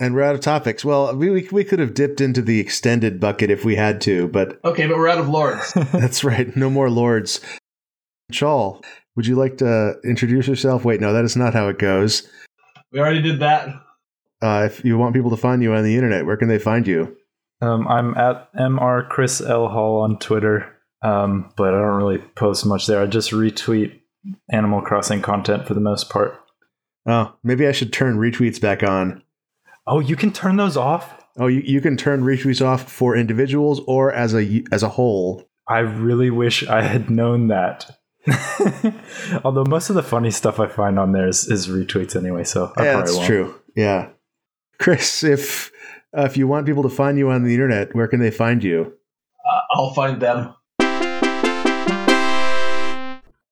And 0.00 0.14
we're 0.14 0.22
out 0.24 0.34
of 0.34 0.40
topics. 0.40 0.84
Well, 0.84 1.14
we, 1.14 1.30
we, 1.30 1.48
we 1.52 1.62
could 1.64 1.78
have 1.78 1.94
dipped 1.94 2.20
into 2.20 2.42
the 2.42 2.58
extended 2.58 3.20
bucket 3.20 3.50
if 3.50 3.64
we 3.64 3.76
had 3.76 4.00
to, 4.02 4.26
but 4.28 4.58
Okay, 4.64 4.86
but 4.88 4.96
we're 4.96 5.08
out 5.08 5.18
of 5.18 5.28
lords. 5.28 5.72
that's 5.92 6.24
right. 6.24 6.56
No 6.56 6.68
more 6.70 6.90
Lords. 6.90 7.40
Shawl, 8.32 8.82
would 9.14 9.26
you 9.26 9.36
like 9.36 9.58
to 9.58 9.94
introduce 10.04 10.48
yourself? 10.48 10.84
Wait, 10.84 11.00
no, 11.00 11.12
that 11.12 11.24
is 11.24 11.36
not 11.36 11.54
how 11.54 11.68
it 11.68 11.78
goes. 11.78 12.28
we 12.92 12.98
already 12.98 13.22
did 13.22 13.38
that. 13.40 13.68
Uh, 14.40 14.62
if 14.66 14.84
you 14.84 14.96
want 14.96 15.14
people 15.14 15.30
to 15.30 15.36
find 15.36 15.62
you 15.62 15.74
on 15.74 15.84
the 15.84 15.96
internet, 15.96 16.26
where 16.26 16.36
can 16.36 16.48
they 16.48 16.58
find 16.58 16.86
you? 16.86 17.16
Um, 17.60 17.88
I'm 17.88 18.16
at 18.16 18.52
mr 18.54 19.08
chris 19.08 19.40
l 19.40 19.68
hall 19.68 20.02
on 20.02 20.18
Twitter, 20.18 20.76
um, 21.02 21.52
but 21.56 21.74
I 21.74 21.78
don't 21.78 21.96
really 21.96 22.18
post 22.18 22.64
much 22.64 22.86
there. 22.86 23.02
I 23.02 23.06
just 23.06 23.32
retweet 23.32 23.98
Animal 24.50 24.82
Crossing 24.82 25.22
content 25.22 25.66
for 25.66 25.74
the 25.74 25.80
most 25.80 26.08
part. 26.08 26.40
Oh, 27.06 27.34
maybe 27.42 27.66
I 27.66 27.72
should 27.72 27.92
turn 27.92 28.18
retweets 28.18 28.60
back 28.60 28.82
on. 28.82 29.22
Oh, 29.86 30.00
you 30.00 30.14
can 30.14 30.32
turn 30.32 30.56
those 30.56 30.76
off. 30.76 31.14
Oh, 31.38 31.46
you, 31.46 31.60
you 31.60 31.80
can 31.80 31.96
turn 31.96 32.22
retweets 32.22 32.64
off 32.64 32.90
for 32.90 33.16
individuals 33.16 33.80
or 33.86 34.12
as 34.12 34.34
a 34.34 34.62
as 34.70 34.82
a 34.82 34.88
whole. 34.90 35.48
I 35.66 35.80
really 35.80 36.30
wish 36.30 36.66
I 36.66 36.82
had 36.82 37.10
known 37.10 37.48
that. 37.48 37.98
Although 39.44 39.64
most 39.64 39.90
of 39.90 39.96
the 39.96 40.02
funny 40.02 40.30
stuff 40.30 40.60
I 40.60 40.66
find 40.66 40.98
on 40.98 41.12
there 41.12 41.28
is, 41.28 41.46
is 41.48 41.68
retweets 41.68 42.16
anyway, 42.16 42.44
so 42.44 42.72
I 42.76 42.84
yeah, 42.84 42.96
that's 42.96 43.14
won't. 43.14 43.26
true. 43.26 43.54
Yeah, 43.74 44.10
Chris, 44.78 45.24
if 45.24 45.72
uh, 46.16 46.22
if 46.22 46.36
you 46.36 46.46
want 46.46 46.66
people 46.66 46.82
to 46.82 46.88
find 46.88 47.18
you 47.18 47.30
on 47.30 47.44
the 47.44 47.52
internet, 47.52 47.94
where 47.94 48.08
can 48.08 48.20
they 48.20 48.30
find 48.30 48.62
you? 48.62 48.92
Uh, 49.46 49.60
I'll 49.72 49.92
find 49.92 50.20
them. 50.20 50.54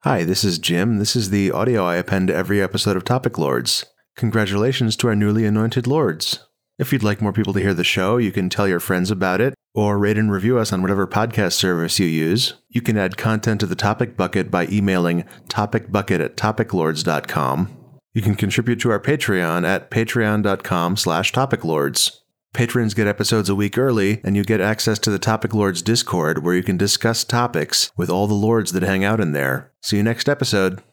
Hi, 0.05 0.23
this 0.24 0.44
is 0.44 0.59
Jim. 0.59 0.98
This 0.98 1.16
is 1.16 1.31
the 1.31 1.51
audio 1.51 1.85
I 1.85 1.97
append 1.97 2.28
to 2.28 2.35
every 2.35 2.62
episode 2.62 2.97
of 2.97 3.05
Topic 3.05 3.39
Lords. 3.39 3.85
Congratulations 4.16 4.97
to 4.97 5.09
our 5.09 5.16
newly 5.16 5.44
anointed 5.44 5.86
lords. 5.86 6.47
If 6.78 6.93
you'd 6.93 7.03
like 7.03 7.20
more 7.20 7.32
people 7.32 7.53
to 7.55 7.61
hear 7.61 7.74
the 7.74 7.85
show, 7.85 8.16
you 8.16 8.31
can 8.31 8.48
tell 8.48 8.69
your 8.69 8.81
friends 8.81 9.11
about 9.11 9.40
it 9.40 9.55
or 9.74 9.98
rate 9.98 10.16
and 10.16 10.31
review 10.31 10.59
us 10.59 10.73
on 10.73 10.81
whatever 10.81 11.07
podcast 11.07 11.53
service 11.55 11.98
you 11.98 12.07
use. 12.07 12.55
You 12.69 12.82
can 12.82 12.97
add 12.97 13.16
content 13.16 13.61
to 13.61 13.66
the 13.66 13.74
topic 13.74 14.16
bucket 14.16 14.51
by 14.51 14.69
emailing 14.69 15.24
topicbucket 15.48 16.20
at 16.24 16.36
topiclords.com. 16.36 17.76
You 18.16 18.22
can 18.22 18.34
contribute 18.34 18.80
to 18.80 18.90
our 18.90 18.98
Patreon 18.98 19.68
at 19.68 19.90
patreon.com 19.90 20.97
slash 20.97 21.32
topiclords. 21.34 22.20
Patrons 22.55 22.94
get 22.94 23.06
episodes 23.06 23.51
a 23.51 23.55
week 23.55 23.76
early, 23.76 24.22
and 24.24 24.34
you 24.34 24.43
get 24.43 24.59
access 24.59 24.98
to 25.01 25.10
the 25.10 25.18
Topic 25.18 25.52
Lords 25.52 25.82
Discord 25.82 26.43
where 26.43 26.55
you 26.55 26.62
can 26.62 26.78
discuss 26.78 27.24
topics 27.24 27.93
with 27.94 28.09
all 28.09 28.26
the 28.26 28.32
lords 28.32 28.72
that 28.72 28.82
hang 28.82 29.05
out 29.05 29.20
in 29.20 29.32
there. 29.32 29.70
See 29.82 29.98
you 29.98 30.02
next 30.02 30.30
episode. 30.30 30.80